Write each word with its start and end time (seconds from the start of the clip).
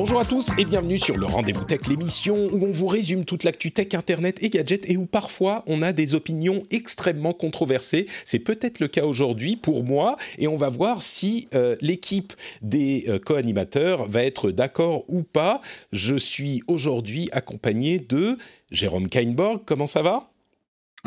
Bonjour 0.00 0.18
à 0.18 0.24
tous 0.24 0.48
et 0.56 0.64
bienvenue 0.64 0.98
sur 0.98 1.18
le 1.18 1.26
Rendez-vous 1.26 1.66
Tech, 1.66 1.86
l'émission 1.86 2.34
où 2.34 2.64
on 2.64 2.72
vous 2.72 2.86
résume 2.86 3.26
toute 3.26 3.44
l'actu 3.44 3.70
tech, 3.70 3.88
internet 3.92 4.42
et 4.42 4.48
gadgets 4.48 4.88
et 4.88 4.96
où 4.96 5.04
parfois 5.04 5.62
on 5.66 5.82
a 5.82 5.92
des 5.92 6.14
opinions 6.14 6.62
extrêmement 6.70 7.34
controversées. 7.34 8.06
C'est 8.24 8.38
peut-être 8.38 8.80
le 8.80 8.88
cas 8.88 9.04
aujourd'hui 9.04 9.56
pour 9.56 9.84
moi 9.84 10.16
et 10.38 10.48
on 10.48 10.56
va 10.56 10.70
voir 10.70 11.02
si 11.02 11.48
euh, 11.52 11.76
l'équipe 11.82 12.32
des 12.62 13.04
euh, 13.08 13.18
co-animateurs 13.18 14.08
va 14.08 14.24
être 14.24 14.50
d'accord 14.50 15.04
ou 15.08 15.22
pas. 15.22 15.60
Je 15.92 16.16
suis 16.16 16.62
aujourd'hui 16.66 17.28
accompagné 17.32 17.98
de 17.98 18.38
Jérôme 18.70 19.06
Kainborg. 19.06 19.60
Comment 19.66 19.86
ça 19.86 20.00
va? 20.00 20.29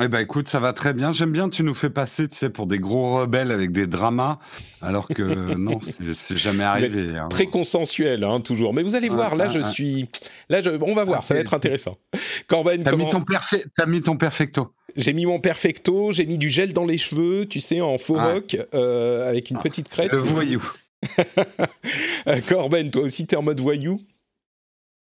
Eh 0.02 0.08
ben 0.08 0.20
écoute, 0.20 0.50
ça 0.50 0.60
va 0.60 0.74
très 0.74 0.94
bien. 0.94 1.12
J'aime 1.12 1.32
bien, 1.32 1.50
tu 1.50 1.64
nous 1.64 1.74
fais 1.74 1.90
passer, 1.90 2.28
tu 2.28 2.36
sais, 2.38 2.50
pour 2.50 2.66
des 2.68 2.80
gros 2.80 3.20
rebelles 3.20 3.52
avec 3.52 3.72
des 3.72 3.86
dramas, 3.88 4.40
alors 4.82 5.08
que 5.08 5.22
non, 5.56 5.80
c'est- 6.16 6.36
jamais 6.36 6.64
arrivé. 6.64 7.16
hein. 7.18 7.28
Très 7.30 7.46
consensuel, 7.48 8.24
hein, 8.24 8.40
toujours. 8.42 8.74
Mais 8.74 8.84
vous 8.84 8.96
allez 8.96 9.10
voir, 9.10 9.36
là, 9.36 9.50
je 9.50 9.60
suis. 9.60 10.10
Là, 10.50 10.62
je... 10.62 10.72
on 10.82 10.96
va 10.96 11.04
voir, 11.04 11.24
ça 11.24 11.34
va 11.36 11.40
être 11.42 11.54
intéressant. 11.54 11.98
Corben, 12.48 12.84
T'as 12.84 12.92
comment... 12.92 13.06
mis, 13.06 13.12
ton 13.12 13.22
perfe- 13.22 13.66
t'as 13.76 13.86
mis 13.86 14.02
ton 14.02 14.18
perfecto. 14.18 14.74
J'ai 14.96 15.14
mis 15.14 15.26
mon 15.26 15.40
perfecto, 15.40 16.12
j'ai 16.12 16.26
mis 16.28 16.38
du 16.38 16.50
gel 16.50 16.72
dans 16.74 16.86
les 16.86 16.98
cheveux, 17.00 17.48
tu 17.48 17.60
sais, 17.60 17.82
en 17.82 17.98
faux 17.98 18.18
Ah. 18.20 18.34
rock, 18.34 18.58
euh, 18.76 19.28
avec 19.30 19.50
une 19.50 19.58
petite 19.60 19.90
crête. 19.90 20.12
Le 20.12 20.20
voyou. 20.20 20.64
Euh, 22.28 22.40
Corben, 22.48 22.90
toi 22.92 23.02
aussi, 23.04 23.26
t'es 23.28 23.36
en 23.36 23.42
mode 23.42 23.60
voyou? 23.60 24.00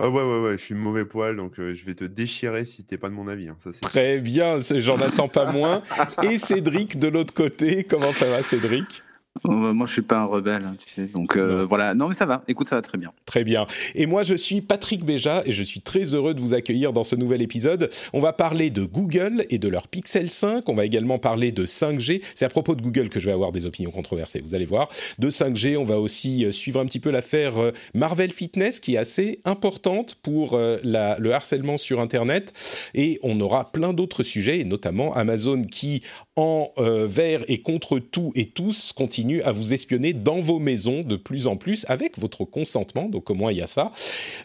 Ah 0.00 0.08
ouais, 0.08 0.22
ouais, 0.22 0.40
ouais, 0.42 0.52
je 0.52 0.62
suis 0.62 0.74
mauvais 0.76 1.04
poil, 1.04 1.34
donc 1.34 1.58
euh, 1.58 1.74
je 1.74 1.84
vais 1.84 1.94
te 1.94 2.04
déchirer 2.04 2.64
si 2.64 2.84
t'es 2.84 2.96
pas 2.98 3.08
de 3.08 3.14
mon 3.14 3.26
avis. 3.26 3.48
hein, 3.48 3.56
ça, 3.64 3.70
c'est- 3.72 3.80
Très 3.80 4.18
bien, 4.20 4.60
c'est- 4.60 4.80
j'en 4.80 4.96
attends 5.00 5.26
pas 5.26 5.50
moins. 5.50 5.82
Et 6.22 6.38
Cédric 6.38 6.98
de 7.00 7.08
l'autre 7.08 7.34
côté, 7.34 7.82
comment 7.82 8.12
ça 8.12 8.26
va, 8.26 8.42
Cédric? 8.42 9.02
Moi, 9.44 9.86
je 9.86 9.92
suis 9.92 10.02
pas 10.02 10.18
un 10.18 10.24
rebelle, 10.24 10.64
hein, 10.64 10.76
tu 10.84 10.92
sais. 10.92 11.06
Donc 11.14 11.36
euh, 11.36 11.60
Non. 11.62 11.66
voilà. 11.66 11.94
Non, 11.94 12.08
mais 12.08 12.14
ça 12.14 12.26
va. 12.26 12.42
Écoute, 12.48 12.68
ça 12.68 12.76
va 12.76 12.82
très 12.82 12.98
bien. 12.98 13.12
Très 13.26 13.44
bien. 13.44 13.66
Et 13.94 14.06
moi, 14.06 14.22
je 14.22 14.34
suis 14.34 14.60
Patrick 14.60 15.04
Béja 15.04 15.42
et 15.46 15.52
je 15.52 15.62
suis 15.62 15.80
très 15.80 16.14
heureux 16.14 16.34
de 16.34 16.40
vous 16.40 16.54
accueillir 16.54 16.92
dans 16.92 17.04
ce 17.04 17.16
nouvel 17.16 17.42
épisode. 17.42 17.90
On 18.12 18.20
va 18.20 18.32
parler 18.32 18.70
de 18.70 18.84
Google 18.84 19.44
et 19.50 19.58
de 19.58 19.68
leur 19.68 19.88
Pixel 19.88 20.30
5. 20.30 20.68
On 20.68 20.74
va 20.74 20.84
également 20.84 21.18
parler 21.18 21.52
de 21.52 21.66
5G. 21.66 22.22
C'est 22.34 22.44
à 22.44 22.48
propos 22.48 22.74
de 22.74 22.82
Google 22.82 23.08
que 23.08 23.20
je 23.20 23.26
vais 23.26 23.32
avoir 23.32 23.52
des 23.52 23.66
opinions 23.66 23.90
controversées, 23.90 24.40
vous 24.40 24.54
allez 24.54 24.64
voir. 24.66 24.88
De 25.18 25.30
5G, 25.30 25.76
on 25.76 25.84
va 25.84 25.98
aussi 25.98 26.44
euh, 26.44 26.52
suivre 26.52 26.80
un 26.80 26.86
petit 26.86 27.00
peu 27.00 27.10
l'affaire 27.10 27.58
euh, 27.58 27.72
Marvel 27.94 28.32
Fitness 28.32 28.80
qui 28.80 28.94
est 28.94 28.98
assez 28.98 29.40
importante 29.44 30.16
pour 30.22 30.54
euh, 30.54 30.78
la- 30.82 31.18
le 31.18 31.32
harcèlement 31.32 31.76
sur 31.78 32.00
Internet. 32.00 32.52
Et 32.94 33.18
on 33.22 33.40
aura 33.40 33.70
plein 33.72 33.92
d'autres 33.92 34.22
sujets, 34.22 34.60
et 34.60 34.64
notamment 34.64 35.14
Amazon 35.14 35.62
qui, 35.62 36.02
en 36.38 36.70
euh, 36.78 37.08
et 37.48 37.62
contre 37.62 37.98
tout 37.98 38.32
et 38.36 38.46
tous, 38.46 38.92
continue 38.92 39.42
à 39.42 39.50
vous 39.50 39.74
espionner 39.74 40.12
dans 40.12 40.40
vos 40.40 40.60
maisons 40.60 41.00
de 41.00 41.16
plus 41.16 41.48
en 41.48 41.56
plus 41.56 41.84
avec 41.88 42.16
votre 42.16 42.44
consentement. 42.44 43.08
Donc 43.08 43.28
au 43.28 43.34
moins 43.34 43.50
il 43.50 43.58
y 43.58 43.62
a 43.62 43.66
ça. 43.66 43.90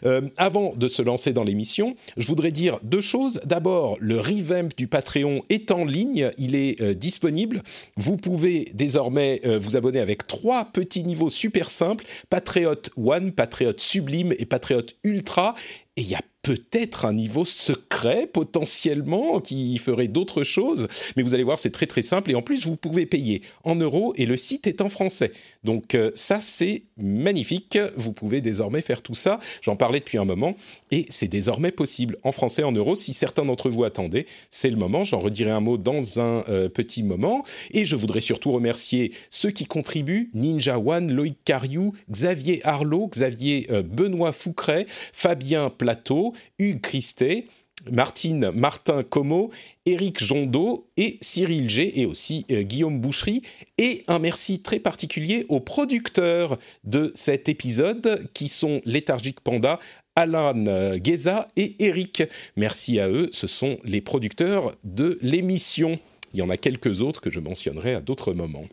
Euh, 0.04 0.22
avant 0.36 0.74
de 0.74 0.88
se 0.88 1.02
lancer 1.02 1.32
dans 1.32 1.44
l'émission, 1.44 1.94
je 2.16 2.26
voudrais 2.26 2.50
dire 2.50 2.80
deux 2.82 3.00
choses. 3.00 3.40
D'abord, 3.44 3.96
le 4.00 4.18
revamp 4.18 4.70
du 4.76 4.88
Patreon 4.88 5.44
est 5.50 5.70
en 5.70 5.84
ligne, 5.84 6.30
il 6.36 6.56
est 6.56 6.80
euh, 6.80 6.94
disponible. 6.94 7.62
Vous 7.96 8.16
pouvez 8.16 8.68
désormais 8.74 9.40
vous 9.44 9.76
abonner 9.76 10.00
avec 10.00 10.26
trois 10.26 10.64
petits 10.64 11.04
niveaux 11.04 11.30
super 11.30 11.70
simples 11.70 12.04
Patriot 12.28 12.74
One, 12.96 13.30
Patriot 13.30 13.74
Sublime 13.76 14.34
et 14.38 14.46
Patriot 14.46 14.86
Ultra. 15.04 15.54
Et 15.96 16.02
il 16.02 16.08
y 16.08 16.14
a 16.14 16.22
peut-être 16.44 17.06
un 17.06 17.14
niveau 17.14 17.44
secret 17.44 18.28
potentiellement 18.30 19.40
qui 19.40 19.76
ferait 19.78 20.08
d'autres 20.08 20.44
choses, 20.44 20.88
mais 21.16 21.22
vous 21.22 21.34
allez 21.34 21.42
voir, 21.42 21.58
c'est 21.58 21.70
très 21.70 21.86
très 21.86 22.02
simple. 22.02 22.30
Et 22.30 22.34
en 22.34 22.42
plus, 22.42 22.66
vous 22.66 22.76
pouvez 22.76 23.06
payer 23.06 23.40
en 23.64 23.74
euros 23.74 24.12
et 24.16 24.26
le 24.26 24.36
site 24.36 24.66
est 24.66 24.82
en 24.82 24.90
français. 24.90 25.32
Donc 25.64 25.94
euh, 25.94 26.10
ça, 26.14 26.40
c'est 26.42 26.82
magnifique. 26.98 27.78
Vous 27.96 28.12
pouvez 28.12 28.42
désormais 28.42 28.82
faire 28.82 29.00
tout 29.00 29.14
ça. 29.14 29.40
J'en 29.62 29.74
parlais 29.74 30.00
depuis 30.00 30.18
un 30.18 30.26
moment 30.26 30.54
et 30.90 31.06
c'est 31.08 31.28
désormais 31.28 31.70
possible 31.72 32.18
en 32.22 32.30
français, 32.30 32.62
en 32.62 32.72
euros. 32.72 32.94
Si 32.94 33.14
certains 33.14 33.46
d'entre 33.46 33.70
vous 33.70 33.84
attendaient, 33.84 34.26
c'est 34.50 34.70
le 34.70 34.76
moment. 34.76 35.02
J'en 35.02 35.20
redirai 35.20 35.50
un 35.50 35.60
mot 35.60 35.78
dans 35.78 36.20
un 36.20 36.44
euh, 36.50 36.68
petit 36.68 37.02
moment. 37.02 37.42
Et 37.70 37.86
je 37.86 37.96
voudrais 37.96 38.20
surtout 38.20 38.52
remercier 38.52 39.12
ceux 39.30 39.50
qui 39.50 39.64
contribuent 39.64 40.28
Ninja 40.34 40.78
One, 40.78 41.10
Loïc 41.10 41.38
Cariou, 41.46 41.94
Xavier 42.10 42.60
Arlot, 42.64 43.08
Xavier 43.08 43.66
euh, 43.70 43.82
Benoît 43.82 44.32
Foucret, 44.32 44.86
Fabien 45.14 45.70
Plateau, 45.84 46.32
Hugues 46.58 46.80
Christet. 46.80 47.44
Martine 47.90 48.50
Martin 48.54 49.02
Como, 49.02 49.50
Éric 49.84 50.24
Jondot 50.24 50.86
et 50.96 51.18
Cyril 51.20 51.68
G 51.68 52.00
et 52.00 52.06
aussi 52.06 52.46
euh, 52.50 52.62
Guillaume 52.62 52.98
Boucherie. 52.98 53.42
Et 53.76 54.04
un 54.08 54.18
merci 54.18 54.60
très 54.60 54.78
particulier 54.78 55.44
aux 55.50 55.60
producteurs 55.60 56.58
de 56.84 57.12
cet 57.14 57.50
épisode 57.50 58.26
qui 58.32 58.48
sont 58.48 58.80
Léthargique 58.86 59.40
Panda, 59.42 59.80
Alan 60.16 60.64
euh, 60.66 60.96
Gueza 60.96 61.46
et 61.56 61.74
Eric. 61.84 62.22
Merci 62.56 63.00
à 63.00 63.10
eux, 63.10 63.28
ce 63.32 63.46
sont 63.46 63.76
les 63.84 64.00
producteurs 64.00 64.74
de 64.84 65.18
l'émission. 65.20 65.98
Il 66.32 66.38
y 66.38 66.42
en 66.42 66.48
a 66.48 66.56
quelques 66.56 67.02
autres 67.02 67.20
que 67.20 67.30
je 67.30 67.40
mentionnerai 67.40 67.92
à 67.92 68.00
d'autres 68.00 68.32
moments. 68.32 68.64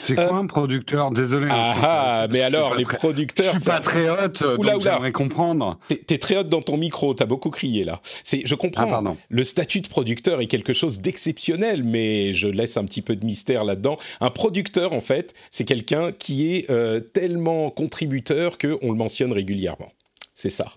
C'est 0.00 0.18
Euh, 0.18 0.28
quoi 0.28 0.38
un 0.38 0.46
producteur 0.46 1.10
Désolé. 1.10 1.46
hein, 1.46 1.54
Ah 1.54 1.76
ah, 2.22 2.26
mais 2.30 2.40
alors 2.42 2.70
pas 2.70 2.76
les 2.76 2.84
très- 2.84 2.96
producteurs, 2.98 3.54
Je 3.54 3.58
suis 3.60 3.64
ça- 3.66 3.72
patriote, 3.80 4.42
Oula, 4.58 4.72
donc 4.74 4.82
j'aimerais 4.82 5.12
comprendre. 5.12 5.78
T'es- 5.88 5.96
T'es 5.96 6.18
très 6.18 6.36
haute 6.36 6.48
dans 6.48 6.62
ton 6.62 6.76
micro, 6.76 7.14
t'as 7.14 7.26
beaucoup 7.26 7.50
crié 7.50 7.84
là. 7.84 8.00
C'est, 8.24 8.46
je 8.46 8.54
Ah 8.54 8.58
comprends. 8.58 8.88
pardon. 8.88 9.16
le 9.28 9.44
statut 9.44 9.80
de 9.80 9.88
producteur 9.88 10.40
est 10.40 10.46
quelque 10.46 10.72
chose 10.72 11.00
d'exceptionnel, 11.00 11.82
mais 11.84 12.32
je 12.32 12.48
laisse 12.48 12.76
un 12.76 12.84
petit 12.84 13.02
peu 13.02 13.16
de 13.16 13.24
mystère 13.24 13.64
là-dedans. 13.64 13.98
Un 14.20 14.30
producteur, 14.30 14.92
en 14.92 15.00
fait, 15.00 15.34
c'est 15.50 15.64
quelqu'un 15.64 16.12
qui 16.12 16.54
est 16.54 16.70
euh, 16.70 17.00
tellement 17.00 17.70
contributeur 17.70 18.58
qu'on 18.58 18.90
le 18.92 18.94
mentionne 18.96 19.32
régulièrement. 19.32 19.92
C'est 20.34 20.50
ça. 20.50 20.72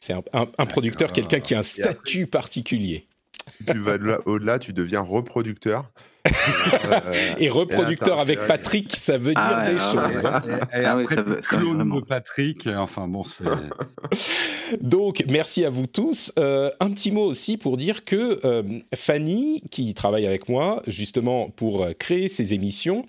C'est 0.00 0.12
un, 0.12 0.22
un- 0.32 0.46
un 0.58 0.66
producteur, 0.66 1.12
quelqu'un 1.12 1.40
qui 1.40 1.54
a 1.54 1.58
un 1.58 1.62
statut 1.62 2.26
particulier. 2.26 3.06
Tu 3.66 3.78
vas 3.78 3.98
de 3.98 4.04
là- 4.04 4.18
au-delà, 4.26 4.58
tu 4.58 4.72
deviens 4.72 5.00
reproducteur. 5.00 5.84
Euh, 6.26 7.34
Et 7.38 7.48
reproducteur 7.48 8.18
avec 8.20 8.46
Patrick, 8.46 8.94
ça 8.96 9.18
veut 9.18 9.32
dire 9.32 9.40
Ah 9.42 9.64
ouais, 9.64 9.74
des 9.74 9.80
ah 9.80 9.92
choses. 9.92 10.24
ouais. 10.24 10.26
hein. 10.26 10.42
Et, 10.74 10.80
et 10.80 10.84
Ah 10.84 10.92
après, 10.92 11.16
clone 11.42 11.94
de 11.94 12.00
Patrick. 12.04 12.66
Enfin 12.66 13.08
bon, 13.08 13.24
c'est. 13.24 13.44
Donc, 14.80 15.24
merci 15.28 15.64
à 15.64 15.70
vous 15.70 15.86
tous. 15.86 16.32
Euh, 16.38 16.70
un 16.80 16.90
petit 16.90 17.12
mot 17.12 17.24
aussi 17.24 17.56
pour 17.56 17.76
dire 17.76 18.04
que 18.04 18.40
euh, 18.44 18.62
Fanny, 18.94 19.62
qui 19.70 19.94
travaille 19.94 20.26
avec 20.26 20.48
moi 20.48 20.82
justement 20.86 21.48
pour 21.50 21.84
euh, 21.84 21.92
créer 21.98 22.28
ces 22.28 22.54
émissions, 22.54 23.04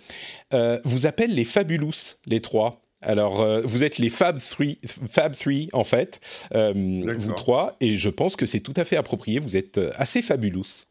euh, 0.53 0.79
vous 0.83 1.07
appelle 1.07 1.33
les 1.33 1.45
Fabulous, 1.45 2.15
les 2.25 2.41
trois. 2.41 2.81
Alors, 3.01 3.41
euh, 3.41 3.61
vous 3.63 3.85
êtes 3.85 3.97
les 3.97 4.09
Fab 4.09 4.39
3, 4.39 4.65
Fab 5.09 5.33
3 5.33 5.53
en 5.71 5.85
fait, 5.85 6.19
euh, 6.53 6.73
vous 7.17 7.31
trois, 7.33 7.77
et 7.79 7.95
je 7.95 8.09
pense 8.09 8.35
que 8.35 8.45
c'est 8.45 8.59
tout 8.59 8.73
à 8.75 8.83
fait 8.83 8.97
approprié. 8.97 9.39
Vous 9.39 9.55
êtes 9.55 9.77
euh, 9.77 9.89
assez 9.95 10.21
fabulous. 10.21 10.83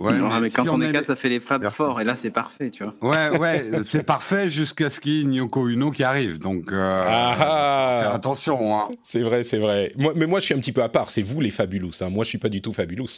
Ouais, 0.00 0.18
Non, 0.18 0.40
mais, 0.40 0.48
si 0.48 0.54
quand 0.56 0.66
on, 0.68 0.80
est 0.80 0.86
les- 0.86 0.92
quatre, 0.92 1.06
ça 1.08 1.14
fait 1.16 1.28
les 1.28 1.40
fab 1.40 1.62
forts. 1.70 2.00
Et 2.00 2.04
là, 2.04 2.16
c'est 2.16 2.30
parfait, 2.30 2.70
tu 2.70 2.84
vois. 2.84 2.94
Ouais, 3.02 3.38
ouais, 3.38 3.70
c'est 3.86 4.02
parfait 4.04 4.48
jusqu'à 4.48 4.88
ce 4.88 4.98
qu'il 4.98 5.12
y 5.12 5.20
ait 5.20 5.24
Nyoko 5.24 5.68
Uno 5.68 5.90
qui 5.90 6.02
arrive. 6.04 6.38
Donc, 6.38 6.72
euh, 6.72 7.04
Ah 7.06 7.36
ah 7.38 8.00
faire 8.04 8.14
attention. 8.14 8.76
Hein. 8.78 8.88
C'est 9.04 9.20
vrai, 9.20 9.44
c'est 9.44 9.58
vrai. 9.58 9.92
Moi, 9.98 10.14
mais 10.16 10.26
moi, 10.26 10.40
je 10.40 10.46
suis 10.46 10.54
un 10.54 10.58
petit 10.58 10.72
peu 10.72 10.82
à 10.82 10.88
part. 10.88 11.10
C'est 11.10 11.22
vous 11.22 11.40
les 11.42 11.50
Fabulous. 11.50 11.90
hein. 12.00 12.08
Moi, 12.08 12.24
je 12.24 12.30
suis 12.30 12.38
pas 12.38 12.48
du 12.48 12.62
tout 12.62 12.72
Fabulous. 12.72 13.08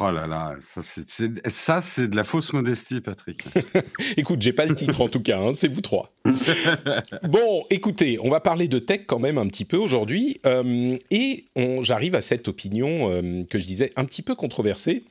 Oh 0.00 0.10
là 0.10 0.26
là, 0.26 0.56
ça 0.60 0.82
c'est, 0.82 1.08
c'est- 1.08 1.48
ça 1.48 1.80
c'est 1.80 2.08
de 2.08 2.16
la 2.16 2.24
fausse 2.24 2.52
modestie, 2.52 3.00
Patrick. 3.00 3.44
Écoute, 4.16 4.42
j'ai 4.42 4.52
pas 4.52 4.66
le 4.66 4.74
titre 4.74 5.00
en 5.00 5.08
tout 5.08 5.20
cas, 5.22 5.38
hein, 5.40 5.52
c'est 5.54 5.68
vous 5.72 5.80
trois. 5.80 6.12
bon, 7.22 7.64
écoutez, 7.70 8.18
on 8.22 8.28
va 8.28 8.40
parler 8.40 8.68
de 8.68 8.78
tech 8.80 9.02
quand 9.06 9.20
même 9.20 9.38
un 9.38 9.46
petit 9.46 9.64
peu 9.64 9.76
aujourd'hui, 9.76 10.40
euh, 10.46 10.96
et 11.10 11.44
on- 11.56 11.80
j'arrive 11.82 12.14
à 12.16 12.20
cette 12.22 12.48
opinion 12.48 13.10
euh, 13.12 13.44
que 13.48 13.58
je 13.58 13.66
disais 13.66 13.90
un 13.96 14.04
petit 14.04 14.22
peu 14.22 14.34
controversée, 14.34 15.04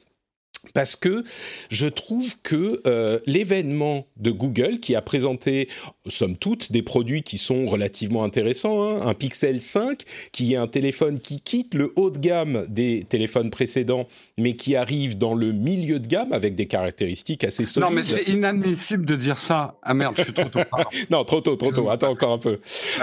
parce 0.74 0.96
que 0.96 1.24
je 1.69 1.88
trouve 1.88 2.36
que 2.42 2.81
euh, 2.88 3.19
l'événement 3.25 4.08
de 4.18 4.31
Google 4.31 4.80
qui 4.80 4.96
a 4.96 5.02
présenté, 5.02 5.69
somme 6.08 6.38
toute, 6.38 6.72
des 6.72 6.81
produits 6.81 7.24
qui 7.24 7.38
sont 7.38 7.66
relativement 7.66 8.24
intéressants, 8.24 8.84
hein, 8.84 9.02
un 9.04 9.14
Pixel 9.14 9.62
5 9.62 10.04
qui 10.31 10.54
est 10.54 10.58
un 10.58 10.68
téléphone 10.68 11.19
qui 11.19 11.42
quitte 11.42 11.74
le 11.74 11.92
haut 11.96 12.10
de 12.10 12.19
gamme 12.19 12.66
des 12.69 13.06
téléphones 13.08 13.50
précédents, 13.50 14.08
mais 14.38 14.56
qui 14.56 14.75
arrive 14.75 15.18
dans 15.18 15.34
le 15.34 15.52
milieu 15.52 16.00
de 16.00 16.08
gamme 16.08 16.34
avec 16.34 16.56
des 16.56 16.68
caractéristiques 16.68 17.44
assez 17.44 17.66
solides. 17.66 17.90
Non, 17.90 17.96
mais 17.96 18.04
c'est 18.04 18.24
inadmissible 18.24 19.06
de 19.06 19.16
dire 19.16 19.40
ça. 19.40 19.75
Ah 19.81 19.94
merde, 19.94 20.16
je 20.18 20.24
suis 20.24 20.34
trop 20.34 20.50
tôt. 20.50 20.60
non, 21.10 21.24
trop 21.24 21.42
tôt, 21.42 21.56
trop 21.56 21.72
tôt. 21.72 21.90
Attends 21.90 22.12
encore 22.12 22.34
un 22.34 22.38
peu. 22.38 22.60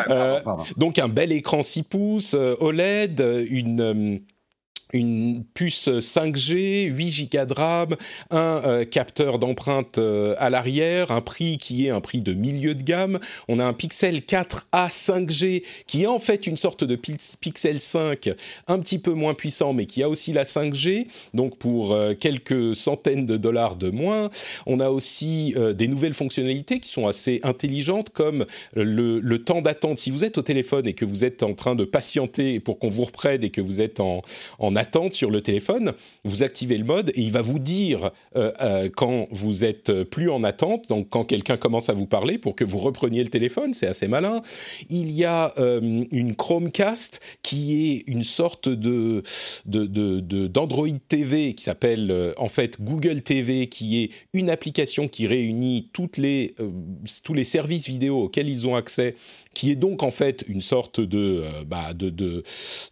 Euh. 0.09 0.41
Donc 0.77 0.99
un 0.99 1.09
bel 1.09 1.33
écran 1.33 1.63
6 1.63 1.83
pouces 1.85 2.35
euh, 2.35 2.57
OLED, 2.61 3.47
une 3.49 4.21
une 4.95 5.43
puce 5.55 5.89
5G, 5.89 6.85
8 6.87 7.33
Go 7.33 7.45
de 7.45 7.53
RAM, 7.53 7.97
un 8.31 8.63
euh, 8.65 8.85
capteur 8.85 9.41
d'empreinte 9.41 9.99
euh, 9.99 10.37
à 10.39 10.51
l'arrière, 10.51 11.11
un 11.11 11.21
prix 11.21 11.59
qui 11.59 11.87
est 11.87 11.91
un 11.91 12.01
prix 12.01 12.21
de 12.21 12.33
milieu 12.33 12.77
de 12.77 12.83
gamme. 12.83 13.19
On 13.49 13.59
a 13.59 13.65
un 13.65 13.73
Pixel 13.73 14.21
4a 14.21 14.89
5G 14.89 15.65
qui 15.89 16.05
est 16.05 16.07
en 16.07 16.21
fait 16.21 16.47
une 16.47 16.57
sorte 16.57 16.85
de 16.85 16.95
Pix- 16.95 17.37
Pixel 17.41 17.81
5 17.81 18.31
un 18.69 18.79
petit 18.79 18.99
peu 18.99 19.13
moins 19.13 19.35
puissant 19.35 19.73
mais 19.73 19.87
qui 19.87 20.03
a 20.03 20.09
aussi 20.09 20.33
la 20.33 20.45
5G, 20.45 21.09
donc 21.35 21.59
pour 21.59 21.93
euh, 21.93 22.15
quelques 22.15 22.77
centaines 22.77 23.27
de 23.27 23.37
dollars 23.37 23.75
de 23.75 23.91
moins. 23.91 24.31
On 24.67 24.79
a 24.79 24.91
aussi 24.91 25.55
des 25.75 25.89
nouvelles 25.89 26.15
fonctionnalités 26.15 26.79
qui 26.79 26.89
sont 26.89 27.09
assez 27.09 27.41
intelligentes 27.43 28.11
comme 28.11 28.47
le, 28.75 29.37
temps 29.39 29.61
d'attente. 29.61 29.99
Si 29.99 30.11
vous 30.11 30.25
êtes 30.25 30.39
au 30.39 30.43
téléphone 30.43 30.87
et 30.87 30.93
que 30.93 31.05
vous 31.05 31.25
êtes 31.25 31.43
en 31.43 31.55
train 31.55 31.75
de 31.75 31.85
patienter 31.85 32.61
pour 32.61 32.79
qu'on 32.79 32.89
vous 32.89 33.05
reprenne 33.05 33.43
et 33.43 33.51
que 33.51 33.61
vous 33.61 33.81
êtes 33.81 34.01
en 34.01 34.23
attente 34.77 34.84
sur 35.13 35.31
le 35.31 35.41
téléphone, 35.41 35.93
vous 36.25 36.43
activez 36.43 36.79
le 36.79 36.85
mode 36.85 37.11
et 37.15 37.21
il 37.21 37.33
va 37.33 37.43
vous 37.43 37.59
dire 37.59 38.11
euh, 38.37 38.53
euh, 38.61 38.89
quand 38.95 39.27
vous 39.31 39.65
êtes 39.65 40.05
plus 40.05 40.31
en 40.31 40.45
attente, 40.45 40.89
donc 40.89 41.09
quand 41.11 41.25
quelqu'un 41.25 41.57
commence 41.57 41.89
à 41.89 41.95
vous 41.95 42.07
parler 42.07 42.39
pour 42.39 42.55
que 42.55 42.65
vous 42.65 42.79
repreniez 42.79 43.23
le 43.23 43.31
téléphone, 43.31 43.75
c'est 43.75 43.87
assez 43.87 44.09
malin. 44.09 44.43
Il 44.89 45.11
y 45.11 45.25
a 45.25 45.53
euh, 45.59 46.05
une 46.11 46.35
Chromecast 46.35 47.21
qui 47.43 47.91
est 47.91 48.05
une 48.07 48.25
sorte 48.25 48.69
de 48.69 49.23
d'Android 49.67 50.89
TV 51.09 51.55
qui 51.55 51.65
s'appelle 51.65 52.11
euh, 52.11 52.33
en 52.37 52.49
fait 52.49 52.83
Google 52.83 53.21
TV, 53.23 53.69
qui 53.69 54.03
est 54.03 54.11
une 54.33 54.51
application 54.51 55.09
qui 55.09 55.27
réunit 55.27 55.91
toutes 55.93 56.17
les, 56.17 56.55
euh, 56.61 56.71
tous 57.23 57.35
les 57.35 57.45
services 57.45 57.89
vidéo 57.89 58.23
auxquels 58.23 58.49
ils 58.49 58.67
ont 58.67 58.77
accès, 58.77 59.15
qui 59.55 59.71
est 59.71 59.77
donc 59.77 60.03
en 60.03 60.11
fait 60.11 60.45
une 60.49 60.61
sorte 60.61 61.01
de, 61.01 61.43
euh, 61.45 61.65
bah, 61.65 61.93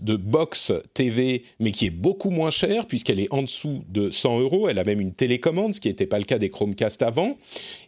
box 0.00 0.72
TV, 0.94 1.42
mais 1.60 1.72
qui 1.72 1.86
est 1.86 1.90
beaucoup 1.90 2.30
moins 2.30 2.50
chère 2.50 2.86
puisqu'elle 2.86 3.20
est 3.20 3.32
en 3.32 3.42
dessous 3.42 3.84
de 3.88 4.10
100 4.10 4.40
euros. 4.40 4.68
Elle 4.68 4.78
a 4.78 4.84
même 4.84 5.00
une 5.00 5.12
télécommande, 5.12 5.74
ce 5.74 5.80
qui 5.80 5.88
n'était 5.88 6.06
pas 6.06 6.18
le 6.18 6.24
cas 6.24 6.38
des 6.38 6.50
Chromecast 6.50 7.02
avant. 7.02 7.36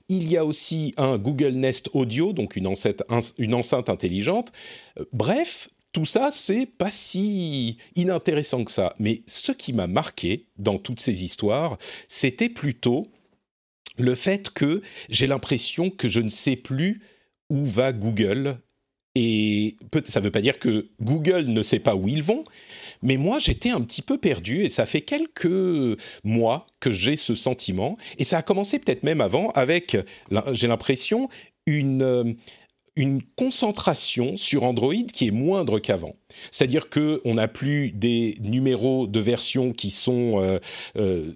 Il 0.09 0.31
y 0.31 0.37
a 0.37 0.45
aussi 0.45 0.93
un 0.97 1.17
Google 1.17 1.55
Nest 1.55 1.89
Audio, 1.95 2.33
donc 2.33 2.57
une 2.57 2.67
enceinte, 2.67 3.03
une 3.39 3.55
enceinte 3.55 3.89
intelligente. 3.89 4.53
Euh, 4.99 5.05
Bref, 5.13 5.69
tout 5.93 6.05
ça, 6.05 6.31
c'est 6.33 6.67
pas 6.67 6.91
si 6.91 7.79
inintéressant 7.95 8.65
que 8.65 8.71
ça. 8.73 8.95
Mais 8.99 9.23
ce 9.27 9.53
qui 9.53 9.73
m'a 9.73 9.87
marqué 9.87 10.47
dans 10.59 10.77
toutes 10.77 11.01
ces 11.01 11.25
histoires, 11.25 11.79
c'était 12.09 12.49
plutôt 12.49 13.07
le 13.97 14.15
fait 14.17 14.51
que 14.51 14.83
j'ai 15.09 15.27
l'impression 15.27 15.91
que 15.91 16.09
je 16.09 16.21
ne 16.21 16.29
sais 16.29 16.57
plus 16.57 17.01
où 17.51 17.65
va 17.65 17.93
Google. 17.93 18.59
Et 19.17 19.77
ça 20.07 20.19
ne 20.19 20.25
veut 20.25 20.33
pas 20.33 20.41
dire 20.41 20.59
que 20.59 20.89
Google 21.01 21.45
ne 21.45 21.63
sait 21.63 21.79
pas 21.79 21.95
où 21.95 22.09
ils 22.09 22.23
vont, 22.23 22.43
mais 23.01 23.17
moi 23.17 23.39
j'étais 23.39 23.71
un 23.71 23.81
petit 23.81 24.03
peu 24.03 24.19
perdu 24.19 24.65
et 24.65 24.69
ça 24.69 24.87
fait 24.87 25.03
quelques 25.03 25.97
mois 26.25 26.67
que 26.81 26.91
j'ai 26.91 27.15
ce 27.15 27.37
sentiment. 27.37 27.97
Et 28.19 28.25
ça 28.25 28.39
a 28.39 28.43
commencé 28.43 28.81
peut-être 28.81 29.05
même 29.05 29.21
avant 29.21 29.51
avec, 29.51 29.97
j'ai 30.53 30.67
l'impression, 30.67 31.29
une, 31.67 32.03
euh, 32.03 32.33
une 32.97 33.23
concentration 33.37 34.37
sur 34.37 34.65
Android 34.65 35.07
qui 35.13 35.29
est 35.29 35.33
moindre 35.33 35.79
qu'avant. 35.79 36.17
C'est-à-dire 36.51 36.91
qu'on 36.91 37.35
n'a 37.35 37.47
plus 37.47 37.93
des 37.93 38.35
numéros 38.41 39.07
de 39.07 39.21
version 39.21 39.73
qui 39.73 39.91
sont... 39.91 40.43
euh, 40.43 40.59
euh, 40.97 41.35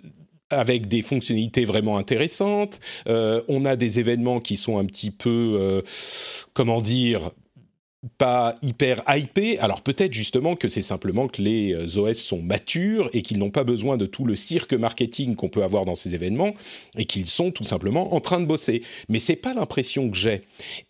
avec 0.50 0.88
des 0.88 1.02
fonctionnalités 1.02 1.64
vraiment 1.64 1.96
intéressantes. 1.96 2.80
Euh, 3.08 3.42
on 3.48 3.64
a 3.64 3.76
des 3.76 3.98
événements 3.98 4.40
qui 4.40 4.56
sont 4.56 4.78
un 4.78 4.84
petit 4.84 5.10
peu, 5.10 5.56
euh, 5.60 5.82
comment 6.54 6.80
dire, 6.80 7.30
pas 8.16 8.56
hyper 8.62 9.02
hypés. 9.08 9.58
Alors 9.58 9.82
peut-être 9.82 10.12
justement 10.12 10.54
que 10.54 10.68
c'est 10.68 10.82
simplement 10.82 11.28
que 11.28 11.42
les 11.42 11.72
euh, 11.72 12.00
OS 12.00 12.18
sont 12.18 12.40
matures 12.40 13.10
et 13.12 13.22
qu'ils 13.22 13.38
n'ont 13.38 13.50
pas 13.50 13.64
besoin 13.64 13.96
de 13.96 14.06
tout 14.06 14.24
le 14.24 14.36
cirque 14.36 14.72
marketing 14.72 15.34
qu'on 15.34 15.48
peut 15.48 15.64
avoir 15.64 15.84
dans 15.84 15.94
ces 15.94 16.14
événements 16.14 16.54
et 16.96 17.04
qu'ils 17.04 17.26
sont 17.26 17.50
tout 17.50 17.64
simplement 17.64 18.14
en 18.14 18.20
train 18.20 18.40
de 18.40 18.46
bosser. 18.46 18.82
Mais 19.08 19.18
c'est 19.18 19.36
pas 19.36 19.52
l'impression 19.52 20.10
que 20.10 20.16
j'ai. 20.16 20.42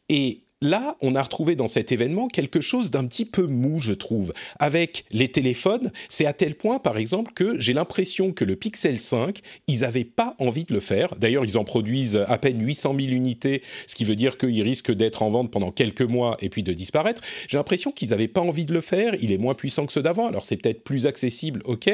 Et 0.09 0.43
Là, 0.61 0.97
on 1.03 1.15
a 1.15 1.23
retrouvé 1.23 1.55
dans 1.55 1.69
cet 1.69 1.93
événement 1.93 2.27
quelque 2.27 2.61
chose 2.61 2.91
d'un 2.91 3.07
petit 3.07 3.25
peu 3.25 3.47
mou, 3.47 3.81
je 3.81 3.93
trouve. 3.93 4.33
Avec 4.59 5.05
les 5.13 5.29
téléphones, 5.29 5.93
c'est 6.09 6.27
à 6.27 6.33
tel 6.33 6.57
point, 6.57 6.81
par 6.81 6.99
exemple, 6.99 7.33
que 7.33 7.61
j'ai 7.61 7.73
l'impression 7.73 8.33
que 8.33 8.45
le 8.45 8.57
Pixel 8.57 8.99
5, 8.99 9.39
ils 9.69 9.81
n'avaient 9.83 10.03
pas 10.03 10.35
envie 10.41 10.65
de 10.65 10.75
le 10.75 10.81
faire. 10.81 11.15
D'ailleurs, 11.15 11.45
ils 11.45 11.59
en 11.59 11.63
produisent 11.63 12.17
à 12.27 12.39
peine 12.39 12.61
800 12.61 12.97
000 12.99 13.13
unités, 13.13 13.63
ce 13.87 13.95
qui 13.95 14.05
veut 14.05 14.17
dire 14.17 14.37
qu'ils 14.37 14.61
risquent 14.63 14.91
d'être 14.91 15.23
en 15.23 15.31
vente 15.31 15.53
pendant 15.53 15.71
quelques 15.71 16.03
mois 16.03 16.37
et 16.41 16.49
puis 16.49 16.65
de 16.65 16.73
disparaître. 16.73 17.23
J'ai 17.47 17.57
l'impression 17.57 17.93
qu'ils 17.93 18.09
n'avaient 18.09 18.27
pas 18.27 18.41
envie 18.41 18.65
de 18.65 18.75
le 18.75 18.81
faire. 18.81 19.15
Il 19.23 19.31
est 19.31 19.39
moins 19.39 19.55
puissant 19.55 19.87
que 19.87 19.93
ceux 19.93 20.03
d'avant, 20.03 20.27
alors 20.27 20.45
c'est 20.45 20.57
peut-être 20.57 20.83
plus 20.83 21.07
accessible, 21.07 21.63
ok. 21.67 21.89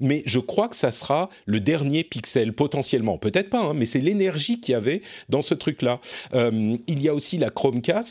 Mais 0.00 0.22
je 0.26 0.38
crois 0.38 0.68
que 0.68 0.76
ça 0.76 0.90
sera 0.90 1.30
le 1.46 1.60
dernier 1.60 2.04
Pixel, 2.04 2.52
potentiellement. 2.52 3.16
Peut-être 3.16 3.48
pas, 3.48 3.60
hein, 3.60 3.72
mais 3.74 3.86
c'est 3.86 4.02
l'énergie 4.02 4.60
qu'il 4.60 4.72
y 4.72 4.74
avait 4.74 5.00
dans 5.30 5.40
ce 5.40 5.54
truc-là. 5.54 5.98
Euh, 6.34 6.76
il 6.86 7.00
y 7.00 7.08
a 7.08 7.14
aussi 7.14 7.38
la 7.38 7.48
Chromecast 7.48 8.01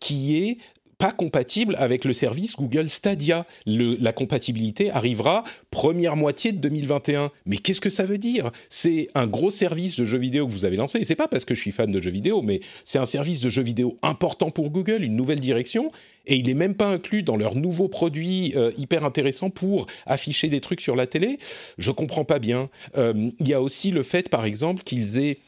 qui 0.00 0.36
est 0.36 0.58
pas 0.94 1.12
compatible 1.12 1.76
avec 1.78 2.04
le 2.04 2.12
service 2.12 2.56
Google 2.56 2.88
Stadia. 2.88 3.46
La 3.66 4.12
compatibilité 4.12 4.90
arrivera 4.90 5.44
première 5.70 6.16
moitié 6.16 6.52
de 6.52 6.58
2021. 6.58 7.30
Mais 7.46 7.56
qu'est-ce 7.56 7.80
que 7.80 7.90
ça 7.90 8.04
veut 8.04 8.18
dire? 8.18 8.50
C'est 8.70 9.08
un 9.14 9.26
gros 9.26 9.50
service 9.50 9.96
de 9.96 10.04
jeux 10.04 10.18
vidéo 10.18 10.46
que 10.46 10.52
vous 10.52 10.64
avez 10.64 10.76
lancé. 10.76 11.00
Et 11.00 11.04
c'est 11.04 11.14
pas 11.14 11.28
parce 11.28 11.44
que 11.44 11.54
je 11.54 11.60
suis 11.60 11.72
fan 11.72 11.90
de 11.90 12.00
jeux 12.00 12.10
vidéo, 12.10 12.42
mais 12.42 12.60
c'est 12.84 12.98
un 12.98 13.04
service 13.04 13.40
de 13.40 13.50
jeux 13.50 13.62
vidéo 13.62 13.98
important 14.02 14.50
pour 14.50 14.70
Google, 14.70 15.02
une 15.02 15.16
nouvelle 15.16 15.40
direction. 15.40 15.90
Et 16.26 16.36
il 16.36 16.46
n'est 16.46 16.54
même 16.54 16.74
pas 16.74 16.88
inclus 16.88 17.22
dans 17.22 17.36
leurs 17.36 17.54
nouveaux 17.54 17.88
produits 17.88 18.54
euh, 18.56 18.70
hyper 18.78 19.04
intéressants 19.04 19.50
pour 19.50 19.86
afficher 20.06 20.48
des 20.48 20.60
trucs 20.60 20.80
sur 20.80 20.96
la 20.96 21.06
télé. 21.06 21.38
Je 21.76 21.90
comprends 21.90 22.24
pas 22.24 22.38
bien. 22.38 22.70
Euh, 22.96 23.30
Il 23.40 23.48
y 23.48 23.54
a 23.54 23.60
aussi 23.60 23.90
le 23.90 24.02
fait, 24.02 24.30
par 24.30 24.44
exemple, 24.44 24.82
qu'ils 24.84 25.18
aient 25.18 25.38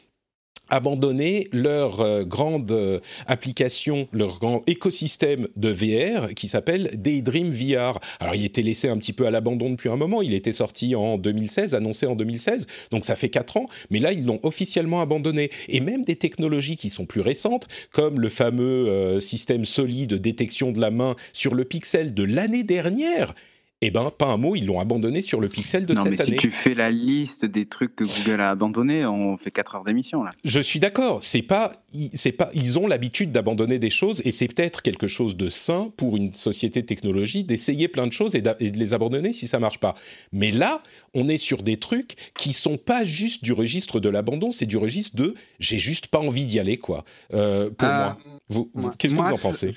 abandonné 0.69 1.47
leur 1.51 2.01
euh, 2.01 2.23
grande 2.23 2.71
euh, 2.71 2.99
application, 3.25 4.07
leur 4.11 4.39
grand 4.39 4.63
écosystème 4.67 5.47
de 5.55 5.69
VR 5.69 6.33
qui 6.33 6.47
s'appelle 6.47 6.91
Daydream 6.93 7.49
VR. 7.51 7.99
Alors 8.19 8.35
il 8.35 8.45
était 8.45 8.61
laissé 8.61 8.89
un 8.89 8.97
petit 8.97 9.13
peu 9.13 9.25
à 9.25 9.31
l'abandon 9.31 9.69
depuis 9.69 9.89
un 9.89 9.95
moment, 9.95 10.21
il 10.21 10.33
était 10.33 10.51
sorti 10.51 10.95
en 10.95 11.17
2016, 11.17 11.75
annoncé 11.75 12.05
en 12.05 12.15
2016, 12.15 12.67
donc 12.91 13.05
ça 13.05 13.15
fait 13.15 13.29
4 13.29 13.57
ans, 13.57 13.65
mais 13.89 13.99
là 13.99 14.11
ils 14.11 14.25
l'ont 14.25 14.39
officiellement 14.43 15.01
abandonné. 15.01 15.49
Et 15.69 15.79
même 15.79 16.03
des 16.03 16.15
technologies 16.15 16.77
qui 16.77 16.89
sont 16.89 17.05
plus 17.05 17.21
récentes, 17.21 17.67
comme 17.91 18.19
le 18.19 18.29
fameux 18.29 18.87
euh, 18.87 19.19
système 19.19 19.65
solide 19.65 20.07
de 20.07 20.17
détection 20.17 20.71
de 20.71 20.79
la 20.79 20.91
main 20.91 21.15
sur 21.33 21.53
le 21.53 21.65
Pixel 21.65 22.13
de 22.13 22.23
l'année 22.23 22.63
dernière, 22.63 23.33
eh 23.81 23.91
ben 23.91 24.09
pas 24.09 24.25
un 24.25 24.37
mot, 24.37 24.55
ils 24.55 24.65
l'ont 24.65 24.79
abandonné 24.79 25.21
sur 25.21 25.39
le 25.39 25.49
Pixel 25.49 25.85
de 25.85 25.93
non, 25.93 26.03
cette 26.03 26.11
mais 26.19 26.25
si 26.25 26.35
tu 26.37 26.49
fais 26.49 26.73
la 26.73 26.89
liste 26.89 27.45
des 27.45 27.67
trucs 27.67 27.95
que 27.95 28.03
Google 28.03 28.41
a 28.41 28.49
abandonnés, 28.49 29.05
on 29.05 29.37
fait 29.37 29.51
4 29.51 29.75
heures 29.75 29.83
d'émission 29.83 30.23
là. 30.23 30.31
Je 30.43 30.59
suis 30.59 30.79
d'accord. 30.79 31.21
C'est 31.21 31.43
pas, 31.43 31.71
c'est 32.15 32.31
pas, 32.31 32.49
ils 32.55 32.79
ont 32.79 32.87
l'habitude 32.87 33.31
d'abandonner 33.31 33.77
des 33.77 33.91
choses 33.91 34.21
et 34.25 34.31
c'est 34.31 34.47
peut-être 34.47 34.81
quelque 34.81 35.07
chose 35.07 35.37
de 35.37 35.49
sain 35.49 35.91
pour 35.95 36.17
une 36.17 36.33
société 36.33 36.81
de 36.81 36.87
technologie 36.87 37.43
d'essayer 37.43 37.87
plein 37.87 38.07
de 38.07 38.13
choses 38.13 38.33
et, 38.33 38.41
de 38.41 38.55
les 38.59 38.93
abandonner 38.95 39.31
si 39.31 39.45
ça 39.45 39.59
marche 39.59 39.77
pas. 39.79 39.93
Mais 40.31 40.49
là, 40.51 40.81
on 41.13 41.29
est 41.29 41.37
sur 41.37 41.61
des 41.61 41.77
trucs 41.77 42.15
qui 42.35 42.53
sont 42.53 42.77
pas 42.77 43.05
juste 43.05 43.43
du 43.43 43.53
registre 43.53 43.99
de 43.99 44.09
l'abandon, 44.09 44.51
c'est 44.51 44.65
du 44.65 44.77
registre 44.77 45.15
de 45.17 45.35
j'ai 45.59 45.77
juste 45.77 46.07
pas 46.07 46.19
envie 46.19 46.47
d'y 46.47 46.59
aller 46.59 46.77
quoi. 46.77 47.03
Euh, 47.33 47.69
pour 47.69 47.87
Euh, 47.87 47.95
moi, 48.05 48.17
vous, 48.49 48.71
vous- 48.73 48.81
moi- 48.81 48.93
qu'est-ce 48.97 49.13
que 49.13 49.19
vous 49.21 49.25
en 49.27 49.35
c'est- 49.35 49.41
pensez 49.43 49.73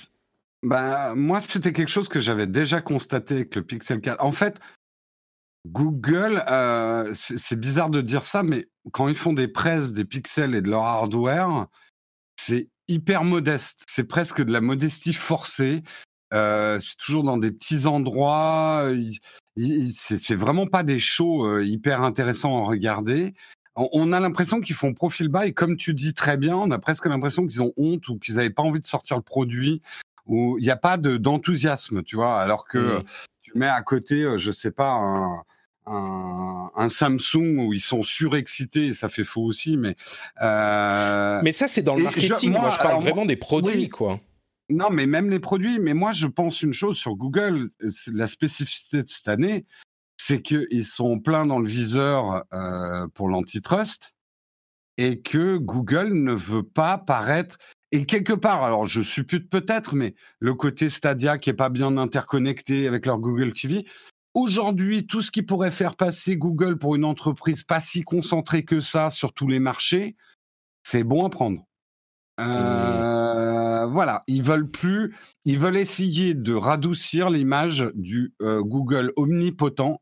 Bah, 0.62 1.14
moi, 1.14 1.40
c'était 1.40 1.72
quelque 1.72 1.88
chose 1.88 2.08
que 2.08 2.20
j'avais 2.20 2.46
déjà 2.46 2.80
constaté 2.80 3.34
avec 3.36 3.54
le 3.54 3.62
Pixel 3.62 4.00
4. 4.00 4.22
En 4.22 4.32
fait, 4.32 4.60
Google, 5.66 6.42
euh, 6.48 7.12
c'est 7.14 7.58
bizarre 7.58 7.90
de 7.90 8.00
dire 8.00 8.24
ça, 8.24 8.42
mais 8.42 8.66
quand 8.92 9.08
ils 9.08 9.14
font 9.16 9.32
des 9.32 9.48
presses 9.48 9.92
des 9.92 10.04
pixels 10.04 10.54
et 10.54 10.62
de 10.62 10.70
leur 10.70 10.84
hardware, 10.84 11.66
c'est 12.40 12.68
hyper 12.88 13.24
modeste. 13.24 13.84
C'est 13.88 14.04
presque 14.04 14.42
de 14.42 14.52
la 14.52 14.60
modestie 14.60 15.12
forcée. 15.12 15.82
Euh, 16.32 16.78
c'est 16.80 16.96
toujours 16.96 17.24
dans 17.24 17.36
des 17.36 17.50
petits 17.52 17.86
endroits. 17.86 18.90
Il- 18.94 19.18
il- 19.56 19.92
C'est 19.92 20.34
vraiment 20.36 20.66
pas 20.66 20.82
des 20.82 20.98
shows 20.98 21.44
euh, 21.46 21.64
hyper 21.64 22.02
intéressants 22.02 22.64
à 22.64 22.68
regarder. 22.68 23.34
On 23.76 24.12
a 24.12 24.20
l'impression 24.20 24.60
qu'ils 24.60 24.74
font 24.76 24.92
profil 24.94 25.28
bas 25.28 25.46
et 25.46 25.52
comme 25.52 25.76
tu 25.76 25.94
dis 25.94 26.12
très 26.12 26.36
bien, 26.36 26.56
on 26.56 26.70
a 26.70 26.78
presque 26.78 27.06
l'impression 27.06 27.46
qu'ils 27.46 27.62
ont 27.62 27.72
honte 27.76 28.08
ou 28.08 28.18
qu'ils 28.18 28.34
n'avaient 28.34 28.50
pas 28.50 28.62
envie 28.62 28.80
de 28.80 28.86
sortir 28.86 29.16
le 29.16 29.22
produit 29.22 29.80
où 30.30 30.58
il 30.58 30.62
n'y 30.64 30.70
a 30.70 30.76
pas 30.76 30.96
de- 30.96 31.16
d'enthousiasme, 31.16 32.02
tu 32.04 32.14
vois, 32.14 32.38
alors 32.40 32.68
que 32.68 33.02
tu 33.42 33.50
mets 33.56 33.66
à 33.66 33.82
côté, 33.82 34.22
euh, 34.22 34.38
je 34.38 34.52
sais 34.52 34.70
pas, 34.70 34.92
un, 34.92 35.42
un, 35.86 36.70
un 36.76 36.88
Samsung 36.88 37.58
où 37.58 37.72
ils 37.72 37.80
sont 37.80 38.04
surexcités, 38.04 38.94
ça 38.94 39.08
fait 39.08 39.24
faux 39.24 39.42
aussi, 39.42 39.76
mais. 39.76 39.96
euh, 40.40 41.40
Mais 41.42 41.50
ça, 41.52 41.66
c'est 41.66 41.82
dans 41.82 41.94
le 41.94 42.00
et 42.02 42.04
marketing. 42.04 42.36
je- 42.42 42.48
moi, 42.48 42.60
moi, 42.60 42.70
je 42.70 42.76
parle 42.76 42.88
alors, 42.90 43.00
vraiment 43.00 43.26
des 43.26 43.34
produits, 43.36 43.72
oui. 43.74 43.88
quoi. 43.88 44.20
Non, 44.68 44.88
mais 44.90 45.06
même 45.06 45.30
les 45.30 45.40
produits. 45.40 45.80
Mais 45.80 45.94
moi, 45.94 46.12
je 46.12 46.28
pense 46.28 46.62
une 46.62 46.74
chose 46.74 46.96
sur 46.96 47.16
Google. 47.16 47.66
La 48.12 48.28
spécificité 48.28 49.02
de 49.02 49.08
cette 49.08 49.26
année, 49.26 49.66
c'est 50.16 50.42
qu'ils 50.42 50.84
sont 50.84 51.18
pleins 51.18 51.44
dans 51.44 51.58
le 51.58 51.66
viseur 51.68 52.44
euh, 52.52 53.08
pour 53.14 53.28
l'antitrust 53.28 54.12
et 54.96 55.22
que 55.22 55.56
Google 55.56 56.12
ne 56.12 56.32
veut 56.34 56.62
pas 56.62 56.98
paraître. 56.98 57.58
Et 57.92 58.06
quelque 58.06 58.32
part, 58.32 58.62
alors 58.62 58.86
je 58.86 59.02
suppute 59.02 59.50
peut-être, 59.50 59.94
mais 59.94 60.14
le 60.38 60.54
côté 60.54 60.88
Stadia 60.88 61.38
qui 61.38 61.50
est 61.50 61.54
pas 61.54 61.70
bien 61.70 61.96
interconnecté 61.96 62.86
avec 62.86 63.06
leur 63.06 63.18
Google 63.18 63.52
TV. 63.52 63.84
Aujourd'hui, 64.34 65.06
tout 65.06 65.22
ce 65.22 65.32
qui 65.32 65.42
pourrait 65.42 65.72
faire 65.72 65.96
passer 65.96 66.36
Google 66.36 66.78
pour 66.78 66.94
une 66.94 67.04
entreprise 67.04 67.64
pas 67.64 67.80
si 67.80 68.02
concentrée 68.02 68.64
que 68.64 68.80
ça 68.80 69.10
sur 69.10 69.32
tous 69.32 69.48
les 69.48 69.58
marchés, 69.58 70.16
c'est 70.84 71.02
bon 71.02 71.26
à 71.26 71.30
prendre. 71.30 71.64
Euh, 72.40 73.86
Voilà, 73.86 74.22
ils 74.28 74.42
veulent 74.42 74.70
plus, 74.70 75.16
ils 75.44 75.58
veulent 75.58 75.76
essayer 75.76 76.34
de 76.34 76.54
radoucir 76.54 77.28
l'image 77.28 77.90
du 77.94 78.32
euh, 78.40 78.62
Google 78.62 79.12
omnipotent 79.16 80.00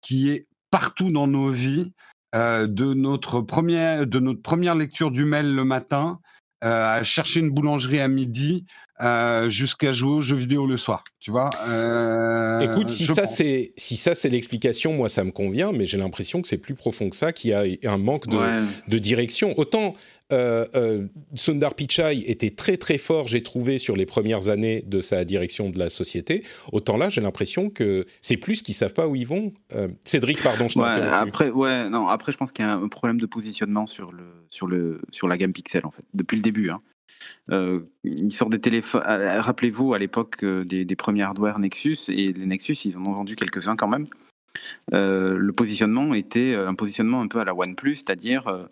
qui 0.00 0.30
est 0.30 0.46
partout 0.70 1.10
dans 1.10 1.26
nos 1.26 1.50
vies, 1.50 1.92
euh, 2.34 2.66
de 2.66 2.94
notre 2.94 3.40
première, 3.42 4.06
de 4.06 4.18
notre 4.20 4.40
première 4.40 4.74
lecture 4.74 5.10
du 5.10 5.24
mail 5.24 5.54
le 5.54 5.64
matin, 5.64 6.18
à 6.60 7.02
chercher 7.04 7.40
une 7.40 7.50
boulangerie 7.50 8.00
à 8.00 8.08
midi, 8.08 8.64
euh, 9.02 9.50
jusqu'à 9.50 9.92
jouer 9.92 10.10
aux 10.10 10.20
jeux 10.22 10.36
vidéo 10.36 10.66
le 10.66 10.78
soir. 10.78 11.04
Tu 11.20 11.30
vois 11.30 11.50
euh, 11.68 12.60
Écoute, 12.60 12.88
si 12.88 13.06
ça 13.06 13.26
c'est 13.26 13.74
si 13.76 13.94
ça 13.96 14.14
c'est 14.14 14.30
l'explication, 14.30 14.94
moi 14.94 15.10
ça 15.10 15.22
me 15.22 15.32
convient, 15.32 15.72
mais 15.72 15.84
j'ai 15.84 15.98
l'impression 15.98 16.40
que 16.40 16.48
c'est 16.48 16.56
plus 16.56 16.74
profond 16.74 17.10
que 17.10 17.16
ça, 17.16 17.32
qu'il 17.32 17.50
y 17.50 17.52
a 17.52 17.92
un 17.92 17.98
manque 17.98 18.26
de, 18.26 18.36
Ouais. 18.38 18.62
de 18.88 18.98
direction. 18.98 19.52
Autant 19.58 19.92
euh, 20.32 20.66
euh, 20.74 21.06
Sundar 21.34 21.74
Pichai 21.74 22.28
était 22.30 22.50
très 22.50 22.76
très 22.76 22.98
fort, 22.98 23.28
j'ai 23.28 23.42
trouvé 23.42 23.78
sur 23.78 23.94
les 23.94 24.06
premières 24.06 24.48
années 24.48 24.82
de 24.86 25.00
sa 25.00 25.24
direction 25.24 25.70
de 25.70 25.78
la 25.78 25.88
société. 25.88 26.42
Autant 26.72 26.96
là, 26.96 27.10
j'ai 27.10 27.20
l'impression 27.20 27.70
que 27.70 28.06
c'est 28.20 28.36
plus 28.36 28.62
qu'ils 28.62 28.74
savent 28.74 28.94
pas 28.94 29.06
où 29.06 29.14
ils 29.14 29.26
vont. 29.26 29.52
Euh, 29.74 29.88
Cédric, 30.04 30.42
pardon, 30.42 30.68
je 30.68 30.74
t'ai 30.74 30.80
Ouais, 30.80 30.88
après, 30.88 31.50
ouais, 31.50 31.88
non, 31.88 32.08
après, 32.08 32.32
je 32.32 32.38
pense 32.38 32.50
qu'il 32.50 32.64
y 32.64 32.68
a 32.68 32.72
un 32.72 32.88
problème 32.88 33.20
de 33.20 33.26
positionnement 33.26 33.86
sur, 33.86 34.12
le, 34.12 34.24
sur, 34.50 34.66
le, 34.66 35.00
sur 35.12 35.28
la 35.28 35.38
gamme 35.38 35.52
Pixel, 35.52 35.86
en 35.86 35.90
fait, 35.90 36.04
depuis 36.14 36.36
le 36.36 36.42
début. 36.42 36.70
Hein. 36.70 36.80
Euh, 37.50 37.80
ils 38.02 38.32
sortent 38.32 38.52
des 38.52 38.60
téléphones. 38.60 39.02
euh, 39.06 39.40
Rappelez-vous, 39.40 39.94
à 39.94 39.98
l'époque 39.98 40.44
des, 40.44 40.84
des 40.84 40.96
premiers 40.96 41.22
hardware 41.22 41.58
Nexus, 41.58 41.98
et 42.08 42.32
les 42.32 42.46
Nexus, 42.46 42.76
ils 42.84 42.96
en 42.96 43.06
ont 43.06 43.12
vendu 43.12 43.36
quelques-uns 43.36 43.76
quand 43.76 43.88
même. 43.88 44.06
Euh, 44.94 45.36
le 45.36 45.52
positionnement 45.52 46.14
était 46.14 46.54
un 46.54 46.74
positionnement 46.74 47.20
un 47.20 47.28
peu 47.28 47.38
à 47.38 47.44
la 47.44 47.54
OnePlus, 47.54 47.96
c'est-à-dire 47.96 48.68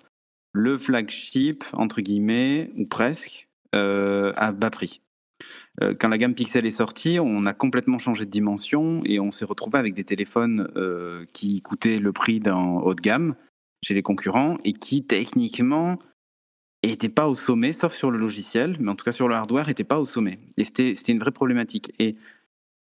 le 0.54 0.78
flagship, 0.78 1.64
entre 1.73 2.00
guillemets, 2.00 2.70
ou 2.76 2.87
presque, 2.87 3.49
euh, 3.75 4.32
à 4.37 4.52
bas 4.52 4.70
prix. 4.70 5.02
Euh, 5.82 5.94
quand 5.99 6.08
la 6.08 6.16
gamme 6.16 6.34
Pixel 6.34 6.64
est 6.64 6.70
sortie, 6.70 7.18
on 7.20 7.44
a 7.44 7.52
complètement 7.52 7.99
changé 7.99 8.25
de 8.25 8.30
dimension 8.30 9.02
et 9.04 9.18
on 9.18 9.32
s'est 9.32 9.44
retrouvé 9.44 9.78
avec 9.78 9.94
des 9.94 10.04
téléphones 10.04 10.70
euh, 10.76 11.26
qui 11.32 11.61
coûtaient 11.61 11.99
le 11.99 12.12
prix 12.12 12.38
d'un 12.38 12.56
haut 12.56 12.94
de 12.94 13.00
gamme 13.00 13.34
chez 13.82 13.94
les 13.94 14.02
concurrents 14.02 14.56
et 14.64 14.73
qui 14.73 15.04
techniquement 15.04 15.99
n'étaient 16.84 17.08
pas 17.08 17.28
au 17.28 17.34
sommet, 17.34 17.73
sauf 17.73 17.94
sur 17.94 18.12
le 18.12 18.18
logiciel, 18.18 18.76
mais 18.78 18.92
en 18.92 18.94
tout 18.94 19.04
cas 19.04 19.12
sur 19.12 19.26
le 19.26 19.34
hardware, 19.34 19.66
n'étaient 19.66 19.82
pas 19.82 19.99
au 19.99 20.04
sommet. 20.04 20.38
Et 20.56 20.62
c'était 20.62 20.92
une 21.08 21.18
vraie 21.18 21.32
problématique. 21.32 21.92
Et 21.99 22.14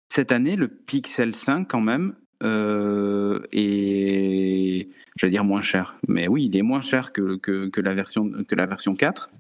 cette 0.09 0.31
année, 0.31 0.55
le 0.55 0.69
Pixel 0.69 1.35
5 1.35 1.67
quand 1.67 1.81
même 1.81 2.15
euh, 2.43 3.41
est, 3.53 4.89
j'allais 5.17 5.31
dire 5.31 5.45
moins 5.45 5.63
cher, 5.63 5.97
mais 6.09 6.29
oui, 6.29 6.45
il 6.45 6.57
est 6.57 6.63
moins 6.63 6.81
cher 6.81 7.13
que, 7.13 7.37
que, 7.37 7.81
la, 7.81 7.95
version, 7.95 8.31
que 8.47 8.55
la 8.55 8.67
version 8.67 8.95
4. 8.95 9.31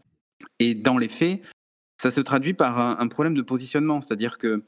Et 0.58 0.74
dans 0.74 0.98
les 0.98 1.08
faits, 1.08 1.40
ça 2.00 2.10
se 2.10 2.20
traduit 2.20 2.54
par 2.54 2.78
un, 2.78 3.08
problème 3.08 3.34
de 3.34 3.42
positionnement, 3.42 4.00
c'est-à-dire 4.00 4.38
que 4.38 4.62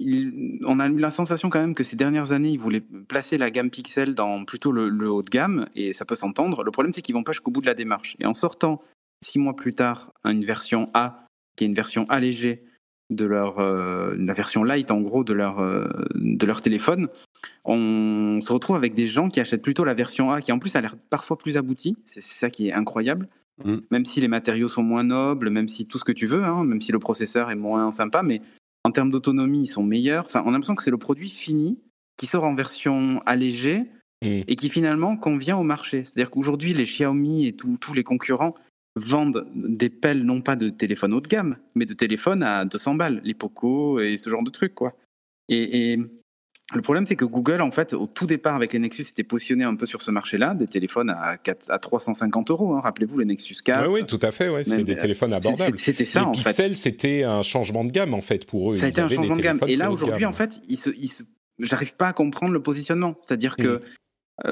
on 0.00 0.80
a 0.80 0.88
eu 0.88 0.98
la 0.98 1.10
sensation 1.10 1.50
quand 1.50 1.60
même 1.60 1.74
que 1.74 1.84
ces 1.84 1.94
dernières 1.94 2.32
années, 2.32 2.50
ils 2.50 2.58
voulaient 2.58 2.80
placer 2.80 3.38
la 3.38 3.52
gamme 3.52 3.70
Pixel 3.70 4.16
dans 4.16 4.44
plutôt 4.44 4.72
le, 4.72 4.88
le 4.88 5.08
haut 5.08 5.22
de 5.22 5.30
gamme, 5.30 5.68
et 5.76 5.92
ça 5.92 6.04
peut 6.04 6.16
s'entendre. 6.16 6.64
Le 6.64 6.70
problème, 6.72 6.92
c'est 6.92 7.02
qu'ils 7.02 7.14
vont 7.14 7.22
pas 7.22 7.30
jusqu'au 7.30 7.52
bout 7.52 7.60
de 7.60 7.66
la 7.66 7.74
démarche. 7.74 8.16
Et 8.18 8.26
en 8.26 8.34
sortant 8.34 8.82
six 9.22 9.38
mois 9.38 9.54
plus 9.54 9.74
tard 9.74 10.12
une 10.24 10.44
version 10.44 10.90
A, 10.94 11.26
qui 11.56 11.64
est 11.64 11.68
une 11.68 11.74
version 11.74 12.06
allégée 12.08 12.64
de 13.14 13.24
leur 13.24 13.58
euh, 13.58 14.14
la 14.18 14.32
version 14.32 14.64
light 14.64 14.90
en 14.90 15.00
gros 15.00 15.24
de 15.24 15.32
leur 15.32 15.60
euh, 15.60 15.88
de 16.14 16.46
leur 16.46 16.62
téléphone, 16.62 17.08
on 17.64 18.40
se 18.40 18.52
retrouve 18.52 18.76
avec 18.76 18.94
des 18.94 19.06
gens 19.06 19.28
qui 19.28 19.40
achètent 19.40 19.62
plutôt 19.62 19.84
la 19.84 19.94
version 19.94 20.30
A, 20.30 20.40
qui 20.40 20.52
en 20.52 20.58
plus 20.58 20.76
a 20.76 20.80
l'air 20.80 20.96
parfois 21.10 21.38
plus 21.38 21.56
aboutie. 21.56 21.96
C'est 22.06 22.22
ça 22.22 22.50
qui 22.50 22.68
est 22.68 22.72
incroyable. 22.72 23.28
Mm. 23.64 23.76
Même 23.90 24.04
si 24.04 24.20
les 24.20 24.28
matériaux 24.28 24.68
sont 24.68 24.82
moins 24.82 25.04
nobles, 25.04 25.50
même 25.50 25.68
si 25.68 25.86
tout 25.86 25.98
ce 25.98 26.04
que 26.04 26.12
tu 26.12 26.26
veux, 26.26 26.44
hein, 26.44 26.64
même 26.64 26.80
si 26.80 26.92
le 26.92 26.98
processeur 26.98 27.50
est 27.50 27.56
moins 27.56 27.90
sympa, 27.90 28.22
mais 28.22 28.40
en 28.84 28.90
termes 28.90 29.10
d'autonomie, 29.10 29.62
ils 29.62 29.66
sont 29.66 29.82
meilleurs. 29.82 30.24
Enfin, 30.26 30.42
on 30.44 30.48
a 30.48 30.52
l'impression 30.52 30.74
que 30.74 30.82
c'est 30.82 30.90
le 30.90 30.98
produit 30.98 31.30
fini 31.30 31.78
qui 32.16 32.26
sort 32.26 32.44
en 32.44 32.54
version 32.54 33.22
allégée 33.26 33.84
et 34.22 34.56
qui 34.56 34.70
finalement 34.70 35.18
convient 35.18 35.58
au 35.58 35.64
marché. 35.64 36.04
C'est-à-dire 36.04 36.30
qu'aujourd'hui, 36.30 36.72
les 36.72 36.84
Xiaomi 36.84 37.46
et 37.46 37.54
tous 37.54 37.92
les 37.92 38.04
concurrents 38.04 38.54
vendent 38.96 39.46
des 39.54 39.90
pelles 39.90 40.22
non 40.22 40.40
pas 40.40 40.56
de 40.56 40.68
téléphones 40.68 41.14
haut 41.14 41.20
de 41.20 41.28
gamme, 41.28 41.56
mais 41.74 41.84
de 41.86 41.94
téléphones 41.94 42.42
à 42.42 42.64
200 42.64 42.94
balles, 42.94 43.20
les 43.24 43.34
Poco 43.34 44.00
et 44.00 44.16
ce 44.16 44.30
genre 44.30 44.42
de 44.42 44.50
trucs, 44.50 44.74
quoi. 44.74 44.96
Et, 45.48 45.92
et 45.92 45.98
le 46.74 46.80
problème, 46.80 47.06
c'est 47.06 47.16
que 47.16 47.26
Google, 47.26 47.60
en 47.60 47.70
fait, 47.70 47.92
au 47.92 48.06
tout 48.06 48.26
départ 48.26 48.54
avec 48.54 48.72
les 48.72 48.78
Nexus, 48.78 49.02
était 49.02 49.22
positionné 49.22 49.64
un 49.64 49.74
peu 49.74 49.84
sur 49.84 50.00
ce 50.00 50.10
marché-là, 50.10 50.54
des 50.54 50.66
téléphones 50.66 51.10
à, 51.10 51.36
4 51.36 51.70
à 51.70 51.78
350 51.78 52.50
euros. 52.50 52.74
hein. 52.74 52.80
Rappelez-vous, 52.80 53.18
les 53.18 53.26
Nexus 53.26 53.56
4. 53.62 53.86
Oui, 53.88 54.00
oui, 54.00 54.06
tout 54.06 54.18
à 54.22 54.32
fait. 54.32 54.48
Ouais, 54.48 54.64
c'était 54.64 54.82
des 54.82 54.94
euh, 54.94 54.98
téléphones 54.98 55.34
abordables. 55.34 55.78
C'était 55.78 56.06
ça, 56.06 56.20
les 56.20 56.26
en 56.26 56.32
fait. 56.34 56.48
Pixel, 56.50 56.76
c'était 56.76 57.24
un 57.24 57.42
changement 57.42 57.84
de 57.84 57.90
gamme 57.92 58.14
en 58.14 58.22
fait 58.22 58.46
pour 58.46 58.72
eux. 58.72 58.76
Ça 58.76 58.86
a 58.86 58.88
Ils 58.88 58.92
été 58.92 59.00
un 59.02 59.08
changement 59.08 59.36
de 59.36 59.42
gamme. 59.42 59.60
Et 59.68 59.76
là, 59.76 59.90
aujourd'hui, 59.90 60.24
en 60.24 60.32
fait, 60.32 60.60
il 60.68 60.78
se, 60.78 60.90
j'arrive 61.58 61.96
pas 61.96 62.08
à 62.08 62.12
comprendre 62.12 62.52
le 62.52 62.62
positionnement. 62.62 63.16
C'est-à-dire 63.20 63.56
que 63.56 63.66
euh, 63.66 63.78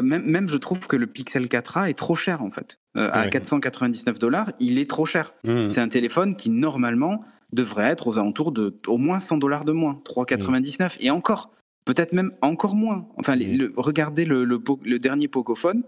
même, 0.02 0.24
même 0.30 0.48
je 0.48 0.56
trouve 0.56 0.86
que 0.86 0.96
le 0.96 1.06
Pixel 1.06 1.46
4a 1.46 1.88
est 1.90 1.94
trop 1.98 2.14
cher, 2.14 2.42
en 2.42 2.50
fait. 2.50 2.78
Euh, 2.96 3.10
à 3.12 3.24
Ouais. 3.24 3.30
499 3.30 4.18
dollars, 4.18 4.52
il 4.60 4.78
est 4.78 4.88
trop 4.88 5.06
cher. 5.06 5.34
Mmh. 5.44 5.70
C'est 5.70 5.80
un 5.80 5.88
téléphone 5.88 6.36
qui, 6.36 6.50
normalement, 6.50 7.24
devrait 7.52 7.86
être 7.90 8.06
aux 8.06 8.18
alentours 8.18 8.52
de 8.52 8.74
au 8.86 8.96
moins 8.98 9.18
100 9.20 9.38
dollars 9.38 9.64
de 9.64 9.72
moins, 9.72 10.00
3,99. 10.04 10.96
Et 11.00 11.10
encore, 11.10 11.52
peut-être 11.84 12.12
même 12.12 12.32
encore 12.42 12.76
moins. 12.76 13.08
Enfin, 13.16 13.34
les- 13.34 13.46
Mm. 13.48 13.58
le- 13.58 13.72
regardez 13.76 14.24
le, 14.24 14.44
le, 14.44 14.58
po- 14.60 14.80
le 14.84 14.98
dernier 14.98 15.26
Pocophone. 15.28 15.82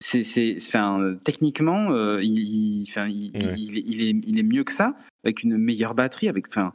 C'est, 0.00 0.22
c'est, 0.24 0.56
enfin, 0.58 1.00
euh, 1.00 1.14
techniquement, 1.24 1.90
euh, 1.92 2.22
il, 2.22 2.38
il- 2.38 2.84
enfin, 2.88 3.06
il, 3.08 3.30
Ouais. 3.34 3.54
il 3.56 3.78
est, 3.78 3.84
il, 3.86 4.00
est, 4.02 4.20
il 4.26 4.38
est 4.38 4.42
mieux 4.42 4.64
que 4.64 4.72
ça, 4.72 4.94
avec 5.24 5.42
une 5.42 5.56
meilleure 5.56 5.94
batterie, 5.94 6.28
avec, 6.28 6.46
enfin, 6.48 6.72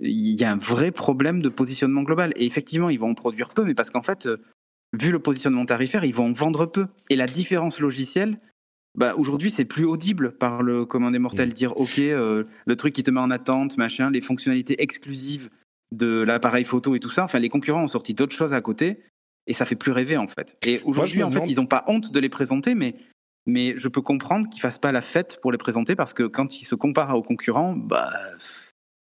il 0.00 0.38
y 0.40 0.44
a 0.44 0.50
un 0.52 0.56
vrai 0.58 0.90
problème 0.90 1.42
de 1.42 1.48
positionnement 1.48 2.02
global. 2.02 2.32
Et 2.36 2.44
effectivement, 2.46 2.88
ils 2.90 2.98
vont 3.00 3.10
en 3.10 3.14
produire 3.14 3.50
peu, 3.50 3.64
mais 3.64 3.74
parce 3.74 3.90
qu'en 3.90 4.02
fait, 4.02 4.26
euh, 4.26 4.36
vu 4.92 5.10
le 5.10 5.18
positionnement 5.18 5.64
tarifaire, 5.66 6.04
ils 6.04 6.14
vont 6.14 6.26
en 6.26 6.32
vendre 6.32 6.66
peu. 6.66 6.86
Et 7.10 7.16
la 7.16 7.26
différence 7.26 7.80
logicielle, 7.80 8.38
bah, 8.94 9.14
aujourd'hui, 9.16 9.50
c'est 9.50 9.64
plus 9.64 9.84
audible 9.84 10.32
par 10.32 10.62
le 10.62 10.84
commun 10.84 11.10
des 11.10 11.18
mortels. 11.18 11.50
Mm. 11.50 11.54
Dire, 11.54 11.76
OK, 11.78 11.98
euh, 11.98 12.44
le 12.66 12.76
truc 12.76 12.94
qui 12.94 13.02
te 13.02 13.10
met 13.10 13.20
en 13.20 13.30
attente, 13.30 13.78
machin, 13.78 14.10
les 14.10 14.20
fonctionnalités 14.20 14.82
exclusives 14.82 15.48
de 15.92 16.22
l'appareil 16.22 16.64
photo 16.64 16.94
et 16.94 17.00
tout 17.00 17.10
ça. 17.10 17.24
Enfin, 17.24 17.38
les 17.38 17.48
concurrents 17.48 17.82
ont 17.82 17.88
sorti 17.88 18.14
d'autres 18.14 18.34
choses 18.34 18.54
à 18.54 18.60
côté 18.60 19.02
et 19.46 19.54
ça 19.54 19.64
fait 19.64 19.76
plus 19.76 19.92
rêver, 19.92 20.16
en 20.16 20.26
fait. 20.26 20.56
Et 20.66 20.80
aujourd'hui, 20.84 21.22
en 21.22 21.30
demande- 21.30 21.46
fait, 21.46 21.52
ils 21.52 21.56
n'ont 21.56 21.66
pas 21.66 21.84
honte 21.86 22.12
de 22.12 22.20
les 22.20 22.28
présenter, 22.28 22.74
mais, 22.74 22.94
mais 23.46 23.74
je 23.76 23.88
peux 23.88 24.02
comprendre 24.02 24.48
qu'ils 24.48 24.60
fassent 24.60 24.78
pas 24.78 24.92
la 24.92 25.02
fête 25.02 25.38
pour 25.42 25.52
les 25.52 25.58
présenter 25.58 25.96
parce 25.96 26.14
que 26.14 26.24
quand 26.24 26.60
ils 26.60 26.64
se 26.64 26.74
comparent 26.74 27.16
aux 27.16 27.22
concurrents, 27.22 27.74
bah, 27.74 28.10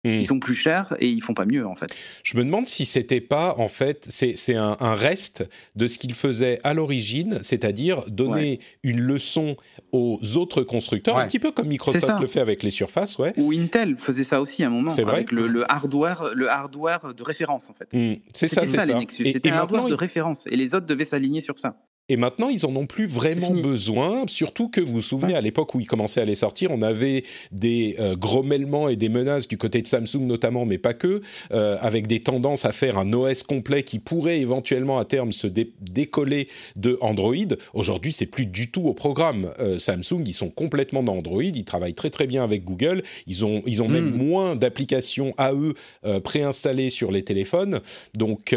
Ils 0.06 0.26
sont 0.26 0.40
plus 0.40 0.56
chers 0.56 0.96
et 1.00 1.10
ils 1.10 1.22
font 1.22 1.34
pas 1.34 1.46
mieux, 1.46 1.68
en 1.68 1.76
fait. 1.76 1.88
Je 2.24 2.38
me 2.38 2.46
demande 2.46 2.68
si 2.68 2.86
c'était 2.86 3.20
pas, 3.20 3.56
en 3.58 3.68
fait, 3.68 4.06
c'est 4.08 4.38
c'est 4.38 4.56
un, 4.56 4.78
un 4.80 4.94
reste 4.94 5.44
de 5.76 5.88
ce 5.88 5.98
qu'ils 5.98 6.14
faisaient 6.14 6.60
à 6.64 6.74
l'origine, 6.74 7.40
c'est-à-dire 7.42 8.04
donner 8.10 8.60
une 8.84 9.02
leçon 9.02 9.58
aux 9.92 10.20
autres 10.38 10.62
constructeurs, 10.64 11.18
un 11.18 11.28
petit 11.28 11.40
peu 11.40 11.52
comme 11.52 11.68
Microsoft 11.68 12.06
ça. 12.06 12.18
le 12.22 12.28
fait 12.28 12.40
avec 12.40 12.64
les 12.64 12.70
surfaces, 12.70 13.18
ouais. 13.18 13.34
Ou 13.36 13.52
Intel 13.52 13.98
faisait 13.98 14.24
ça 14.24 14.40
aussi 14.40 14.64
à 14.64 14.68
un 14.68 14.70
moment 14.70 14.90
C'est 14.90 15.04
vrai 15.04 15.16
avec 15.16 15.32
le, 15.34 15.48
le 15.48 15.70
hardware, 15.70 16.32
le 16.34 16.50
hardware 16.50 17.14
de 17.14 17.24
référence, 17.24 17.70
en 17.70 17.74
fait. 17.74 17.90
C'est 18.34 18.48
ça, 18.48 18.62
C'était 18.62 18.66
c'est 18.68 18.78
ça, 18.78 18.86
ça. 18.86 18.94
les 18.94 19.00
Nexus. 19.00 19.24
Et- 19.28 19.32
C'était 19.34 19.50
un 19.52 19.58
hardware 19.58 19.88
de 19.90 19.94
référence 19.96 20.46
et 20.48 20.56
les 20.56 20.76
autres 20.76 20.86
devaient 20.86 21.04
s'aligner 21.06 21.42
sur 21.42 21.60
ça. 21.60 21.76
Et 22.10 22.18
maintenant, 22.18 22.50
ils 22.50 22.66
en 22.66 22.76
ont 22.76 22.88
plus 22.88 23.06
vraiment 23.06 23.52
besoin, 23.52 24.24
surtout 24.28 24.68
que 24.68 24.82
vous 24.82 24.94
vous 24.94 25.02
souvenez, 25.02 25.36
à 25.36 25.42
l'époque 25.42 25.76
où 25.76 25.80
ils 25.80 25.86
commençaient 25.86 26.22
à 26.22 26.26
les 26.26 26.36
sortir, 26.36 26.72
on 26.72 26.82
avait 26.82 27.24
des 27.52 27.96
euh, 28.00 28.16
grommellements 28.16 28.90
et 28.90 28.96
des 28.96 29.10
menaces 29.10 29.48
du 29.48 29.58
côté 29.58 29.80
de 29.82 29.88
Samsung 29.88 30.22
notamment, 30.22 30.66
mais 30.66 30.80
pas 30.80 30.96
que, 30.96 31.22
euh, 31.52 31.78
avec 31.82 32.08
des 32.08 32.20
tendances 32.20 32.66
à 32.66 32.72
faire 32.72 32.98
un 32.98 33.14
OS 33.14 33.44
complet 33.44 33.84
qui 33.84 34.00
pourrait 34.00 34.40
éventuellement 34.40 34.98
à 34.98 35.06
terme 35.06 35.32
se 35.32 35.46
décoller 35.46 36.48
de 36.76 36.98
Android. 37.02 37.36
Aujourd'hui, 37.76 38.12
c'est 38.12 38.26
plus 38.26 38.48
du 38.48 38.72
tout 38.72 38.88
au 38.88 38.96
programme. 38.96 39.52
Euh, 39.60 39.78
Samsung, 39.78 40.24
ils 40.26 40.34
sont 40.34 40.50
complètement 40.50 41.04
dans 41.04 41.18
Android, 41.18 41.44
ils 41.44 41.64
travaillent 41.64 41.94
très 41.94 42.10
très 42.10 42.26
bien 42.26 42.44
avec 42.44 42.64
Google, 42.64 43.04
ils 43.28 43.46
ont, 43.46 43.62
ils 43.68 43.84
ont 43.84 43.88
même 43.88 44.10
hmm. 44.10 44.18
moins 44.18 44.56
d'applications 44.56 45.36
à 45.38 45.54
eux 45.54 45.76
préinstallées 46.24 46.90
sur 46.90 47.12
les 47.12 47.24
téléphones. 47.24 47.82
Donc 48.16 48.56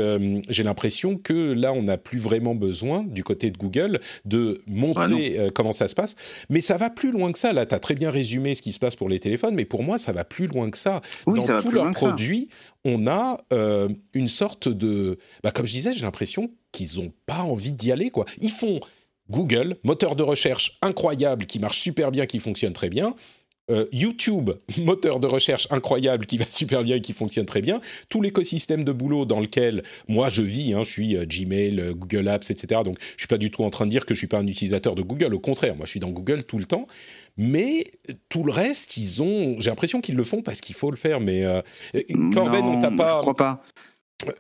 j'ai 0.49 0.63
l'impression 0.63 1.19
que 1.19 1.53
là, 1.53 1.75
on 1.75 1.83
n'a 1.83 1.99
plus 1.99 2.19
vraiment 2.19 2.55
besoin 2.55 3.05
du 3.05 3.23
côté 3.23 3.42
de 3.51 3.59
Google 3.59 4.01
de 4.25 4.63
montrer 4.67 5.39
euh, 5.39 5.51
comment 5.55 5.73
ça 5.73 5.89
se 5.89 5.95
passe. 5.95 6.15
Mais 6.51 6.61
ça 6.61 6.77
va 6.77 6.91
plus 6.91 7.11
loin 7.11 7.33
que 7.33 7.39
ça. 7.39 7.53
Là, 7.53 7.67
tu 7.67 7.75
as 7.75 7.79
très 7.79 7.95
bien 7.95 8.11
résumé 8.11 8.55
ce 8.55 8.63
qui 8.63 8.73
se 8.73 8.79
passe 8.79 8.97
pour 8.97 9.09
les 9.09 9.19
téléphones, 9.19 9.55
mais 9.55 9.65
pour 9.65 9.83
moi, 9.83 9.99
ça 9.99 10.13
va 10.13 10.25
plus 10.25 10.47
loin 10.47 10.71
que 10.71 10.79
ça. 10.79 11.01
Dans 11.27 11.59
tous 11.59 11.71
leurs 11.71 11.91
produits, 11.91 12.49
on 12.85 13.07
a 13.07 13.39
euh, 13.53 13.89
une 14.15 14.29
sorte 14.29 14.69
de... 14.69 15.19
Bah, 15.43 15.51
comme 15.51 15.67
je 15.67 15.73
disais, 15.73 15.93
j'ai 15.93 16.05
l'impression 16.05 16.51
qu'ils 16.73 16.99
n'ont 17.01 17.13
pas 17.27 17.43
envie 17.43 17.73
d'y 17.73 17.93
aller. 17.93 18.11
Quoi. 18.11 18.25
Ils 18.39 18.51
font 18.51 18.81
Google, 19.31 19.77
moteur 19.85 20.17
de 20.17 20.23
recherche 20.23 20.79
incroyable 20.83 21.47
qui 21.47 21.59
marche 21.59 21.81
super 21.81 22.11
bien, 22.11 22.27
qui 22.27 22.39
fonctionne 22.39 22.73
très 22.73 22.89
bien. 22.89 23.15
Euh, 23.71 23.87
YouTube, 23.93 24.51
moteur 24.79 25.21
de 25.21 25.29
recherche 25.29 25.69
incroyable 25.71 26.27
qui 26.27 26.37
va 26.37 26.45
super 26.51 26.83
bien 26.83 26.97
et 26.97 27.01
qui 27.01 27.13
fonctionne 27.13 27.47
très 27.47 27.63
bien, 27.63 27.81
tout 28.09 28.21
l'écosystème 28.21 28.83
de 28.83 28.91
boulot 28.91 29.25
dans 29.25 29.39
lequel 29.39 29.85
moi 30.09 30.31
je 30.31 30.43
vis, 30.43 30.75
hein, 30.75 30.83
je 30.83 30.91
suis 30.91 31.17
euh, 31.17 31.25
Gmail, 31.25 31.79
euh, 31.79 31.95
Google 31.95 32.27
Apps, 32.27 32.51
etc. 32.51 32.81
Donc 32.85 32.99
je 33.01 33.21
suis 33.21 33.29
pas 33.29 33.39
du 33.39 33.53
tout 33.53 33.63
en 33.63 33.71
train 33.71 33.87
de 33.87 33.91
dire 33.91 34.05
que 34.05 34.15
je 34.15 34.19
suis 34.19 34.27
pas 34.27 34.39
un 34.39 34.47
utilisateur 34.49 34.97
de 34.97 35.03
Google, 35.03 35.33
au 35.33 35.39
contraire, 35.39 35.77
moi 35.77 35.87
je 35.87 35.91
suis 35.91 36.01
dans 36.01 36.11
Google 36.11 36.43
tout 36.43 36.59
le 36.59 36.65
temps. 36.65 36.89
Mais 37.37 37.85
tout 38.29 38.43
le 38.43 38.51
reste, 38.51 38.97
ils 38.97 39.23
ont, 39.23 39.55
j'ai 39.61 39.71
l'impression 39.71 40.01
qu'ils 40.01 40.17
le 40.17 40.25
font 40.25 40.43
parce 40.43 40.61
qu'il 40.61 40.75
faut 40.75 40.91
le 40.91 40.97
faire. 40.97 41.21
Mais 41.21 41.45
Corben, 42.35 42.65
on 42.65 42.79
t'a 42.81 42.91
pas. 42.91 43.17
Je 43.19 43.21
crois 43.23 43.37
pas. 43.37 43.63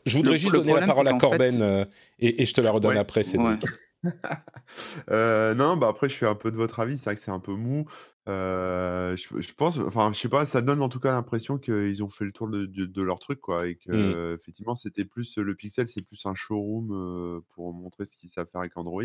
Je 0.05 0.17
voudrais 0.17 0.37
juste 0.37 0.52
donner 0.52 0.75
la 0.75 0.83
parole 0.83 1.07
à 1.07 1.14
Corben 1.14 1.87
et, 2.19 2.45
je 2.45 2.52
te 2.52 2.61
la 2.61 2.73
redonne 2.73 2.97
après, 2.97 3.23
c'est 3.23 3.38
ouais. 3.38 3.55
non, 5.55 5.76
bah 5.76 5.87
après, 5.88 6.09
je 6.09 6.14
suis 6.14 6.26
un 6.26 6.35
peu 6.35 6.50
de 6.50 6.57
votre 6.57 6.81
avis. 6.81 6.99
C'est 6.99 7.05
vrai 7.05 7.14
que 7.14 7.21
c'est 7.23 7.31
un 7.31 7.38
peu 7.38 7.52
mou. 7.52 7.87
Je, 8.26 9.52
pense, 9.55 9.79
enfin, 9.79 10.12
je 10.12 10.19
sais 10.19 10.29
pas, 10.29 10.47
ça 10.47 10.62
donne 10.62 10.83
en 10.83 10.88
tout 10.88 11.00
cas 11.00 11.12
l'impression 11.12 11.59
qu'ils 11.59 12.02
ont 12.02 12.09
fait 12.09 12.25
le 12.25 12.33
tour 12.33 12.49
de, 12.49 13.02
leur 13.02 13.19
truc, 13.19 13.41
quoi, 13.41 13.67
et 13.67 13.76
que 13.76 13.93
mmh. 13.93 14.35
effectivement, 14.35 14.75
c'était 14.75 15.05
plus 15.05 15.37
le 15.38 15.55
Pixel, 15.55 15.88
c'est 15.88 16.07
plus 16.07 16.25
un 16.26 16.35
showroom 16.35 17.43
pour 17.50 17.73
montrer 17.73 18.05
ce 18.05 18.17
qu'ils 18.17 18.31
savent 18.31 18.49
faire 18.50 18.61
avec 18.61 18.76
Android. 18.76 19.05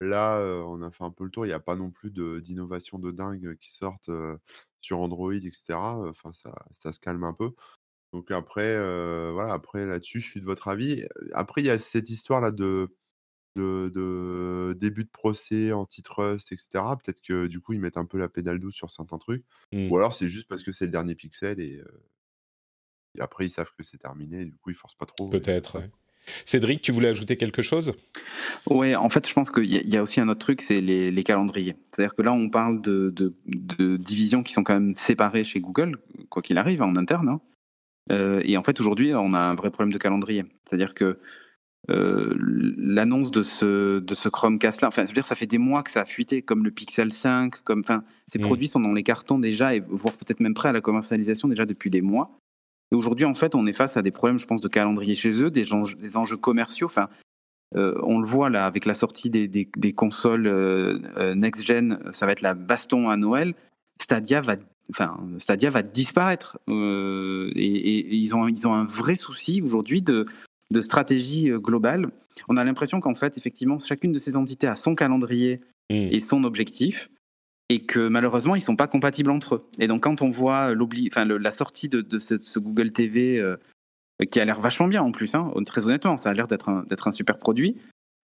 Là, 0.00 0.40
on 0.66 0.82
a 0.82 0.90
fait 0.90 1.04
un 1.04 1.10
peu 1.10 1.24
le 1.24 1.30
tour. 1.30 1.44
Il 1.44 1.48
n'y 1.48 1.54
a 1.54 1.60
pas 1.60 1.76
non 1.76 1.90
plus 1.90 2.10
d'innovation 2.10 2.98
de, 2.98 3.10
dingue 3.10 3.56
qui 3.60 3.70
sortent 3.70 4.10
sur 4.80 4.98
Android, 5.00 5.34
etc. 5.34 5.74
Enfin, 5.78 6.32
ça, 6.32 6.54
ça 6.70 6.92
se 6.92 7.00
calme 7.00 7.24
un 7.24 7.34
peu. 7.34 7.52
Donc 8.12 8.30
après, 8.30 8.76
voilà, 9.32 9.52
après 9.52 9.86
là-dessus, 9.86 10.20
je 10.20 10.30
suis 10.30 10.40
de 10.40 10.46
votre 10.46 10.68
avis. 10.68 11.04
Après, 11.32 11.60
il 11.60 11.66
y 11.66 11.70
a 11.70 11.78
cette 11.78 12.10
histoire 12.10 12.40
là 12.40 12.50
de 12.50 12.88
de, 13.56 14.76
début 14.78 15.04
de 15.04 15.10
procès, 15.10 15.72
antitrust, 15.72 16.52
etc. 16.52 16.68
Peut-être 17.02 17.20
que 17.20 17.46
du 17.46 17.60
coup, 17.60 17.72
ils 17.72 17.80
mettent 17.80 17.98
un 17.98 18.06
peu 18.06 18.18
la 18.18 18.28
pédale 18.28 18.58
douce 18.58 18.74
sur 18.74 18.90
certains 18.90 19.18
trucs. 19.18 19.44
Mmh. 19.72 19.90
Ou 19.90 19.96
alors, 19.96 20.12
c'est 20.12 20.28
juste 20.28 20.48
parce 20.48 20.62
que 20.62 20.72
c'est 20.72 20.86
le 20.86 20.92
dernier 20.92 21.14
pixel 21.14 21.60
et, 21.60 21.80
après, 23.18 23.46
ils 23.46 23.50
savent 23.50 23.72
que 23.76 23.82
c'est 23.82 23.98
terminé. 23.98 24.42
Et 24.42 24.44
du 24.44 24.56
coup, 24.56 24.70
ils 24.70 24.76
forcent 24.76 24.94
pas 24.94 25.06
trop. 25.06 25.28
Peut-être. 25.28 25.82
Cédric, 26.44 26.82
tu 26.82 26.92
voulais 26.92 27.08
ajouter 27.08 27.36
quelque 27.36 27.62
chose? 27.62 27.94
Oui, 28.66 28.94
en 28.94 29.08
fait, 29.08 29.26
je 29.26 29.34
pense 29.34 29.50
qu'il 29.50 29.64
y, 29.64 29.96
a 29.96 30.02
aussi 30.02 30.20
un 30.20 30.28
autre 30.28 30.40
truc, 30.40 30.60
c'est 30.60 30.80
les, 30.80 31.24
calendriers. 31.24 31.76
C'est-à-dire 31.88 32.14
que 32.14 32.22
là, 32.22 32.32
on 32.32 32.50
parle 32.50 32.80
de, 32.82 33.34
divisions 33.96 34.42
qui 34.42 34.52
sont 34.52 34.62
quand 34.62 34.74
même 34.74 34.94
séparées 34.94 35.44
chez 35.44 35.60
Google, 35.60 35.98
quoi 36.28 36.42
qu'il 36.42 36.58
arrive, 36.58 36.82
en 36.82 36.94
interne. 36.96 37.40
Hein. 38.10 38.40
et 38.44 38.56
en 38.56 38.62
fait, 38.62 38.80
aujourd'hui, 38.80 39.14
on 39.14 39.32
a 39.32 39.38
un 39.38 39.54
vrai 39.54 39.70
problème 39.70 39.92
de 39.92 39.98
calendrier. 39.98 40.44
C'est-à-dire 40.68 40.94
que 40.94 41.18
euh, 41.88 42.36
l'annonce 42.38 43.30
de 43.30 43.42
ce, 43.42 44.00
de 44.00 44.14
ce 44.14 44.28
Chromecast-là. 44.28 44.88
Enfin, 44.88 45.02
je 45.02 45.08
veux 45.08 45.14
dire, 45.14 45.24
ça 45.24 45.34
fait 45.34 45.46
des 45.46 45.58
mois 45.58 45.82
que 45.82 45.90
ça 45.90 46.02
a 46.02 46.04
fuité, 46.04 46.42
comme 46.42 46.62
le 46.64 46.70
Pixel 46.70 47.12
5, 47.12 47.62
comme, 47.62 47.80
enfin, 47.80 48.04
ces 48.26 48.38
mm. 48.38 48.42
produits 48.42 48.68
sont 48.68 48.80
dans 48.80 48.92
les 48.92 49.02
cartons 49.02 49.38
déjà, 49.38 49.74
et 49.74 49.80
voire 49.88 50.14
peut-être 50.14 50.40
même 50.40 50.54
prêts 50.54 50.68
à 50.68 50.72
la 50.72 50.82
commercialisation 50.82 51.48
déjà 51.48 51.64
depuis 51.64 51.90
des 51.90 52.02
mois. 52.02 52.38
Et 52.92 52.94
aujourd'hui, 52.94 53.24
en 53.24 53.34
fait, 53.34 53.54
on 53.54 53.66
est 53.66 53.72
face 53.72 53.96
à 53.96 54.02
des 54.02 54.10
problèmes, 54.10 54.38
je 54.38 54.46
pense, 54.46 54.60
de 54.60 54.68
calendrier 54.68 55.14
chez 55.14 55.42
eux, 55.42 55.50
des 55.50 55.72
enjeux, 55.72 55.96
des 55.96 56.16
enjeux 56.16 56.36
commerciaux. 56.36 56.86
Enfin, 56.86 57.08
euh, 57.76 57.94
on 58.02 58.18
le 58.18 58.26
voit 58.26 58.50
là 58.50 58.66
avec 58.66 58.84
la 58.84 58.94
sortie 58.94 59.30
des, 59.30 59.48
des, 59.48 59.92
consoles 59.92 60.48
euh, 60.48 61.34
next-gen, 61.34 62.00
ça 62.12 62.26
va 62.26 62.32
être 62.32 62.42
la 62.42 62.54
baston 62.54 63.08
à 63.08 63.16
Noël. 63.16 63.54
Stadia 64.02 64.40
va, 64.40 64.56
enfin, 64.90 65.16
Stadia 65.38 65.70
va 65.70 65.82
disparaître. 65.82 66.58
et, 66.68 66.72
et, 66.72 68.14
ils, 68.14 68.34
ont, 68.34 68.48
ils 68.48 68.66
ont 68.68 68.74
un 68.74 68.84
vrai 68.84 69.14
souci 69.14 69.62
aujourd'hui 69.62 70.02
de, 70.02 70.26
de 70.70 70.80
stratégie 70.80 71.50
euh, 71.50 71.58
globale, 71.58 72.10
on 72.48 72.56
a 72.56 72.64
l'impression 72.64 73.00
qu'en 73.00 73.14
fait, 73.14 73.36
effectivement, 73.38 73.78
chacune 73.78 74.12
de 74.12 74.18
ces 74.18 74.36
entités 74.36 74.66
a 74.66 74.76
son 74.76 74.94
calendrier 74.94 75.60
hmm. 75.90 76.08
et 76.10 76.20
son 76.20 76.44
objectif, 76.44 77.10
et 77.68 77.80
que 77.80 78.08
malheureusement, 78.08 78.56
ils 78.56 78.60
ne 78.60 78.64
sont 78.64 78.76
pas 78.76 78.88
compatibles 78.88 79.30
entre 79.30 79.56
eux. 79.56 79.68
Et 79.78 79.86
donc, 79.86 80.02
quand 80.02 80.22
on 80.22 80.30
voit 80.30 80.72
enfin, 81.08 81.24
la 81.24 81.52
sortie 81.52 81.88
de, 81.88 82.18
ce, 82.18 82.58
Google 82.58 82.92
TV, 82.92 83.38
euh, 83.38 83.56
qui 84.30 84.40
a 84.40 84.44
l'air 84.44 84.60
vachement 84.60 84.88
bien 84.88 85.02
en 85.02 85.12
plus, 85.12 85.34
hein, 85.34 85.52
très 85.66 85.86
honnêtement, 85.86 86.16
ça 86.16 86.30
a 86.30 86.34
l'air 86.34 86.48
d'être 86.48 86.68
un, 86.68 86.84
un, 86.90 87.12
super 87.12 87.38
produit, 87.38 87.76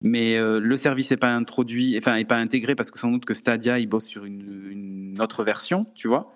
mais 0.02 0.38
euh, 0.38 0.60
le 0.60 0.78
service 0.78 1.12
n'est 1.12 1.18
pas 1.18 1.32
introduit, 1.32 1.98
enfin, 1.98 2.16
n'est 2.16 2.26
pas 2.26 2.38
intégré 2.38 2.76
parce 2.76 2.92
que 2.92 3.00
sans 3.00 3.12
doute 3.12 3.26
que 3.26 3.34
Stadia, 3.34 3.80
il 3.80 3.88
bosse 3.88 4.06
sur 4.06 4.26
une, 4.26 4.70
une 4.70 5.22
autre 5.22 5.44
version, 5.44 5.86
tu 5.96 6.08
vois, 6.08 6.36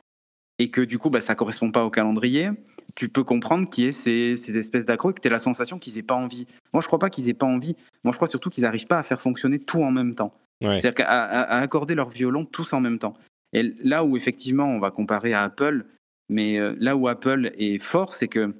et 0.59 0.69
que 0.69 0.81
du 0.81 0.99
coup, 0.99 1.09
bah, 1.09 1.21
ça 1.21 1.35
correspond 1.35 1.71
pas 1.71 1.83
au 1.85 1.89
calendrier 1.89 2.49
tu 2.93 3.09
peux 3.09 3.23
comprendre 3.23 3.69
qu'il 3.69 3.85
y 3.85 3.87
ait 3.87 3.91
ces, 3.91 4.57
espèces 4.57 4.85
d'accro 4.85 5.11
et 5.11 5.13
que 5.13 5.19
tu 5.19 5.27
aies 5.27 5.31
la 5.31 5.39
sensation 5.39 5.79
qu'ils 5.79 5.95
n'aient 5.95 6.03
pas 6.03 6.15
envie. 6.15 6.45
Moi, 6.73 6.81
je 6.81 6.87
crois 6.87 6.99
pas 6.99 7.09
qu'ils 7.09 7.29
aient 7.29 7.33
pas 7.33 7.45
envie. 7.45 7.75
Moi, 8.03 8.11
je 8.11 8.17
crois 8.17 8.27
surtout 8.27 8.49
qu'ils 8.49 8.63
n'arrivent 8.63 8.87
pas 8.87 8.99
à 8.99 9.03
faire 9.03 9.21
fonctionner 9.21 9.59
tout 9.59 9.81
en 9.81 9.91
même 9.91 10.15
temps. 10.15 10.33
C'est-à-dire 10.61 11.05
à, 11.07 11.59
accorder 11.59 11.95
leur 11.95 12.09
violon 12.09 12.45
tous 12.45 12.73
en 12.73 12.79
même 12.79 12.99
temps. 12.99 13.15
Et 13.53 13.63
là 13.83 14.03
où, 14.03 14.15
effectivement, 14.15 14.65
on 14.65 14.79
va 14.79 14.91
comparer 14.91 15.33
à 15.33 15.43
Apple, 15.43 15.85
mais 16.29 16.57
euh, 16.57 16.75
là 16.79 16.95
où 16.95 17.07
Apple 17.07 17.51
est 17.57 17.81
fort, 17.81 18.13
c'est 18.13 18.27
que 18.27 18.53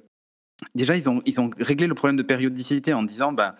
déjà, 0.74 0.96
ils 0.96 1.08
ont, 1.08 1.22
ils 1.24 1.40
ont 1.40 1.50
réglé 1.58 1.86
le 1.86 1.94
problème 1.94 2.16
de 2.16 2.22
périodicité 2.22 2.92
en 2.92 3.02
disant, 3.02 3.32
bah, 3.32 3.56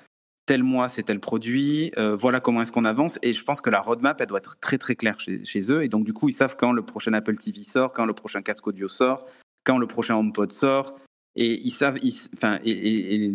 tel 0.47 0.63
mois, 0.63 0.89
c'est 0.89 1.05
tel 1.05 1.19
produit, 1.19 1.93
euh, 1.99 2.15
voilà 2.15 2.41
comment 2.41 2.63
est-ce 2.63 2.73
qu'on 2.73 2.85
avance. 2.85 3.19
Et 3.23 3.35
je 3.35 3.43
pense 3.43 3.61
que 3.61 3.71
la 3.71 3.81
roadmap, 3.81 4.21
elle 4.21 4.29
doit 4.29 4.39
être 4.39 4.59
très 4.61 4.79
très 4.79 4.95
claire 4.95 5.19
chez, 5.19 5.45
chez, 5.45 5.73
eux. 5.73 5.83
Et 5.83 5.89
donc, 5.89 6.05
du 6.05 6.13
coup, 6.13 6.29
ils 6.29 6.35
savent 6.35 6.57
quand 6.57 6.73
le 6.73 6.83
prochain 6.83 7.13
Apple 7.15 7.37
TV 7.37 7.65
sort, 7.65 7.93
quand 7.93 8.07
le 8.07 8.15
prochain 8.15 8.43
casque 8.43 8.67
audio 8.67 8.89
sort, 8.89 9.27
quand 9.67 9.79
le 9.79 9.87
prochain 9.87 10.17
HomePod 10.17 10.53
sort. 10.53 10.97
Et 11.35 11.61
ils 11.63 11.71
savent, 11.71 11.99
enfin, 12.35 12.59
et, 12.65 13.31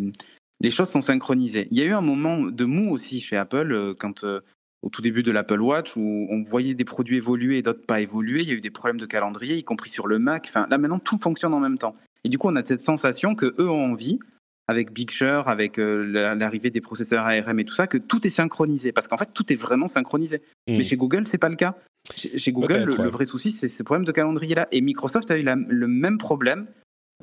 les 0.60 0.70
choses 0.70 0.90
sont 0.90 1.02
synchronisées. 1.02 1.68
Il 1.72 1.78
y 1.78 1.82
a 1.82 1.86
eu 1.86 1.94
un 1.94 2.02
moment 2.02 2.40
de 2.40 2.66
mou 2.66 2.92
aussi 2.92 3.20
chez 3.20 3.38
Apple 3.38 3.72
euh, 3.72 3.94
quand 3.98 4.24
euh, 4.24 4.42
au 4.82 4.90
tout 4.90 5.02
début 5.02 5.24
de 5.24 5.32
l'Apple 5.32 5.60
Watch 5.60 5.96
où 5.96 6.28
on 6.30 6.44
voyait 6.44 6.74
des 6.74 6.86
produits 6.86 7.18
évoluer 7.18 7.60
et 7.60 7.62
d'autres 7.62 7.86
pas 7.86 8.02
évoluer. 8.02 8.42
Il 8.42 8.48
y 8.48 8.52
a 8.52 8.56
eu 8.56 8.62
des 8.62 8.72
problèmes 8.72 9.00
de 9.00 9.06
calendrier, 9.06 9.58
y 9.58 9.64
compris 9.64 9.90
sur 9.90 10.08
le 10.08 10.20
Mac. 10.20 10.46
Enfin, 10.48 10.68
là 10.70 10.78
maintenant 10.78 11.00
tout 11.00 11.20
fonctionne 11.20 11.54
en 11.54 11.60
même 11.60 11.78
temps. 11.78 11.96
Et 12.24 12.30
du 12.30 12.38
coup, 12.38 12.48
on 12.48 12.56
a 12.56 12.64
cette 12.64 12.80
sensation 12.80 13.36
que 13.36 13.54
eux 13.60 13.70
ont 13.70 13.92
envie, 13.92 14.20
avec 14.68 14.92
Big 14.92 15.12
Sur, 15.12 15.48
avec 15.48 15.80
euh, 15.80 16.36
l'arrivée 16.36 16.70
des 16.70 16.82
processeurs 16.82 17.26
ARM 17.26 17.60
et 17.60 17.66
tout 17.66 17.74
ça, 17.74 17.88
que 17.88 17.98
tout 17.98 18.26
est 18.26 18.32
synchronisé. 18.32 18.92
Parce 18.92 19.08
qu'en 19.08 19.18
fait, 19.18 19.30
tout 19.34 19.52
est 19.52 19.56
vraiment 19.56 19.88
synchronisé. 19.88 20.38
Hmm. 20.68 20.78
Mais 20.78 20.84
chez 20.84 20.98
Google, 20.98 21.28
c'est 21.28 21.38
pas 21.38 21.50
le 21.50 21.56
cas. 21.56 21.76
Chez, 22.16 22.52
Google, 22.52 22.86
le, 22.86 23.10
vrai 23.10 23.26
souci, 23.26 23.52
c'est 23.52 23.70
ce 23.70 23.84
problème 23.84 24.06
de 24.06 24.12
calendrier-là. 24.12 24.68
Et 24.72 24.82
Microsoft 24.82 25.30
a 25.30 25.38
eu 25.38 25.44
le 25.44 25.88
même 25.88 26.18
problème 26.18 26.68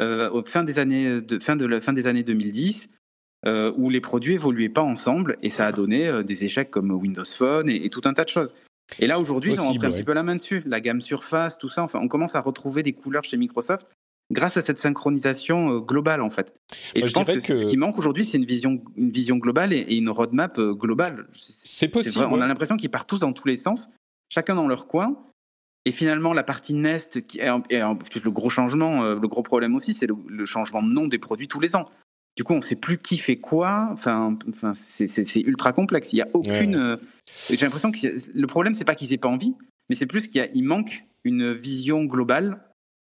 euh, 0.00 0.30
au 0.30 0.44
fin 0.44 0.62
des 0.62 0.78
années, 0.78 1.20
de, 1.20 1.38
fin, 1.40 1.56
de 1.56 1.66
la, 1.66 1.80
fin 1.80 1.92
des 1.92 2.06
années 2.06 2.22
2010, 2.22 2.88
euh, 3.46 3.72
où 3.76 3.90
les 3.90 4.00
produits 4.00 4.34
évoluaient 4.34 4.68
pas 4.68 4.82
ensemble, 4.82 5.36
et 5.42 5.50
ça 5.50 5.66
a 5.66 5.72
donné 5.72 6.22
des 6.22 6.44
échecs 6.44 6.70
comme 6.70 6.92
Windows 6.92 7.24
Phone 7.24 7.68
et, 7.68 7.90
tout 7.90 8.02
un 8.04 8.12
tas 8.12 8.24
de 8.24 8.28
choses. 8.28 8.54
Et 9.00 9.06
là, 9.06 9.18
aujourd'hui, 9.18 9.52
ils 9.52 9.60
ont 9.60 9.72
repris 9.72 9.86
un 9.86 9.90
petit 9.90 10.04
peu 10.04 10.12
la 10.12 10.22
main 10.22 10.36
dessus. 10.36 10.62
La 10.64 10.80
gamme 10.80 11.00
Surface, 11.00 11.58
tout 11.58 11.68
ça. 11.68 11.82
Enfin, 11.82 11.98
on 12.00 12.08
commence 12.08 12.36
à 12.36 12.40
retrouver 12.40 12.82
des 12.82 12.92
couleurs 12.92 13.24
chez 13.24 13.36
Microsoft 13.36 13.86
grâce 14.30 14.56
à 14.56 14.62
cette 14.62 14.78
synchronisation 14.78 15.72
euh, 15.72 15.80
globale 15.80 16.20
en 16.20 16.30
fait. 16.30 16.52
Et 16.94 17.02
je, 17.02 17.12
pense 17.12 17.28
que, 17.28 17.40
ce 17.40 17.66
qui 17.66 17.76
manque 17.76 17.98
aujourd'hui, 17.98 18.24
c'est 18.24 18.38
une 18.38 18.44
vision, 18.44 18.82
une 18.96 19.10
vision 19.10 19.36
globale 19.36 19.72
et, 19.72 19.96
une 19.96 20.10
roadmap 20.10 20.58
euh, 20.58 20.74
globale. 20.74 21.26
C'est 21.34 21.88
possible. 21.88 22.26
On 22.30 22.40
a 22.40 22.46
l'impression 22.46 22.76
qu'ils 22.76 22.90
partent 22.90 23.08
tous 23.08 23.20
dans 23.20 23.32
tous 23.32 23.48
les 23.48 23.56
sens, 23.56 23.88
chacun 24.28 24.54
dans 24.54 24.68
leur 24.68 24.86
coin. 24.86 25.16
Et 25.84 25.92
finalement, 25.92 26.34
la 26.34 26.42
partie 26.42 26.74
Nest, 26.74 27.26
qui 27.26 27.38
est, 27.38 27.46
le 27.46 28.30
gros 28.30 28.50
changement, 28.50 29.04
euh, 29.04 29.18
le 29.18 29.28
gros 29.28 29.42
problème 29.42 29.74
aussi, 29.74 29.94
c'est 29.94 30.06
le, 30.06 30.44
changement 30.44 30.82
de 30.82 30.88
nom 30.88 31.06
des 31.06 31.18
produits 31.18 31.48
tous 31.48 31.60
les 31.60 31.76
ans. 31.76 31.88
Du 32.36 32.44
coup, 32.44 32.52
on 32.52 32.56
ne 32.56 32.62
sait 32.62 32.76
plus 32.76 32.98
qui 32.98 33.16
fait 33.16 33.36
quoi. 33.36 33.88
Enfin, 33.92 34.36
enfin 34.50 34.72
c'est 34.74 35.40
ultra 35.40 35.72
complexe. 35.72 36.12
Il 36.12 36.16
y 36.16 36.22
a 36.22 36.28
aucune. 36.34 36.96
J'ai 37.50 37.64
l'impression 37.64 37.90
que 37.90 37.98
le 38.32 38.46
problème, 38.46 38.74
c'est 38.74 38.84
pas 38.84 38.94
qu'ils 38.94 39.12
aient 39.12 39.18
pas 39.18 39.28
envie, 39.28 39.56
mais 39.88 39.96
c'est 39.96 40.06
plus 40.06 40.28
qu'il 40.28 40.64
manque 40.64 41.04
une 41.24 41.52
vision 41.52 42.04
globale 42.04 42.60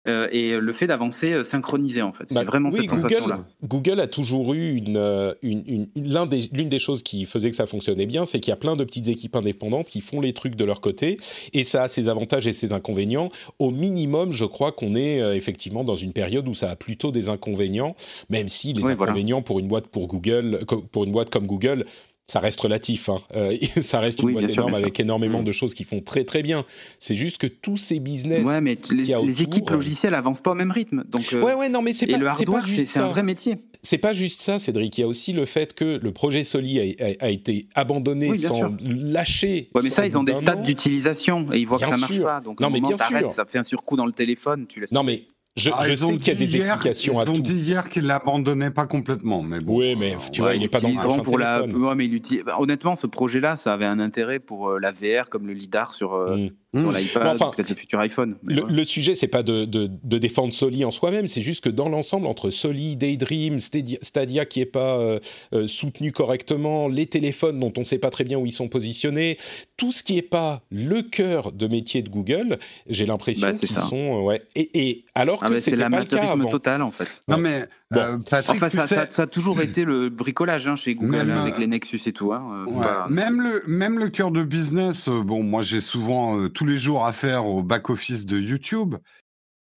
euh, 0.09 0.29
et 0.33 0.57
le 0.59 0.73
fait 0.73 0.87
d'avancer 0.87 1.33
euh, 1.33 1.44
synchronisé 1.44 2.03
en 2.03 2.12
fait. 2.12 2.25
Bah, 2.33 2.40
c'est 2.40 2.44
vraiment 2.44 2.71
oui, 2.73 2.81
cette 2.88 2.90
sensation-là. 3.01 3.44
Google 3.64 4.01
a 4.01 4.07
toujours 4.07 4.55
eu 4.55 4.75
une, 4.75 4.97
euh, 4.97 5.35
une, 5.42 5.62
une- 5.66 5.88
l'un 5.97 6.27
des, 6.27 6.49
l'une 6.53 6.68
des 6.68 6.79
choses 6.79 7.03
qui 7.03 7.25
faisait 7.27 7.51
que 7.51 7.57
ça 7.57 7.66
fonctionnait 7.66 8.07
bien, 8.07 8.25
c'est 8.25 8.40
qu'il 8.40 8.51
y 8.51 8.53
a 8.53 8.57
plein 8.57 8.75
de 8.77 8.85
petites 8.85 9.09
équipes 9.09 9.37
indépendantes 9.37 9.87
qui 9.87 10.01
font 10.01 10.21
les 10.21 10.33
trucs 10.33 10.55
de 10.57 10.64
leur 10.64 10.81
côté, 10.81 11.16
et 11.53 11.64
ça 11.64 11.83
a 11.85 11.88
ses 11.88 12.09
avantages 12.09 12.47
et 12.47 12.53
ses 12.53 12.73
inconvénients. 12.73 13.29
Au 13.59 13.71
minimum, 13.71 14.33
je 14.33 14.44
crois 14.44 14.73
qu'on 14.73 14.94
est 14.97 15.21
euh, 15.21 15.35
effectivement 15.37 15.85
dans 15.85 15.97
une 15.97 16.12
période 16.12 16.49
où 16.49 16.55
ça 16.55 16.71
a 16.71 16.77
plutôt 16.77 17.12
des 17.12 17.29
inconvénients, 17.29 17.94
même 18.31 18.49
si 18.49 18.73
les 18.73 18.83
Oui, 18.83 18.94
voilà. 18.94 19.12
inconvénients 19.12 19.42
pour 19.42 19.59
une 19.59 19.68
boîte 19.68 19.87
pour 19.88 20.07
Google, 20.09 20.61
pour 20.92 21.05
une 21.05 21.12
boîte 21.12 21.31
comme 21.31 21.47
Google. 21.47 21.85
Ça 22.30 22.40
reste 22.40 22.60
relatif, 22.60 23.08
hein. 23.08 23.20
Euh, 23.34 23.56
ça 23.80 24.00
reste 24.00 24.20
une 24.20 24.26
Oui, 24.26 24.32
boîte 24.34 24.50
sûr, 24.50 24.62
énorme 24.62 24.74
avec 24.74 25.00
énormément 25.00 25.40
Mm. 25.40 25.44
de 25.44 25.52
choses 25.52 25.72
qui 25.74 25.84
font 25.84 26.00
très 26.02 26.24
très 26.24 26.42
bien. 26.42 26.64
C'est 26.98 27.14
juste 27.14 27.38
que 27.38 27.46
tous 27.46 27.76
ces 27.78 28.00
business, 28.00 28.44
Ouais, 28.46 28.60
mais 28.60 28.76
t- 28.76 28.94
les, 28.94 29.02
qu'il 29.04 29.10
y 29.10 29.14
a 29.14 29.20
les 29.22 29.40
autour, 29.40 29.54
équipes 29.54 29.70
euh, 29.70 29.74
logicielles 29.74 30.12
avancent 30.14 30.42
pas 30.42 30.50
au 30.50 30.54
même 30.54 30.70
rythme. 30.70 31.04
Donc, 31.08 31.32
euh, 31.32 31.42
ouais 31.42 31.54
ouais 31.54 31.68
non 31.70 31.80
mais 31.82 31.92
c'est 31.94 32.06
pas 32.06 32.18
le 32.18 32.26
hardware, 32.26 32.64
juste 32.66 32.88
c'est 32.88 33.00
un 33.00 33.08
vrai 33.08 33.22
métier. 33.22 33.56
c'est 33.82 33.96
pas 33.98 34.12
juste 34.12 34.42
ça, 34.42 34.58
Cédric. 34.58 34.98
Il 34.98 35.00
y 35.00 35.04
a 35.04 35.08
aussi 35.08 35.32
le 35.32 35.46
fait 35.46 35.72
que 35.74 35.98
le 36.02 36.12
projet 36.12 36.44
Soli 36.44 36.78
a, 37.00 37.04
a- 37.04 37.26
a 37.26 37.30
été 37.30 37.66
abandonné 37.74 38.30
Oui, 38.30 38.38
sans 38.38 38.54
sûr. 38.56 38.76
lâcher. 38.84 39.70
Ouais, 39.74 39.80
mais 39.82 39.88
sans 39.88 39.94
ça, 39.96 40.06
ils 40.06 40.18
ont 40.18 40.22
des 40.22 40.34
stats 40.34 40.56
d'utilisation 40.56 41.46
et 41.52 41.58
ils 41.60 41.66
voient 41.66 41.78
Bien 41.78 41.88
que 41.88 41.94
ça 41.94 42.00
marche 42.00 42.12
sûr. 42.14 42.24
pas. 42.24 42.40
Donc, 42.40 42.60
Non, 42.60 42.68
au 42.68 42.70
mais 42.70 42.80
moment 42.80 42.94
bien 42.96 43.20
sûr. 43.20 43.32
ça 43.32 43.44
fait 43.46 43.58
un 43.58 43.64
surcoût 43.64 43.96
dans 43.96 44.06
le 44.06 44.12
téléphone, 44.12 44.66
tu 44.68 44.80
laisses. 44.80 44.92
Non, 44.92 45.02
mais 45.02 45.24
je, 45.59 45.71
Ah, 45.75 45.83
je 45.88 45.94
sais 45.94 46.16
qu'il 46.16 46.29
y 46.29 46.31
a 46.31 46.35
des 46.35 46.44
hier- 46.47 46.64
explications 46.66 47.18
à 47.18 47.25
Ils 47.25 47.31
ont 47.31 47.33
tout. 47.35 47.42
dit 47.42 47.55
hier 47.55 47.88
qu'ils 47.90 48.07
l'abandonnaient 48.07 48.71
pas 48.71 48.87
complètement, 48.87 49.42
mais 49.42 49.61
bon. 49.61 49.79
Oui, 49.79 49.97
mais 49.97 50.16
tu 50.33 50.40
vois, 50.40 50.55
il 50.55 50.62
est 50.62 50.68
pas 50.68 50.81
dans 50.81 50.88
le 50.88 51.23
pour 51.23 51.38
la. 51.38 51.62
Ouais, 51.64 51.94
mais 51.94 52.07
il 52.07 52.14
utilise- 52.14 52.44
bah, 52.44 52.57
honnêtement, 52.59 52.94
ce 52.97 53.07
projet-là, 53.07 53.57
ça 53.57 53.73
avait 53.75 53.85
un 53.85 53.99
intérêt 54.01 54.38
pour 54.38 54.71
euh, 54.71 54.79
la 54.81 54.92
VR, 54.92 55.29
comme 55.29 55.47
le 55.47 55.53
lidar 55.53 55.92
sur, 55.92 56.14
euh, 56.14 56.37
Mm. 56.37 56.51
Sur 56.76 56.83
Mmh. 56.90 56.96
l'iPad, 56.96 57.22
Bon, 57.22 57.31
enfin, 57.46 57.50
peut-être 57.57 57.70
le 57.70 57.76
futur 57.76 57.98
iPhone. 58.00 58.37
mais 58.42 58.54
Le, 58.68 58.85
sujet, 58.85 59.14
c'est 59.14 59.26
pas 59.28 59.42
de, 59.42 59.64
de, 59.64 59.90
de 60.04 60.18
défendre 60.18 60.52
Soli 60.52 60.85
en 60.85 60.90
soi-même, 60.90 61.26
c'est 61.26 61.40
juste 61.40 61.64
que 61.64 61.70
dans 61.70 61.88
l'ensemble, 61.88 62.26
entre 62.26 62.50
Soli, 62.50 62.96
Daydream, 62.96 63.59
Stadia, 63.59 63.96
Stadia 64.02 64.44
qui 64.44 64.61
est 64.61 64.66
pas 64.66 64.98
euh, 64.98 65.18
euh, 65.54 65.66
soutenu 65.66 66.12
correctement, 66.12 66.87
les 66.88 67.07
téléphones 67.07 67.59
dont 67.59 67.72
on 67.78 67.85
sait 67.85 67.98
pas 67.98 68.11
très 68.11 68.24
bien 68.24 68.37
où 68.38 68.44
ils 68.44 68.52
sont 68.52 68.68
positionnés, 68.68 69.38
tout 69.78 69.92
ce 69.92 70.02
qui 70.02 70.18
est 70.18 70.22
pas 70.22 70.61
le 70.70 71.00
cœur 71.00 71.52
de 71.52 71.66
métier 71.68 72.02
de 72.02 72.11
Google, 72.11 72.59
j'ai 72.87 73.07
l'impression 73.07 73.46
Bah, 73.48 73.54
c'est 73.54 73.66
qu'ils 73.66 73.76
ça. 73.76 73.83
sont 73.83 74.18
euh, 74.18 74.22
ouais. 74.24 74.42
Et, 74.54 74.88
et 74.88 75.04
alors 75.14 75.38
Ah, 75.42 75.46
que 75.48 75.52
mais 75.54 75.61
c'est 75.61 75.70
c'était 75.70 75.76
pas 75.78 75.88
le 76.00 76.04
cas 76.04 76.16
l'amateurisme 76.16 76.40
avant. 76.42 76.50
total, 76.50 76.83
en 76.83 76.90
fait. 76.90 77.22
Non, 77.28 77.38
mais 77.38 77.64
Bon. 77.90 78.01
euh, 78.01 78.18
Patrick, 78.18 78.57
Enfin, 78.57 78.68
ça, 78.68 78.87
sais, 78.87 78.94
ça- 78.94 79.07
ça 79.11 79.22
a 79.22 79.27
toujours 79.27 79.62
été 79.62 79.85
le 79.85 80.11
bricolage 80.11 80.68
hein, 80.68 80.77
chez 80.77 80.94
Google 80.94 81.11
Même, 81.11 81.31
hein, 81.31 81.42
avec 81.42 81.55
euh, 81.55 81.61
les 81.61 81.66
Nexus 81.66 82.01
et 82.05 82.12
tout. 82.12 82.33
hein, 82.35 82.46
euh, 82.53 82.64
faut 82.66 82.72
Ouais, 82.79 82.85
pas- 82.85 83.07
même 83.09 83.40
le 83.40 83.62
même 83.66 83.98
le 83.98 84.09
cœur 84.11 84.31
de 84.31 84.42
business, 84.42 85.09
bon, 85.09 85.42
moi 85.42 85.62
j'ai 85.62 85.81
souvent 85.81 86.38
euh, 86.38 86.48
tous 86.51 86.66
les 86.66 86.77
jours 86.77 87.07
affaire 87.07 87.46
au 87.46 87.62
back 87.62 87.88
office 87.88 88.27
de 88.27 88.38
YouTube. 88.38 88.96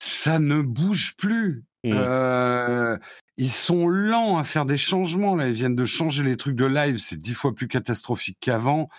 Ça 0.04 0.40
ne 0.40 0.62
bouge 0.62 1.16
plus. 1.18 1.64
Mm. 1.86 1.92
Euh, 1.94 2.98
ils 3.38 3.50
sont 3.50 3.88
lents 3.88 4.38
à 4.38 4.44
faire 4.44 4.66
des 4.66 4.78
changements. 4.78 5.36
Là, 5.36 5.48
ils 5.48 5.54
viennent 5.54 5.76
de 5.76 5.86
changer 5.86 6.24
les 6.24 6.36
trucs 6.38 6.56
de 6.56 6.66
live. 6.66 6.98
C'est 6.98 7.18
dix 7.18 7.34
fois 7.34 7.56
plus 7.56 7.68
catastrophique 7.68 8.38
qu'avant. 8.42 8.90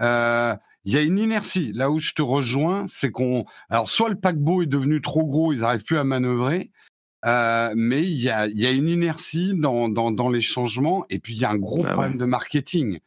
Euh, 0.00 0.54
Il 0.86 0.94
y 0.94 0.96
a 0.96 1.02
une 1.02 1.18
inertie. 1.18 1.72
Là 1.74 1.90
où 1.90 1.98
je 1.98 2.12
te 2.14 2.22
rejoins, 2.22 2.86
c'est 2.88 3.10
qu'on. 3.10 3.44
Alors, 3.68 3.88
soit 3.88 4.08
le 4.08 4.14
paquebot 4.14 4.62
est 4.62 4.66
devenu 4.66 5.02
trop 5.02 5.24
gros, 5.26 5.52
ils 5.52 5.60
n'arrivent 5.60 5.82
plus 5.82 5.98
à 5.98 6.04
manœuvrer. 6.04 6.70
Euh, 7.26 7.72
mais 7.76 8.02
il 8.02 8.18
y 8.20 8.30
a, 8.30 8.46
il 8.46 8.58
y 8.58 8.66
a 8.66 8.70
une 8.70 8.88
inertie 8.88 9.54
dans, 9.54 9.88
dans, 9.88 10.10
dans 10.10 10.30
les 10.30 10.40
changements. 10.40 11.04
Et 11.10 11.18
puis, 11.18 11.34
il 11.34 11.40
y 11.40 11.44
a 11.44 11.50
un 11.50 11.56
gros 11.58 11.82
Bah 11.82 11.92
problème 11.92 12.16
de 12.16 12.24
marketing. 12.24 13.00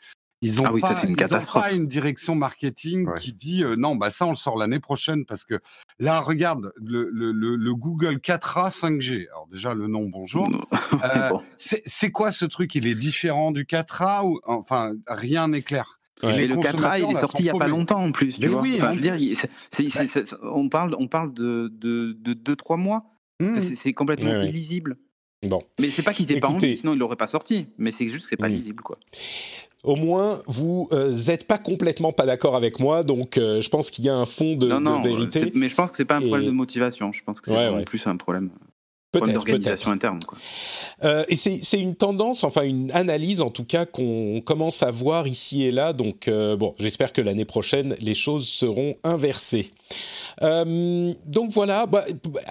Ils 0.46 0.62
ont 0.62 0.66
Ah 0.68 0.74
oui, 0.74 0.82
pas, 0.82 1.02
une 1.04 1.16
pas 1.16 1.74
direction 1.86 2.36
marketing 2.36 3.08
Ouais. 3.08 3.18
qui 3.18 3.32
dit 3.32 3.64
euh, 3.64 3.78
non, 3.78 3.96
bah 3.96 4.10
ça 4.10 4.26
on 4.26 4.32
le 4.32 4.36
sort 4.36 4.58
l'année 4.58 4.82
prochaine 4.82 5.24
parce 5.26 5.46
que 5.46 5.56
là 6.00 6.20
regarde 6.20 6.74
le, 6.76 7.10
le, 7.14 7.32
le, 7.32 7.56
le 7.56 7.76
Google 7.76 8.18
4A 8.18 8.70
5G. 8.70 9.28
Alors 9.30 9.48
déjà 9.50 9.74
le 9.74 9.88
nom 9.88 10.10
bonjour. 10.10 10.46
Euh, 11.06 11.30
Bon. 11.30 11.42
c'est 11.56 12.12
quoi 12.12 12.32
ce 12.34 12.44
truc? 12.46 12.76
Il 12.76 12.86
est 12.88 12.94
différent 12.96 13.52
du 13.52 13.64
4A 13.64 14.26
ou 14.26 14.40
enfin 14.46 14.92
rien 15.08 15.48
n'est 15.48 15.62
clair. 15.62 15.98
Ouais. 16.22 16.44
Et 16.44 16.48
le 16.48 16.56
4A, 16.56 16.72
consommateurs, 16.72 16.96
il 16.98 17.16
est 17.18 17.20
sorti 17.20 17.42
il 17.42 17.46
n'y 17.46 17.50
a 17.50 17.54
pas 17.58 17.68
longtemps 17.68 18.04
en 18.04 18.12
plus. 18.12 18.38
Tu 18.40 18.48
vois. 18.48 18.62
oui, 18.62 18.74
Enfin, 18.76 18.90
en 18.90 18.94
je 18.94 19.00
veux 19.00 19.18
dire, 19.18 19.36
on 20.44 20.70
parle, 20.70 20.96
on 21.00 21.08
parle 21.08 21.34
de 21.34 21.72
2-3 21.74 21.80
de, 21.80 22.14
de, 22.22 22.34
deux, 22.34 22.56
trois 22.56 22.78
mois. 22.78 23.06
Mmh. 23.40 23.62
C'est 23.62 23.94
complètement 23.94 24.32
Ouais, 24.32 24.38
ouais. 24.38 24.50
illisible. 24.50 24.98
Bon. 25.44 25.62
Mais 25.80 25.90
c'est 25.90 26.04
pas 26.04 26.14
qu'ils 26.14 26.32
aient 26.32 26.40
pas 26.40 26.48
envie, 26.48 26.78
sinon 26.78 26.94
ils 26.94 27.00
l'auraient 27.00 27.16
pas 27.18 27.28
sorti. 27.28 27.66
Mais 27.78 27.92
c'est 27.92 28.08
juste 28.08 28.24
que 28.26 28.30
c'est 28.30 28.38
pas 28.38 28.48
Mm. 28.50 28.54
lisible, 28.54 28.84
quoi. 28.84 28.98
Au 29.84 29.98
moins, 29.98 30.42
vous 30.48 30.88
n'êtes 31.28 31.46
pas 31.46 31.58
complètement 31.58 32.14
pas 32.14 32.26
d'accord 32.26 32.56
avec 32.56 32.80
moi, 32.80 33.04
donc 33.04 33.38
euh, 33.38 33.60
je 33.60 33.68
pense 33.70 33.92
qu'il 33.92 34.06
y 34.06 34.10
a 34.10 34.16
un 34.16 34.26
fond 34.26 34.56
de, 34.56 34.68
non, 34.70 34.80
non. 34.80 35.02
de 35.02 35.10
euh, 35.10 35.12
vérité. 35.16 35.52
Mais 35.56 35.68
je 35.68 35.76
pense 35.76 35.92
que 35.92 35.98
c'est 35.98 36.06
pas 36.06 36.16
un 36.16 36.22
Et- 36.22 36.28
problème 36.28 36.46
de 36.48 36.52
motivation. 36.52 37.12
Je 37.12 37.22
pense 37.24 37.42
que 37.42 37.52
c'est 37.52 37.70
ouais. 37.70 37.84
plus 37.84 38.08
un 38.08 38.16
problème, 38.16 38.50
problème 39.20 39.36
d'organisation 39.36 39.92
interne. 39.92 40.20
Quoi. 40.26 40.38
Euh, 41.04 41.24
et 41.28 41.36
c'est 41.36 41.60
c'est 41.64 41.80
une 41.80 41.96
tendance, 41.96 42.44
enfin 42.44 42.64
une 42.64 42.92
analyse 42.92 43.42
en 43.42 43.50
tout 43.50 43.66
cas 43.66 43.86
qu'on 43.86 44.42
commence 44.44 44.84
à 44.84 44.92
voir 44.92 45.28
ici 45.28 45.64
et 45.64 45.72
là. 45.72 45.94
Donc 45.94 46.28
euh, 46.28 46.56
bon, 46.56 46.76
j'espère 46.80 47.14
que 47.14 47.22
l'année 47.22 47.46
prochaine 47.46 47.96
les 48.00 48.16
choses 48.16 48.48
seront 48.48 48.96
inversées. 49.04 49.72
Euh, 50.42 51.14
donc 51.26 51.52
voilà. 51.52 51.86
Bah, 51.86 52.06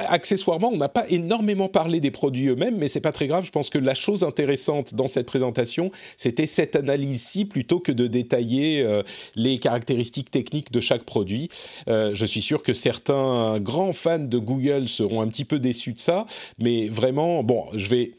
accessoirement, 0.09 0.71
on 0.73 0.77
n'a 0.77 0.89
pas 0.89 1.09
énormément 1.09 1.69
parlé 1.69 2.01
des 2.01 2.11
produits 2.11 2.49
eux-mêmes, 2.49 2.77
mais 2.77 2.89
c'est 2.89 3.01
pas 3.01 3.13
très 3.13 3.27
grave. 3.27 3.45
Je 3.45 3.51
pense 3.51 3.71
que 3.71 3.79
la 3.79 3.95
chose 3.95 4.23
intéressante 4.23 4.95
dans 4.95 5.09
cette 5.09 5.27
présentation, 5.27 5.91
c'était 6.17 6.47
cette 6.47 6.77
analyse-ci 6.77 7.45
plutôt 7.45 7.81
que 7.81 7.93
de 7.93 8.07
détailler 8.07 8.83
euh, 8.83 9.03
les 9.35 9.59
caractéristiques 9.59 10.31
techniques 10.31 10.71
de 10.71 10.81
chaque 10.81 11.03
produit. 11.03 11.49
Je 11.87 12.27
suis 12.27 12.43
sûr 12.43 12.63
que 12.63 12.75
certains 12.75 13.59
grands 13.59 13.93
fans 13.93 14.19
de 14.19 14.39
Google 14.39 14.89
seront 14.89 15.21
un 15.21 15.29
petit 15.29 15.45
peu 15.45 15.59
déçus 15.59 15.93
de 15.93 15.99
ça, 15.99 16.27
mais 16.59 16.89
vraiment, 16.89 17.43
bon, 17.43 17.67
je 17.75 17.89
vais 17.89 18.13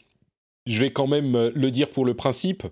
je 0.66 0.80
vais 0.80 0.92
quand 0.92 1.08
même 1.08 1.36
euh, 1.36 1.52
le 1.56 1.72
dire 1.72 1.90
pour 1.90 2.06
le 2.06 2.14
principe. 2.14 2.64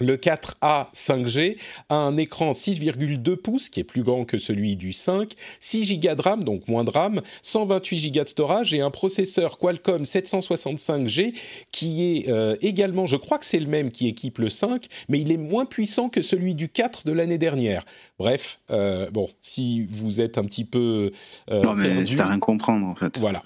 Le 0.00 0.16
4A 0.16 0.90
5G 0.94 1.56
a 1.88 1.94
un 1.94 2.16
écran 2.16 2.52
6,2 2.52 3.36
pouces 3.36 3.68
qui 3.68 3.80
est 3.80 3.84
plus 3.84 4.02
grand 4.02 4.24
que 4.24 4.38
celui 4.38 4.76
du 4.76 4.92
5, 4.92 5.32
6 5.60 6.00
Go 6.00 6.14
de 6.14 6.22
RAM, 6.22 6.44
donc 6.44 6.66
moins 6.68 6.84
de 6.84 6.90
RAM, 6.90 7.20
128 7.42 8.10
Go 8.10 8.24
de 8.24 8.28
storage 8.28 8.74
et 8.74 8.80
un 8.80 8.90
processeur 8.90 9.58
Qualcomm 9.58 10.02
765G 10.02 11.34
qui 11.70 12.16
est 12.16 12.30
euh, 12.30 12.56
également, 12.62 13.06
je 13.06 13.16
crois 13.16 13.38
que 13.38 13.44
c'est 13.44 13.60
le 13.60 13.66
même 13.66 13.90
qui 13.90 14.08
équipe 14.08 14.38
le 14.38 14.48
5, 14.48 14.86
mais 15.08 15.20
il 15.20 15.30
est 15.30 15.36
moins 15.36 15.66
puissant 15.66 16.08
que 16.08 16.22
celui 16.22 16.54
du 16.54 16.68
4 16.68 17.06
de 17.06 17.12
l'année 17.12 17.38
dernière. 17.38 17.84
Bref, 18.18 18.60
euh, 18.70 19.10
bon, 19.10 19.28
si 19.40 19.86
vous 19.86 20.20
êtes 20.20 20.38
un 20.38 20.44
petit 20.44 20.64
peu 20.64 21.10
euh, 21.50 21.62
non, 21.62 21.74
mais 21.74 21.88
perdu, 21.88 22.06
c'est 22.06 22.20
à 22.20 22.26
rien 22.26 22.38
comprendre, 22.38 22.86
en 22.86 22.94
fait. 22.94 23.18
voilà. 23.18 23.42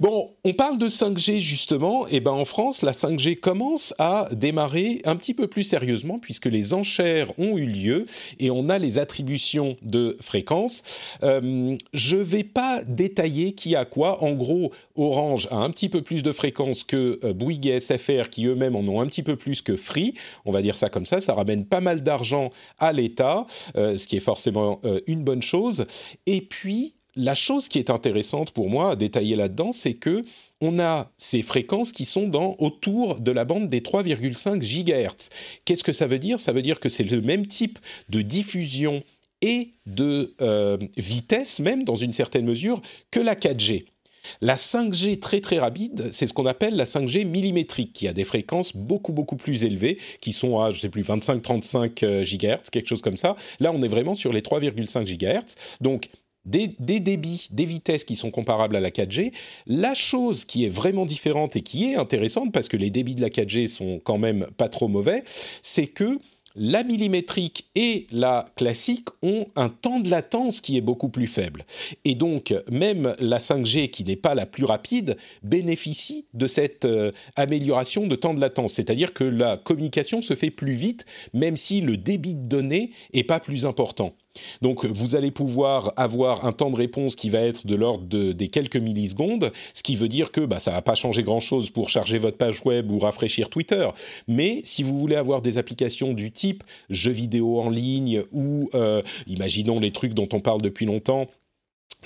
Bon, 0.00 0.30
on 0.44 0.52
parle 0.52 0.78
de 0.78 0.88
5G 0.88 1.38
justement, 1.38 2.06
et 2.08 2.20
ben 2.20 2.30
en 2.30 2.44
France, 2.44 2.82
la 2.82 2.92
5G 2.92 3.38
commence 3.38 3.94
à 3.98 4.28
démarrer 4.32 5.02
un 5.04 5.16
petit 5.16 5.34
peu 5.34 5.46
plus 5.46 5.71
sérieusement 5.72 6.18
puisque 6.18 6.44
les 6.44 6.74
enchères 6.74 7.38
ont 7.38 7.56
eu 7.56 7.64
lieu 7.64 8.04
et 8.38 8.50
on 8.50 8.68
a 8.68 8.78
les 8.78 8.98
attributions 8.98 9.78
de 9.80 10.18
fréquences. 10.20 10.82
Euh, 11.22 11.78
je 11.94 12.18
vais 12.18 12.44
pas 12.44 12.82
détailler 12.84 13.54
qui 13.54 13.74
a 13.74 13.86
quoi. 13.86 14.22
En 14.22 14.32
gros, 14.32 14.70
Orange 14.96 15.48
a 15.50 15.56
un 15.56 15.70
petit 15.70 15.88
peu 15.88 16.02
plus 16.02 16.22
de 16.22 16.30
fréquences 16.30 16.84
que 16.84 17.18
euh, 17.24 17.32
Bouygues 17.32 17.68
et 17.68 17.80
SFR 17.80 18.28
qui 18.30 18.44
eux-mêmes 18.44 18.76
en 18.76 18.80
ont 18.80 19.00
un 19.00 19.06
petit 19.06 19.22
peu 19.22 19.36
plus 19.36 19.62
que 19.62 19.78
Free. 19.78 20.12
On 20.44 20.52
va 20.52 20.60
dire 20.60 20.76
ça 20.76 20.90
comme 20.90 21.06
ça. 21.06 21.22
Ça 21.22 21.32
ramène 21.32 21.64
pas 21.64 21.80
mal 21.80 22.02
d'argent 22.02 22.50
à 22.78 22.92
l'État, 22.92 23.46
euh, 23.76 23.96
ce 23.96 24.06
qui 24.06 24.16
est 24.16 24.20
forcément 24.20 24.78
une 25.06 25.24
bonne 25.24 25.42
chose. 25.42 25.86
Et 26.26 26.42
puis 26.42 26.92
la 27.14 27.34
chose 27.34 27.68
qui 27.68 27.78
est 27.78 27.90
intéressante 27.90 28.50
pour 28.52 28.68
moi 28.68 28.90
à 28.90 28.96
détailler 28.96 29.36
là-dedans, 29.36 29.72
c'est 29.72 29.94
que 29.94 30.22
on 30.62 30.78
a 30.78 31.10
ces 31.18 31.42
fréquences 31.42 31.92
qui 31.92 32.04
sont 32.04 32.28
dans 32.28 32.56
autour 32.58 33.20
de 33.20 33.32
la 33.32 33.44
bande 33.44 33.68
des 33.68 33.80
3,5 33.80 34.60
GHz. 34.60 35.28
Qu'est-ce 35.64 35.84
que 35.84 35.92
ça 35.92 36.06
veut 36.06 36.20
dire? 36.20 36.40
Ça 36.40 36.52
veut 36.52 36.62
dire 36.62 36.80
que 36.80 36.88
c'est 36.88 37.04
le 37.04 37.20
même 37.20 37.46
type 37.46 37.78
de 38.08 38.22
diffusion 38.22 39.02
et 39.42 39.72
de 39.86 40.34
euh, 40.40 40.78
vitesse, 40.96 41.58
même 41.58 41.84
dans 41.84 41.96
une 41.96 42.12
certaine 42.12 42.46
mesure, 42.46 42.80
que 43.10 43.18
la 43.18 43.34
4G. 43.34 43.86
La 44.40 44.54
5G 44.54 45.18
très 45.18 45.40
très 45.40 45.58
rapide, 45.58 46.10
c'est 46.12 46.28
ce 46.28 46.32
qu'on 46.32 46.46
appelle 46.46 46.76
la 46.76 46.84
5G 46.84 47.26
millimétrique, 47.26 47.92
qui 47.92 48.06
a 48.06 48.12
des 48.12 48.22
fréquences 48.22 48.76
beaucoup 48.76 49.12
beaucoup 49.12 49.34
plus 49.34 49.64
élevées, 49.64 49.98
qui 50.20 50.32
sont 50.32 50.60
à, 50.60 50.70
je 50.70 50.78
sais 50.78 50.88
plus, 50.88 51.02
25-35 51.02 52.22
GHz, 52.22 52.70
quelque 52.70 52.86
chose 52.86 53.02
comme 53.02 53.16
ça. 53.16 53.34
Là, 53.58 53.72
on 53.74 53.82
est 53.82 53.88
vraiment 53.88 54.14
sur 54.14 54.32
les 54.32 54.40
3,5 54.40 55.04
GHz. 55.04 55.56
Donc, 55.80 56.08
des, 56.44 56.68
débits, 57.00 57.48
des 57.50 57.64
vitesses 57.64 58.04
qui 58.04 58.16
sont 58.16 58.30
comparables 58.30 58.76
à 58.76 58.80
la 58.80 58.90
4G. 58.90 59.32
La 59.66 59.94
chose 59.94 60.44
qui 60.44 60.64
est 60.64 60.68
vraiment 60.68 61.06
différente 61.06 61.56
et 61.56 61.62
qui 61.62 61.90
est 61.90 61.96
intéressante, 61.96 62.52
parce 62.52 62.68
que 62.68 62.76
les 62.76 62.90
débits 62.90 63.14
de 63.14 63.20
la 63.20 63.28
4G 63.28 63.68
sont 63.68 64.00
quand 64.02 64.18
même 64.18 64.46
pas 64.56 64.68
trop 64.68 64.88
mauvais, 64.88 65.22
c'est 65.62 65.86
que 65.86 66.18
la 66.54 66.84
millimétrique 66.84 67.66
et 67.74 68.06
la 68.10 68.46
classique 68.56 69.08
ont 69.22 69.46
un 69.56 69.68
temps 69.68 70.00
de 70.00 70.10
latence 70.10 70.60
qui 70.60 70.76
est 70.76 70.82
beaucoup 70.82 71.08
plus 71.08 71.26
faible. 71.26 71.64
Et 72.04 72.14
donc, 72.14 72.54
même 72.70 73.14
la 73.18 73.38
5G, 73.38 73.88
qui 73.90 74.04
n'est 74.04 74.16
pas 74.16 74.34
la 74.34 74.46
plus 74.46 74.64
rapide, 74.64 75.16
bénéficie 75.42 76.26
de 76.34 76.46
cette 76.46 76.84
euh, 76.84 77.10
amélioration 77.36 78.06
de 78.06 78.16
temps 78.16 78.34
de 78.34 78.40
latence. 78.40 78.74
C'est-à-dire 78.74 79.14
que 79.14 79.24
la 79.24 79.56
communication 79.56 80.20
se 80.22 80.34
fait 80.34 80.50
plus 80.50 80.74
vite, 80.74 81.06
même 81.32 81.56
si 81.56 81.80
le 81.80 81.96
débit 81.96 82.34
de 82.34 82.46
données 82.46 82.90
est 83.12 83.24
pas 83.24 83.40
plus 83.40 83.64
important. 83.64 84.14
Donc 84.60 84.84
vous 84.84 85.14
allez 85.14 85.30
pouvoir 85.30 85.92
avoir 85.96 86.44
un 86.46 86.52
temps 86.52 86.70
de 86.70 86.76
réponse 86.76 87.16
qui 87.16 87.30
va 87.30 87.40
être 87.40 87.66
de 87.66 87.74
l'ordre 87.74 88.04
de, 88.04 88.32
des 88.32 88.48
quelques 88.48 88.76
millisecondes, 88.76 89.52
ce 89.74 89.82
qui 89.82 89.96
veut 89.96 90.08
dire 90.08 90.32
que 90.32 90.40
bah, 90.40 90.58
ça 90.58 90.70
va 90.70 90.82
pas 90.82 90.94
changer 90.94 91.22
grand-chose 91.22 91.70
pour 91.70 91.88
charger 91.88 92.18
votre 92.18 92.36
page 92.36 92.62
web 92.64 92.90
ou 92.90 92.98
rafraîchir 92.98 93.50
Twitter. 93.50 93.88
Mais 94.28 94.60
si 94.64 94.82
vous 94.82 94.98
voulez 94.98 95.16
avoir 95.16 95.42
des 95.42 95.58
applications 95.58 96.12
du 96.12 96.30
type 96.30 96.64
jeux 96.90 97.12
vidéo 97.12 97.60
en 97.60 97.70
ligne 97.70 98.22
ou 98.32 98.68
euh, 98.74 99.02
imaginons 99.26 99.78
les 99.78 99.90
trucs 99.90 100.14
dont 100.14 100.28
on 100.32 100.40
parle 100.40 100.62
depuis 100.62 100.86
longtemps, 100.86 101.28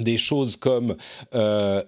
des 0.00 0.18
choses 0.18 0.56
comme 0.56 0.96
euh, 1.35 1.82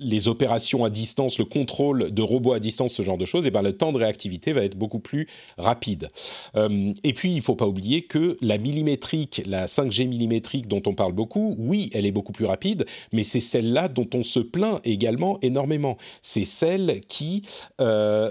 les 0.00 0.28
opérations 0.28 0.84
à 0.84 0.90
distance, 0.90 1.38
le 1.38 1.44
contrôle 1.44 2.12
de 2.12 2.22
robots 2.22 2.52
à 2.52 2.60
distance, 2.60 2.92
ce 2.92 3.02
genre 3.02 3.18
de 3.18 3.24
choses, 3.24 3.44
et 3.44 3.48
eh 3.48 3.50
ben 3.50 3.62
le 3.62 3.76
temps 3.76 3.92
de 3.92 3.98
réactivité 3.98 4.52
va 4.52 4.62
être 4.62 4.76
beaucoup 4.76 4.98
plus 4.98 5.28
rapide. 5.58 6.08
Euh, 6.56 6.92
et 7.04 7.12
puis, 7.12 7.32
il 7.32 7.36
ne 7.36 7.42
faut 7.42 7.56
pas 7.56 7.66
oublier 7.66 8.02
que 8.02 8.36
la 8.40 8.58
millimétrique, 8.58 9.42
la 9.46 9.66
5G 9.66 10.06
millimétrique 10.08 10.68
dont 10.68 10.82
on 10.86 10.94
parle 10.94 11.12
beaucoup, 11.12 11.54
oui, 11.58 11.90
elle 11.92 12.06
est 12.06 12.12
beaucoup 12.12 12.32
plus 12.32 12.46
rapide, 12.46 12.86
mais 13.12 13.24
c'est 13.24 13.40
celle-là 13.40 13.88
dont 13.88 14.08
on 14.14 14.22
se 14.22 14.40
plaint 14.40 14.80
également 14.84 15.38
énormément. 15.42 15.96
C'est 16.22 16.44
celle 16.44 17.00
qui 17.08 17.42
euh, 17.80 18.30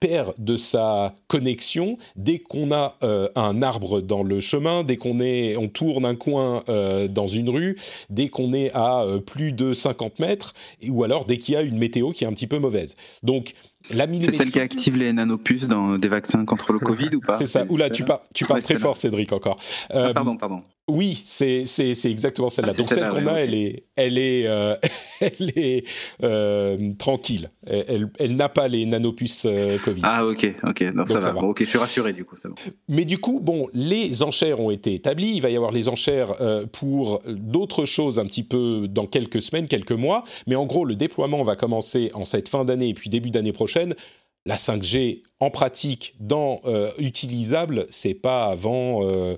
perd 0.00 0.34
de 0.38 0.56
sa 0.56 1.14
connexion 1.28 1.98
dès 2.16 2.38
qu'on 2.38 2.72
a 2.72 2.96
un 3.36 3.62
arbre 3.62 4.00
dans 4.00 4.22
le 4.22 4.40
chemin, 4.40 4.84
dès 4.84 4.96
qu'on 4.96 5.18
on 5.20 5.68
tourne 5.68 6.04
un 6.04 6.14
coin 6.14 6.62
dans 7.08 7.26
une 7.26 7.48
rue, 7.48 7.76
dès 8.10 8.28
qu'on 8.28 8.52
est 8.52 8.70
à 8.74 9.02
euh, 9.02 9.18
plus 9.18 9.52
de 9.52 9.74
50 9.74 10.18
mètres, 10.18 10.54
ou 10.88 11.04
alors 11.04 11.24
dès 11.24 11.38
qu'il 11.38 11.54
y 11.54 11.56
a 11.56 11.62
une 11.62 11.78
météo 11.78 12.12
qui 12.12 12.24
est 12.24 12.26
un 12.26 12.32
petit 12.32 12.46
peu 12.46 12.58
mauvaise. 12.58 12.96
Donc, 13.22 13.54
c'est 13.88 14.32
celle 14.32 14.52
qui 14.52 14.60
active 14.60 14.96
les 14.96 15.12
nanopuces 15.12 15.66
dans 15.66 15.98
des 15.98 16.08
vaccins 16.08 16.44
contre 16.44 16.72
le 16.72 16.78
Covid 16.78 17.16
ou 17.16 17.20
pas? 17.20 17.32
C'est 17.32 17.46
ça. 17.46 17.64
Oula, 17.68 17.90
tu, 17.90 18.04
tu 18.32 18.44
parles 18.44 18.62
très 18.62 18.78
fort, 18.78 18.96
Cédric, 18.96 19.32
encore. 19.32 19.58
Ah, 19.90 20.12
pardon, 20.14 20.36
pardon. 20.36 20.62
Oui, 20.88 21.22
c'est 21.24 21.64
exactement 22.04 22.48
celle-là. 22.48 22.72
Ah, 22.74 22.76
Donc 22.76 22.88
celle 22.88 23.08
qu'on 23.08 23.26
a, 23.28 23.34
elle 23.34 23.54
est, 23.54 23.84
elle 23.94 24.18
est, 24.18 24.48
euh, 24.48 24.74
elle 25.20 25.52
est 25.56 25.84
euh, 26.24 26.92
tranquille. 26.98 27.50
Elle, 27.68 28.10
elle, 28.18 28.34
n'a 28.34 28.48
pas 28.48 28.66
les 28.66 28.84
nanopuces 28.84 29.46
euh, 29.46 29.78
Covid. 29.78 30.00
Ah 30.02 30.26
ok, 30.26 30.52
ok, 30.64 30.92
Donc, 30.92 31.08
ça, 31.08 31.20
va. 31.20 31.36
ok, 31.36 31.60
je 31.60 31.64
suis 31.66 31.78
rassuré 31.78 32.12
du 32.12 32.24
coup. 32.24 32.34
Bon. 32.44 32.54
Mais 32.88 33.04
du 33.04 33.18
coup, 33.18 33.38
bon, 33.40 33.68
les 33.72 34.24
enchères 34.24 34.58
ont 34.58 34.72
été 34.72 34.92
établies. 34.92 35.34
Il 35.36 35.40
va 35.42 35.50
y 35.50 35.56
avoir 35.56 35.70
les 35.70 35.88
enchères 35.88 36.34
pour 36.72 37.22
d'autres 37.28 37.86
choses 37.86 38.18
un 38.18 38.26
petit 38.26 38.42
peu 38.42 38.88
dans 38.88 39.06
quelques 39.06 39.40
semaines, 39.40 39.68
quelques 39.68 39.92
mois. 39.92 40.24
Mais 40.48 40.56
en 40.56 40.66
gros, 40.66 40.84
le 40.84 40.96
déploiement 40.96 41.44
va 41.44 41.54
commencer 41.54 42.10
en 42.14 42.24
cette 42.24 42.48
fin 42.48 42.64
d'année 42.64 42.88
et 42.88 42.94
puis 42.94 43.08
début 43.08 43.30
d'année 43.30 43.52
prochaine 43.52 43.94
la 44.46 44.56
5G 44.56 45.22
en 45.40 45.50
pratique, 45.50 46.14
dans 46.20 46.60
euh, 46.66 46.90
utilisable, 46.98 47.86
c'est 47.90 48.14
pas 48.14 48.46
avant, 48.46 49.06
euh, 49.06 49.36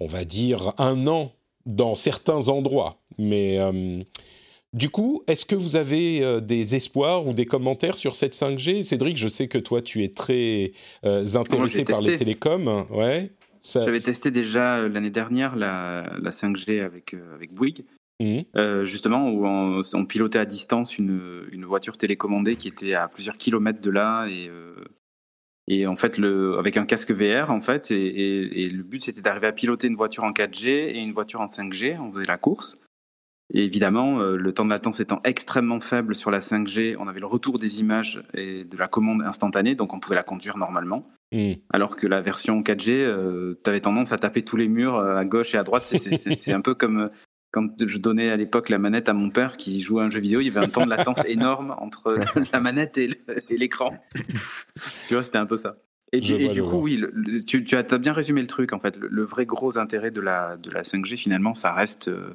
on 0.00 0.06
va 0.06 0.24
dire, 0.24 0.72
un 0.78 1.06
an 1.06 1.32
dans 1.66 1.94
certains 1.94 2.48
endroits. 2.48 3.00
Mais 3.18 3.58
euh, 3.58 4.02
du 4.72 4.90
coup, 4.90 5.22
est-ce 5.26 5.44
que 5.44 5.54
vous 5.54 5.76
avez 5.76 6.40
des 6.40 6.76
espoirs 6.76 7.26
ou 7.26 7.32
des 7.32 7.46
commentaires 7.46 7.96
sur 7.96 8.14
cette 8.14 8.34
5G 8.34 8.82
Cédric, 8.82 9.16
je 9.16 9.28
sais 9.28 9.48
que 9.48 9.58
toi, 9.58 9.82
tu 9.82 10.04
es 10.04 10.08
très 10.08 10.72
intéressé 11.04 11.84
par 11.84 12.00
les 12.00 12.16
télécoms. 12.16 12.86
Ouais. 12.90 13.30
J'avais 13.74 14.00
testé 14.00 14.30
déjà 14.30 14.86
l'année 14.88 15.10
dernière 15.10 15.56
la, 15.56 16.04
5G 16.30 16.80
avec, 16.80 17.14
avec 17.34 17.52
Bouygues. 17.52 17.84
Mmh. 18.20 18.40
Euh, 18.56 18.84
justement, 18.84 19.30
où 19.30 19.46
on, 19.46 20.06
pilotait 20.06 20.40
à 20.40 20.44
distance 20.44 20.98
une, 20.98 21.46
une, 21.52 21.64
voiture 21.64 21.96
télécommandée 21.96 22.56
qui 22.56 22.66
était 22.66 22.94
à 22.94 23.06
plusieurs 23.06 23.36
kilomètres 23.36 23.80
de 23.80 23.90
là 23.90 24.26
et, 24.26 24.48
euh, 24.48 24.74
et 25.68 25.86
en 25.86 25.94
fait, 25.94 26.18
le, 26.18 26.58
avec 26.58 26.76
un 26.76 26.84
casque 26.84 27.12
VR, 27.12 27.50
en 27.50 27.60
fait, 27.60 27.92
et, 27.92 28.64
et, 28.64 28.70
le 28.70 28.82
but 28.82 29.02
c'était 29.02 29.20
d'arriver 29.20 29.46
à 29.46 29.52
piloter 29.52 29.86
une 29.86 29.94
voiture 29.94 30.24
en 30.24 30.32
4G 30.32 30.68
et 30.68 30.98
une 30.98 31.12
voiture 31.12 31.40
en 31.40 31.46
5G. 31.46 31.96
On 32.00 32.12
faisait 32.12 32.26
la 32.26 32.38
course. 32.38 32.80
Et 33.54 33.64
évidemment, 33.64 34.20
euh, 34.20 34.36
le 34.36 34.52
temps 34.52 34.64
de 34.64 34.70
latence 34.70 34.98
étant 34.98 35.20
extrêmement 35.24 35.80
faible 35.80 36.16
sur 36.16 36.30
la 36.30 36.40
5G, 36.40 36.96
on 36.98 37.06
avait 37.06 37.20
le 37.20 37.26
retour 37.26 37.58
des 37.58 37.78
images 37.78 38.22
et 38.34 38.64
de 38.64 38.76
la 38.76 38.88
commande 38.88 39.22
instantanée, 39.22 39.74
donc 39.74 39.94
on 39.94 40.00
pouvait 40.00 40.16
la 40.16 40.22
conduire 40.24 40.58
normalement. 40.58 41.08
Mmh. 41.32 41.52
Alors 41.70 41.96
que 41.96 42.06
la 42.06 42.20
version 42.20 42.60
4G, 42.62 43.56
tu 43.62 43.70
avais 43.70 43.80
tendance 43.80 44.12
à 44.12 44.18
taper 44.18 44.42
tous 44.42 44.56
les 44.56 44.68
murs 44.68 44.98
à 44.98 45.24
gauche 45.24 45.54
et 45.54 45.58
à 45.58 45.62
droite. 45.62 45.84
C'est 45.84 46.52
un 46.52 46.60
peu 46.60 46.74
comme 46.74 47.10
quand 47.50 47.68
je 47.86 47.98
donnais 47.98 48.30
à 48.30 48.36
l'époque 48.36 48.68
la 48.68 48.78
manette 48.78 49.08
à 49.08 49.12
mon 49.12 49.30
père 49.30 49.56
qui 49.56 49.80
jouait 49.80 50.02
à 50.02 50.06
un 50.06 50.10
jeu 50.10 50.20
vidéo, 50.20 50.40
il 50.40 50.46
y 50.46 50.50
avait 50.50 50.64
un 50.64 50.68
temps 50.68 50.84
de 50.84 50.90
latence 50.90 51.24
énorme 51.26 51.74
entre 51.78 52.18
la 52.52 52.60
manette 52.60 52.98
et 52.98 53.10
l'écran. 53.50 53.98
tu 55.06 55.14
vois, 55.14 55.22
c'était 55.22 55.38
un 55.38 55.46
peu 55.46 55.56
ça. 55.56 55.76
Et, 56.12 56.20
du 56.20 56.62
coup, 56.62 56.78
oui, 56.78 57.04
tu, 57.46 57.66
as, 57.76 57.98
bien 57.98 58.14
résumé 58.14 58.40
le 58.40 58.46
truc. 58.46 58.72
En 58.72 58.78
fait, 58.78 58.96
le, 58.96 59.24
vrai 59.24 59.44
gros 59.44 59.76
intérêt 59.76 60.10
de 60.10 60.22
la, 60.22 60.56
de 60.56 60.70
la 60.70 60.82
5G, 60.82 61.18
finalement, 61.18 61.52
ça 61.52 61.74
reste, 61.74 62.08
euh, 62.08 62.34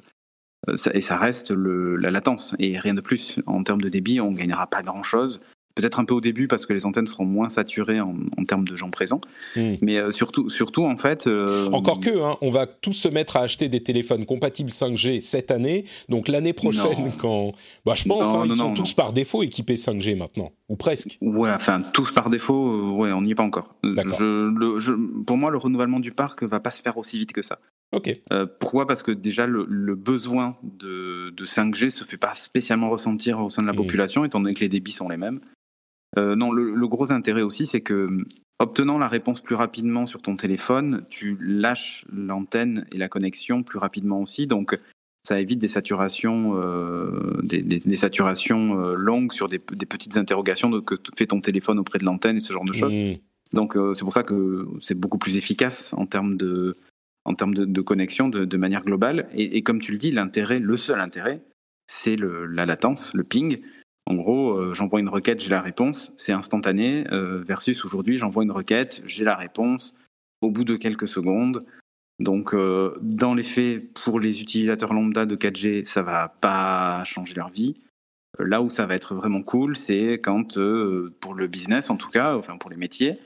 et 0.93 1.02
ça 1.02 1.17
reste 1.17 1.49
la 1.49 2.12
latence 2.12 2.56
et 2.60 2.78
rien 2.78 2.93
de 2.93 3.02
plus. 3.02 3.39
En 3.47 3.63
termes 3.63 3.82
de 3.82 3.89
débit, 3.89 4.21
on 4.21 4.32
gagnera 4.32 4.67
pas 4.67 4.84
grand-chose. 4.84 5.41
Peut-être 5.76 6.00
un 6.00 6.06
peu 6.06 6.14
au 6.14 6.22
début 6.22 6.48
parce 6.48 6.68
que 6.68 6.74
les 6.74 6.86
antennes 6.86 7.08
seront 7.08 7.26
moins 7.26 7.50
saturées 7.50 8.00
en, 8.00 8.16
termes 8.48 8.68
de 8.68 8.76
gens 8.76 8.92
présents. 8.92 9.22
Hmm. 9.56 9.76
Mais 9.82 9.98
euh, 9.98 10.12
surtout, 10.12 10.50
surtout, 10.52 10.86
en 10.86 10.98
fait. 10.98 11.26
Euh, 11.26 11.68
Encore 11.72 12.00
que, 12.00 12.12
hein, 12.12 12.36
on 12.42 12.52
va 12.52 12.68
tous 12.68 12.94
se 12.94 13.08
mettre 13.08 13.38
à 13.38 13.42
acheter 13.42 13.70
des 13.70 13.82
téléphones 13.82 14.26
compatibles 14.26 14.70
5G 14.70 15.20
cette 15.20 15.50
année. 15.50 15.86
Donc 16.10 16.28
l'année 16.28 16.54
prochaine, 16.54 17.12
quand. 17.18 17.54
Bah, 17.86 17.94
je 17.96 18.04
pense, 18.04 18.36
hein, 18.36 18.44
ils 18.46 18.56
sont 18.56 18.76
tous 18.76 18.94
par 18.94 19.14
défaut 19.14 19.42
équipés 19.42 19.74
5G 19.74 20.16
maintenant. 20.16 20.52
Ou 20.70 20.76
presque. 20.76 21.18
Ouais, 21.22 21.50
enfin, 21.50 21.82
tous 21.82 22.12
par 22.12 22.30
défaut, 22.30 22.70
euh, 22.70 22.92
ouais, 22.92 23.12
on 23.12 23.24
n'y 23.24 23.32
est 23.32 23.36
pas 23.36 23.44
encore. 23.44 23.76
pour 23.82 25.38
moi, 25.38 25.50
le 25.50 25.58
renouvellement 25.58 26.00
du 26.00 26.12
parc 26.12 26.44
va 26.44 26.60
pas 26.60 26.72
se 26.72 26.84
faire 26.84 26.98
aussi 26.98 27.18
vite 27.18 27.34
que 27.34 27.42
ça. 27.42 27.58
Ok. 27.94 28.22
pourquoi? 28.60 28.88
Parce 28.88 29.02
que 29.02 29.12
déjà, 29.12 29.48
le, 29.48 29.96
besoin 29.96 30.56
de, 30.62 31.34
5G 31.40 31.90
se 31.90 32.04
fait 32.04 32.18
pas 32.18 32.36
spécialement 32.36 32.92
ressentir 32.92 33.40
au 33.40 33.50
sein 33.50 33.64
de 33.64 33.68
la 33.68 33.74
hmm. 33.74 33.78
population, 33.78 34.24
étant 34.26 34.40
donné 34.40 34.54
que 34.54 34.60
les 34.60 34.70
débits 34.70 34.92
sont 34.92 35.10
les 35.10 35.18
mêmes. 35.18 35.40
Euh, 36.17 36.36
non, 36.36 36.52
le, 36.52 36.88
gros 36.88 37.12
intérêt 37.12 37.41
aussi, 37.41 37.65
c'est 37.65 37.82
que 37.82 38.26
obtenant 38.60 38.97
la 38.97 39.08
réponse 39.08 39.41
plus 39.41 39.56
rapidement 39.56 40.06
sur 40.06 40.21
ton 40.21 40.36
téléphone, 40.36 41.06
tu 41.10 41.38
lâches 41.41 42.06
l'antenne 42.12 42.86
et 42.91 42.97
la 42.97 43.10
connexion 43.10 43.63
plus 43.63 43.80
rapidement 43.80 44.21
aussi. 44.21 44.47
Donc, 44.47 44.78
ça 45.23 45.39
évite 45.39 45.60
des 45.60 45.67
saturations, 45.67 46.58
euh, 46.58 47.41
des, 47.43 47.80
saturations 47.95 48.80
euh, 48.80 48.95
longues 48.95 49.32
sur 49.32 49.47
des, 49.47 49.60
petites 49.60 50.17
interrogations 50.17 50.82
que 50.82 50.95
fait 51.17 51.28
ton 51.28 51.41
téléphone 51.41 51.80
auprès 51.80 51.99
de 51.99 52.06
l'antenne 52.06 52.38
et 52.38 52.41
ce 52.41 52.54
genre 52.54 52.65
de 52.65 52.73
choses. 52.73 52.93
Mmh. 52.93 53.15
Donc, 53.54 53.78
c'est 53.93 54.04
pour 54.04 54.13
ça 54.13 54.23
que 54.23 54.67
c'est 54.80 54.95
beaucoup 54.95 55.19
plus 55.19 55.38
efficace 55.38 55.93
en 55.93 56.08
termes 56.08 56.38
de, 56.38 56.76
en 57.26 57.36
termes 57.36 57.54
de, 57.54 57.82
connexion 57.82 58.28
de, 58.28 58.58
manière 58.58 58.84
globale. 58.84 59.28
Et, 59.34 59.58
et, 59.58 59.62
comme 59.62 59.80
tu 59.80 59.91
le 59.91 59.99
dis, 59.99 60.12
l'intérêt, 60.12 60.60
le 60.60 60.76
seul 60.76 60.99
intérêt, 60.99 61.43
c'est 61.86 62.15
la 62.17 62.65
latence, 62.65 63.13
le 63.13 63.23
ping. 63.23 63.60
En 64.06 64.16
gros, 64.16 64.58
euh, 64.58 64.74
j'envoie 64.74 65.00
une 65.00 65.10
requête, 65.10 65.42
j'ai 65.42 65.50
la 65.50 65.62
réponse, 65.62 66.13
c'est 66.18 66.34
instantané, 66.34 67.06
euh, 67.12 67.42
versus 67.48 67.86
aujourd'hui, 67.86 68.18
j'envoie 68.18 68.44
une 68.44 68.52
requête, 68.52 69.02
j'ai 69.06 69.24
la 69.24 69.36
réponse 69.36 69.96
au 70.42 70.52
bout 70.52 70.66
de 70.66 70.76
quelques 70.76 71.08
secondes. 71.08 71.66
Donc, 72.20 72.54
euh, 72.54 72.94
dans 73.02 73.34
les 73.34 73.44
faits, 73.44 73.94
pour 73.94 74.20
les 74.20 74.42
utilisateurs 74.42 74.94
lambda 74.94 75.26
de 75.26 75.36
4G, 75.36 75.86
ça 75.86 76.02
va 76.02 76.28
pas 76.28 77.04
changer 77.06 77.34
leur 77.34 77.50
vie. 77.50 77.76
Là 78.39 78.62
où 78.62 78.70
ça 78.70 78.86
va 78.86 78.96
être 78.96 79.16
vraiment 79.16 79.42
cool, 79.42 79.76
c'est 79.76 80.13
quand, 80.13 80.58
pour 81.20 81.36
le 81.36 81.48
business 81.48 81.89
en 81.89 81.98
tout 81.98 82.10
cas, 82.10 82.36
enfin 82.36 82.58
pour 82.58 82.72
les 82.72 82.78
métiers, 82.78 83.20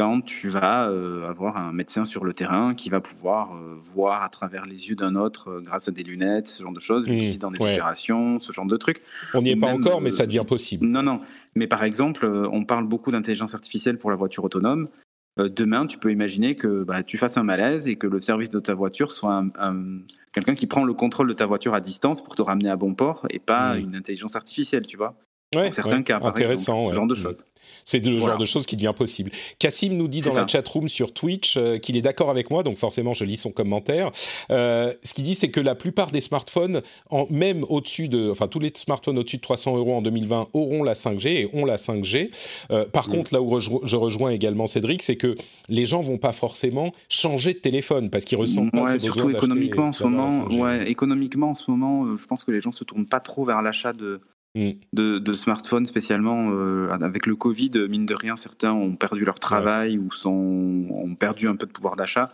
quand 0.00 0.22
tu 0.22 0.48
vas 0.48 0.88
euh, 0.88 1.28
avoir 1.28 1.58
un 1.58 1.74
médecin 1.74 2.06
sur 2.06 2.24
le 2.24 2.32
terrain 2.32 2.72
qui 2.74 2.88
va 2.88 3.02
pouvoir 3.02 3.54
euh, 3.54 3.76
voir 3.78 4.22
à 4.22 4.30
travers 4.30 4.64
les 4.64 4.88
yeux 4.88 4.96
d'un 4.96 5.14
autre 5.14 5.50
euh, 5.50 5.60
grâce 5.60 5.88
à 5.88 5.90
des 5.90 6.02
lunettes, 6.02 6.46
ce 6.46 6.62
genre 6.62 6.72
de 6.72 6.80
choses, 6.80 7.06
mmh, 7.06 7.36
dans 7.36 7.50
des 7.50 7.60
opérations, 7.60 8.40
ce 8.40 8.50
genre 8.50 8.64
de 8.64 8.78
trucs. 8.78 9.02
On 9.34 9.42
n'y 9.42 9.50
est 9.50 9.56
pas 9.56 9.66
encore, 9.66 10.00
mais 10.00 10.10
ça 10.10 10.24
devient 10.24 10.44
possible. 10.48 10.86
Non, 10.86 11.02
non. 11.02 11.20
Mais 11.54 11.66
par 11.66 11.84
exemple, 11.84 12.24
on 12.24 12.64
parle 12.64 12.88
beaucoup 12.88 13.10
d'intelligence 13.10 13.54
artificielle 13.54 13.98
pour 13.98 14.08
la 14.08 14.16
voiture 14.16 14.42
autonome. 14.42 14.88
demain, 15.36 15.86
tu 15.86 15.98
peux 15.98 16.10
imaginer 16.10 16.54
que 16.54 16.82
bah, 16.82 17.02
tu 17.02 17.18
fasses 17.18 17.36
un 17.36 17.42
malaise 17.42 17.86
et 17.86 17.96
que 17.96 18.06
le 18.06 18.22
service 18.22 18.48
de 18.48 18.58
ta 18.58 18.72
voiture 18.72 19.12
soit 19.12 19.44
un, 19.58 19.98
quelqu'un 20.32 20.54
qui 20.54 20.66
prend 20.66 20.84
le 20.84 20.94
contrôle 20.94 21.28
de 21.28 21.34
ta 21.34 21.44
voiture 21.44 21.74
à 21.74 21.82
distance 21.82 22.24
pour 22.24 22.36
te 22.36 22.40
ramener 22.40 22.70
à 22.70 22.76
bon 22.76 22.94
port 22.94 23.26
et 23.28 23.38
pas 23.38 23.74
mmh. 23.74 23.80
une 23.80 23.96
intelligence 23.96 24.34
artificielle, 24.34 24.86
tu 24.86 24.96
vois. 24.96 25.14
Ouais, 25.54 25.72
certains 25.72 26.02
cas, 26.02 26.20
intéressant, 26.22 26.90
ce 26.90 26.94
genre 26.94 27.08
de 27.08 27.14
choses. 27.14 27.44
C'est 27.84 28.04
le 28.04 28.18
genre 28.18 28.38
de 28.38 28.44
choses 28.44 28.66
qui 28.66 28.76
devient 28.76 28.94
possible. 28.96 29.32
Cassim 29.58 29.96
nous 29.96 30.06
dit 30.06 30.20
dans 30.20 30.34
la 30.34 30.46
chat 30.46 30.66
room 30.68 30.86
sur 30.86 31.12
Twitch 31.12 31.56
euh, 31.56 31.78
qu'il 31.78 31.96
est 31.96 32.02
d'accord 32.02 32.30
avec 32.30 32.50
moi, 32.50 32.62
donc 32.62 32.76
forcément 32.76 33.14
je 33.14 33.24
lis 33.24 33.36
son 33.36 33.50
commentaire. 33.50 34.12
Euh, 34.50 34.92
ce 35.02 35.12
qu'il 35.12 35.24
dit, 35.24 35.34
c'est 35.34 35.50
que 35.50 35.60
la 35.60 35.74
plupart 35.74 36.12
des 36.12 36.20
smartphones, 36.20 36.82
en, 37.10 37.26
même 37.30 37.64
au-dessus 37.68 38.08
de, 38.08 38.30
enfin 38.30 38.46
tous 38.46 38.60
les 38.60 38.70
smartphones 38.74 39.18
au-dessus 39.18 39.38
de 39.38 39.42
300 39.42 39.76
euros 39.76 39.94
en 39.94 40.02
2020 40.02 40.48
auront 40.52 40.84
la 40.84 40.94
5G 40.94 41.28
et 41.28 41.50
ont 41.52 41.64
la 41.64 41.76
5G. 41.76 42.30
Euh, 42.70 42.84
par 42.84 43.08
mm. 43.08 43.12
contre, 43.12 43.34
là 43.34 43.42
où 43.42 43.58
je 43.58 43.96
rejoins 43.96 44.30
également 44.30 44.66
Cédric, 44.66 45.02
c'est 45.02 45.16
que 45.16 45.36
les 45.68 45.86
gens 45.86 46.00
vont 46.00 46.18
pas 46.18 46.32
forcément 46.32 46.92
changer 47.08 47.54
de 47.54 47.58
téléphone 47.58 48.10
parce 48.10 48.24
qu'ils 48.24 48.38
ressentent 48.38 48.70
pas 48.70 48.92
ce 48.92 48.98
surtout 48.98 49.30
économiquement 49.30 49.88
en 49.88 49.92
ce 49.92 50.04
moment. 50.04 50.28
Ouais, 50.50 50.88
économiquement 50.88 51.50
en 51.50 51.54
ce 51.54 51.68
moment, 51.70 52.16
je 52.16 52.26
pense 52.26 52.44
que 52.44 52.52
les 52.52 52.60
gens 52.60 52.72
se 52.72 52.84
tournent 52.84 53.06
pas 53.06 53.20
trop 53.20 53.44
vers 53.44 53.62
l'achat 53.62 53.92
de 53.92 54.20
Mm. 54.56 54.70
de, 54.92 55.34
smartphones 55.34 55.86
spécialement. 55.86 56.50
Euh, 56.50 56.90
avec 56.90 57.26
le 57.26 57.36
Covid, 57.36 57.70
mine 57.88 58.06
de 58.06 58.14
rien, 58.14 58.36
certains 58.36 58.72
ont 58.72 58.96
perdu 58.96 59.24
leur 59.24 59.38
travail 59.38 59.98
ou 59.98 60.10
sont, 60.10 60.86
ont 60.90 61.14
perdu 61.14 61.48
un 61.48 61.56
peu 61.56 61.66
de 61.66 61.72
pouvoir 61.72 61.96
d'achat. 61.96 62.32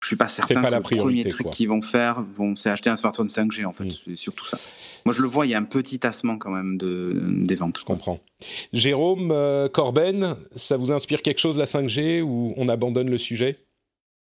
je 0.00 0.08
suis 0.08 0.16
pas 0.16 0.28
certain 0.28 0.54
pas 0.54 0.66
que 0.66 0.70
la 0.72 0.76
le 0.78 0.82
premier 0.82 1.00
priorité, 1.00 1.28
truc 1.28 1.50
qu'ils 1.50 1.68
vont 1.68 1.82
faire, 1.82 2.20
vont, 2.20 2.56
c'est 2.56 2.70
acheter 2.70 2.90
un 2.90 2.96
smartphone 2.96 3.28
5G 3.28 3.64
en 3.64 3.72
fait. 3.72 3.84
Mm. 3.84 3.90
C'est 4.06 4.16
surtout 4.16 4.44
ça. 4.44 4.58
Moi, 5.04 5.14
je 5.14 5.22
le 5.22 5.28
vois, 5.28 5.46
il 5.46 5.50
y 5.50 5.54
a 5.54 5.58
un 5.58 5.64
petit 5.64 6.00
tassement 6.00 6.36
quand 6.36 6.50
même 6.50 6.78
de, 6.78 7.12
des 7.44 7.54
ventes. 7.54 7.78
Je 7.78 7.84
comprends. 7.84 8.20
Jérôme, 8.72 9.30
euh, 9.30 9.68
Corben, 9.68 10.36
ça 10.56 10.76
vous 10.76 10.90
inspire 10.90 11.22
quelque 11.22 11.38
chose 11.38 11.56
la 11.56 11.66
5G 11.66 12.22
ou 12.22 12.54
on 12.56 12.68
abandonne 12.68 13.10
le 13.10 13.18
sujet? 13.18 13.56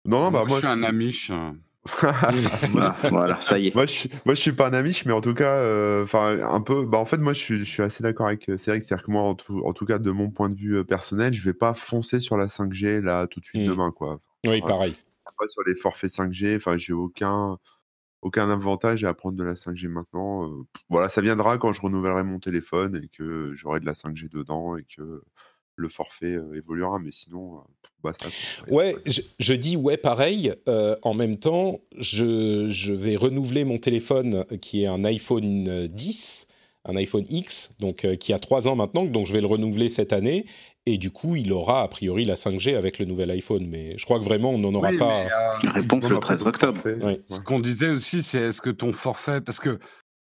Non, 0.05 0.19
non, 0.19 0.31
bah 0.31 0.43
moi, 0.45 0.59
moi, 0.59 0.61
je 0.61 0.67
suis 0.67 1.33
un 1.33 1.39
euh. 1.39 1.51
Voilà, 1.85 2.95
voilà, 3.09 3.41
ça 3.41 3.59
y 3.59 3.67
est. 3.67 3.75
Moi, 3.75 3.85
je, 3.85 3.91
suis- 3.91 4.09
moi, 4.25 4.35
je 4.35 4.39
suis 4.41 4.53
pas 4.53 4.67
un 4.69 4.73
amiche, 4.73 5.05
mais 5.05 5.11
en 5.11 5.21
tout 5.21 5.33
cas, 5.33 5.55
euh, 5.55 6.03
enfin, 6.03 6.39
un 6.41 6.61
peu. 6.61 6.85
Bah, 6.85 6.97
en 6.97 7.05
fait, 7.05 7.17
moi, 7.17 7.33
je 7.33 7.39
suis, 7.39 7.59
je 7.59 7.65
suis 7.65 7.83
assez 7.83 8.01
d'accord 8.03 8.27
avec 8.27 8.47
euh, 8.49 8.57
Cédric. 8.57 8.83
C'est-à-dire 8.83 9.05
que 9.05 9.11
moi, 9.11 9.21
en 9.23 9.35
tout, 9.35 9.61
en 9.65 9.73
tout 9.73 9.85
cas, 9.85 9.99
de 9.99 10.11
mon 10.11 10.29
point 10.29 10.49
de 10.49 10.55
vue 10.55 10.77
euh, 10.77 10.83
personnel, 10.83 11.33
je 11.33 11.43
vais 11.43 11.53
pas 11.53 11.73
foncer 11.73 12.19
sur 12.19 12.37
la 12.37 12.47
5G 12.47 13.01
là 13.01 13.27
tout 13.27 13.39
de 13.39 13.45
suite 13.45 13.63
Mm. 13.63 13.67
demain, 13.67 13.91
quoi. 13.91 14.19
Oui, 14.47 14.61
pareil. 14.61 14.95
Pas 15.37 15.47
sur 15.47 15.63
les 15.65 15.75
forfaits 15.75 16.11
5G. 16.11 16.55
Enfin, 16.57 16.77
j'ai 16.77 16.93
aucun, 16.93 17.57
aucun 18.21 18.49
avantage 18.49 19.03
à 19.03 19.13
prendre 19.13 19.35
de 19.37 19.43
la 19.43 19.55
5G 19.55 19.87
maintenant. 19.87 20.47
Euh, 20.47 20.63
voilà, 20.89 21.09
ça 21.09 21.21
viendra 21.21 21.57
quand 21.57 21.73
je 21.73 21.81
renouvellerai 21.81 22.23
mon 22.23 22.39
téléphone 22.39 23.01
et 23.03 23.07
que 23.09 23.51
j'aurai 23.55 23.79
de 23.79 23.85
la 23.85 23.93
5G 23.93 24.29
dedans 24.29 24.77
et 24.77 24.83
que 24.83 25.23
le 25.75 25.89
forfait 25.89 26.33
euh, 26.35 26.55
évoluera. 26.55 26.99
Mais 26.99 27.11
sinon, 27.11 27.57
euh, 27.57 27.61
basta. 28.03 28.27
quoi. 28.65 28.73
Ouais, 28.73 28.95
je, 29.05 29.21
je 29.39 29.53
dis 29.53 29.75
ouais 29.77 29.97
pareil. 29.97 30.53
Euh, 30.67 30.95
en 31.01 31.13
même 31.13 31.37
temps, 31.37 31.79
je, 31.97 32.67
je 32.69 32.93
vais 32.93 33.15
renouveler 33.15 33.63
mon 33.65 33.77
téléphone 33.77 34.45
qui 34.61 34.83
est 34.83 34.87
un 34.87 35.03
iPhone 35.03 35.67
euh, 35.67 35.87
10, 35.87 36.47
un 36.85 36.95
iPhone 36.95 37.25
X, 37.29 37.75
donc 37.79 38.05
euh, 38.05 38.15
qui 38.15 38.33
a 38.33 38.39
trois 38.39 38.67
ans 38.67 38.75
maintenant, 38.75 39.05
donc 39.05 39.25
je 39.25 39.33
vais 39.33 39.41
le 39.41 39.47
renouveler 39.47 39.89
cette 39.89 40.13
année. 40.13 40.45
Et 40.85 40.97
du 40.97 41.11
coup, 41.11 41.37
il 41.37 41.53
aura 41.53 41.81
a 41.83 41.87
priori 41.87 42.25
la 42.25 42.35
5G 42.35 42.75
avec 42.75 42.99
le 42.99 43.05
nouvel 43.05 43.31
iPhone. 43.31 43.65
Mais 43.67 43.97
je 43.97 44.03
crois 44.03 44.19
que 44.19 44.25
vraiment, 44.25 44.49
on 44.49 44.57
n'en 44.57 44.73
aura 44.73 44.89
Oui, 44.89 44.97
pas. 44.97 45.23
mais, 45.23 45.69
euh, 45.69 45.71
Réponse 45.71 46.03
le 46.03 46.09
mais 46.09 46.15
après, 46.17 46.35
13 46.35 46.43
octobre. 46.47 46.81
Ouais. 46.85 47.21
Ce 47.29 47.39
qu'on 47.39 47.61
disait 47.61 47.89
aussi, 47.89 48.21
c'est 48.21 48.39
est-ce 48.39 48.59
que 48.61 48.69
ton 48.69 48.91
forfait, 48.91 49.39
parce 49.39 49.61
que 49.61 49.79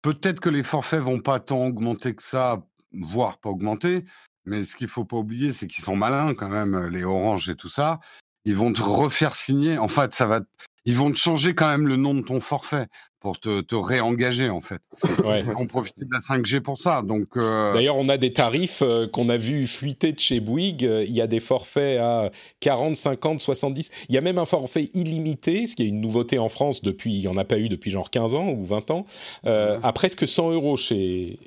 peut-être 0.01 0.39
que 0.39 0.51
les 0.51 0.63
forfaits 0.63 1.01
vont 1.01 1.19
pas 1.21 1.41
tant 1.41 1.67
augmenter 1.67 2.15
que 2.15 2.23
ça, 2.23 2.63
voire 2.93 3.39
pas 3.39 3.51
augmenter, 3.51 4.05
mais 4.47 4.65
ce 4.65 4.77
qu'il 4.77 4.89
faut 4.89 5.05
pas 5.05 5.17
oublier, 5.17 5.53
c'est 5.53 5.67
qu'ils 5.67 5.85
sont 5.85 5.97
malins 5.97 6.35
quand 6.35 6.49
même, 6.49 6.87
les 6.89 7.05
Orange 7.05 7.49
et 7.49 7.57
tout 7.57 7.69
ça. 7.69 8.01
Ils 8.45 8.57
vont 8.57 8.73
te 8.73 8.83
refaire 8.83 9.35
signer. 9.35 9.79
En 9.79 9.89
fait, 9.89 10.15
ça 10.15 10.27
va, 10.27 10.41
ils 10.85 10.97
vont 10.97 11.11
te 11.11 11.17
changer 11.17 11.55
quand 11.55 11.69
même 11.69 11.89
le 11.89 11.97
nom 11.97 12.15
de 12.15 12.23
ton 12.23 12.41
forfait 12.41 12.87
pour 13.25 13.41
te, 13.41 13.63
te 13.63 13.75
réengager 13.75 14.51
en 14.51 14.61
fait. 14.61 14.83
Ouais. 15.25 15.41
Ils 15.41 15.47
vont 15.47 15.67
profiter 15.67 16.05
de 16.05 16.11
la 16.13 16.19
5G 16.19 16.61
pour 16.61 16.77
ça. 16.77 17.01
Donc, 17.01 17.39
euh, 17.39 17.73
D'ailleurs, 17.73 17.97
on 17.97 18.11
a 18.11 18.19
des 18.19 18.35
tarifs 18.35 18.83
euh, 18.83 19.09
qu'on 19.09 19.31
a 19.31 19.39
vu 19.39 19.67
fuiter 19.67 20.13
de 20.13 20.21
chez 20.21 20.41
Bouygues. 20.41 20.85
Euh, 20.85 21.05
Il 21.09 21.15
y 21.15 21.23
a 21.23 21.27
des 21.27 21.41
forfaits 21.41 21.99
à 22.01 22.31
40, 22.61 22.97
50, 22.97 23.41
70. 23.41 23.89
Il 24.11 24.15
y 24.15 24.19
a 24.19 24.21
même 24.21 24.37
un 24.37 24.45
forfait 24.45 24.91
illimité, 24.93 25.67
ce 25.67 25.75
qui 25.75 25.85
est 25.85 25.89
une 25.89 26.03
nouveauté 26.03 26.39
en 26.39 26.51
France 26.51 26.83
depuis, 26.83 27.15
il 27.15 27.21
n'y 27.21 27.29
en 27.29 27.39
a 27.39 27.45
pas 27.45 27.59
eu 27.59 27.71
depuis 27.71 27.91
genre 27.91 28.11
15 28.11 28.35
ans 28.35 28.51
ou 28.51 28.63
20 28.63 28.91
ans, 28.91 29.07
à 29.45 29.93
presque 29.95 30.29
100 30.29 30.53
euros 30.53 30.77
chez, 30.77 31.39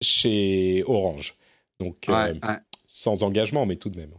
chez 0.00 0.82
Orange. 0.88 1.36
Donc, 1.80 2.08
euh, 2.08 2.12
ouais, 2.12 2.40
sans 2.86 3.22
engagement, 3.22 3.66
mais 3.66 3.76
tout 3.76 3.90
de 3.90 3.96
même. 3.96 4.12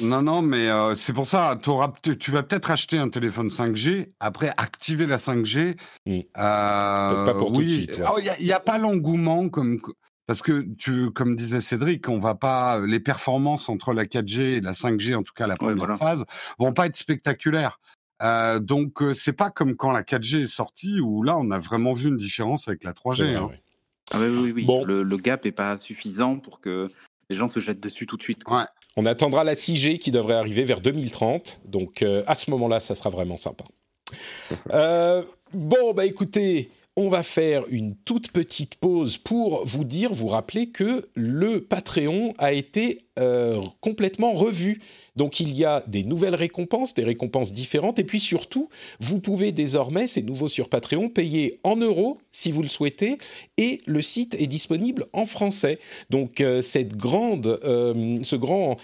Non, 0.00 0.22
non, 0.22 0.40
mais 0.42 0.68
euh, 0.68 0.94
c'est 0.94 1.12
pour 1.12 1.26
ça, 1.26 1.58
tu 1.62 2.30
vas 2.30 2.42
peut-être 2.42 2.70
acheter 2.70 2.98
un 2.98 3.10
téléphone 3.10 3.48
5G, 3.48 4.12
après 4.18 4.50
activer 4.56 5.06
la 5.06 5.18
5G. 5.18 5.76
Mm. 6.06 6.12
euh, 6.12 6.22
pas 6.34 7.34
pour 7.34 7.52
tout 7.52 7.62
de 7.62 7.68
suite, 7.68 7.98
ouais. 7.98 8.04
Oh, 8.10 8.18
Il 8.38 8.44
n'y 8.44 8.52
a, 8.52 8.60
pas 8.60 8.78
l'engouement 8.78 9.48
comme. 9.48 9.80
Parce 10.26 10.42
que, 10.42 10.64
tu, 10.78 11.10
comme 11.10 11.34
disait 11.34 11.60
Cédric, 11.60 12.08
on 12.08 12.20
va 12.20 12.36
pas, 12.36 12.78
les 12.86 13.00
performances 13.00 13.68
entre 13.68 13.92
la 13.92 14.04
4G 14.04 14.40
et 14.40 14.60
la 14.60 14.72
5G, 14.72 15.16
en 15.16 15.24
tout 15.24 15.32
cas 15.34 15.48
la 15.48 15.56
première 15.56 15.76
voilà. 15.76 15.96
phase, 15.96 16.24
vont 16.58 16.72
pas 16.72 16.86
être 16.86 16.96
spectaculaires. 16.96 17.80
Euh, 18.22 18.58
donc, 18.58 19.02
euh, 19.02 19.14
c'est 19.14 19.32
pas 19.32 19.50
comme 19.50 19.76
quand 19.76 19.90
la 19.90 20.02
4G 20.02 20.42
est 20.42 20.46
sortie, 20.46 21.00
où 21.00 21.22
là, 21.22 21.36
on 21.36 21.50
a 21.50 21.58
vraiment 21.58 21.94
vu 21.94 22.08
une 22.08 22.16
différence 22.16 22.68
avec 22.68 22.84
la 22.84 22.92
3G. 22.92 23.16
C'est 23.16 23.22
vrai, 23.24 23.36
hein. 23.36 23.46
ouais. 23.46 23.62
Ah 24.10 24.18
oui, 24.20 24.26
oui, 24.28 24.52
oui. 24.54 24.64
Bon. 24.64 24.84
Le, 24.84 25.02
le 25.02 25.16
gap 25.16 25.46
est 25.46 25.52
pas 25.52 25.78
suffisant 25.78 26.36
pour 26.38 26.60
que 26.60 26.88
les 27.28 27.36
gens 27.36 27.48
se 27.48 27.60
jettent 27.60 27.80
dessus 27.80 28.06
tout 28.06 28.16
de 28.16 28.22
suite. 28.22 28.42
quoi. 28.44 28.58
Ouais. 28.58 28.64
On 28.96 29.06
attendra 29.06 29.44
la 29.44 29.54
6G 29.54 29.98
qui 29.98 30.10
devrait 30.10 30.34
arriver 30.34 30.64
vers 30.64 30.80
2030. 30.80 31.60
Donc 31.64 32.02
euh, 32.02 32.24
à 32.26 32.34
ce 32.34 32.50
moment-là, 32.50 32.80
ça 32.80 32.94
sera 32.94 33.10
vraiment 33.10 33.36
sympa. 33.36 33.64
Euh, 34.72 35.22
bon, 35.52 35.94
bah 35.94 36.04
écoutez, 36.06 36.70
on 36.96 37.08
va 37.08 37.22
faire 37.22 37.62
une 37.70 37.94
toute 37.96 38.32
petite 38.32 38.76
pause 38.76 39.16
pour 39.18 39.64
vous 39.64 39.84
dire, 39.84 40.12
vous 40.12 40.26
rappeler 40.26 40.70
que 40.70 41.08
le 41.14 41.60
Patreon 41.60 42.34
a 42.38 42.52
été 42.52 43.06
euh, 43.20 43.60
complètement 43.80 44.32
revu. 44.32 44.80
Donc 45.16 45.40
il 45.40 45.54
y 45.54 45.64
a 45.64 45.82
des 45.86 46.04
nouvelles 46.04 46.34
récompenses, 46.34 46.94
des 46.94 47.04
récompenses 47.04 47.52
différentes, 47.52 47.98
et 47.98 48.04
puis 48.04 48.20
surtout, 48.20 48.68
vous 49.00 49.20
pouvez 49.20 49.52
désormais, 49.52 50.06
c'est 50.06 50.22
nouveau 50.22 50.48
sur 50.48 50.68
Patreon, 50.68 51.08
payer 51.08 51.60
en 51.62 51.76
euros 51.76 52.18
si 52.30 52.50
vous 52.52 52.62
le 52.62 52.68
souhaitez, 52.68 53.18
et 53.58 53.80
le 53.86 54.00
site 54.00 54.34
est 54.40 54.46
disponible 54.46 55.06
en 55.12 55.26
français. 55.26 55.78
Donc 56.08 56.40
euh, 56.40 56.62
cette 56.62 56.96
grande, 56.96 57.58
euh, 57.64 58.18
ce 58.22 58.36
grand, 58.36 58.76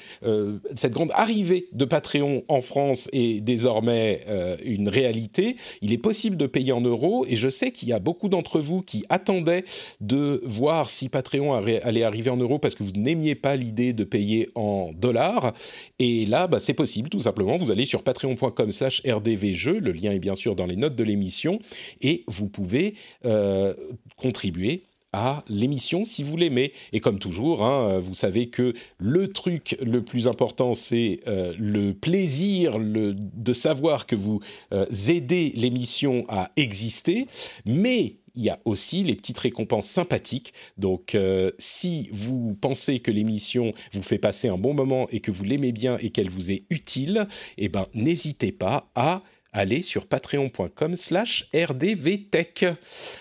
cette 0.75 0.92
grande 0.92 1.12
arrivée 1.14 1.68
de 1.72 1.85
Patreon 1.85 2.42
en 2.49 2.61
France 2.61 3.09
est 3.12 3.40
désormais 3.40 4.20
une 4.64 4.88
réalité. 4.88 5.57
Il 5.81 5.92
est 5.92 5.99
possible 5.99 6.37
de 6.37 6.46
payer 6.46 6.72
en 6.72 6.81
euros, 6.81 7.25
et 7.29 7.37
je 7.37 7.49
sais 7.49 7.70
qu'il 7.70 7.88
y 7.88 7.92
a 7.92 8.01
beaucoup 8.01 8.29
d'entre 8.29 8.61
vous 8.61 8.83
qui 8.83 9.05
attendaient 9.09 9.64
de 10.01 10.42
voir 10.44 10.90
si 10.90 11.09
Patreon 11.09 11.55
allait 11.55 12.03
arriver 12.03 12.31
en 12.31 12.37
euros 12.37 12.59
parce 12.59 12.75
que 12.75 12.83
vous 12.83 12.92
n'aimiez 12.92 13.35
pas 13.35 13.57
l'idée 13.57 13.92
de 13.92 14.05
payer 14.05 14.26
en 14.55 14.91
dollars. 14.93 15.53
Et 15.99 16.27
là, 16.27 16.47
bah, 16.47 16.61
c'est 16.61 16.75
possible, 16.75 17.09
tout 17.09 17.21
simplement. 17.21 17.57
Vous 17.57 17.71
allez 17.71 17.87
sur 17.87 18.03
patreon.com 18.03 18.71
slash 18.71 19.03
rdvjeux, 19.07 19.81
le 19.81 19.93
lien 19.93 20.12
est 20.12 20.19
bien 20.19 20.35
sûr 20.35 20.57
dans 20.57 20.67
les 20.67 20.77
notes 20.77 20.97
de 20.97 21.05
l'émission, 21.05 21.59
et 22.01 22.25
vous 22.27 22.49
pouvez 22.49 22.95
euh, 23.25 23.75
contribuer 24.17 24.85
à 25.12 25.45
l'émission 25.49 26.05
si 26.05 26.23
vous 26.23 26.37
l'aimez. 26.37 26.73
Et 26.93 27.01
comme 27.01 27.19
toujours, 27.19 27.65
hein, 27.65 27.99
vous 27.99 28.15
savez 28.15 28.49
que 28.49 28.75
le 28.99 29.29
truc 29.29 29.77
le 29.83 30.05
plus 30.05 30.29
important, 30.29 30.75
c'est 30.75 31.21
euh, 31.27 31.55
le 31.59 31.95
plaisir 31.95 32.77
de 32.79 33.53
savoir 33.53 34.07
que 34.07 34.15
vous 34.15 34.41
euh, 34.75 34.85
aidez 35.09 35.53
l'émission 35.55 36.27
à 36.29 36.51
exister, 36.57 37.27
mais 37.65 38.17
il 38.37 38.44
y 38.44 38.51
a 38.51 38.61
aussi 38.64 39.03
les 39.03 39.14
petites 39.14 39.38
récompenses 39.38 39.87
sympathiques. 39.87 40.53
Donc, 40.77 41.14
euh, 41.14 41.51
si 41.59 42.09
vous 42.12 42.57
pensez 42.61 43.01
que 43.01 43.11
l'émission 43.11 43.72
vous 43.92 44.03
fait 44.03 44.18
passer 44.18 44.49
un 44.49 44.59
bon 44.59 44.75
moment 44.75 45.09
et 45.11 45.20
que 45.20 45.31
vous 45.31 45.44
l'aimez 45.44 45.72
bien 45.72 45.96
et 45.99 46.11
qu'elle 46.11 46.31
vous 46.31 46.51
est 46.51 46.64
utile, 46.70 47.27
eh 47.59 47.68
ben, 47.68 47.87
n'hésitez 47.94 48.53
pas 48.53 48.90
à 48.94 49.22
aller 49.53 49.81
sur 49.83 50.07
patreon.com 50.07 50.96
slash 50.96 51.49
rdvtech 51.55 52.66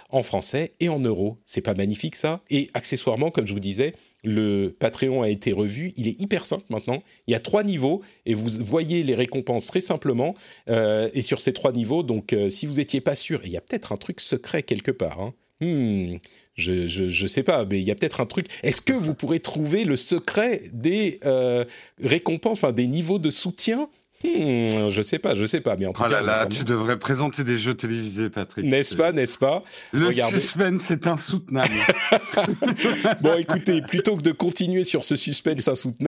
en 0.09 0.21
français 0.21 0.73
et 0.79 0.89
en 0.89 0.99
euros. 0.99 1.37
C'est 1.45 1.61
pas 1.61 1.73
magnifique 1.73 2.17
ça? 2.17 2.41
Et 2.49 2.69
accessoirement, 2.73 3.31
comme 3.31 3.47
je 3.47 3.53
vous 3.53 3.59
disais, 3.59 3.93
le 4.25 4.75
Patreon 4.77 5.21
a 5.21 5.29
été 5.29 5.51
revu. 5.51 5.93
Il 5.95 6.07
est 6.07 6.19
hyper 6.19 6.45
simple 6.45 6.65
maintenant. 6.69 7.03
Il 7.27 7.31
y 7.31 7.35
a 7.35 7.39
trois 7.39 7.63
niveaux 7.63 8.01
et 8.25 8.33
vous 8.33 8.49
voyez 8.63 9.03
les 9.03 9.15
récompenses 9.15 9.67
très 9.67 9.81
simplement. 9.81 10.33
Euh, 10.69 11.09
et 11.13 11.21
sur 11.21 11.41
ces 11.41 11.53
trois 11.53 11.71
niveaux, 11.71 12.03
donc 12.03 12.33
euh, 12.33 12.49
si 12.49 12.65
vous 12.65 12.79
étiez 12.79 13.01
pas 13.01 13.15
sûr, 13.15 13.43
et 13.43 13.47
il 13.47 13.51
y 13.51 13.57
a 13.57 13.61
peut-être 13.61 13.91
un 13.91 13.97
truc 13.97 14.19
secret 14.19 14.63
quelque 14.63 14.91
part. 14.91 15.21
Hein. 15.21 15.33
Hmm, 15.61 16.17
je, 16.55 16.87
je, 16.87 17.07
je 17.07 17.27
sais 17.27 17.43
pas, 17.43 17.65
mais 17.65 17.79
il 17.79 17.87
y 17.87 17.91
a 17.91 17.95
peut-être 17.95 18.19
un 18.19 18.25
truc. 18.25 18.47
Est-ce 18.63 18.81
que 18.81 18.93
vous 18.93 19.13
pourrez 19.13 19.39
trouver 19.39 19.85
le 19.85 19.95
secret 19.95 20.63
des 20.73 21.19
euh, 21.25 21.63
récompenses, 22.01 22.57
enfin 22.57 22.73
des 22.73 22.87
niveaux 22.87 23.19
de 23.19 23.29
soutien 23.29 23.89
Hmm, 24.23 24.89
je 24.89 25.01
sais 25.03 25.19
pas, 25.19 25.35
je 25.35 25.45
sais 25.45 25.61
pas, 25.61 25.75
mais 25.77 25.85
en 25.85 25.93
tout 25.93 26.01
Oh 26.03 26.07
là 26.09 26.19
cas, 26.19 26.25
là, 26.25 26.45
tu 26.47 26.63
devrais 26.63 26.97
présenter 26.97 27.43
des 27.43 27.57
jeux 27.57 27.75
télévisés, 27.75 28.29
Patrick. 28.29 28.65
n'est-ce 28.65 28.95
pas, 28.95 29.11
n'est-ce 29.11 29.37
pas? 29.37 29.61
Le 29.91 30.07
Regardez. 30.07 30.39
suspense 30.39 30.89
est 30.91 31.05
insoutenable. 31.05 31.69
Bon, 33.21 33.37
écoutez, 33.37 33.81
plutôt 33.81 34.15
que 34.17 34.21
de 34.21 34.31
continuer 34.31 34.83
sur 34.83 35.03
ce 35.03 35.15
suspense 35.15 35.67
insoutenable, 35.67 36.05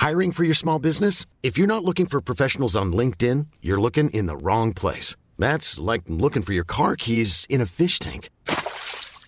Hiring 0.00 0.32
for 0.32 0.44
your 0.44 0.54
small 0.54 0.78
business? 0.78 1.24
If 1.42 1.56
you're 1.56 1.66
not 1.66 1.82
looking 1.84 2.06
for 2.06 2.20
professionals 2.20 2.76
on 2.76 2.92
LinkedIn, 2.92 3.46
you're 3.62 3.80
looking 3.80 4.10
in 4.10 4.26
the 4.26 4.36
wrong 4.36 4.74
place. 4.74 5.16
That's 5.38 5.80
like 5.80 6.02
looking 6.08 6.42
for 6.42 6.52
your 6.52 6.64
car 6.66 6.94
keys 6.94 7.46
in 7.48 7.60
a 7.62 7.66
fish 7.66 7.98
tank. 7.98 8.28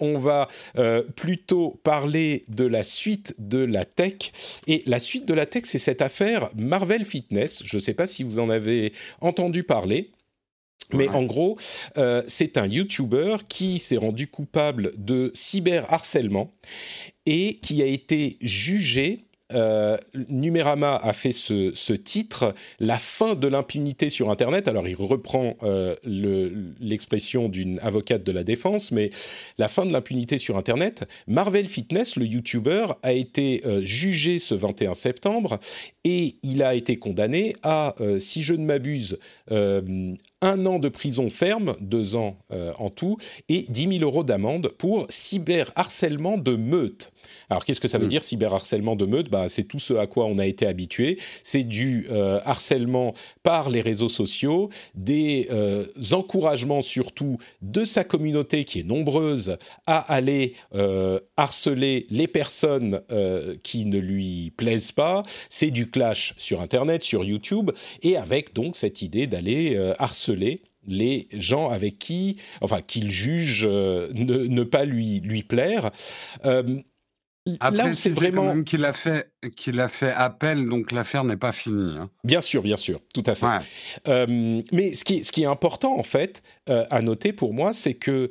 On 0.00 0.18
va 0.18 0.48
euh, 0.78 1.02
plutôt 1.02 1.80
parler 1.82 2.42
de 2.48 2.64
la 2.64 2.82
suite 2.82 3.34
de 3.38 3.58
la 3.58 3.84
tech. 3.84 4.32
Et 4.66 4.82
la 4.86 4.98
suite 4.98 5.26
de 5.26 5.34
la 5.34 5.46
tech, 5.46 5.64
c'est 5.66 5.78
cette 5.78 6.02
affaire 6.02 6.50
Marvel 6.56 7.04
Fitness. 7.04 7.62
Je 7.64 7.76
ne 7.76 7.80
sais 7.80 7.94
pas 7.94 8.06
si 8.06 8.22
vous 8.22 8.38
en 8.38 8.50
avez 8.50 8.92
entendu 9.20 9.62
parler. 9.62 10.10
Mais 10.92 11.08
en 11.08 11.24
gros, 11.24 11.56
euh, 11.96 12.22
c'est 12.26 12.58
un 12.58 12.66
YouTuber 12.66 13.36
qui 13.48 13.78
s'est 13.78 13.96
rendu 13.96 14.28
coupable 14.28 14.92
de 14.98 15.30
cyberharcèlement 15.34 16.52
et 17.26 17.56
qui 17.56 17.82
a 17.82 17.86
été 17.86 18.36
jugé 18.42 19.23
euh, 19.52 19.96
Numérama 20.30 20.96
a 20.96 21.12
fait 21.12 21.32
ce, 21.32 21.92
titre, 21.92 22.54
La 22.80 22.98
fin 22.98 23.34
de 23.34 23.46
l'impunité 23.46 24.10
sur 24.10 24.30
Internet. 24.30 24.68
Alors, 24.68 24.88
il 24.88 24.96
reprend 24.96 25.56
euh, 25.62 25.94
l'expression 26.80 27.48
d'une 27.48 27.78
avocate 27.80 28.24
de 28.24 28.32
la 28.32 28.42
défense, 28.42 28.90
mais 28.90 29.10
la 29.58 29.68
fin 29.68 29.84
de 29.84 29.92
l'impunité 29.92 30.38
sur 30.38 30.56
Internet. 30.56 31.04
Marvel 31.26 31.68
Fitness, 31.68 32.16
le 32.16 32.26
YouTuber, 32.26 32.86
a 33.02 33.12
été 33.12 33.62
euh, 33.66 33.80
jugé 33.80 34.38
ce 34.38 34.54
21 34.54 34.94
septembre 34.94 35.58
et 36.04 36.36
il 36.42 36.62
a 36.62 36.74
été 36.74 36.96
condamné 36.98 37.56
à, 37.62 37.94
si 38.18 38.42
je 38.42 38.52
ne 38.52 38.64
m'abuse, 38.64 39.18
un 40.44 40.66
an 40.66 40.78
de 40.78 40.88
prison 40.88 41.30
ferme, 41.30 41.74
deux 41.80 42.16
ans 42.16 42.36
en 42.78 42.90
tout, 42.90 43.16
et 43.48 43.66
10 43.68 43.98
000 43.98 44.04
euros 44.04 44.24
d'amende 44.24 44.68
pour 44.68 45.06
cyberharcèlement 45.08 46.38
de 46.38 46.56
meute. 46.56 47.12
Alors 47.50 47.64
qu'est-ce 47.64 47.80
que 47.80 47.88
ça 47.88 47.98
veut 47.98 48.06
mm. 48.06 48.10
dire 48.10 48.24
cyberharcèlement 48.24 48.96
de 48.96 49.06
meute? 49.06 49.30
Bah, 49.30 49.48
C'est 49.48 49.64
tout 49.64 49.78
ce 49.78 49.94
à 49.94 50.06
quoi 50.06 50.26
on 50.26 50.38
a 50.38 50.46
été 50.46 50.66
habitué. 50.66 51.18
C'est 51.42 51.64
du 51.64 52.06
euh, 52.10 52.40
harcèlement 52.44 53.14
par 53.42 53.70
les 53.70 53.80
réseaux 53.80 54.08
sociaux, 54.08 54.68
des 54.94 55.48
euh, 55.50 55.86
encouragements 56.12 56.80
surtout 56.80 57.38
de 57.62 57.84
sa 57.84 58.04
communauté 58.04 58.64
qui 58.64 58.80
est 58.80 58.84
nombreuse 58.84 59.56
à 59.86 59.98
aller 60.12 60.54
euh, 60.74 61.18
harceler 61.36 62.06
les 62.10 62.28
personnes 62.28 63.00
qui 63.62 63.84
ne 63.84 63.98
lui 63.98 64.52
plaisent 64.56 64.92
pas. 64.92 65.22
C'est 65.48 65.70
du 65.70 65.90
clash 65.90 66.34
sur 66.36 66.60
Internet, 66.60 67.02
sur 67.02 67.24
YouTube, 67.24 67.70
et 68.02 68.16
avec 68.16 68.54
donc 68.54 68.76
cette 68.76 69.02
idée 69.02 69.26
d'aller 69.26 69.76
harceler 69.98 70.33
les 70.34 71.28
gens 71.32 71.68
avec 71.68 71.98
qui, 71.98 72.36
enfin, 72.60 72.80
qu'il 72.80 73.10
juge 73.10 73.66
ne, 73.66 74.46
ne, 74.46 74.62
pas 74.62 74.84
lui, 74.84 75.20
lui 75.20 75.42
plaire. 75.42 75.90
Après, 77.60 77.92
c'est 77.92 78.10
vraiment 78.10 78.62
qu'il 78.62 78.84
a 78.86 78.94
fait 78.94 79.30
qu'il 79.56 79.78
a 79.80 79.88
fait 79.88 80.12
appel, 80.12 80.66
donc 80.66 80.92
l'affaire 80.92 81.24
n'est 81.24 81.36
pas 81.36 81.52
finie. 81.52 81.94
Hein. 81.98 82.10
Bien 82.24 82.40
sûr, 82.40 82.62
bien 82.62 82.78
sûr, 82.78 83.00
tout 83.12 83.22
à 83.26 83.34
fait. 83.34 83.46
Euh, 84.08 84.62
mais 84.72 84.94
ce 84.94 85.04
qui, 85.04 85.24
ce 85.24 85.30
qui 85.30 85.42
est 85.42 85.46
important 85.46 85.98
en 85.98 86.02
fait 86.02 86.42
euh, 86.70 86.86
à 86.88 87.02
noter 87.02 87.34
pour 87.34 87.52
moi, 87.52 87.74
c'est 87.74 87.94
que 87.94 88.30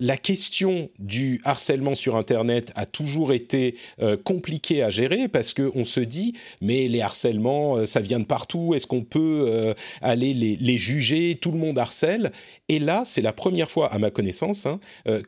la 0.00 0.16
question 0.16 0.90
du 0.98 1.40
harcèlement 1.44 1.94
sur 1.94 2.16
Internet 2.16 2.72
a 2.74 2.86
toujours 2.86 3.32
été 3.32 3.76
euh, 4.02 4.16
compliquée 4.16 4.82
à 4.82 4.90
gérer 4.90 5.28
parce 5.28 5.54
que 5.54 5.70
on 5.74 5.84
se 5.84 6.00
dit 6.00 6.34
mais 6.60 6.88
les 6.88 7.00
harcèlements 7.00 7.86
ça 7.86 8.00
vient 8.00 8.18
de 8.18 8.24
partout 8.24 8.74
est-ce 8.74 8.86
qu'on 8.86 9.04
peut 9.04 9.74
aller 10.00 10.34
les, 10.34 10.78
juger? 10.78 11.36
Tout 11.36 11.52
le 11.52 11.58
monde 11.58 11.78
harcèle. 11.78 12.32
Et 12.68 12.78
là 12.78 13.02
c'est 13.04 13.22
la 13.22 13.32
première 13.32 13.70
fois 13.70 13.92
à 13.92 13.98
ma 13.98 14.10
connaissance 14.10 14.66
hein, 14.66 14.80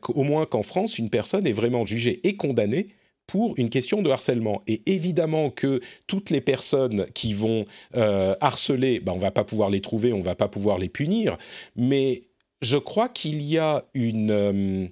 au 0.09 0.25
moins 0.25 0.47
qu'en 0.47 0.63
France 0.63 0.99
une 0.99 1.11
personne 1.11 1.47
est 1.47 1.53
vraiment 1.53 1.87
jugée 1.87 2.21
et 2.27 2.37
condamnée 2.37 2.89
pour 3.27 3.55
une 3.57 3.71
question 3.71 4.03
de 4.03 4.11
harcèlement. 4.11 4.63
Et 4.67 4.83
évidemment 4.87 5.51
que 5.51 5.81
toutes 6.07 6.31
les 6.31 6.41
personnes 6.41 7.07
qui 7.15 7.33
vont 7.33 7.65
euh, 7.97 8.35
harceler, 8.41 9.01
ben, 9.01 9.13
on 9.13 9.19
va 9.19 9.31
pas 9.31 9.45
pouvoir 9.45 9.71
les 9.71 9.81
trouver, 9.81 10.13
on 10.13 10.21
va 10.21 10.35
pas 10.35 10.49
pouvoir 10.49 10.79
les 10.79 10.89
punir, 10.89 11.39
mais 11.77 12.21
je 12.63 12.79
crois 12.79 13.09
qu'il 13.09 13.43
y 13.43 13.59
a. 13.59 13.85
Euh, 13.97 14.89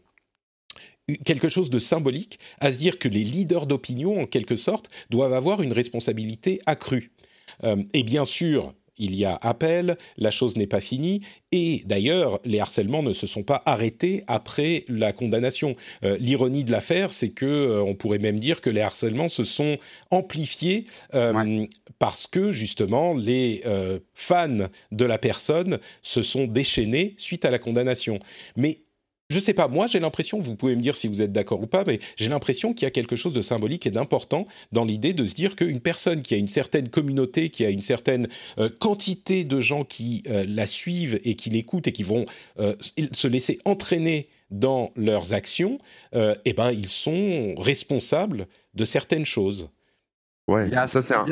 quelque 1.25 1.49
chose 1.49 1.71
de 1.71 1.79
symbolique 1.79 2.39
à 2.61 2.73
se 2.73 2.79
dire 2.79 2.99
que 2.99 3.09
les 3.09 3.25
leaders 3.25 3.67
d'opinion, 3.67 4.21
en 4.21 4.27
quelque 4.27 4.57
sorte, 4.57 4.89
doivent 5.11 5.33
avoir 5.33 5.61
une 5.63 5.73
responsabilité 5.73 6.61
accrue. 6.67 7.11
Euh, 7.65 7.83
et 7.93 8.03
bien 8.03 8.25
sûr, 8.25 8.75
il 9.01 9.17
y 9.17 9.25
a 9.25 9.37
appel, 9.43 9.97
la 10.17 10.31
chose 10.31 10.57
n'est 10.57 10.69
pas 10.69 10.81
finie, 10.81 11.23
et 11.51 11.83
d'ailleurs, 11.87 12.39
les 12.45 12.61
harcèlements 12.61 13.03
ne 13.03 13.13
se 13.13 13.27
sont 13.27 13.43
pas 13.43 13.63
arrêtés 13.67 14.23
après 14.29 14.85
la 14.89 15.13
condamnation. 15.13 15.75
Euh, 16.05 16.17
l'ironie 16.19 16.63
de 16.63 16.71
l'affaire, 16.71 17.13
c'est 17.13 17.31
que 17.31 17.47
euh, 17.47 17.83
on 17.83 17.95
pourrait 17.95 18.19
même 18.19 18.39
dire 18.39 18.61
que 18.61 18.71
les 18.71 18.83
harcèlements 18.83 19.29
se 19.29 19.43
sont 19.43 19.79
amplifiés 20.11 20.85
euh, 21.15 21.67
parce 21.99 22.27
que 22.27 22.53
justement 22.53 23.15
les 23.15 23.63
fans 24.15 24.69
de 24.93 25.05
la 25.05 25.19
personne 25.19 25.79
se 26.03 26.23
sont 26.23 26.47
déchaînés 26.47 27.15
suite 27.17 27.45
à 27.45 27.51
la 27.51 27.59
condamnation. 27.59 28.19
Mais 28.57 28.81
je 29.31 29.39
sais 29.39 29.55
pas, 29.55 29.69
moi 29.69 29.87
j'ai 29.87 30.01
l'impression, 30.01 30.41
vous 30.41 30.57
pouvez 30.57 30.77
me 30.77 30.83
dire 30.83 30.97
si 30.97 31.09
vous 31.09 31.23
êtes 31.23 31.33
d'accord 31.33 31.63
ou 31.63 31.67
pas, 31.67 31.85
mais 31.87 32.01
j'ai 32.17 32.29
l'impression 32.29 32.75
qu'il 32.75 32.85
y 32.85 32.89
a 32.89 32.91
quelque 32.91 33.17
chose 33.17 33.33
de 33.33 33.43
symbolique 33.43 33.87
et 33.87 33.91
d'important 33.91 34.47
dans 34.73 34.85
l'idée 34.85 35.15
de 35.15 35.25
se 35.25 35.35
dire 35.35 35.57
qu'une 35.57 35.81
personne 35.81 36.21
qui 36.21 36.35
a 36.35 36.37
une 36.37 36.49
certaine 36.49 36.89
communauté, 36.89 37.51
qui 37.51 37.65
a 37.65 37.71
une 37.71 37.81
certaine 37.81 38.29
euh, 38.59 38.69
quantité 38.69 39.45
de 39.45 39.61
gens 39.61 39.85
qui 39.85 40.25
euh, 40.29 40.45
la 40.49 40.67
suivent 40.67 41.21
et 41.25 41.37
qui 41.37 41.49
l'écoutent 41.51 41.87
et 41.87 41.93
qui 41.93 42.03
vont 42.03 42.27
euh, 42.59 42.75
se 43.13 43.29
laisser 43.29 43.61
entraîner 43.65 44.29
dans 44.51 44.91
leurs 44.97 45.33
actions, 45.33 45.79
eh 46.13 46.53
ben 46.55 46.73
ils 46.73 46.89
sont 46.89 47.55
responsables 47.57 48.49
de 48.75 48.85
certaines 48.85 49.25
choses. 49.25 49.71
Ouais, 50.49 50.69
ça 50.89 51.03
c'est 51.03 51.15
un... 51.15 51.25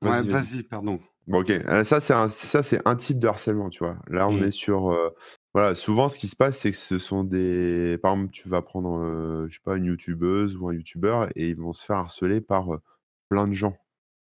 Vas-y, 0.00 0.64
pardon. 0.64 0.98
Bon, 1.28 1.42
ok, 1.42 1.52
ça 1.84 2.00
c'est 2.00 2.12
un, 2.12 2.28
ça 2.28 2.64
c'est 2.64 2.80
un 2.84 2.96
type 2.96 3.20
de 3.20 3.28
harcèlement, 3.28 3.70
tu 3.70 3.78
vois. 3.78 3.96
Là, 4.08 4.28
on 4.28 4.32
mmh. 4.32 4.44
est 4.44 4.50
sur 4.50 5.12
voilà, 5.54 5.74
souvent 5.76 6.08
ce 6.08 6.18
qui 6.18 6.28
se 6.28 6.36
passe, 6.36 6.58
c'est 6.58 6.72
que 6.72 6.76
ce 6.76 6.98
sont 6.98 7.24
des 7.24 7.98
par 8.02 8.14
exemple, 8.14 8.32
tu 8.32 8.48
vas 8.48 8.62
prendre, 8.62 9.46
je 9.48 9.54
sais 9.54 9.60
pas, 9.62 9.76
une 9.76 9.86
youtubeuse 9.86 10.56
ou 10.56 10.68
un 10.68 10.74
youtubeur 10.74 11.28
et 11.36 11.50
ils 11.50 11.56
vont 11.56 11.72
se 11.72 11.84
faire 11.84 11.96
harceler 11.96 12.40
par, 12.40 12.80
plein 13.28 13.48
de 13.48 13.54
gens, 13.54 13.72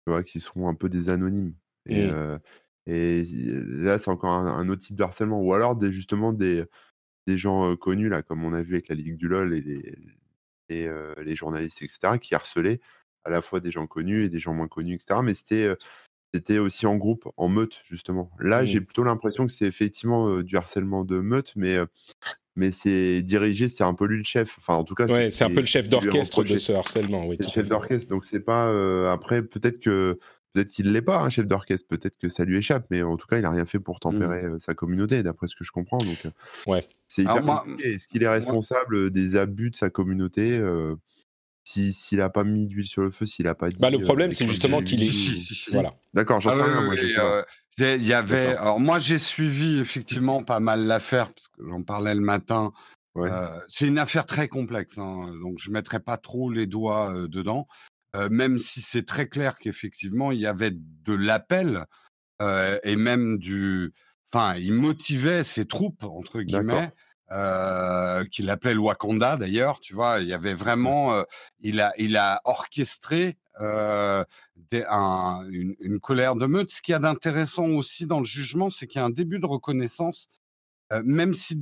tu 0.05 0.11
vois? 0.11 0.23
Qui 0.23 0.39
seront 0.39 0.69
un 0.69 0.75
peu 0.75 0.89
des 0.89 1.09
anonymes 1.09 1.55
et 1.87 2.07
mmh. 2.07 2.39
et 2.87 3.23
là, 3.67 3.97
c'est 3.97 4.09
encore 4.11 4.31
un 4.31 4.69
autre 4.69 4.81
type 4.83 4.95
de 4.95 5.03
harcèlement 5.03 5.41
ou 5.41 5.53
alors 5.53 5.75
des 5.75 5.91
justement 5.91 6.33
des 6.33 6.65
des 7.27 7.37
gens, 7.37 7.75
connus 7.77 8.09
là, 8.09 8.21
comme 8.23 8.43
on 8.45 8.53
a 8.53 8.63
vu 8.63 8.75
avec 8.75 8.89
la 8.89 8.95
Ligue 8.95 9.17
du 9.17 9.27
LOL 9.27 9.53
et 9.53 9.61
les 9.61 9.97
et 10.69 10.87
les 11.23 11.35
journalistes 11.35 11.81
et 11.81 11.87
cetera, 11.87 12.17
qui 12.19 12.35
harcelaient 12.35 12.79
à 13.25 13.29
la 13.31 13.41
fois 13.41 13.59
des 13.59 13.71
gens 13.71 13.87
connus 13.87 14.23
et 14.23 14.29
des 14.29 14.39
gens 14.39 14.53
moins 14.53 14.67
connus 14.67 14.95
et 14.95 14.99
cetera, 14.99 15.23
mais 15.23 15.33
c'était, 15.33 15.75
c'était 16.33 16.57
aussi 16.57 16.85
en 16.85 16.95
groupe, 16.95 17.27
en 17.37 17.47
meute, 17.47 17.81
justement. 17.85 18.31
Là, 18.39 18.65
j'ai 18.65 18.79
mmh. 18.79 18.85
plutôt 18.85 19.03
l'impression 19.03 19.45
que 19.45 19.51
c'est 19.51 19.65
effectivement 19.65 20.41
du 20.41 20.57
harcèlement 20.57 21.05
de 21.05 21.19
meute, 21.19 21.53
mais, 21.55 21.77
mais 22.55 22.71
c'est 22.71 23.21
dirigé, 23.21 23.67
c'est 23.67 23.83
un 23.83 23.93
peu 23.93 24.05
lui 24.05 24.17
le 24.17 24.23
chef. 24.23 24.55
Enfin, 24.57 24.75
en 24.75 24.83
tout 24.83 24.95
cas, 24.95 25.05
ouais, 25.07 25.31
c'est 25.31 25.43
un 25.43 25.51
peu 25.51 25.59
le 25.59 25.65
chef 25.65 25.89
d'orchestre 25.89 26.43
de 26.43 26.57
ce 26.57 26.73
harcèlement. 26.73 27.27
Oui, 27.27 27.35
c'est 27.37 27.45
le 27.45 27.51
chef 27.51 27.69
d'orchestre, 27.69 28.07
donc 28.07 28.25
c'est 28.25 28.39
pas. 28.39 28.69
après, 29.11 29.43
peut-être 29.43 29.79
que 29.79 30.19
peut-être 30.53 30.69
qu'il 30.69 30.91
l'est 30.91 31.01
pas, 31.01 31.19
un 31.19 31.29
chef 31.29 31.47
d'orchestre, 31.47 31.87
peut-être 31.87 32.17
que 32.17 32.29
ça 32.29 32.45
lui 32.45 32.57
échappe, 32.57 32.85
mais 32.91 33.01
en 33.01 33.17
tout 33.17 33.27
cas, 33.27 33.37
il 33.37 33.41
n'a 33.41 33.49
rien 33.49 33.65
fait 33.65 33.79
pour 33.79 33.97
mmh. 33.97 33.99
tempérer 33.99 34.43
sa 34.59 34.73
communauté, 34.73 35.23
d'après 35.23 35.47
ce 35.47 35.55
que 35.55 35.63
je 35.63 35.71
comprends. 35.71 35.97
Donc, 35.97 36.27
ouais. 36.67 36.87
c'est 37.07 37.23
hyper 37.23 37.65
Est-ce 37.83 38.07
qu'il 38.07 38.23
est 38.23 38.29
responsable 38.29 39.09
des 39.11 39.35
abus 39.35 39.71
de 39.71 39.75
sa 39.75 39.89
communauté 39.89 40.59
s'il 41.63 42.17
n'a 42.17 42.29
pas 42.29 42.43
mis 42.43 42.67
d'huile 42.67 42.85
sur 42.85 43.03
le 43.03 43.11
feu, 43.11 43.25
s'il 43.25 43.45
n'a 43.45 43.55
pas 43.55 43.69
dit. 43.69 43.77
Bah, 43.79 43.89
le 43.89 43.99
problème, 43.99 44.31
c'est 44.31 44.45
justement 44.45 44.81
qu'il 44.81 45.03
est. 45.03 45.71
Voilà. 45.71 45.93
D'accord, 46.13 46.41
j'en 46.41 46.51
ah 46.51 46.55
sais 46.55 46.63
rien. 46.63 46.81
Moi, 46.81 46.95
euh, 46.95 47.43
il 47.79 48.05
y 48.05 48.13
avait. 48.13 48.55
Alors 48.55 48.79
moi, 48.79 48.99
j'ai 48.99 49.17
suivi 49.17 49.79
effectivement 49.79 50.43
pas 50.43 50.59
mal 50.59 50.85
l'affaire 50.85 51.33
parce 51.33 51.47
que 51.47 51.67
j'en 51.67 51.83
parlais 51.83 52.15
le 52.15 52.21
matin. 52.21 52.71
Euh, 53.15 53.59
c'est 53.67 53.87
une 53.87 53.99
affaire 53.99 54.25
très 54.25 54.47
complexe, 54.47 54.97
hein, 54.97 55.31
donc 55.43 55.59
je 55.59 55.69
mettrai 55.69 55.99
pas 55.99 56.17
trop 56.17 56.49
les 56.49 56.65
doigts 56.65 57.13
euh, 57.15 57.27
dedans. 57.27 57.67
même 58.31 58.57
si 58.57 58.81
c'est 58.81 59.05
très 59.05 59.27
clair 59.27 59.57
qu'effectivement 59.59 60.31
il 60.31 60.39
y 60.39 60.47
avait 60.47 60.71
de 60.71 61.13
l'appel 61.13 61.85
et 62.83 62.95
même 62.95 63.37
du. 63.37 63.93
Enfin, 64.33 64.55
il 64.57 64.73
motivait 64.73 65.43
ses 65.43 65.67
troupes 65.67 66.03
entre 66.03 66.41
guillemets 66.41 66.91
euh, 67.33 68.23
qu'il 68.25 68.49
appelait 68.51 68.75
le 68.75 68.79
Wakanda 68.79 69.37
d'ailleurs, 69.37 69.79
tu 69.79 69.95
vois, 69.95 70.19
il 70.19 70.27
y 70.27 70.33
avait 70.33 70.53
vraiment, 70.53 71.15
euh, 71.15 71.23
il 71.61 71.81
a, 71.81 71.91
il 71.97 72.15
a 72.15 72.39
orchestré 72.43 73.37
euh, 73.59 74.23
une, 74.71 75.75
une, 75.79 75.99
colère 75.99 76.35
de 76.35 76.45
meute. 76.45 76.69
Ce 76.69 76.79
qu'il 76.79 76.91
y 76.91 76.95
a 76.95 76.99
d'intéressant 76.99 77.69
aussi 77.69 78.05
dans 78.05 78.19
le 78.19 78.25
jugement, 78.25 78.69
c'est 78.69 78.85
qu'il 78.85 78.99
y 78.99 79.01
a 79.01 79.05
un 79.05 79.09
début 79.09 79.39
de 79.39 79.47
reconnaissance, 79.47 80.29
même 81.03 81.33
si 81.33 81.59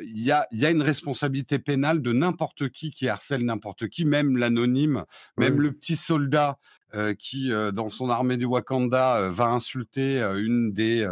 il 0.00 0.22
y 0.22 0.30
a, 0.30 0.46
y 0.52 0.64
a, 0.64 0.70
une 0.70 0.82
responsabilité 0.82 1.58
pénale 1.58 2.02
de 2.02 2.12
n'importe 2.12 2.68
qui 2.68 2.90
qui 2.90 3.08
harcèle 3.08 3.44
n'importe 3.44 3.88
qui, 3.88 4.04
même 4.04 4.36
l'anonyme, 4.36 5.04
même 5.36 5.60
le 5.60 5.72
petit 5.72 5.96
soldat 5.96 6.58
euh, 6.94 7.12
qui, 7.12 7.52
euh, 7.52 7.70
dans 7.70 7.90
son 7.90 8.08
armée 8.08 8.38
du 8.38 8.46
Wakanda, 8.46 9.16
euh, 9.18 9.30
va 9.30 9.48
insulter 9.48 10.20
une 10.36 10.72
des 10.72 11.06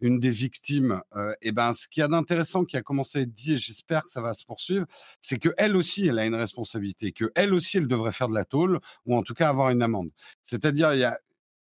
une 0.00 0.20
des 0.20 0.30
victimes. 0.30 1.00
et 1.40 1.52
ben, 1.52 1.72
ce 1.72 1.88
qu'il 1.88 2.02
y 2.02 2.04
a 2.04 2.08
d'intéressant 2.08 2.64
qui 2.64 2.76
a 2.76 2.82
commencé 2.82 3.18
à 3.20 3.22
être 3.22 3.32
dit, 3.34 3.54
et 3.54 3.56
j'espère 3.56 4.04
que 4.04 4.10
ça 4.10 4.20
va 4.20 4.34
se 4.34 4.44
poursuivre, 4.44 4.86
c'est 5.20 5.38
que 5.38 5.48
elle 5.56 5.76
aussi, 5.76 6.06
elle 6.06 6.18
a 6.18 6.26
une 6.26 6.34
responsabilité, 6.34 7.12
que 7.12 7.32
elle 7.34 7.54
aussi, 7.54 7.78
elle 7.78 7.88
devrait 7.88 8.12
faire 8.12 8.28
de 8.28 8.34
la 8.34 8.44
tôle 8.44 8.80
ou 9.06 9.16
en 9.16 9.22
tout 9.22 9.34
cas 9.34 9.48
avoir 9.48 9.70
une 9.70 9.82
amende. 9.82 10.10
C'est-à-dire, 10.42 10.92
il 10.94 11.00
y 11.00 11.04
a, 11.04 11.18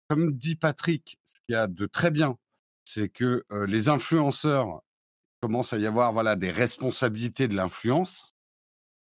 comme 0.09 0.33
dit 0.33 0.57
Patrick, 0.57 1.19
ce 1.25 1.35
qu'il 1.47 1.55
y 1.55 1.57
a 1.57 1.67
de 1.69 1.87
très 1.87 2.11
bien, 2.11 2.37
c'est 2.85 3.09
que 3.09 3.45
les 3.67 3.89
influenceurs 3.89 4.83
commence 5.45 5.73
à 5.73 5.79
y 5.79 5.87
avoir 5.87 6.13
voilà 6.13 6.37
des 6.37 6.51
responsabilités 6.51 7.49
de 7.49 7.57
l'influence. 7.57 8.35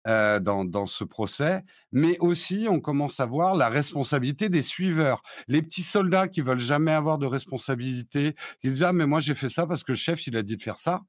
euh, 0.08 0.40
dans, 0.40 0.66
dans 0.66 0.86
ce 0.86 1.06
procès, 1.06 1.64
mais 1.94 2.18
aussi 2.20 2.68
on 2.70 2.82
commence 2.82 3.20
à 3.22 3.26
voir 3.26 3.56
la 3.56 3.70
responsabilité 3.70 4.50
des 4.50 4.62
suiveurs. 4.62 5.24
Les 5.48 5.62
petits 5.62 5.84
soldats 5.84 6.28
qui 6.28 6.42
veulent 6.42 6.60
jamais 6.74 6.92
avoir 6.92 7.18
de 7.18 7.26
responsabilité, 7.26 8.36
qui 8.62 8.70
disent 8.70 8.84
ah 8.84 8.94
mais 8.94 9.06
moi 9.06 9.22
j'ai 9.22 9.36
fait 9.36 9.50
ça 9.50 9.66
parce 9.68 9.84
que 9.84 9.94
le 9.94 9.98
chef 9.98 10.28
il 10.28 10.36
a 10.38 10.44
dit 10.44 10.58
de 10.58 10.62
faire 10.64 10.78
ça. 10.80 11.02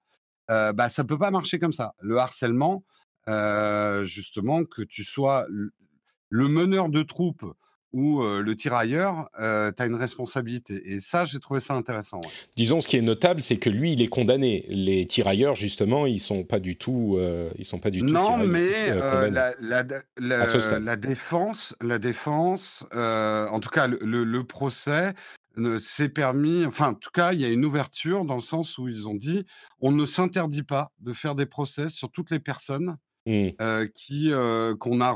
Euh, 0.51 0.73
bah 0.73 0.89
ça 0.91 1.05
peut 1.05 1.19
pas 1.19 1.31
marcher 1.33 1.59
comme 1.59 1.73
ça. 1.73 1.95
Le 2.01 2.19
harcèlement, 2.19 2.85
euh, 3.29 4.05
justement, 4.05 4.65
que 4.65 4.83
tu 4.83 5.05
sois 5.05 5.47
le 6.29 6.49
meneur 6.49 6.89
de 6.89 7.03
troupes 7.03 7.47
ou 7.95 8.23
le 8.23 8.57
tirailleur, 8.57 9.31
tu 9.39 9.43
as 9.83 9.87
une 9.87 9.95
responsabilité. 9.95 10.93
Et 10.93 10.99
ça, 10.99 11.25
j'ai 11.25 11.39
trouvé 11.39 11.61
ça 11.61 11.75
intéressant. 11.75 12.21
Disons, 12.57 12.81
ce 12.81 12.89
qui 12.89 12.97
est 12.97 13.03
notable, 13.03 13.41
c'est 13.41 13.57
que 13.57 13.71
lui, 13.71 13.93
il 13.93 14.03
est 14.03 14.09
condamné. 14.09 14.67
Les 14.69 15.07
tirailleurs, 15.07 15.55
justement, 15.55 16.07
ils 16.07 16.19
sont 16.19 16.43
pas 16.43 16.59
du 16.59 16.77
tout, 16.77 17.19
ils 17.57 17.65
sont 17.65 17.79
pas 17.79 17.91
du 17.91 18.01
tout. 18.01 18.07
Non, 18.07 18.39
mais 18.39 18.95
la, 19.31 19.55
la, 19.61 20.97
défense, 20.97 21.77
la 21.81 21.99
défense, 21.99 22.85
en 22.93 23.61
tout 23.61 23.71
cas, 23.71 23.87
le, 23.87 24.25
le 24.25 24.45
procès 24.45 25.15
s'est 25.79 26.09
permis. 26.09 26.67
Enfin, 26.67 26.89
en 26.89 26.95
tout 26.95 27.13
cas, 27.13 27.33
il 27.33 27.41
y 27.41 27.45
a 27.45 27.49
une 27.49 27.65
ouverture 27.65 28.25
dans 28.25 28.35
le 28.35 28.41
sens 28.41 28.77
où 28.77 28.89
ils 28.89 29.09
ont 29.09 29.15
dit, 29.15 29.47
on 29.81 29.93
ne 29.93 30.05
s'interdit 30.05 30.65
pas 30.65 30.91
de 30.99 31.13
faire 31.13 31.37
des 31.37 31.47
procès 31.47 31.89
sur 31.89 32.11
toutes 32.11 32.33
les 32.33 32.41
personnes. 32.41 32.97
Mmh. 33.27 33.87
qui 33.95 34.31
qu'on 34.81 35.01
a 35.01 35.11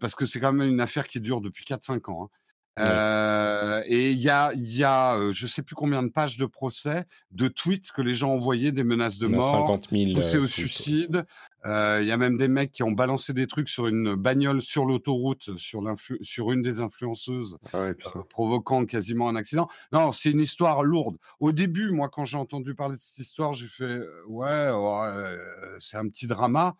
parce 0.00 0.14
que 0.14 0.26
c'est 0.26 0.40
quand 0.40 0.52
même 0.52 0.68
une 0.68 0.80
affaire 0.80 1.06
qui 1.06 1.20
dure 1.20 1.40
depuis 1.40 1.64
4-5 1.64 2.10
ans. 2.10 2.30
Hein. 2.76 3.82
et 3.88 4.10
il 4.10 4.18
y 4.18 4.30
a, 4.30 4.52
y 4.54 4.84
a 4.84 5.32
je 5.32 5.46
sais 5.46 5.62
plus 5.62 5.74
combien 5.74 6.02
de 6.02 6.08
pages 6.08 6.36
de 6.36 6.46
procès, 6.46 7.04
de 7.30 7.48
tweets 7.48 7.90
que 7.92 8.00
les 8.00 8.14
gens 8.14 8.30
envoyaient, 8.30 8.72
des 8.72 8.84
menaces 8.84 9.18
de 9.18 9.26
mort, 9.26 9.66
50 9.66 9.88
000, 9.90 10.14
poussés 10.14 10.38
au 10.38 10.46
suicide. 10.46 11.24
Il 11.64 12.04
y 12.04 12.12
a 12.12 12.16
même 12.16 12.38
des 12.38 12.48
mecs 12.48 12.72
qui 12.72 12.82
ont 12.82 12.92
balancé 12.92 13.34
des 13.34 13.46
trucs 13.46 13.68
sur 13.68 13.86
une 13.86 14.14
bagnole 14.14 14.62
sur 14.62 14.86
l'autoroute, 14.86 15.58
sur, 15.58 15.82
sur 16.22 16.52
une 16.52 16.62
des 16.62 16.80
influenceuses, 16.80 17.58
ah 17.74 17.88
provoquant 18.30 18.86
quasiment 18.86 19.28
un 19.28 19.36
accident. 19.36 19.68
Non, 19.92 20.12
c'est 20.12 20.30
une 20.30 20.40
histoire 20.40 20.82
lourde. 20.82 21.18
Au 21.38 21.52
début, 21.52 21.90
moi, 21.90 22.08
quand 22.08 22.24
j'ai 22.24 22.38
entendu 22.38 22.74
parler 22.74 22.96
de 22.96 23.02
cette 23.02 23.18
histoire, 23.18 23.52
j'ai 23.52 23.68
fait 23.68 24.00
ouais, 24.26 24.70
ouais 24.70 25.36
c'est 25.80 25.98
un 25.98 26.08
petit 26.08 26.26
drama. 26.26 26.76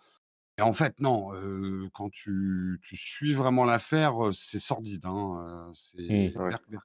Et 0.61 0.63
en 0.63 0.75
fait, 0.75 1.01
non, 1.01 1.31
quand 1.95 2.11
tu, 2.11 2.79
suis 2.93 3.33
vraiment 3.33 3.65
l'affaire, 3.65 4.15
c'est 4.35 4.59
sordide. 4.59 5.07
Hein, 5.07 5.73
c'est 5.75 6.35
mmh. 6.37 6.79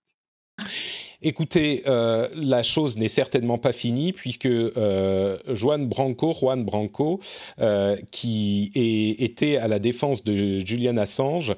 Écoutez, 1.22 1.84
la 1.86 2.64
chose 2.64 2.96
n'est 2.96 3.10
certainement 3.10 3.58
pas 3.58 3.74
finie 3.74 4.14
puisque 4.14 4.48
Juan 4.48 5.88
Branco, 5.88 6.34
Juan 6.40 6.64
Branco, 6.64 7.20
qui 8.12 8.72
était 9.20 9.58
à 9.58 9.68
la 9.68 9.80
défense 9.80 10.24
de 10.24 10.60
Julian 10.60 10.96
Assange, 10.96 11.54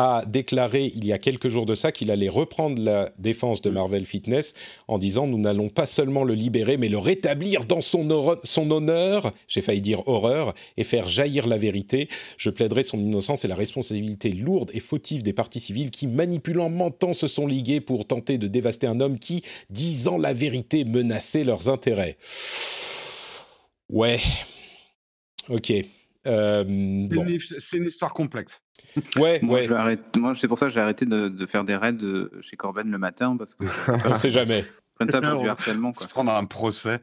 a 0.00 0.24
déclaré 0.24 0.92
il 0.94 1.04
y 1.04 1.12
a 1.12 1.18
quelques 1.18 1.48
jours 1.48 1.66
de 1.66 1.74
ça 1.74 1.92
qu'il 1.92 2.10
allait 2.10 2.28
reprendre 2.28 2.80
la 2.82 3.10
défense 3.18 3.60
de 3.62 3.70
mm. 3.70 3.74
Marvel 3.74 4.06
Fitness 4.06 4.54
en 4.88 4.98
disant 4.98 5.26
nous 5.26 5.38
n'allons 5.38 5.68
pas 5.68 5.86
seulement 5.86 6.24
le 6.24 6.34
libérer 6.34 6.76
mais 6.76 6.88
le 6.88 6.98
rétablir 6.98 7.64
dans 7.64 7.80
son, 7.80 8.36
son 8.44 8.70
honneur, 8.70 9.32
j'ai 9.48 9.60
failli 9.60 9.80
dire 9.80 10.06
horreur, 10.08 10.54
et 10.76 10.84
faire 10.84 11.08
jaillir 11.08 11.46
la 11.46 11.58
vérité. 11.58 12.08
Je 12.36 12.50
plaiderai 12.50 12.82
son 12.82 12.98
innocence 12.98 13.44
et 13.44 13.48
la 13.48 13.54
responsabilité 13.54 14.30
lourde 14.30 14.70
et 14.74 14.80
fautive 14.80 15.22
des 15.22 15.32
partis 15.32 15.60
civils 15.60 15.90
qui, 15.90 16.06
manipulant, 16.06 16.70
mentant, 16.70 17.12
se 17.12 17.26
sont 17.26 17.46
ligués 17.46 17.80
pour 17.80 18.06
tenter 18.06 18.38
de 18.38 18.48
dévaster 18.48 18.86
un 18.86 19.00
homme 19.00 19.18
qui, 19.18 19.42
disant 19.70 20.18
la 20.18 20.32
vérité, 20.32 20.84
menaçait 20.84 21.44
leurs 21.44 21.68
intérêts. 21.68 22.16
Ouais. 23.88 24.20
Ok. 25.48 25.72
Euh, 26.26 27.06
c'est 27.58 27.76
une 27.76 27.86
histoire 27.86 28.12
complexe. 28.12 28.60
Ouais, 29.16 29.40
moi, 29.42 29.60
ouais. 29.60 29.98
Moi, 30.16 30.34
c'est 30.36 30.48
pour 30.48 30.58
ça 30.58 30.66
que 30.66 30.72
j'ai 30.72 30.80
arrêté 30.80 31.06
de, 31.06 31.46
faire 31.46 31.64
des 31.64 31.76
raids 31.76 31.96
chez 32.40 32.56
Corben 32.56 32.90
le 32.90 32.98
matin 32.98 33.36
parce 33.36 33.54
que. 33.54 33.64
On 34.06 34.14
sait 34.14 34.32
jamais. 34.32 34.64
Prennent 34.94 35.10
ça 35.10 35.20
pour 35.20 35.40
du 35.42 35.48
harcèlement. 35.48 35.92
Quoi. 35.92 36.06
Se 36.06 36.12
prendre 36.12 36.32
un 36.34 36.44
procès. 36.44 37.00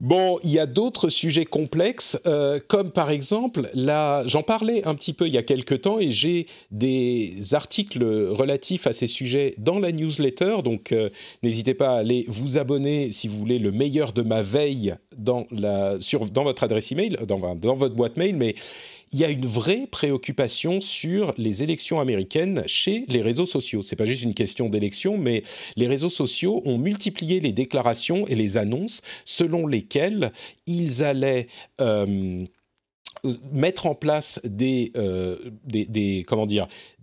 Bon, 0.00 0.38
il 0.42 0.50
y 0.50 0.58
a 0.58 0.64
d'autres 0.64 1.10
sujets 1.10 1.44
complexes, 1.44 2.18
euh, 2.26 2.58
comme 2.68 2.90
par 2.90 3.10
exemple, 3.10 3.68
là, 3.74 4.22
j'en 4.26 4.42
parlais 4.42 4.82
un 4.86 4.94
petit 4.94 5.12
peu 5.12 5.26
il 5.26 5.34
y 5.34 5.36
a 5.36 5.42
quelques 5.42 5.82
temps 5.82 5.98
et 5.98 6.10
j'ai 6.10 6.46
des 6.70 7.52
articles 7.52 8.02
relatifs 8.02 8.86
à 8.86 8.94
ces 8.94 9.06
sujets 9.06 9.54
dans 9.58 9.78
la 9.78 9.92
newsletter, 9.92 10.62
donc 10.64 10.92
euh, 10.92 11.10
n'hésitez 11.42 11.74
pas 11.74 11.90
à 11.90 11.98
aller 11.98 12.24
vous 12.28 12.56
abonner 12.56 13.12
si 13.12 13.28
vous 13.28 13.36
voulez 13.36 13.58
le 13.58 13.72
meilleur 13.72 14.14
de 14.14 14.22
ma 14.22 14.40
veille 14.40 14.94
dans, 15.18 15.46
la, 15.50 16.00
sur, 16.00 16.30
dans 16.30 16.44
votre 16.44 16.64
adresse 16.64 16.90
email, 16.92 17.18
dans, 17.28 17.54
dans 17.54 17.74
votre 17.74 17.94
boîte 17.94 18.16
mail, 18.16 18.36
mais 18.36 18.54
il 19.12 19.18
y 19.18 19.24
a 19.24 19.30
une 19.30 19.46
vraie 19.46 19.88
préoccupation 19.90 20.80
sur 20.80 21.34
les 21.36 21.62
élections 21.62 22.00
américaines 22.00 22.62
chez 22.66 23.04
les 23.08 23.22
réseaux 23.22 23.46
sociaux. 23.46 23.82
C'est 23.82 23.96
pas 23.96 24.04
juste 24.04 24.22
une 24.22 24.34
question 24.34 24.68
d'élection, 24.68 25.18
mais 25.18 25.42
les 25.76 25.88
réseaux 25.88 26.10
sociaux 26.10 26.62
ont 26.64 26.78
multiplié 26.78 27.40
les 27.40 27.52
déclarations 27.52 28.26
et 28.28 28.36
les 28.36 28.56
annonces 28.56 29.02
selon 29.24 29.66
lesquelles 29.66 30.32
ils 30.66 31.02
allaient 31.02 31.48
euh, 31.80 32.44
mettre 33.52 33.86
en 33.86 33.94
place 33.94 34.40
des, 34.44 34.92
euh, 34.96 35.36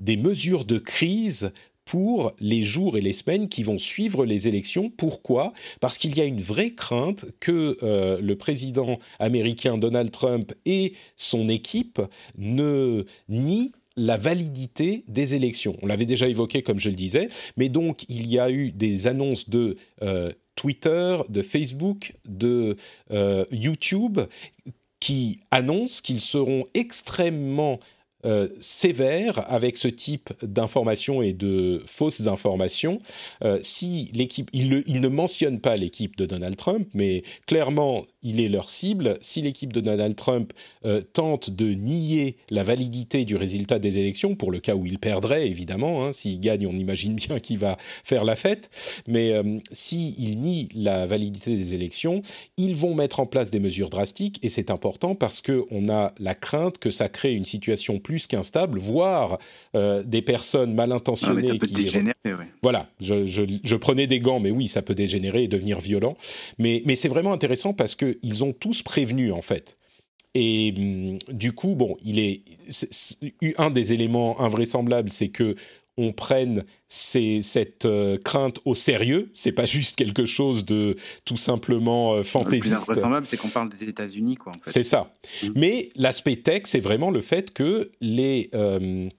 mesures 0.02 0.66
de 0.66 0.78
crise 0.78 1.52
pour 1.88 2.34
les 2.40 2.64
jours 2.64 2.98
et 2.98 3.02
les 3.02 3.14
semaines 3.14 3.48
qui 3.48 3.64
vont 3.64 3.78
suivre 3.78 4.26
les 4.26 4.48
élections. 4.50 4.90
Pourquoi? 4.90 5.54
Parce 5.80 5.98
qu'il 5.98 6.16
y 6.16 6.22
a 6.22 6.26
une 6.26 6.42
vraie 6.42 6.72
crainte 6.72 7.26
que 7.40 7.78
euh, 7.82 8.20
le 8.22 8.36
président 8.36 9.00
américain 9.20 9.78
Donald 9.78 10.12
Trump 10.12 10.54
et 10.66 10.94
son 11.16 11.48
équipe 11.48 12.02
ne 12.38 13.06
nient 13.30 13.72
la 13.96 14.18
validité 14.18 15.06
des 15.08 15.34
élections. 15.34 15.78
On 15.82 15.88
l'avait 15.88 16.06
déjà 16.06 16.28
évoqué, 16.28 16.62
comme 16.62 16.80
je 16.80 16.90
le 16.90 16.96
disais, 16.96 17.30
mais 17.56 17.70
donc 17.70 18.04
il 18.10 18.30
y 18.30 18.38
a 18.38 18.52
eu 18.52 18.70
des 18.72 19.08
annonces 19.08 19.50
de 19.50 19.78
euh, 20.04 20.32
Twitter, 20.56 21.18
de 21.30 21.42
Facebook, 21.42 22.14
de 22.28 22.76
euh, 23.12 23.46
YouTube 23.52 24.20
qui 25.00 25.40
annoncent 25.52 26.02
qu'ils 26.04 26.22
seront 26.22 26.66
extrêmement 26.74 27.80
euh, 28.28 28.50
sévère 28.60 29.50
avec 29.50 29.78
ce 29.78 29.88
type 29.88 30.34
d'informations 30.42 31.22
et 31.22 31.32
de 31.32 31.82
fausses 31.86 32.28
informations. 32.28 33.00
Euh, 33.42 33.58
si 33.62 34.12
l'équipe, 34.14 34.50
il, 34.52 34.70
ne 34.70 35.08
mentionne 35.08 35.62
pas 35.62 35.78
l'équipe 35.78 36.18
de 36.18 36.26
Donald 36.26 36.58
Trump, 36.58 36.90
mais 36.94 37.24
clairement, 37.46 38.06
il 38.24 38.42
est 38.42 38.50
leur 38.50 38.70
cible. 38.70 39.18
Si 39.22 39.42
l'équipe 39.42 39.72
de 39.72 39.80
Donald 39.80 40.16
Trump 40.18 40.52
euh, 40.86 41.00
tente 41.02 41.52
de 41.52 41.68
nier 41.68 42.36
la 42.50 42.64
validité 42.64 43.24
du 43.24 43.38
résultat 43.38 43.80
des 43.80 43.98
élections, 43.98 44.36
pour 44.36 44.52
le 44.52 44.60
cas 44.60 44.76
où 44.76 44.86
il 44.86 45.00
perdrait, 45.00 45.48
évidemment, 45.48 46.04
hein, 46.04 46.12
s'il 46.12 46.42
gagne, 46.42 46.68
on 46.68 46.76
imagine 46.76 47.16
bien 47.28 47.40
qu'il 47.40 47.60
va 47.60 47.78
faire 48.04 48.26
la 48.26 48.36
fête, 48.36 48.70
mais 49.08 49.32
s'il 49.72 50.14
si 50.14 50.36
nie 50.36 50.68
la 50.76 51.06
validité 51.06 51.56
des 51.56 51.74
élections, 51.74 52.22
ils 52.58 52.76
vont 52.76 52.94
mettre 52.94 53.22
en 53.22 53.26
place 53.26 53.52
des 53.52 53.62
mesures 53.62 53.90
drastiques, 53.90 54.40
et 54.44 54.50
c'est 54.50 54.70
important 54.70 55.16
parce 55.16 55.42
qu'on 55.42 55.88
a 55.90 56.14
la 56.20 56.36
crainte 56.36 56.78
que 56.78 56.92
ça 56.92 57.08
crée 57.08 57.34
une 57.34 57.46
situation 57.46 58.00
plus 58.00 58.17
qu'instable, 58.26 58.80
voire 58.80 59.38
euh, 59.76 60.02
des 60.04 60.24
personnes 60.24 60.74
mal 60.74 60.92
intentionnées 60.92 61.50
ah, 61.54 61.66
qui 61.66 61.90
voilà, 62.64 62.90
je, 63.00 63.76
prenais 63.76 64.08
des 64.08 64.20
gants, 64.20 64.40
mais 64.40 64.50
oui, 64.50 64.68
ça 64.68 64.82
peut 64.82 64.96
dégénérer 64.96 65.44
et 65.44 65.48
devenir 65.48 65.80
violent. 65.80 66.18
Mais, 66.58 66.82
mais 66.86 66.96
c'est 66.96 67.10
vraiment 67.10 67.34
intéressant 67.34 67.74
parce 67.74 67.94
que 67.94 68.18
ils 68.24 68.44
ont 68.44 68.54
tous 68.54 68.82
prévenu 68.82 69.32
en 69.32 69.42
fait. 69.42 69.76
Et 70.34 70.74
hum, 70.78 71.18
du 71.30 71.54
coup, 71.54 71.76
bon, 71.76 71.98
il 72.04 72.20
est, 72.20 72.42
un 73.58 73.72
des 73.72 73.94
éléments 73.94 74.40
invraisemblables, 74.42 75.10
c'est 75.10 75.30
que 75.30 75.56
on 75.98 76.14
prenne 76.14 76.64
cette 76.88 77.86
euh, 77.86 78.18
crainte 78.18 78.60
au 78.66 78.76
sérieux. 78.76 79.30
C'est 79.34 79.52
pas 79.52 79.66
juste 79.66 79.96
quelque 79.96 80.26
chose 80.26 80.66
de 80.66 80.96
tout 81.26 81.38
simplement 81.38 82.14
euh, 82.14 82.24
fantaisiste. 82.24 82.66
Le 82.66 82.76
plus 82.76 82.86
vraisemblable, 82.86 83.26
c'est 83.26 83.38
qu'on 83.38 83.50
parle 83.50 83.70
des 83.70 83.88
États-Unis, 83.90 84.36
quoi. 84.36 84.52
En 84.56 84.60
fait. 84.64 84.72
C'est 84.72 84.84
ça. 84.84 85.12
Mm. 85.44 85.48
Mais 85.56 85.90
l'aspect 85.96 86.38
tech, 86.38 86.64
c'est 86.66 86.80
vraiment 86.80 87.12
le 87.12 87.22
fait 87.22 87.52
que 87.52 87.92
les 88.00 88.50
euh, 88.54 89.10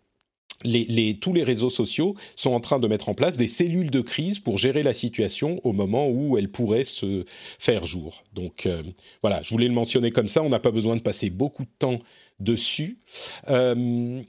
les, 0.65 1.19
tous 1.21 1.33
les 1.33 1.43
réseaux 1.43 1.71
sociaux 1.71 2.15
sont 2.35 2.53
en 2.53 2.61
train 2.61 2.79
de 2.79 2.89
mettre 2.89 3.09
en 3.09 3.15
place 3.15 3.37
des 3.37 3.49
cellules 3.49 3.91
de 3.91 4.01
crise 4.01 4.39
pour 4.39 4.59
gérer 4.59 4.83
la 4.83 4.95
situation 4.95 5.61
au 5.65 5.73
moment 5.73 6.09
où 6.09 6.37
elle 6.37 6.51
pourrait 6.51 6.85
se 6.85 7.25
faire 7.59 7.87
jour. 7.87 8.25
Donc 8.33 8.67
euh, 8.67 8.83
voilà, 9.23 9.43
je 9.43 9.51
voulais 9.51 9.69
le 9.69 9.75
mentionner 9.75 10.11
comme 10.11 10.29
ça, 10.29 10.43
on 10.43 10.49
n'a 10.49 10.59
pas 10.59 10.71
besoin 10.71 10.97
de 10.97 11.03
passer 11.03 11.31
beaucoup 11.31 11.65
de 11.65 11.71
temps 11.79 11.99
dessus. 12.41 12.99
Euh, 13.49 14.21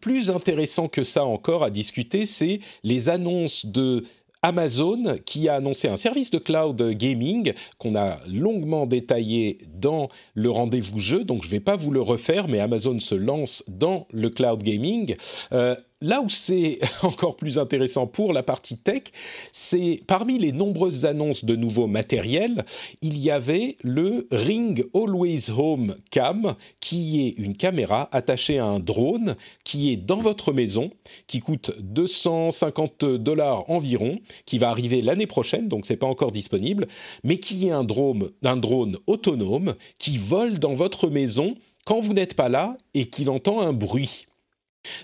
plus 0.00 0.30
intéressant 0.30 0.88
que 0.88 1.04
ça 1.04 1.24
encore 1.24 1.62
à 1.62 1.70
discuter, 1.70 2.26
c'est 2.26 2.60
les 2.82 3.08
annonces 3.08 3.66
de 3.66 4.02
Amazon 4.42 5.16
qui 5.24 5.48
a 5.48 5.54
annoncé 5.54 5.88
un 5.88 5.96
service 5.96 6.30
de 6.30 6.38
cloud 6.38 6.80
gaming 6.92 7.52
qu'on 7.78 7.96
a 7.96 8.18
longuement 8.28 8.86
détaillé 8.86 9.58
dans 9.74 10.08
le 10.34 10.50
rendez-vous 10.50 11.00
jeu, 11.00 11.24
donc 11.24 11.42
je 11.42 11.48
ne 11.48 11.52
vais 11.52 11.60
pas 11.60 11.76
vous 11.76 11.90
le 11.90 12.00
refaire, 12.00 12.46
mais 12.46 12.60
Amazon 12.60 12.98
se 13.00 13.14
lance 13.14 13.64
dans 13.66 14.06
le 14.12 14.30
cloud 14.30 14.62
gaming. 14.62 15.16
Euh, 15.52 15.74
là 16.00 16.20
où 16.20 16.28
c'est 16.28 16.78
encore 17.02 17.36
plus 17.36 17.58
intéressant 17.58 18.06
pour 18.06 18.32
la 18.32 18.42
partie 18.42 18.76
tech, 18.76 19.04
c'est 19.52 20.00
parmi 20.06 20.38
les 20.38 20.52
nombreuses 20.52 21.06
annonces 21.06 21.44
de 21.44 21.56
nouveaux 21.56 21.86
matériels, 21.86 22.64
il 23.02 23.18
y 23.18 23.30
avait 23.30 23.76
le 23.82 24.26
Ring 24.30 24.84
Always 24.94 25.50
Home 25.56 25.96
Cam, 26.10 26.54
qui 26.80 27.26
est 27.26 27.42
une 27.42 27.56
caméra 27.56 28.08
attachée 28.12 28.58
à 28.58 28.66
un 28.66 28.78
drone 28.78 29.36
qui 29.64 29.92
est 29.92 29.96
dans 29.96 30.20
votre 30.20 30.52
maison, 30.52 30.90
qui 31.26 31.40
coûte 31.40 31.72
250 31.80 33.04
dollars 33.04 33.68
environ, 33.70 34.18
qui 34.44 34.58
va 34.58 34.70
arriver 34.70 35.02
l'année 35.02 35.26
prochaine, 35.26 35.68
donc 35.68 35.86
c'est 35.86 35.96
pas 35.96 36.06
encore 36.06 36.30
disponible, 36.30 36.86
mais 37.24 37.38
qui 37.38 37.68
est 37.68 37.72
un 37.72 37.84
drone, 37.84 38.30
un 38.44 38.56
drone 38.56 38.96
autonome 39.06 39.74
qui 39.98 40.18
vole 40.18 40.58
dans 40.58 40.74
votre 40.74 41.08
maison 41.08 41.54
quand 41.84 42.00
vous 42.00 42.12
n'êtes 42.12 42.34
pas 42.34 42.48
là 42.48 42.76
et 42.94 43.06
qu'il 43.06 43.30
entend 43.30 43.60
un 43.60 43.72
bruit. 43.72 44.26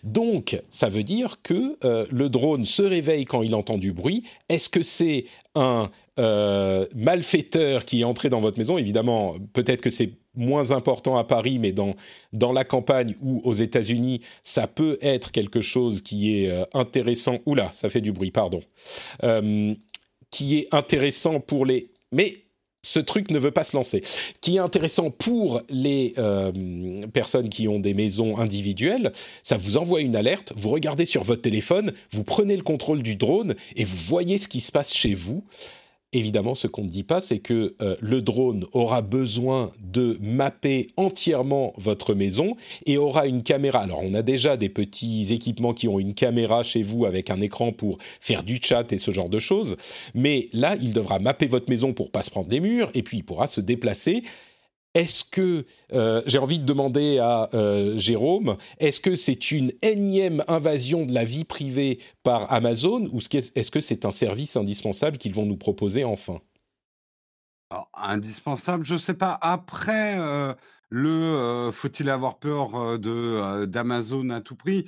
Donc, 0.05 0.61
ça 0.71 0.89
veut 0.89 1.03
dire 1.03 1.39
que 1.43 1.77
euh, 1.85 2.07
le 2.11 2.29
drone 2.29 2.65
se 2.65 2.83
réveille 2.83 3.25
quand 3.25 3.43
il 3.43 3.55
entend 3.55 3.79
du 3.79 3.93
bruit. 3.93 4.25
Est-ce 4.49 4.69
que 4.69 4.83
c'est 4.83 5.25
un 5.55 5.91
euh, 6.19 6.87
malfaiteur 6.95 7.85
qui 7.85 8.01
est 8.01 8.05
entré 8.05 8.29
dans 8.29 8.41
votre 8.41 8.59
maison? 8.59 8.79
Évidemment, 8.79 9.37
peut-être 9.53 9.81
que 9.81 9.91
c'est 9.91 10.11
moins 10.35 10.73
important 10.73 11.17
à 11.17 11.25
Paris, 11.25 11.59
mais 11.59 11.73
dans, 11.73 11.95
dans 12.33 12.53
la 12.53 12.65
campagne 12.65 13.15
ou 13.21 13.41
aux 13.45 13.53
États-Unis, 13.53 14.21
ça 14.43 14.67
peut 14.67 14.99
être 15.03 15.31
quelque 15.31 15.61
chose 15.61 16.03
qui 16.03 16.39
est 16.39 16.51
euh, 16.51 16.65
intéressant. 16.75 17.39
Oula, 17.47 17.71
ça 17.73 17.91
fait 17.91 18.01
du 18.01 18.13
bruit, 18.13 18.31
pardon. 18.31 18.61
qui 20.31 20.59
est 20.59 20.75
intéressant 20.75 21.41
pour 21.41 21.67
les... 21.67 21.91
Mais 22.13 22.43
ce 22.83 22.99
truc 22.99 23.31
ne 23.31 23.39
veut 23.39 23.51
pas 23.51 23.65
se 23.65 23.77
lancer. 23.77 24.03
Qui 24.41 24.57
est 24.57 24.61
intéressant 24.61 25.11
pour 25.11 25.63
les 25.69 26.15
euh, 26.19 26.53
personnes 27.13 27.49
qui 27.49 27.69
ont 27.69 27.79
des 27.79 27.95
maisons 27.95 28.39
individuelles, 28.39 29.13
ça 29.43 29.57
vous 29.57 29.77
envoie 29.77 30.01
une 30.01 30.17
alerte, 30.17 30.53
vous 30.57 30.71
regardez 30.71 31.07
sur 31.07 31.23
votre 31.23 31.43
téléphone, 31.43 31.93
vous 32.11 32.25
prenez 32.25 32.57
le 32.57 32.63
contrôle 32.63 33.03
du 33.03 33.17
drone 33.17 33.55
et 33.77 33.85
vous 33.85 33.97
voyez 33.97 34.39
ce 34.39 34.49
qui 34.49 34.61
se 34.61 34.73
passe 34.73 34.95
chez 34.95 35.15
vous. 35.15 35.45
Évidemment, 36.15 36.55
ce 36.55 36.67
qu'on 36.67 36.85
ne 36.85 36.91
dit 36.91 37.05
pas, 37.05 37.23
c'est 37.23 37.39
que 37.39 37.75
euh, 37.81 37.97
le 38.01 38.21
drone 38.21 38.67
aura 38.73 39.01
besoin 39.01 39.73
de 39.81 40.19
mapper 40.21 40.89
entièrement 40.99 41.73
votre 41.79 42.15
maison 42.15 42.55
et 42.85 42.99
aura 42.99 43.27
une 43.27 43.43
caméra. 43.43 43.81
Alors, 43.81 44.01
on 44.03 44.13
a 44.13 44.21
déjà 44.21 44.59
des 44.59 44.69
petits 44.69 45.33
équipements 45.33 45.73
qui 45.73 45.89
ont 45.89 45.99
une 45.99 46.13
caméra 46.13 46.65
chez 46.65 46.83
vous 46.83 47.07
avec 47.07 47.31
un 47.31 47.41
écran 47.41 47.73
pour 47.73 47.97
faire 48.21 48.43
du 48.43 48.61
chat 48.63 48.93
et 48.93 48.99
ce 48.99 49.11
genre 49.11 49.31
de 49.31 49.39
choses. 49.39 49.77
Mais 50.15 50.51
là, 50.53 50.77
il 50.83 50.93
devra 50.93 51.19
mapper 51.19 51.47
votre 51.47 51.71
maison 51.71 51.95
pour 51.95 52.11
pas 52.11 52.23
se 52.23 52.31
prendre 52.31 52.49
des 52.49 52.61
murs 52.61 52.91
et 52.93 53.03
puis 53.03 53.19
il 53.19 53.25
pourra 53.25 53.47
se 53.47 53.63
déplacer 53.63 54.23
est-ce 54.95 55.25
que, 55.25 55.65
euh, 55.93 56.23
j'ai 56.27 56.39
envie 56.39 56.59
de 56.59 56.65
demander 56.65 57.19
à 57.19 57.49
euh, 57.55 57.97
Jérôme, 57.97 58.57
est-ce 58.79 59.01
que 59.01 59.15
c'est 59.15 59.51
une 59.51 59.73
énième 59.81 60.45
invasion 60.49 61.07
de 61.07 61.13
la 61.13 61.25
vie 61.25 61.45
privée 61.45 61.99
par 62.23 62.53
Amazon 62.53 63.09
ou 63.13 63.19
est-ce 63.19 63.71
que 63.71 63.81
c'est 63.81 64.05
un 64.05 64.11
service 64.11 64.57
indispensable 64.57 65.17
qu'ils 65.17 65.35
vont 65.35 65.47
nous 65.47 65.57
proposer 65.57 66.05
enfin? 66.05 66.41
Indispensable, 67.95 68.85
je 68.85 68.95
ne 68.95 68.99
sais 68.99 69.15
pas. 69.15 69.39
Après, 69.41 70.19
euh, 70.19 70.53
le 70.91 71.71
faut-il 71.73 72.11
avoir 72.11 72.39
peur 72.39 72.99
de 72.99 73.65
d'Amazon 73.65 74.29
à 74.29 74.43
tout 74.43 74.57
prix? 74.57 74.85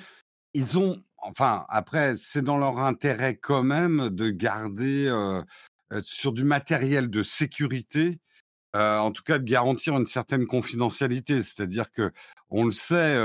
Ils 0.53 0.79
ont, 0.79 1.03
enfin, 1.17 1.65
après, 1.71 2.15
c'est 2.19 2.43
dans 2.43 2.59
leur 2.59 2.79
intérêt 2.79 3.37
quand 3.37 3.63
même 3.63 4.11
de 4.11 4.29
garder 4.29 5.11
sur 6.03 6.33
du 6.33 6.45
matériel 6.45 7.09
de 7.09 7.23
sécurité 7.23 8.19
en 8.75 9.11
tout 9.13 9.23
cas 9.23 9.39
de 9.39 9.45
garantir 9.45 9.97
une 9.97 10.07
certaine 10.07 10.47
confidentialité. 10.47 11.41
C'est-à-dire 11.41 11.91
que 11.91 12.13
on 12.51 12.65
le 12.65 12.73
sait, 12.73 13.17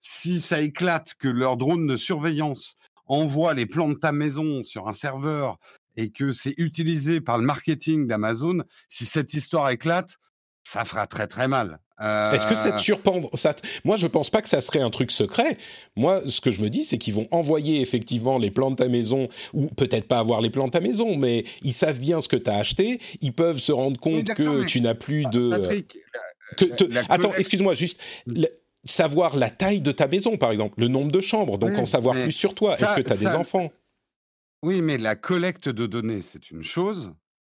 si 0.00 0.40
ça 0.40 0.60
éclate 0.60 1.14
que 1.14 1.28
leur 1.28 1.56
drone 1.56 1.86
de 1.86 1.96
surveillance 1.96 2.76
envoie 3.06 3.54
les 3.54 3.66
plans 3.66 3.88
de 3.88 3.94
ta 3.94 4.12
maison 4.12 4.62
sur 4.64 4.88
un 4.88 4.92
serveur 4.92 5.58
et 5.96 6.10
que 6.10 6.32
c'est 6.32 6.54
utilisé 6.58 7.20
par 7.20 7.38
le 7.38 7.44
marketing 7.44 8.06
d'Amazon, 8.06 8.62
si 8.88 9.06
cette 9.06 9.32
histoire 9.34 9.70
éclate, 9.70 10.18
ça 10.62 10.84
fera 10.84 11.06
très 11.06 11.26
très 11.26 11.48
mal. 11.48 11.80
Est-ce 11.98 12.46
que 12.46 12.54
ça 12.54 12.72
te 12.72 12.80
surprend 12.80 13.30
ça 13.34 13.54
Moi, 13.84 13.96
je 13.96 14.06
pense 14.06 14.28
pas 14.28 14.42
que 14.42 14.48
ça 14.48 14.60
serait 14.60 14.80
un 14.80 14.90
truc 14.90 15.10
secret. 15.10 15.56
Moi, 15.96 16.22
ce 16.26 16.40
que 16.40 16.50
je 16.50 16.60
me 16.60 16.68
dis, 16.68 16.84
c'est 16.84 16.98
qu'ils 16.98 17.14
vont 17.14 17.26
envoyer 17.30 17.80
effectivement 17.80 18.38
les 18.38 18.50
plans 18.50 18.70
de 18.70 18.76
ta 18.76 18.88
maison, 18.88 19.28
ou 19.54 19.68
peut-être 19.68 20.06
pas 20.06 20.18
avoir 20.18 20.42
les 20.42 20.50
plans 20.50 20.66
de 20.66 20.72
ta 20.72 20.80
maison, 20.80 21.16
mais 21.16 21.44
ils 21.62 21.72
savent 21.72 21.98
bien 21.98 22.20
ce 22.20 22.28
que 22.28 22.36
tu 22.36 22.50
as 22.50 22.56
acheté. 22.56 23.00
Ils 23.22 23.32
peuvent 23.32 23.58
se 23.58 23.72
rendre 23.72 23.98
compte 23.98 24.26
que 24.34 24.64
tu 24.64 24.80
n'as 24.80 24.94
plus 24.94 25.24
de. 25.32 25.50
Patrick, 25.50 25.96
Attends, 27.08 27.34
excuse-moi, 27.34 27.74
juste. 27.74 28.00
savoir 28.84 29.36
la 29.36 29.50
taille 29.50 29.80
de 29.80 29.90
ta 29.90 30.06
maison, 30.06 30.36
par 30.36 30.52
exemple, 30.52 30.78
le 30.78 30.88
nombre 30.88 31.10
de 31.10 31.20
chambres, 31.20 31.58
donc 31.58 31.78
en 31.78 31.86
savoir 31.86 32.14
plus 32.14 32.32
sur 32.32 32.54
toi. 32.54 32.74
Est-ce 32.74 32.94
que 32.94 33.00
tu 33.00 33.12
as 33.12 33.16
des 33.16 33.34
enfants? 33.34 33.72
Oui, 34.62 34.82
mais 34.82 34.98
la 34.98 35.16
collecte 35.16 35.68
de 35.68 35.86
données, 35.86 36.22
c'est 36.22 36.50
une 36.50 36.62
chose 36.62 37.12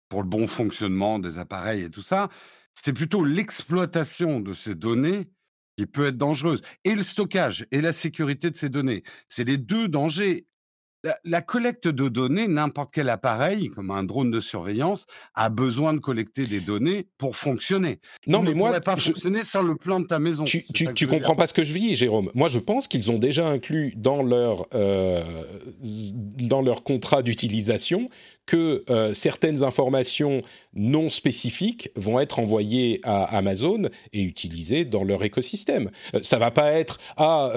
pour 0.10 0.22
le 0.22 0.28
bon 0.28 0.48
fonctionnement 0.48 1.20
des 1.20 1.38
appareils 1.38 1.84
et 1.84 1.90
tout 1.90 2.02
ça 2.02 2.30
c'est 2.74 2.94
plutôt 2.94 3.24
l'exploitation 3.24 4.40
de 4.40 4.54
ces 4.54 4.76
données 4.76 5.30
qui 5.78 5.86
peut 5.86 6.08
être 6.08 6.18
dangereuse. 6.18 6.62
Et 6.84 6.96
le 6.96 7.04
stockage 7.04 7.66
et 7.72 7.82
la 7.82 7.94
sécurité 7.94 8.52
de 8.52 8.56
ces 8.56 8.70
données. 8.70 9.04
C'est 9.28 9.46
les 9.46 9.58
deux 9.58 9.88
dangers 9.88 10.48
la, 11.24 11.42
collecte 11.42 11.88
de 11.88 12.10
données, 12.10 12.48
n'importe 12.48 12.92
quel 12.94 13.10
appareil, 13.10 13.70
comme 13.70 13.92
un 13.92 14.04
drone 14.04 14.32
de 14.32 14.42
surveillance, 14.42 15.06
a 15.34 15.50
besoin 15.50 15.94
de 15.94 16.00
collecter 16.00 16.46
des 16.46 16.60
données 16.60 17.08
pour 17.18 17.36
fonctionner. 17.36 18.00
Non, 18.28 18.42
mais 18.42 18.54
moi, 18.54 18.80
pas 18.82 18.98
fonctionner 18.98 19.44
sans 19.44 19.62
le 19.62 19.76
plan 19.76 20.00
de 20.00 20.08
ta 20.08 20.20
maison. 20.20 20.44
Tu, 20.44 20.64
tu, 20.66 21.08
comprends 21.08 21.36
pas 21.36 21.48
ce 21.48 21.54
que 21.54 21.64
je 21.64 21.74
vis, 21.74 21.96
Jérôme. 21.96 22.30
Moi, 22.36 22.50
je 22.50 22.60
pense 22.60 22.88
qu'ils 22.88 23.12
ont 23.12 23.18
déjà 23.18 23.48
inclus 23.48 23.94
dans 23.96 24.24
leur 24.24 24.68
euh, 24.74 25.24
dans 25.82 26.62
leur 26.62 26.84
contrat 26.84 27.24
d'utilisation 27.24 28.10
que 28.50 28.84
euh, 28.90 29.14
certaines 29.14 29.62
informations 29.62 30.42
non 30.74 31.12
spécifiques 31.12 31.92
vont 31.96 32.20
être 32.20 32.40
envoyées 32.40 33.00
à 33.04 33.26
Amazon 33.38 33.84
et 34.12 34.24
utilisées 34.24 34.86
dans 34.86 35.04
leur 35.04 35.24
écosystème. 35.24 35.92
Euh, 36.16 36.20
ça 36.24 36.40
va 36.40 36.50
pas 36.50 36.72
être 36.72 36.98
ah 37.18 37.52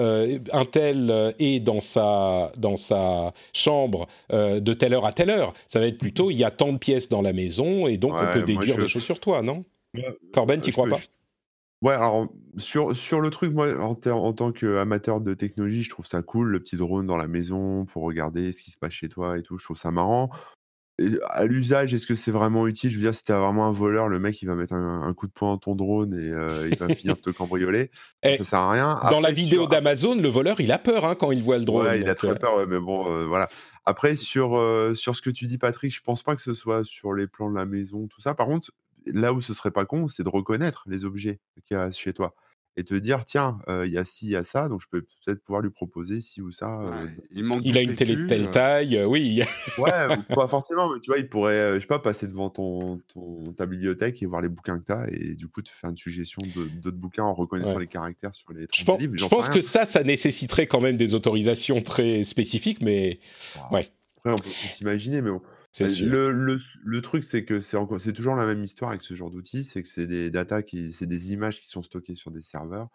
un 0.51 0.65
tel 0.65 1.33
est 1.39 1.59
dans 1.59 1.79
sa 1.79 2.51
dans 2.57 2.75
sa 2.75 3.33
chambre 3.53 4.05
euh, 4.31 4.59
de 4.59 4.73
telle 4.75 4.93
heure 4.93 5.07
à 5.07 5.13
telle 5.13 5.31
heure. 5.31 5.53
Ça 5.67 5.79
va 5.79 5.87
être 5.87 5.97
plutôt, 5.97 6.29
il 6.29 6.37
y 6.37 6.43
a 6.43 6.51
tant 6.51 6.71
de 6.71 6.77
pièces 6.77 7.09
dans 7.09 7.23
la 7.23 7.33
maison 7.33 7.87
et 7.87 7.97
donc 7.97 8.13
on 8.15 8.31
peut 8.31 8.43
déduire 8.43 8.77
des 8.77 8.87
choses 8.87 9.03
sur 9.03 9.19
toi, 9.19 9.41
non? 9.41 9.65
Corben, 10.31 10.61
tu 10.61 10.71
crois 10.71 10.87
pas? 10.87 10.99
Ouais, 11.81 11.93
alors 11.93 12.27
sur, 12.57 12.95
sur 12.95 13.19
le 13.19 13.29
truc, 13.29 13.53
moi, 13.53 13.67
en, 13.81 13.97
en 14.09 14.33
tant 14.33 14.51
qu'amateur 14.53 15.19
de 15.19 15.33
technologie, 15.33 15.83
je 15.83 15.89
trouve 15.89 16.07
ça 16.07 16.21
cool, 16.21 16.47
le 16.49 16.59
petit 16.61 16.77
drone 16.77 17.07
dans 17.07 17.17
la 17.17 17.27
maison 17.27 17.85
pour 17.85 18.03
regarder 18.03 18.53
ce 18.53 18.61
qui 18.63 18.71
se 18.71 18.77
passe 18.77 18.93
chez 18.93 19.09
toi 19.09 19.37
et 19.37 19.41
tout, 19.41 19.57
je 19.57 19.65
trouve 19.65 19.77
ça 19.77 19.91
marrant. 19.91 20.29
À 21.29 21.45
l'usage, 21.45 21.93
est-ce 21.93 22.05
que 22.05 22.15
c'est 22.15 22.31
vraiment 22.31 22.67
utile? 22.67 22.91
Je 22.91 22.97
veux 22.97 23.01
dire, 23.01 23.15
si 23.15 23.23
t'as 23.23 23.39
vraiment 23.39 23.65
un 23.65 23.71
voleur, 23.71 24.09
le 24.09 24.19
mec, 24.19 24.41
il 24.41 24.45
va 24.45 24.55
mettre 24.55 24.73
un, 24.73 25.11
coup 25.13 25.27
de 25.27 25.31
poing 25.31 25.49
dans 25.49 25.57
ton 25.57 25.75
drone 25.75 26.13
et 26.13 26.31
euh, 26.31 26.69
il 26.69 26.77
va 26.77 26.87
finir 26.95 27.15
de 27.15 27.21
te 27.21 27.31
cambrioler. 27.31 27.89
Et 28.21 28.37
ça 28.37 28.45
sert 28.45 28.59
à 28.59 28.71
rien. 28.71 29.01
dans 29.09 29.19
la 29.19 29.31
vidéo 29.31 29.67
d'Amazon, 29.67 30.15
le 30.15 30.29
voleur, 30.29 30.61
il 30.61 30.71
a 30.71 30.77
peur 30.77 31.05
hein, 31.05 31.15
quand 31.15 31.31
il 31.31 31.41
voit 31.41 31.57
le 31.57 31.65
drone. 31.65 31.85
Ouais, 31.85 32.01
il 32.01 32.09
a 32.09 32.15
très 32.15 32.37
peur, 32.37 32.67
mais 32.67 32.79
bon, 32.79 33.07
euh, 33.07 33.25
voilà. 33.25 33.49
Après, 33.85 34.15
sur, 34.15 34.51
sur 34.95 35.15
ce 35.15 35.21
que 35.21 35.29
tu 35.29 35.45
dis, 35.45 35.57
Patrick, 35.57 35.93
je 35.93 36.01
pense 36.01 36.23
pas 36.23 36.35
que 36.35 36.41
ce 36.41 36.53
soit 36.53 36.85
sur 36.85 37.13
les 37.13 37.27
plans 37.27 37.49
de 37.49 37.55
la 37.55 37.65
maison, 37.65 38.07
tout 38.07 38.21
ça. 38.21 38.33
Par 38.33 38.47
contre, 38.47 38.71
là 39.07 39.33
où 39.33 39.41
ce 39.41 39.53
serait 39.53 39.71
pas 39.71 39.85
con, 39.85 40.07
c'est 40.07 40.23
de 40.23 40.29
reconnaître 40.29 40.83
les 40.87 41.03
objets 41.03 41.41
qu'il 41.65 41.75
y 41.75 41.79
a 41.79 41.91
chez 41.91 42.13
toi 42.13 42.33
et 42.75 42.83
te 42.83 42.95
dire 42.95 43.25
tiens, 43.25 43.59
il 43.67 43.91
y 43.91 43.97
a 43.97 44.05
ci, 44.05 44.25
il 44.25 44.31
y 44.31 44.35
a 44.35 44.43
ça, 44.43 44.67
donc 44.67 44.81
je 44.81 44.87
peux 44.89 45.01
peut-être 45.01 45.43
pouvoir 45.43 45.61
lui 45.61 45.69
proposer 45.69 46.21
ci 46.21 46.41
ou 46.41 46.51
ça. 46.51 46.81
il, 47.31 47.77
a 47.77 47.81
une 47.81 47.93
télé 47.93 48.15
de 48.15 48.25
telle 48.25 48.49
taille, 48.49 49.03
oui. 49.05 49.41
ouais, 49.77 50.17
pas 50.35 50.47
forcément, 50.47 50.91
mais 50.91 50.99
tu 50.99 51.11
vois, 51.11 51.17
il 51.17 51.29
pourrait, 51.29 51.75
je 51.75 51.79
sais 51.81 51.87
pas, 51.87 51.99
passer 51.99 52.27
devant 52.27 52.49
ton, 52.49 52.99
ta 53.55 53.65
bibliothèque 53.65 54.21
et 54.23 54.25
voir 54.25 54.41
les 54.41 54.49
bouquins 54.49 54.79
que 54.79 54.85
tu 54.85 54.91
as 54.91 55.07
et 55.09 55.35
du 55.35 55.47
coup 55.47 55.61
te 55.61 55.69
faire 55.69 55.89
une 55.89 55.97
suggestion 55.97 56.41
d'autres 56.81 56.97
bouquins 56.97 57.23
en 57.23 57.33
reconnaissant 57.33 57.77
les 57.77 57.87
caractères 57.87 58.33
sur 58.33 58.51
les 58.53 58.67
je 58.73 58.83
pense, 58.83 58.99
livres. 58.99 59.13
Je 59.15 59.27
pense 59.27 59.49
que 59.49 59.61
ça, 59.61 59.85
ça 59.85 60.03
nécessiterait 60.03 60.67
quand 60.67 60.81
même 60.81 60.97
des 60.97 61.15
autorisations 61.15 61.81
très 61.81 62.23
spécifiques, 62.23 62.81
mais 62.81 63.19
ouais. 63.71 63.91
Après, 64.17 64.31
on 64.31 64.37
peut 64.37 64.49
s'imaginer, 64.49 65.21
mais 65.21 65.31
bon. 65.31 65.41
Le, 65.79 66.31
le, 66.31 66.59
le, 66.83 67.01
truc, 67.01 67.23
c'est 67.23 67.45
que 67.45 67.59
c'est 67.59 67.77
encore, 67.77 67.99
c'est 67.99 68.13
toujours 68.13 68.35
la 68.35 68.45
même 68.45 68.63
histoire 68.63 68.91
avec 68.91 69.01
ce 69.01 69.15
genre 69.15 69.31
d'outils, 69.31 69.65
c'est 69.65 69.81
que 69.81 69.87
c'est 69.87 70.05
des 70.05 70.29
data 70.29 70.61
qui, 70.61 70.93
c'est 70.93 71.07
des 71.07 71.33
images 71.33 71.59
qui 71.59 71.67
sont 71.67 71.81
stockées 71.81 72.15
sur 72.15 72.29
des 72.29 72.43
serveurs, 72.43 72.89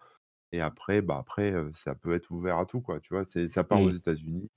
et 0.52 0.60
après, 0.60 1.02
bah 1.02 1.16
après, 1.18 1.54
ça 1.72 1.94
peut 1.94 2.12
être 2.14 2.30
ouvert 2.30 2.58
à 2.58 2.66
tout, 2.66 2.80
quoi. 2.80 3.00
Tu 3.00 3.12
vois, 3.12 3.24
c'est, 3.24 3.48
ça 3.48 3.64
part 3.64 3.80
aux 3.80 3.90
mmh. 3.90 3.96
États-Unis, 3.96 4.50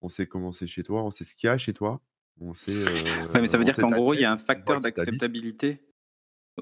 on 0.00 0.08
sait 0.08 0.26
comment 0.26 0.52
c'est 0.52 0.66
chez 0.66 0.82
toi, 0.82 1.04
on 1.04 1.10
sait 1.10 1.24
ce 1.24 1.34
qu'il 1.34 1.48
y 1.48 1.50
a 1.50 1.58
chez 1.58 1.74
toi, 1.74 2.00
on 2.40 2.54
sait. 2.54 2.84
mais 3.34 3.46
ça 3.46 3.58
veut 3.58 3.64
dire 3.64 3.76
qu'en 3.76 3.90
gros, 3.90 4.14
il 4.14 4.20
y 4.20 4.24
a 4.24 4.32
un 4.32 4.38
facteur 4.38 4.80
d'acceptabilité 4.80 5.82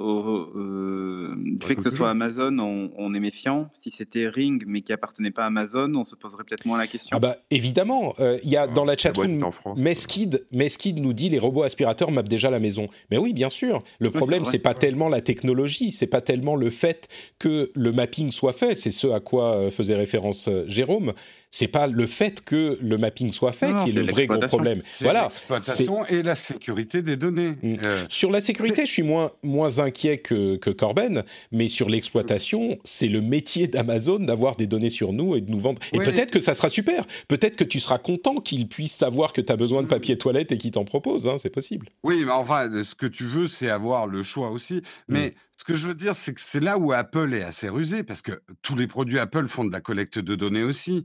euh, 0.01 1.35
du 1.37 1.67
fait 1.67 1.75
que 1.77 1.83
ce 1.83 1.91
soit 1.91 2.09
Amazon, 2.09 2.59
on, 2.59 3.15
est 3.15 3.21
méfiant. 3.21 3.69
Si 3.75 3.91
c'était 3.91 4.27
Ring, 4.27 4.63
mais 4.67 4.81
qui 4.81 4.93
appartenait 4.93 5.31
pas 5.31 5.45
à 5.45 5.47
Amazon, 5.47 5.93
on 5.95 6.05
se 6.05 6.15
poserait 6.15 6.45
peut-être 6.45 6.65
moins 6.65 6.79
la 6.79 6.87
question. 6.87 7.15
Ah 7.15 7.21
bah 7.21 7.37
évidemment, 7.51 8.15
euh, 8.19 8.39
il 8.43 8.51
y 8.51 8.57
a 8.57 8.67
dans 8.67 8.85
la 8.85 8.97
chatroom, 8.97 9.51
Meskid, 9.77 10.47
Meskid 10.51 10.99
nous 10.99 11.13
dit 11.13 11.29
les 11.29 11.39
robots 11.39 11.63
aspirateurs 11.63 12.11
mappent 12.11 12.29
déjà 12.29 12.51
la 12.51 12.59
maison. 12.59 12.89
Mais 13.11 13.19
oui, 13.19 13.35
bien 13.35 13.51
sûr. 13.51 13.83
Le 13.99 14.11
problème, 14.11 14.47
c'est 14.47 14.59
pas 14.59 14.75
tellement 14.75 15.11
la 15.11 15.21
technologie, 15.21 15.93
c'est 15.93 16.07
pas 16.07 16.23
tellement 16.23 16.57
le 16.57 16.71
fait 16.71 17.09
que 17.39 17.71
le 17.75 17.93
mapping 17.93 18.31
soit 18.31 18.55
fait. 18.55 18.75
C'est 18.75 18.91
ce 18.91 19.09
à 19.09 19.21
quoi 19.21 19.57
euh, 19.57 19.71
faisait 19.71 19.97
référence 19.97 20.49
Jérôme 20.67 21.13
c'est 21.53 21.69
pas 21.69 21.87
le 21.87 22.07
fait 22.07 22.43
que 22.43 22.79
le 22.81 22.97
mapping 22.97 23.31
soit 23.31 23.53
fait 23.53 23.75
qui 23.85 23.91
est, 23.91 23.93
le 23.93 24.11
vrai 24.11 24.27
gros 24.27 24.41
problème. 24.41 24.81
Voilà, 25.03 25.25
l'exploitation 25.25 26.07
et 26.07 26.23
la 26.23 26.35
sécurité 26.35 27.03
des 27.03 27.17
données. 27.17 27.57
Mm. 27.63 27.77
Euh, 27.85 28.05
sur 28.09 28.31
la 28.31 28.41
sécurité, 28.41 28.87
je 28.87 28.91
suis 28.91 29.03
moins 29.03 29.31
moins 29.43 29.79
inquiet 29.79 30.19
que, 30.19 30.57
que 30.57 30.71
Corben, 30.71 31.23
mais 31.53 31.69
sur 31.69 31.91
l'exploitation, 31.91 32.79
c'est 32.85 33.09
le 33.09 33.21
métier 33.21 33.69
d'Amazon 33.69 34.19
d'avoir 34.19 34.57
des 34.57 34.67
données 34.67 34.91
sur 34.91 35.13
nous 35.13 35.37
et 35.37 35.43
de 35.43 35.51
nous 35.51 35.59
vendre. 35.59 35.81
Et 35.93 35.99
peut-être 35.99 36.31
que 36.31 36.41
ça 36.41 36.55
sera 36.55 36.71
super. 36.71 37.07
Peut-être 37.29 37.57
que 37.57 37.65
tu 37.65 37.81
seras 37.81 37.99
content 37.99 38.37
qu'ils 38.37 38.67
puissent 38.67 38.97
savoir 38.97 39.35
que 39.35 39.43
tu 39.43 39.53
as 39.53 39.57
besoin 39.57 39.83
de 39.83 39.87
mm. 39.87 39.91
papier 39.91 40.17
toilette 40.17 40.53
et 40.53 40.59
qu'ils 40.59 40.73
t'en 40.73 40.87
proposent. 40.87 41.29
Hein, 41.29 41.37
c'est 41.37 41.51
possible. 41.51 41.91
Oui, 42.03 42.25
mais 42.25 42.33
enfin, 42.33 42.71
ce 42.83 42.95
que 42.95 43.07
tu 43.07 43.25
veux, 43.25 43.47
c'est 43.47 43.69
avoir 43.69 44.07
le 44.07 44.23
choix 44.23 44.51
aussi. 44.51 44.81
Mais 45.07 45.29
mm. 45.29 45.33
ce 45.59 45.65
que 45.65 45.75
je 45.75 45.87
veux 45.87 45.95
dire, 45.95 46.15
c'est 46.15 46.33
que 46.33 46.41
c'est 46.41 46.61
là 46.61 46.79
où 46.79 46.93
Apple 46.93 47.35
est 47.35 47.43
assez 47.43 47.69
rusé, 47.69 48.05
parce 48.05 48.23
que 48.23 48.41
tous 48.63 48.75
les 48.75 48.87
produits 48.87 49.19
Apple 49.19 49.49
font 49.49 49.67
de 49.67 49.73
la 49.73 49.83
collecte 49.83 50.19
de 50.19 50.35
données 50.35 50.63
aussi. 50.63 51.05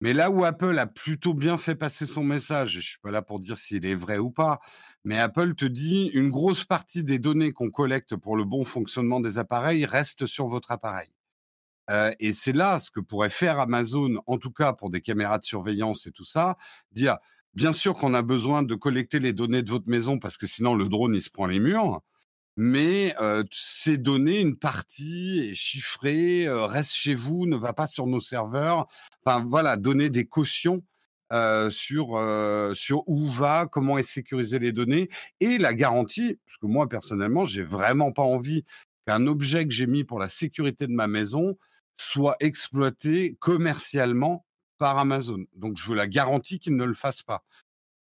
Mais 0.00 0.12
là 0.12 0.30
où 0.30 0.44
Apple 0.44 0.78
a 0.78 0.86
plutôt 0.86 1.32
bien 1.32 1.56
fait 1.56 1.74
passer 1.74 2.04
son 2.06 2.22
message, 2.22 2.76
et 2.76 2.80
je 2.80 2.90
suis 2.90 2.98
pas 3.00 3.10
là 3.10 3.22
pour 3.22 3.40
dire 3.40 3.58
s'il 3.58 3.86
est 3.86 3.94
vrai 3.94 4.18
ou 4.18 4.30
pas, 4.30 4.60
mais 5.04 5.18
Apple 5.18 5.54
te 5.54 5.64
dit 5.64 6.10
une 6.12 6.30
grosse 6.30 6.64
partie 6.64 7.02
des 7.02 7.18
données 7.18 7.52
qu'on 7.52 7.70
collecte 7.70 8.16
pour 8.16 8.36
le 8.36 8.44
bon 8.44 8.64
fonctionnement 8.64 9.20
des 9.20 9.38
appareils 9.38 9.86
reste 9.86 10.26
sur 10.26 10.48
votre 10.48 10.70
appareil. 10.70 11.08
Euh, 11.90 12.12
et 12.18 12.32
c'est 12.32 12.52
là 12.52 12.78
ce 12.78 12.90
que 12.90 13.00
pourrait 13.00 13.30
faire 13.30 13.60
Amazon, 13.60 14.16
en 14.26 14.38
tout 14.38 14.50
cas 14.50 14.72
pour 14.72 14.90
des 14.90 15.00
caméras 15.00 15.38
de 15.38 15.44
surveillance 15.44 16.06
et 16.06 16.10
tout 16.10 16.24
ça, 16.24 16.56
dire 16.92 17.16
bien 17.54 17.72
sûr 17.72 17.94
qu'on 17.94 18.12
a 18.12 18.22
besoin 18.22 18.62
de 18.62 18.74
collecter 18.74 19.18
les 19.20 19.32
données 19.32 19.62
de 19.62 19.70
votre 19.70 19.88
maison 19.88 20.18
parce 20.18 20.36
que 20.36 20.46
sinon 20.46 20.74
le 20.74 20.88
drone 20.88 21.14
il 21.14 21.22
se 21.22 21.30
prend 21.30 21.46
les 21.46 21.60
murs 21.60 22.02
mais 22.56 23.14
ces 23.52 23.98
données, 23.98 24.40
une 24.40 24.56
partie 24.56 25.50
est 25.50 25.54
chiffrée, 25.54 26.46
reste 26.48 26.92
chez 26.92 27.14
vous, 27.14 27.46
ne 27.46 27.56
va 27.56 27.72
pas 27.72 27.86
sur 27.86 28.06
nos 28.06 28.20
serveurs. 28.20 28.86
Enfin 29.24 29.44
voilà, 29.46 29.76
donner 29.76 30.10
des 30.10 30.26
cautions 30.26 30.82
sur 31.70 32.18
sur 32.74 33.08
où 33.08 33.28
va, 33.30 33.66
comment 33.70 33.98
est 33.98 34.02
sécurisé 34.02 34.58
les 34.58 34.72
données 34.72 35.10
et 35.40 35.58
la 35.58 35.74
garantie, 35.74 36.38
parce 36.46 36.56
que 36.58 36.66
moi 36.66 36.88
personnellement, 36.88 37.44
j'ai 37.44 37.62
vraiment 37.62 38.12
pas 38.12 38.22
envie 38.22 38.64
qu'un 39.06 39.26
objet 39.26 39.66
que 39.66 39.72
j'ai 39.72 39.86
mis 39.86 40.04
pour 40.04 40.18
la 40.18 40.28
sécurité 40.28 40.86
de 40.86 40.92
ma 40.92 41.08
maison 41.08 41.58
soit 41.98 42.36
exploité 42.40 43.36
commercialement 43.38 44.44
par 44.78 44.98
Amazon. 44.98 45.44
Donc 45.54 45.78
je 45.78 45.88
veux 45.88 45.96
la 45.96 46.08
garantie 46.08 46.58
qu'ils 46.58 46.76
ne 46.76 46.84
le 46.84 46.94
fassent 46.94 47.22
pas. 47.22 47.44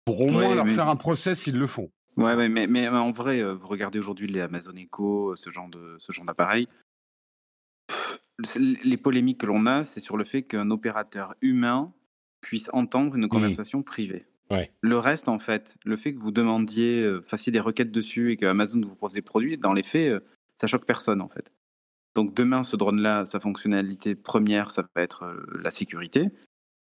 Pour 0.06 0.22
au 0.22 0.30
moins 0.30 0.56
leur 0.56 0.68
faire 0.68 0.88
un 0.88 0.96
procès 0.96 1.36
s'ils 1.36 1.58
le 1.58 1.68
font. 1.68 1.92
Ouais, 2.18 2.50
mais, 2.50 2.68
mais, 2.68 2.88
en 2.88 3.12
vrai, 3.12 3.44
vous 3.54 3.68
regardez 3.68 4.00
aujourd'hui 4.00 4.28
les 4.28 4.42
Amazon 4.42 4.76
Echo, 4.76 5.36
ce 5.36 5.52
genre 5.52 5.70
de 5.70 5.96
ce 6.00 6.12
genre 6.12 6.26
d'appareil. 6.26 6.68
Les 8.58 8.98
polémiques 8.98 9.40
que 9.40 9.46
l'on 9.46 9.66
a, 9.66 9.84
c'est 9.84 10.00
sur 10.00 10.18
le 10.18 10.24
fait 10.24 10.44
qu'un 10.44 10.72
opérateur 10.72 11.36
humain 11.42 11.94
puisse 12.42 12.70
entendre 12.74 13.16
une 13.16 13.26
mmh. 13.26 13.30
conversation 13.30 13.84
privée. 13.84 14.26
Ouais. 14.50 14.72
Le 14.82 14.98
reste, 14.98 15.30
en 15.30 15.40
fait, 15.40 15.78
le 15.86 15.96
fait 15.96 16.14
que 16.14 16.20
vous 16.20 16.32
demandiez, 16.32 17.20
fassiez 17.22 17.52
des 17.52 17.60
requêtes 17.60 17.92
dessus 17.92 18.32
et 18.32 18.38
que 18.38 18.46
Amazon 18.46 18.82
vous 18.82 18.90
propose 18.90 19.14
des 19.14 19.22
produits, 19.22 19.58
dans 19.58 19.74
les 19.74 19.84
faits, 19.84 20.24
ça 20.56 20.68
choque 20.68 20.86
personne, 20.86 21.22
en 21.22 21.30
fait. 21.30 21.52
Donc 22.16 22.34
demain, 22.34 22.64
ce 22.64 22.76
drone-là, 22.76 23.26
sa 23.28 23.40
fonctionnalité 23.40 24.16
première, 24.16 24.72
ça 24.72 24.84
va 24.96 25.04
être 25.04 25.36
la 25.62 25.70
sécurité. 25.70 26.30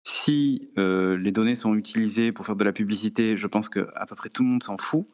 Si 0.03 0.69
les 0.77 1.31
données 1.33 1.55
sont 1.55 1.75
utilisées 1.75 2.31
pour 2.31 2.45
faire 2.45 2.55
de 2.55 2.63
la 2.63 2.71
publicité, 2.71 3.35
je 3.35 3.47
pense 3.47 3.67
que 3.67 3.89
à 3.95 4.05
peu 4.05 4.15
près 4.15 4.29
tout 4.29 4.43
le 4.43 4.49
monde 4.49 4.63
s'en 4.63 4.77
fout. 4.77 5.05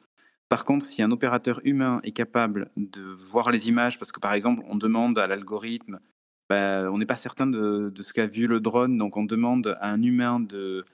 Par 0.53 0.65
contre, 0.65 0.85
si 0.85 1.01
un 1.01 1.09
opérateur 1.09 1.61
humain 1.63 1.99
est 2.03 2.11
capable 2.11 2.69
de 2.77 3.01
voir 3.01 3.49
les 3.49 3.69
images, 3.69 3.97
parce 3.97 4.11
que 4.11 4.19
par 4.19 4.33
exemple, 4.33 4.61
on 4.67 4.75
demande 4.75 5.17
à 5.17 5.25
l'algorithme, 5.25 5.99
bah, 6.47 6.91
on 6.91 6.99
n'est 6.99 7.07
pas 7.07 7.15
certain 7.15 7.47
de, 7.47 7.91
ce 7.99 8.13
qu'a 8.13 8.27
vu 8.27 8.45
le 8.45 8.59
drone, 8.59 8.95
donc 8.99 9.17
on 9.17 9.23
demande 9.23 9.75
à 9.81 9.89
un 9.89 10.03
humain 10.03 10.39
de, 10.39 10.85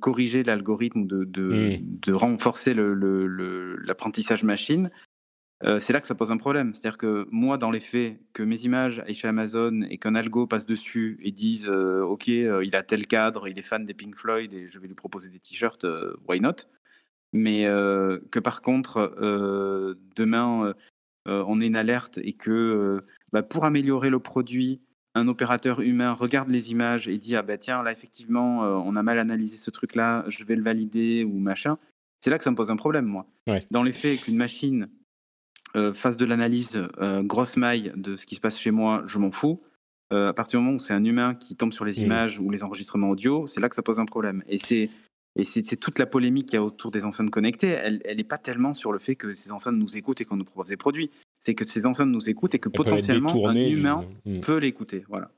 corriger 0.00 0.42
l'algorithme, 0.42 1.06
de, 1.06 1.22
de, 1.22 2.12
renforcer 2.12 2.74
l'apprentissage 2.74 4.42
machine, 4.42 4.90
euh, 5.62 5.78
c'est 5.78 5.92
là 5.92 6.00
que 6.00 6.08
ça 6.08 6.16
pose 6.16 6.32
un 6.32 6.36
problème. 6.36 6.74
C'est-à-dire 6.74 6.98
que 6.98 7.28
moi, 7.30 7.58
dans 7.58 7.70
les 7.70 7.78
faits, 7.78 8.18
que 8.32 8.42
mes 8.42 8.64
images 8.64 9.04
aillent 9.06 9.14
chez 9.14 9.28
Amazon 9.28 9.82
et 9.82 9.98
qu'un 9.98 10.16
algo 10.16 10.48
passe 10.48 10.66
dessus 10.66 11.20
et 11.22 11.30
dise 11.30 11.68
euh, 11.68 12.02
OK, 12.02 12.28
euh, 12.28 12.64
il 12.64 12.74
a 12.74 12.82
tel 12.82 13.06
cadre, 13.06 13.46
il 13.46 13.56
est 13.56 13.62
fan 13.62 13.86
des 13.86 13.94
Pink 13.94 14.16
Floyd 14.16 14.52
et 14.52 14.66
je 14.66 14.80
vais 14.80 14.88
lui 14.88 14.96
proposer 14.96 15.30
des 15.30 15.38
t-shirts, 15.38 15.86
why 16.26 16.40
not? 16.40 16.66
Mais 17.32 17.64
que 17.64 18.38
par 18.38 18.62
contre, 18.62 19.16
demain, 20.16 20.74
on 21.26 21.60
ait 21.60 21.66
une 21.66 21.76
alerte 21.76 22.18
et 22.18 22.32
que 22.32 23.02
bah, 23.32 23.42
pour 23.42 23.64
améliorer 23.64 24.10
le 24.10 24.20
produit, 24.20 24.80
un 25.14 25.28
opérateur 25.28 25.80
humain 25.80 26.12
regarde 26.12 26.50
les 26.50 26.70
images 26.70 27.08
et 27.08 27.16
dit 27.16 27.36
ah 27.36 27.42
bah 27.42 27.56
tiens 27.56 27.82
là 27.82 27.90
effectivement 27.90 28.60
on 28.60 28.96
a 28.96 29.02
mal 29.02 29.18
analysé 29.18 29.56
ce 29.56 29.70
truc 29.70 29.94
là, 29.94 30.24
je 30.28 30.44
vais 30.44 30.56
le 30.56 30.62
valider 30.62 31.24
ou 31.24 31.38
machin. 31.38 31.78
C'est 32.20 32.30
là 32.30 32.38
que 32.38 32.44
ça 32.44 32.50
me 32.50 32.56
pose 32.56 32.70
un 32.70 32.76
problème 32.76 33.06
moi. 33.06 33.26
Dans 33.70 33.82
les 33.82 33.92
faits 33.92 34.22
qu'une 34.22 34.36
machine 34.36 34.88
fasse 35.94 36.16
de 36.16 36.24
l'analyse 36.24 36.80
grosse 37.22 37.56
maille 37.56 37.92
de 37.96 38.16
ce 38.16 38.26
qui 38.26 38.34
se 38.34 38.40
passe 38.40 38.58
chez 38.58 38.70
moi, 38.70 39.02
je 39.06 39.18
m'en 39.18 39.30
fous. 39.30 39.62
à 40.10 40.32
partir 40.32 40.60
du 40.60 40.64
moment 40.64 40.76
où 40.76 40.78
c'est 40.78 40.94
un 40.94 41.04
humain 41.04 41.34
qui 41.34 41.56
tombe 41.56 41.72
sur 41.72 41.84
les 41.84 42.00
mmh. 42.00 42.04
images 42.04 42.38
ou 42.38 42.50
les 42.50 42.62
enregistrements 42.62 43.10
audio, 43.10 43.46
c'est 43.46 43.60
là 43.60 43.68
que 43.68 43.74
ça 43.74 43.82
pose 43.82 43.98
un 43.98 44.04
problème. 44.04 44.42
Et 44.48 44.58
c'est 44.58 44.90
et 45.36 45.44
c'est 45.44 45.76
toute 45.76 45.98
la 45.98 46.06
polémique 46.06 46.46
qu'il 46.46 46.56
y 46.56 46.58
a 46.58 46.62
autour 46.62 46.90
des 46.90 47.04
enceintes 47.04 47.30
connectées. 47.30 47.68
Elle 47.68 48.16
n'est 48.16 48.24
pas 48.24 48.38
tellement 48.38 48.72
sur 48.72 48.90
le 48.90 48.98
fait 48.98 49.16
que 49.16 49.34
ces 49.34 49.52
enceintes 49.52 49.76
nous 49.76 49.96
écoutent 49.96 50.20
et 50.22 50.24
qu'on 50.24 50.36
nous 50.36 50.44
propose 50.44 50.68
des 50.68 50.78
produits. 50.78 51.10
C'est 51.40 51.54
que 51.54 51.66
ces 51.66 51.84
enceintes 51.84 52.08
nous 52.08 52.30
écoutent 52.30 52.54
et 52.54 52.58
que 52.58 52.70
potentiellement 52.70 53.46
un 53.46 53.54
humain 53.54 54.06
hmm. 54.24 54.40
peut 54.40 54.56
l'écouter. 54.56 55.04
Voilà. 55.08 55.30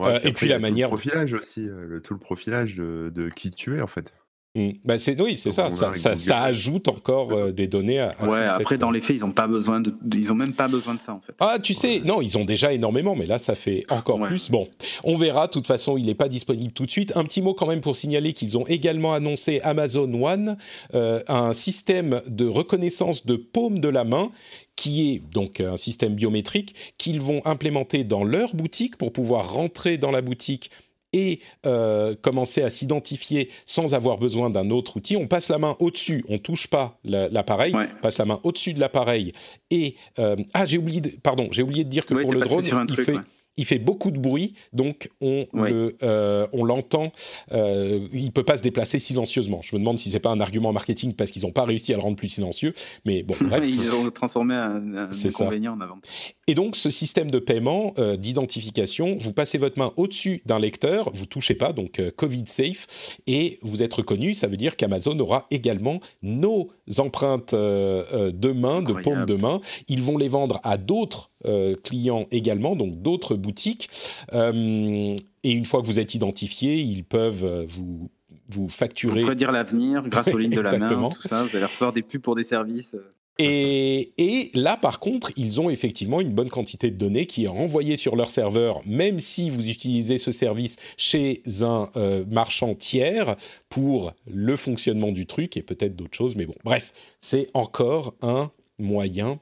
Euh, 0.00 0.18
et 0.24 0.32
puis 0.32 0.48
la 0.48 0.58
manière. 0.58 0.88
Le 0.88 0.92
profilage 0.92 1.34
aussi, 1.34 1.68
euh, 1.68 1.86
le, 1.86 2.00
tout 2.00 2.14
le 2.14 2.20
profilage 2.20 2.76
de, 2.76 3.12
de 3.14 3.28
qui 3.28 3.50
tu 3.50 3.76
es 3.76 3.82
en 3.82 3.86
fait. 3.86 4.14
Mmh. 4.54 4.68
Bah 4.84 4.98
c'est 4.98 5.18
oui, 5.18 5.38
c'est 5.38 5.50
ça. 5.50 5.70
Ça, 5.70 5.94
ça, 5.94 6.42
ajoute 6.42 6.86
encore 6.88 7.32
euh, 7.32 7.52
des 7.52 7.66
données. 7.66 8.00
À, 8.00 8.14
ouais. 8.28 8.44
Après, 8.44 8.76
dans 8.76 8.90
les 8.90 9.00
faits, 9.00 9.16
ils 9.16 9.24
ont 9.24 9.32
pas 9.32 9.46
besoin 9.46 9.80
de, 9.80 9.94
ils 10.14 10.30
ont 10.30 10.34
même 10.34 10.52
pas 10.52 10.68
besoin 10.68 10.94
de 10.94 11.00
ça 11.00 11.14
en 11.14 11.20
fait. 11.20 11.32
Ah, 11.40 11.56
tu 11.58 11.72
sais, 11.72 12.00
non, 12.04 12.20
ils 12.20 12.36
ont 12.36 12.44
déjà 12.44 12.70
énormément, 12.70 13.16
mais 13.16 13.24
là, 13.24 13.38
ça 13.38 13.54
fait 13.54 13.84
encore 13.88 14.20
plus. 14.20 14.50
Bon, 14.50 14.68
on 15.04 15.16
verra. 15.16 15.46
De 15.46 15.52
toute 15.52 15.66
façon, 15.66 15.96
il 15.96 16.04
n'est 16.04 16.14
pas 16.14 16.28
disponible 16.28 16.72
tout 16.74 16.84
de 16.84 16.90
suite. 16.90 17.16
Un 17.16 17.24
petit 17.24 17.40
mot 17.40 17.54
quand 17.54 17.66
même 17.66 17.80
pour 17.80 17.96
signaler 17.96 18.34
qu'ils 18.34 18.58
ont 18.58 18.66
également 18.66 19.14
annoncé 19.14 19.60
Amazon 19.62 20.12
One, 20.22 20.58
euh, 20.94 21.20
un 21.28 21.54
système 21.54 22.20
de 22.26 22.46
reconnaissance 22.46 23.24
de 23.24 23.36
paume 23.36 23.80
de 23.80 23.88
la 23.88 24.04
main 24.04 24.30
qui 24.76 25.12
est 25.12 25.22
donc 25.32 25.60
un 25.60 25.76
système 25.76 26.14
biométrique 26.14 26.74
qu'ils 26.98 27.20
vont 27.20 27.40
implémenter 27.46 28.04
dans 28.04 28.24
leur 28.24 28.54
boutique 28.54 28.96
pour 28.96 29.12
pouvoir 29.12 29.52
rentrer 29.52 29.96
dans 29.96 30.10
la 30.10 30.20
boutique 30.20 30.70
et 31.12 31.40
euh, 31.66 32.14
commencer 32.20 32.62
à 32.62 32.70
s'identifier 32.70 33.50
sans 33.66 33.94
avoir 33.94 34.18
besoin 34.18 34.50
d'un 34.50 34.70
autre 34.70 34.96
outil. 34.96 35.16
On 35.16 35.26
passe 35.26 35.48
la 35.48 35.58
main 35.58 35.76
au-dessus, 35.80 36.24
on 36.28 36.38
touche 36.38 36.66
pas 36.66 36.98
l'appareil, 37.04 37.74
on 37.74 38.00
passe 38.00 38.18
la 38.18 38.24
main 38.24 38.40
au-dessus 38.42 38.74
de 38.74 38.80
l'appareil 38.80 39.32
et 39.70 39.96
euh, 40.18 40.36
ah 40.54 40.66
j'ai 40.66 40.78
oublié, 40.78 41.00
de, 41.00 41.10
pardon, 41.22 41.48
j'ai 41.50 41.62
oublié 41.62 41.84
de 41.84 41.90
dire 41.90 42.06
que 42.06 42.14
pour 42.14 42.32
le 42.32 42.40
drone, 42.40 42.86
il 42.88 42.96
fait 42.96 43.16
il 43.56 43.64
fait 43.64 43.78
beaucoup 43.78 44.10
de 44.10 44.18
bruit, 44.18 44.54
donc 44.72 45.10
on 45.20 45.46
euh, 45.54 46.46
on 46.52 46.64
l'entend. 46.64 47.12
Euh, 47.52 48.08
il 48.12 48.32
peut 48.32 48.44
pas 48.44 48.56
se 48.56 48.62
déplacer 48.62 48.98
silencieusement. 48.98 49.60
Je 49.62 49.74
me 49.74 49.80
demande 49.80 49.98
si 49.98 50.10
c'est 50.10 50.20
pas 50.20 50.30
un 50.30 50.40
argument 50.40 50.72
marketing 50.72 51.12
parce 51.14 51.30
qu'ils 51.30 51.42
n'ont 51.42 51.52
pas 51.52 51.64
réussi 51.64 51.92
à 51.92 51.96
le 51.96 52.02
rendre 52.02 52.16
plus 52.16 52.28
silencieux. 52.28 52.72
Mais 53.04 53.22
bon, 53.22 53.34
bref. 53.40 53.62
ils 53.66 53.90
ont 53.92 54.10
transformé 54.10 54.54
un, 54.54 54.96
un 54.96 55.10
inconvénient 55.10 55.74
en 55.74 55.80
avantage. 55.80 56.34
Et 56.46 56.54
donc 56.54 56.76
ce 56.76 56.90
système 56.90 57.30
de 57.30 57.38
paiement, 57.38 57.94
euh, 57.98 58.16
d'identification, 58.16 59.16
vous 59.18 59.32
passez 59.32 59.58
votre 59.58 59.78
main 59.78 59.92
au-dessus 59.96 60.42
d'un 60.46 60.58
lecteur, 60.58 61.10
vous 61.12 61.26
touchez 61.26 61.54
pas, 61.54 61.72
donc 61.72 62.00
euh, 62.00 62.10
Covid 62.10 62.44
safe, 62.46 63.18
et 63.26 63.58
vous 63.62 63.82
êtes 63.82 63.94
reconnu. 63.94 64.34
Ça 64.34 64.48
veut 64.48 64.56
dire 64.56 64.76
qu'Amazon 64.76 65.18
aura 65.18 65.46
également 65.50 66.00
nos 66.22 66.70
empreintes 66.98 67.54
de 67.54 68.52
main, 68.52 68.82
de 68.82 68.92
paume 68.92 69.24
de 69.24 69.34
main. 69.34 69.60
Ils 69.88 70.02
vont 70.02 70.18
les 70.18 70.28
vendre 70.28 70.60
à 70.62 70.76
d'autres 70.76 71.30
euh, 71.44 71.74
clients 71.82 72.26
également, 72.30 72.76
donc 72.76 73.02
d'autres 73.02 73.34
boutiques. 73.34 73.90
Euh, 74.32 75.16
et 75.42 75.50
une 75.50 75.64
fois 75.64 75.80
que 75.82 75.86
vous 75.86 75.98
êtes 75.98 76.14
identifié, 76.14 76.76
ils 76.76 77.04
peuvent 77.04 77.44
euh, 77.44 77.64
vous 77.68 78.10
vous 78.48 78.68
facturer. 78.68 79.24
Vous 79.24 79.34
dire 79.34 79.50
l'avenir 79.50 80.02
grâce 80.08 80.28
aux 80.28 80.38
lignes 80.38 80.54
de 80.54 80.60
la 80.60 80.78
main, 80.78 81.10
tout 81.10 81.22
ça. 81.22 81.42
Vous 81.42 81.56
allez 81.56 81.64
recevoir 81.64 81.92
des 81.92 82.02
pubs 82.02 82.20
pour 82.20 82.36
des 82.36 82.44
services. 82.44 82.96
Et, 83.38 84.12
et, 84.18 84.50
là, 84.54 84.76
par 84.76 85.00
contre, 85.00 85.32
ils 85.36 85.60
ont 85.60 85.70
effectivement 85.70 86.20
une 86.20 86.32
bonne 86.32 86.50
quantité 86.50 86.90
de 86.90 86.96
données 86.96 87.26
qui 87.26 87.44
est 87.44 87.48
envoyée 87.48 87.96
sur 87.96 88.14
leur 88.14 88.28
serveur, 88.30 88.80
même 88.86 89.18
si 89.18 89.48
vous 89.50 89.68
utilisez 89.70 90.18
ce 90.18 90.30
service 90.32 90.76
chez 90.96 91.42
un 91.62 91.88
marchand 92.30 92.74
tiers 92.74 93.36
pour 93.70 94.12
le 94.26 94.54
fonctionnement 94.56 95.12
du 95.12 95.26
truc 95.26 95.56
et 95.56 95.62
peut-être 95.62 95.96
d'autres 95.96 96.16
choses. 96.16 96.36
Mais 96.36 96.44
bon, 96.46 96.54
bref, 96.62 96.92
c'est 97.20 97.48
encore 97.54 98.14
un 98.22 98.50
moyen 98.78 99.40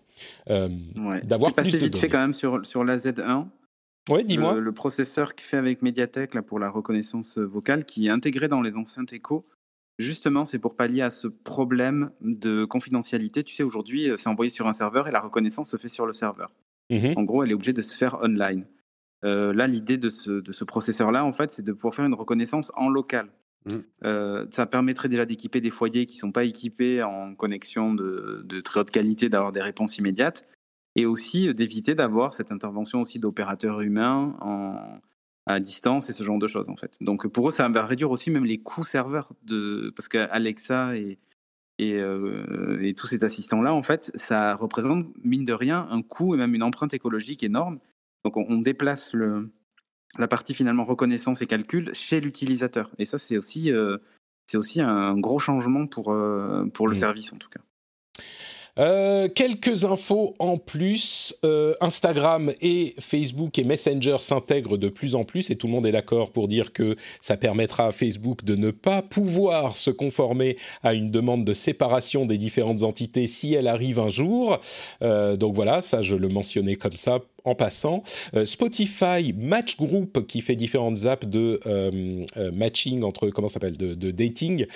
Ouais. 0.49 1.23
d'avoir 1.25 1.53
plus 1.55 1.65
passé 1.65 1.79
de 1.79 1.85
vite 1.85 1.97
fait 1.99 2.09
quand 2.09 2.19
même 2.21 2.35
sur, 2.35 2.65
sur 2.67 2.85
la 2.85 2.99
Z1. 2.99 3.47
Oui, 4.11 4.25
dis-moi. 4.25 4.55
Le, 4.55 4.61
le 4.61 4.73
processeur 4.73 5.35
qui 5.35 5.45
fait 5.45 5.57
avec 5.57 5.83
Mediatek 5.83 6.35
là, 6.35 6.43
pour 6.43 6.59
la 6.59 6.69
reconnaissance 6.71 7.39
euh, 7.39 7.45
vocale, 7.45 7.85
qui 7.85 8.07
est 8.07 8.11
intégré 8.11 8.49
dans 8.49 8.61
les 8.61 8.75
enceintes 8.75 9.13
Echo, 9.13 9.47
justement, 10.01 10.45
c'est 10.45 10.59
pour 10.59 10.77
pallier 10.77 11.03
à 11.03 11.11
ce 11.11 11.29
problème 11.29 12.11
de 12.21 12.65
confidentialité. 12.65 13.45
Tu 13.45 13.55
sais, 13.55 13.63
aujourd'hui, 13.63 14.11
euh, 14.11 14.17
c'est 14.17 14.29
envoyé 14.29 14.51
sur 14.51 14.67
un 14.67 14.73
serveur 14.73 15.09
et 15.09 15.11
la 15.11 15.21
reconnaissance 15.21 15.71
se 15.71 15.77
fait 15.77 15.89
sur 15.89 16.07
le 16.07 16.13
serveur. 16.13 16.51
Mhm. 16.91 17.15
En 17.17 17.23
gros, 17.23 17.45
elle 17.45 17.51
est 17.51 17.55
obligée 17.55 17.73
de 17.73 17.83
se 17.83 17.97
faire 17.97 18.21
online. 18.23 18.67
Euh, 19.25 19.53
là, 19.53 19.67
l'idée 19.67 19.99
de 19.99 20.09
ce, 20.09 20.31
de 20.31 20.53
ce 20.53 20.65
processeur-là, 20.65 21.25
en 21.25 21.33
fait, 21.33 21.53
c'est 21.53 21.63
de 21.63 21.73
pouvoir 21.73 21.95
faire 21.95 22.07
une 22.07 22.15
reconnaissance 22.15 22.73
en 22.75 22.89
local. 22.89 23.29
Mm. 23.67 23.77
Euh, 24.05 24.47
ça 24.51 24.65
permettrait 24.65 25.11
déjà 25.11 25.27
d'équiper 25.27 25.61
des 25.61 25.71
foyers 25.71 26.07
qui 26.07 26.17
ne 26.17 26.21
sont 26.21 26.33
pas 26.33 26.45
équipés 26.45 27.03
en 27.03 27.35
connexion 27.35 27.93
de, 27.95 28.43
de 28.45 28.61
très 28.63 28.81
haute 28.81 28.91
qualité, 28.91 29.29
d'avoir 29.29 29.53
des 29.53 29.61
réponses 29.61 29.99
immédiates, 29.99 30.49
et 30.97 31.05
aussi 31.05 31.55
d'éviter 31.55 31.95
d'avoir 31.95 32.33
cette 32.33 32.51
intervention 32.51 33.03
aussi 33.03 33.19
d'opérateurs 33.19 33.83
humains 33.83 34.37
en, 34.41 35.01
à 35.47 35.59
distance 35.61 36.11
et 36.11 36.13
ce 36.13 36.23
genre 36.23 36.39
de 36.39 36.47
choses, 36.47 36.69
en 36.69 36.77
fait. 36.77 36.97
Donc 37.01 37.27
pour 37.27 37.49
eux, 37.49 37.53
ça 37.53 37.69
va 37.69 37.87
réduire 37.87 38.11
aussi 38.11 38.31
même 38.31 38.45
les 38.45 38.59
coûts 38.59 38.85
serveurs, 38.85 39.33
de, 39.43 39.93
parce 39.97 40.09
qu'Alexa 40.09 40.97
et, 40.97 41.19
et, 41.79 41.95
euh, 41.95 42.79
et 42.83 42.95
tous 42.95 43.07
ces 43.07 43.25
assistants-là, 43.25 43.73
en 43.73 43.83
fait, 43.83 44.13
ça 44.15 44.55
représente, 44.55 45.07
mine 45.25 45.45
de 45.45 45.53
rien, 45.53 45.89
un 45.91 46.03
coût 46.03 46.35
et 46.35 46.39
même 46.39 46.55
une 46.55 46.63
empreinte 46.63 46.95
écologique 46.95 47.43
énorme. 47.43 47.79
Donc 48.25 48.37
on, 48.37 48.45
on 48.49 48.59
déplace 48.59 49.15
le, 49.15 49.51
la 50.19 50.29
partie 50.29 50.55
finalement 50.55 50.85
reconnaissance 50.85 51.41
et 51.41 51.47
calcul 51.47 51.91
chez 51.95 52.21
l'utilisateur. 52.21 52.91
Et 52.99 53.07
ça, 53.07 53.17
c'est 53.19 53.39
aussi, 53.39 53.73
euh, 53.73 53.97
c'est 54.47 54.59
aussi 54.59 54.81
un 54.81 55.17
gros 55.19 55.39
changement 55.39 55.87
pour, 55.87 56.13
euh, 56.13 56.67
pour 56.75 56.87
le 56.87 56.93
Mm. 56.93 56.97
service, 56.99 57.33
en 57.33 57.39
tout 57.39 57.49
cas. 57.49 57.61
Euh, 58.79 59.29
quelques 59.29 59.85
infos 59.85 60.35
en 60.39 60.57
plus. 60.57 61.35
Euh, 61.45 61.75
Instagram 61.81 62.53
et 62.61 62.95
Facebook 63.01 63.59
et 63.59 63.65
Messenger 63.65 64.17
s'intègrent 64.21 64.77
de 64.77 64.89
plus 64.89 65.15
en 65.15 65.25
plus 65.25 65.51
et 65.51 65.57
tout 65.57 65.67
le 65.67 65.73
monde 65.73 65.87
est 65.87 65.93
d'accord 65.93 66.31
pour 66.31 66.49
dire 66.49 66.73
que 66.73 66.97
ça 67.21 67.37
permettra 67.37 67.87
à 67.87 67.93
Facebook 67.93 68.45
de 68.45 68.57
ne 68.57 68.71
pas 68.71 69.03
pouvoir 69.03 69.77
se 69.77 69.91
conformer 69.91 70.57
à 70.83 70.95
une 70.95 71.11
demande 71.11 71.45
de 71.45 71.55
séparation 71.55 72.27
des 72.27 72.39
différentes 72.39 72.83
entités 72.83 73.27
si 73.27 73.55
elle 73.55 73.69
arrive 73.69 73.99
un 73.99 74.11
jour. 74.11 74.61
Euh, 75.03 75.37
donc 75.37 75.55
voilà, 75.55 75.83
ça 75.83 76.03
je 76.03 76.15
le 76.15 76.29
mentionnais 76.29 76.77
comme 76.77 76.97
ça 76.97 77.21
en 77.45 77.55
passant. 77.55 78.03
Spotify 78.45 79.33
Match 79.35 79.79
Group 79.79 80.27
qui 80.27 80.43
fait 80.43 80.57
différentes 80.57 81.07
apps 81.07 81.27
de 81.27 81.59
matching 82.53 83.03
entre 83.03 83.31
comment 83.31 83.49
s'appelle 83.49 83.79
de 83.79 84.11
dating. 84.11 84.67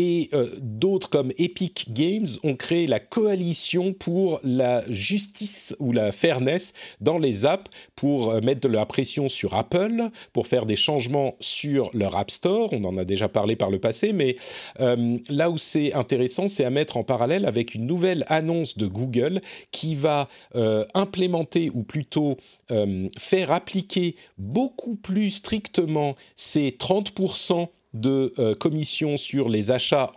Et 0.00 0.30
euh, 0.32 0.48
d'autres 0.60 1.10
comme 1.10 1.32
Epic 1.38 1.92
Games 1.92 2.28
ont 2.44 2.54
créé 2.54 2.86
la 2.86 3.00
coalition 3.00 3.92
pour 3.92 4.38
la 4.44 4.84
justice 4.88 5.74
ou 5.80 5.90
la 5.90 6.12
fairness 6.12 6.72
dans 7.00 7.18
les 7.18 7.44
apps 7.44 7.68
pour 7.96 8.30
euh, 8.30 8.40
mettre 8.40 8.60
de 8.60 8.68
la 8.68 8.86
pression 8.86 9.28
sur 9.28 9.54
Apple, 9.54 10.08
pour 10.32 10.46
faire 10.46 10.66
des 10.66 10.76
changements 10.76 11.34
sur 11.40 11.90
leur 11.94 12.16
App 12.16 12.30
Store. 12.30 12.72
On 12.72 12.84
en 12.84 12.96
a 12.96 13.04
déjà 13.04 13.28
parlé 13.28 13.56
par 13.56 13.70
le 13.70 13.80
passé, 13.80 14.12
mais 14.12 14.36
euh, 14.78 15.18
là 15.28 15.50
où 15.50 15.58
c'est 15.58 15.92
intéressant, 15.94 16.46
c'est 16.46 16.64
à 16.64 16.70
mettre 16.70 16.96
en 16.96 17.02
parallèle 17.02 17.44
avec 17.44 17.74
une 17.74 17.84
nouvelle 17.88 18.24
annonce 18.28 18.78
de 18.78 18.86
Google 18.86 19.40
qui 19.72 19.96
va 19.96 20.28
implémenter 20.94 21.70
ou 21.74 21.82
plutôt 21.82 22.36
faire 23.18 23.50
appliquer 23.50 24.16
beaucoup 24.36 24.94
plus 24.94 25.30
strictement 25.30 26.14
ces 26.36 26.70
30% 26.70 27.68
de 28.00 28.32
euh, 28.38 28.54
commission 28.54 29.16
sur 29.16 29.48
les 29.48 29.70
achats 29.70 30.12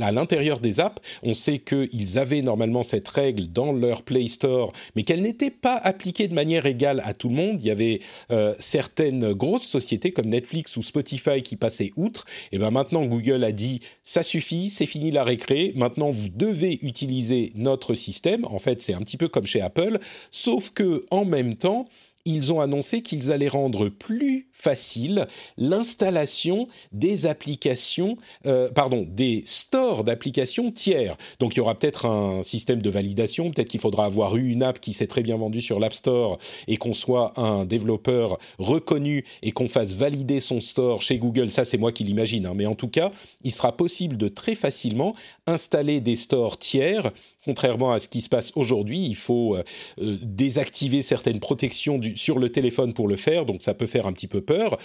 à 0.00 0.12
l'intérieur 0.12 0.60
des 0.60 0.80
apps. 0.80 1.02
On 1.22 1.34
sait 1.34 1.58
qu'ils 1.58 2.18
avaient 2.18 2.42
normalement 2.42 2.82
cette 2.82 3.08
règle 3.08 3.48
dans 3.48 3.72
leur 3.72 4.02
Play 4.02 4.26
Store, 4.28 4.72
mais 4.94 5.02
qu'elle 5.02 5.22
n'était 5.22 5.50
pas 5.50 5.76
appliquée 5.76 6.28
de 6.28 6.34
manière 6.34 6.66
égale 6.66 7.02
à 7.04 7.12
tout 7.14 7.28
le 7.28 7.34
monde. 7.34 7.58
Il 7.60 7.66
y 7.66 7.70
avait 7.70 8.00
euh, 8.30 8.54
certaines 8.58 9.32
grosses 9.32 9.66
sociétés 9.66 10.12
comme 10.12 10.26
Netflix 10.26 10.76
ou 10.76 10.82
Spotify 10.82 11.42
qui 11.42 11.56
passaient 11.56 11.92
outre. 11.96 12.24
Et 12.52 12.58
ben 12.58 12.70
maintenant, 12.70 13.04
Google 13.04 13.44
a 13.44 13.52
dit 13.52 13.80
ça 14.02 14.22
suffit, 14.22 14.70
c'est 14.70 14.86
fini 14.86 15.10
la 15.10 15.24
récré. 15.24 15.72
Maintenant, 15.76 16.10
vous 16.10 16.28
devez 16.28 16.78
utiliser 16.82 17.52
notre 17.54 17.94
système. 17.94 18.44
En 18.44 18.58
fait, 18.58 18.80
c'est 18.80 18.94
un 18.94 19.00
petit 19.00 19.16
peu 19.16 19.28
comme 19.28 19.46
chez 19.46 19.60
Apple, 19.60 19.98
sauf 20.30 20.70
que 20.70 21.04
en 21.10 21.24
même 21.24 21.56
temps, 21.56 21.88
ils 22.26 22.52
ont 22.52 22.60
annoncé 22.60 23.00
qu'ils 23.00 23.32
allaient 23.32 23.48
rendre 23.48 23.88
plus 23.88 24.48
facile 24.52 25.26
l'installation 25.56 26.66
des 26.92 27.26
applications, 27.26 28.16
euh, 28.46 28.68
pardon, 28.70 29.06
des 29.08 29.42
stores 29.46 30.04
d'applications 30.04 30.72
tiers. 30.72 31.16
Donc 31.40 31.54
il 31.54 31.58
y 31.58 31.60
aura 31.60 31.78
peut-être 31.78 32.06
un 32.06 32.42
système 32.42 32.82
de 32.82 32.90
validation, 32.90 33.50
peut-être 33.50 33.68
qu'il 33.68 33.80
faudra 33.80 34.06
avoir 34.06 34.36
eu 34.36 34.50
une 34.50 34.62
app 34.62 34.80
qui 34.80 34.92
s'est 34.92 35.06
très 35.06 35.22
bien 35.22 35.36
vendue 35.36 35.60
sur 35.60 35.78
l'App 35.78 35.94
Store 35.94 36.38
et 36.66 36.76
qu'on 36.76 36.94
soit 36.94 37.38
un 37.38 37.64
développeur 37.64 38.38
reconnu 38.58 39.24
et 39.42 39.52
qu'on 39.52 39.68
fasse 39.68 39.94
valider 39.94 40.40
son 40.40 40.60
store 40.60 41.02
chez 41.02 41.18
Google. 41.18 41.50
Ça, 41.50 41.64
c'est 41.64 41.78
moi 41.78 41.92
qui 41.92 42.04
l'imagine, 42.04 42.46
hein. 42.46 42.54
mais 42.54 42.66
en 42.66 42.74
tout 42.74 42.88
cas, 42.88 43.10
il 43.44 43.52
sera 43.52 43.76
possible 43.76 44.16
de 44.16 44.28
très 44.28 44.54
facilement 44.54 45.14
installer 45.46 46.00
des 46.00 46.16
stores 46.16 46.58
tiers. 46.58 47.10
Contrairement 47.46 47.92
à 47.92 48.00
ce 48.00 48.08
qui 48.08 48.22
se 48.22 48.28
passe 48.28 48.52
aujourd'hui, 48.56 48.98
il 48.98 49.14
faut 49.14 49.54
euh, 49.54 49.62
euh, 50.00 50.16
désactiver 50.20 51.00
certaines 51.00 51.38
protections 51.38 51.96
du, 51.96 52.16
sur 52.16 52.40
le 52.40 52.48
téléphone 52.50 52.92
pour 52.92 53.06
le 53.06 53.14
faire, 53.14 53.46
donc 53.46 53.62
ça 53.62 53.72
peut 53.72 53.86
faire 53.86 54.08
un 54.08 54.12
petit 54.12 54.26
peu 54.26 54.40
peur. 54.40 54.78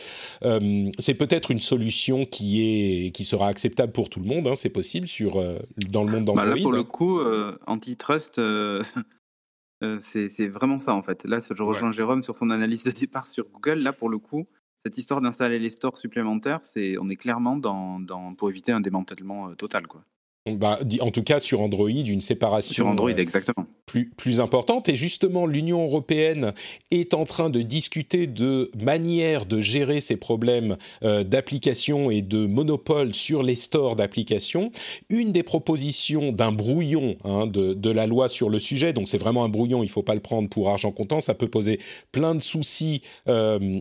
Euh, 0.44 0.88
c'est 1.00 1.16
peut-être 1.16 1.50
une 1.50 1.60
solution 1.60 2.24
qui 2.26 2.62
est 2.62 3.12
qui 3.14 3.26
sera 3.26 3.48
acceptable 3.48 3.94
pour 3.94 4.10
tout 4.12 4.20
le 4.20 4.28
monde, 4.28 4.46
hein, 4.46 4.54
c'est 4.56 4.70
possible 4.70 5.08
sur 5.08 5.38
euh, 5.38 5.58
dans 5.90 6.04
le 6.04 6.12
monde 6.12 6.26
Bah, 6.26 6.34
d'Android. 6.34 6.56
là, 6.56 6.62
pour 6.62 6.72
le 6.72 6.84
coup, 6.84 7.20
antitrust, 7.66 8.40
c'est 10.00 10.48
vraiment 10.48 10.78
ça, 10.78 10.94
en 10.94 11.02
fait. 11.02 11.26
Là, 11.26 11.40
je 11.40 11.64
rejoins 11.64 11.92
Jérôme 11.92 12.22
sur 12.22 12.36
son 12.36 12.52
analyse 12.52 12.84
de 12.84 12.92
départ 12.92 13.26
sur 13.26 13.50
Google. 13.50 13.80
Là, 13.80 13.92
pour 13.92 14.10
le 14.10 14.20
coup, 14.20 14.46
cette 14.86 15.00
histoire 15.00 15.20
d'installer 15.20 15.58
les 15.58 15.72
stores 15.72 15.98
supplémentaires, 15.98 16.60
c'est 16.62 17.00
on 17.00 17.10
est 17.10 17.16
clairement 17.16 17.58
dans, 17.58 18.00
dans, 18.00 18.36
pour 18.36 18.52
éviter 18.52 18.72
un 18.72 18.82
démantèlement 18.82 19.56
total. 19.56 19.88
Quoi. 19.88 20.04
Bah, 20.48 20.80
en 21.02 21.12
tout 21.12 21.22
cas 21.22 21.40
sur 21.40 21.62
Android, 21.62 21.88
une 21.88 22.20
séparation 22.20 22.74
Sur 22.74 22.88
Android, 22.88 23.12
euh, 23.12 23.18
exactement. 23.18 23.68
plus, 23.86 24.10
plus 24.10 24.40
importante. 24.40 24.90
Et 24.90 24.96
justement, 24.96 25.46
l'Union 25.46 25.84
européenne 25.84 26.54
est 26.90 27.14
en 27.14 27.26
train 27.26 27.52
de 27.52 27.62
discuter 27.62 28.26
de 28.26 28.72
manière 28.76 29.46
de 29.46 29.62
gérer 29.62 30.02
ces 30.02 30.18
problèmes 30.18 30.78
euh, 31.04 31.24
d'application 31.24 32.10
et 32.10 32.24
de 32.24 32.48
monopole 32.48 33.14
sur 33.14 33.44
les 33.44 33.54
stores 33.54 33.96
d'applications. 33.96 34.72
Une 35.12 35.32
des 35.32 35.44
propositions 35.44 36.32
d'un 36.32 36.52
brouillon 36.52 37.18
hein, 37.24 37.46
de, 37.46 37.76
de 37.76 37.92
la 37.92 38.08
loi 38.08 38.28
sur 38.28 38.50
le 38.50 38.58
sujet, 38.58 38.94
donc 38.94 39.10
c'est 39.10 39.20
vraiment 39.20 39.44
un 39.44 39.50
brouillon, 39.50 39.84
il 39.84 39.88
ne 39.88 39.92
faut 39.92 40.02
pas 40.02 40.16
le 40.16 40.22
prendre 40.22 40.50
pour 40.50 40.70
argent 40.72 40.92
comptant, 40.92 41.20
ça 41.20 41.36
peut 41.36 41.50
poser 41.50 41.80
plein 42.12 42.34
de 42.34 42.42
soucis 42.42 43.04
euh, 43.28 43.80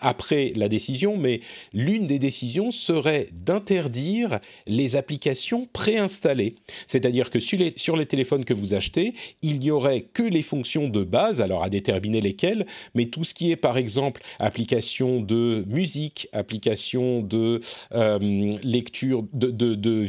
après 0.00 0.52
la 0.54 0.68
décision, 0.68 1.16
mais 1.16 1.40
l'une 1.72 2.06
des 2.06 2.20
décisions 2.20 2.70
serait 2.70 3.26
d'interdire 3.32 4.38
les 4.68 4.94
applications 4.94 5.63
préinstallées. 5.72 6.56
C'est-à-dire 6.86 7.30
que 7.30 7.40
sur 7.40 7.58
les, 7.96 8.06
téléphones 8.06 8.44
que 8.44 8.54
vous 8.54 8.74
achetez, 8.74 9.14
il 9.42 9.60
n'y 9.60 9.70
aurait 9.70 10.02
que 10.02 10.22
les 10.22 10.42
fonctions 10.42 10.88
de 10.88 11.04
base, 11.04 11.40
alors 11.40 11.62
à 11.62 11.68
déterminer 11.68 12.20
lesquelles, 12.20 12.66
mais 12.94 13.06
tout 13.06 13.24
ce 13.24 13.34
qui 13.34 13.50
est 13.50 13.56
par 13.56 13.76
exemple 13.76 14.22
application 14.38 15.20
de 15.20 15.64
musique, 15.68 16.28
application 16.32 17.22
de 17.22 17.60
euh, 17.94 18.50
lecture 18.62 19.24
de, 19.32 19.50
de, 19.50 19.74
de 19.74 20.06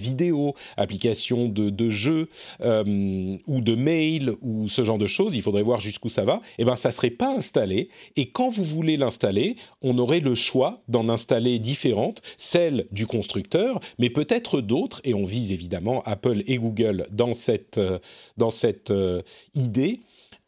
application 0.78 1.48
de, 1.48 1.70
de 1.70 1.90
jeux 1.90 2.30
euh, 2.62 3.34
ou 3.48 3.62
de 3.62 3.76
mail 3.76 4.34
ou 4.42 4.68
ce 4.68 4.84
genre 4.84 4.98
de 4.98 5.08
choses, 5.08 5.36
il 5.36 5.42
faudrait 5.42 5.64
voir 5.64 5.80
jusqu'où 5.80 6.10
ça 6.10 6.24
va, 6.24 6.42
et 6.58 6.66
ben 6.66 6.76
ça 6.76 6.92
serait 6.92 7.10
pas 7.10 7.36
installé 7.36 7.90
et 8.16 8.30
quand 8.30 8.50
vous 8.50 8.64
voulez 8.64 8.98
l'installer, 8.98 9.56
on 9.82 9.98
aurait 9.98 10.20
le 10.20 10.36
choix 10.36 10.80
d'en 10.88 11.10
installer 11.10 11.60
différentes, 11.60 12.22
celles 12.38 12.88
du 12.92 13.08
constructeur, 13.08 13.80
mais 14.00 14.10
peut-être 14.10 14.62
d'autres 14.62 15.02
et 15.04 15.14
on 15.14 15.26
vise 15.26 15.45
évidemment 15.52 16.02
Apple 16.04 16.44
et 16.48 16.58
Google 16.58 17.06
dans 17.12 17.34
cette 17.34 17.78
euh, 17.78 18.00
dans 18.38 18.50
cette 18.50 18.92
euh, 18.92 19.22
idée. 19.54 20.00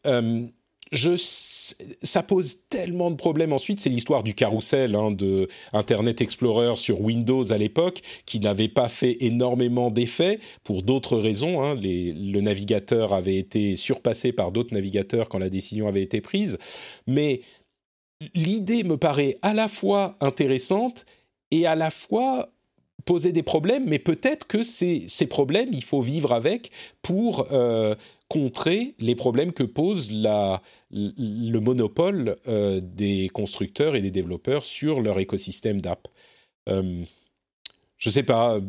Euh, 0.06 0.46
je, 0.92 1.16
ça 2.02 2.22
pose 2.22 2.68
tellement 2.70 3.10
de 3.10 3.16
problèmes 3.16 3.52
ensuite, 3.52 3.80
c'est 3.80 3.90
l'histoire 3.90 4.22
du 4.22 4.34
carrousel 4.34 4.94
hein, 4.94 5.10
de 5.10 5.48
Internet 5.72 6.20
Explorer 6.20 6.76
sur 6.76 7.00
Windows 7.00 7.52
à 7.52 7.58
l'époque, 7.58 8.00
qui 8.24 8.40
n'avait 8.40 8.68
pas 8.68 8.88
fait 8.88 9.18
énormément 9.20 9.90
d'effets 9.90 10.38
pour 10.64 10.82
d'autres 10.82 11.18
raisons. 11.18 11.62
Hein. 11.62 11.74
Le 11.74 12.40
navigateur 12.40 13.12
avait 13.12 13.36
été 13.36 13.76
surpassé 13.76 14.32
par 14.32 14.50
d'autres 14.50 14.72
navigateurs 14.72 15.28
quand 15.28 15.38
la 15.38 15.50
décision 15.50 15.88
avait 15.88 16.02
été 16.02 16.20
prise. 16.20 16.58
Mais 17.06 17.42
l'idée 18.34 18.82
me 18.82 18.96
paraît 18.96 19.38
à 19.42 19.54
la 19.54 19.68
fois 19.68 20.16
intéressante 20.20 21.04
et 21.50 21.66
à 21.66 21.74
la 21.74 21.90
fois 21.90 22.48
poser 23.08 23.32
des 23.32 23.42
problèmes, 23.42 23.86
mais 23.86 23.98
peut-être 23.98 24.46
que 24.46 24.62
ces, 24.62 25.08
problèmes, 25.30 25.70
il 25.72 25.82
faut 25.82 26.02
vivre 26.02 26.30
avec 26.34 26.70
pour 27.00 27.50
euh, 27.52 27.94
contrer 28.28 28.96
les 28.98 29.14
problèmes 29.14 29.54
que 29.54 29.62
pose 29.62 30.10
le 30.12 31.58
monopole 31.58 32.36
euh, 32.48 32.82
des 32.82 33.30
constructeurs 33.32 33.96
et 33.96 34.02
des 34.02 34.10
développeurs 34.10 34.66
sur 34.66 35.00
leur 35.00 35.18
écosystème 35.18 35.80
d'app. 35.80 36.06
Euh, 36.68 37.02
je 37.96 38.10
ne 38.10 38.12
sais 38.12 38.22
pas, 38.24 38.60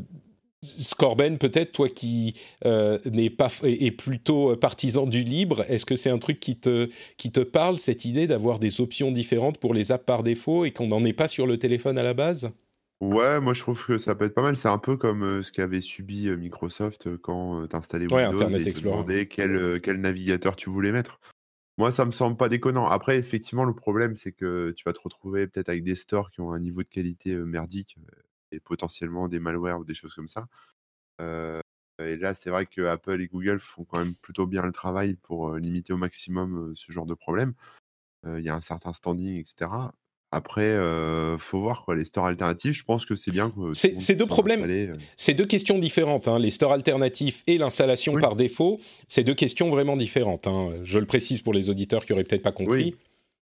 Scorben, 0.63 1.37
peut-être 1.37 1.73
toi 1.73 1.89
qui 1.89 2.33
n'est 2.63 3.29
pas 3.29 3.51
est 3.63 3.91
plutôt 3.91 4.55
partisan 4.55 5.05
du 5.05 5.23
libre, 5.25 5.65
est-ce 5.67 5.85
que 5.85 5.97
c'est 5.97 6.11
un 6.11 6.17
truc 6.17 6.39
qui 6.39 6.55
te 6.55 6.87
qui 7.17 7.29
te 7.29 7.41
parle 7.41 7.77
cette 7.77 8.05
idée 8.05 8.25
d'avoir 8.25 8.59
des 8.59 8.79
options 8.79 9.11
différentes 9.11 9.57
pour 9.57 9.73
les 9.73 9.91
apps 9.91 10.05
par 10.05 10.23
défaut 10.23 10.63
et 10.63 10.71
qu'on 10.71 10.87
n'en 10.87 11.03
est 11.03 11.11
pas 11.11 11.27
sur 11.27 11.45
le 11.45 11.59
téléphone 11.59 11.97
à 11.97 12.03
la 12.03 12.13
base? 12.13 12.51
Ouais, 13.01 13.39
moi 13.39 13.53
je 13.53 13.61
trouve 13.61 13.85
que 13.85 13.97
ça 13.97 14.13
peut 14.13 14.25
être 14.25 14.33
pas 14.33 14.41
mal. 14.41 14.57
C'est 14.57 14.67
un 14.67 14.77
peu 14.77 14.97
comme 14.97 15.23
euh, 15.23 15.43
ce 15.43 15.53
qu'avait 15.53 15.79
subi 15.79 16.27
euh, 16.27 16.35
Microsoft 16.35 17.15
quand 17.17 17.65
tu 17.67 17.75
installais 17.75 18.07
Ouais, 18.07 18.25
Windows 18.25 18.43
Internet 18.43 18.67
et 18.67 18.69
Explorer. 18.69 18.97
demandait 18.97 19.27
quel, 19.27 19.81
quel 19.81 20.01
navigateur 20.01 20.55
tu 20.57 20.69
voulais 20.69 20.91
mettre. 20.91 21.19
Moi, 21.77 21.93
ça 21.93 22.05
me 22.05 22.11
semble 22.11 22.35
pas 22.35 22.49
déconnant. 22.49 22.87
Après, 22.87 23.17
effectivement, 23.17 23.63
le 23.63 23.73
problème, 23.73 24.17
c'est 24.17 24.33
que 24.33 24.71
tu 24.75 24.83
vas 24.83 24.91
te 24.91 24.99
retrouver 24.99 25.47
peut-être 25.47 25.69
avec 25.69 25.83
des 25.83 25.95
stores 25.95 26.29
qui 26.29 26.41
ont 26.41 26.51
un 26.51 26.59
niveau 26.59 26.83
de 26.83 26.89
qualité 26.89 27.37
merdique 27.37 27.97
et 28.51 28.59
potentiellement 28.59 29.29
des 29.29 29.39
malwares 29.39 29.79
ou 29.79 29.85
des 29.85 29.93
choses 29.93 30.13
comme 30.13 30.27
ça. 30.27 30.47
et 31.21 32.17
là, 32.17 32.35
c'est 32.35 32.49
vrai 32.49 32.65
que 32.65 32.81
Apple 32.81 33.21
et 33.21 33.27
Google 33.27 33.59
font 33.59 33.85
quand 33.85 33.99
même 33.99 34.15
plutôt 34.15 34.45
bien 34.45 34.61
le 34.63 34.73
travail 34.73 35.15
pour 35.15 35.55
limiter 35.55 35.93
au 35.93 35.97
maximum 35.97 36.73
ce 36.75 36.91
genre 36.91 37.05
de 37.05 37.13
problème. 37.13 37.53
Il 38.27 38.41
y 38.41 38.49
a 38.49 38.55
un 38.55 38.61
certain 38.61 38.91
standing, 38.91 39.37
etc. 39.37 39.93
Après, 40.31 40.73
il 40.73 41.39
faut 41.39 41.59
voir 41.59 41.83
quoi. 41.83 41.95
Les 41.95 42.05
stores 42.05 42.27
alternatifs, 42.27 42.77
je 42.77 42.83
pense 42.83 43.05
que 43.05 43.15
c'est 43.15 43.31
bien 43.31 43.49
que 43.49 43.73
C'est 43.73 44.15
deux 44.15 44.27
problèmes, 44.27 44.91
c'est 45.15 45.33
deux 45.33 45.45
questions 45.45 45.79
différentes. 45.79 46.27
Hein. 46.27 46.39
Les 46.39 46.51
stores 46.51 46.73
alternatifs 46.73 47.43
et 47.47 47.57
l'installation 47.57 48.13
par 48.19 48.35
défaut, 48.35 48.79
c'est 49.07 49.23
deux 49.23 49.33
questions 49.33 49.69
vraiment 49.69 49.97
différentes. 49.97 50.47
Hein. 50.47 50.71
Je 50.83 50.99
le 50.99 51.05
précise 51.05 51.41
pour 51.41 51.53
les 51.53 51.69
auditeurs 51.69 52.05
qui 52.05 52.13
auraient 52.13 52.23
peut-être 52.23 52.43
pas 52.43 52.51
compris. 52.51 52.95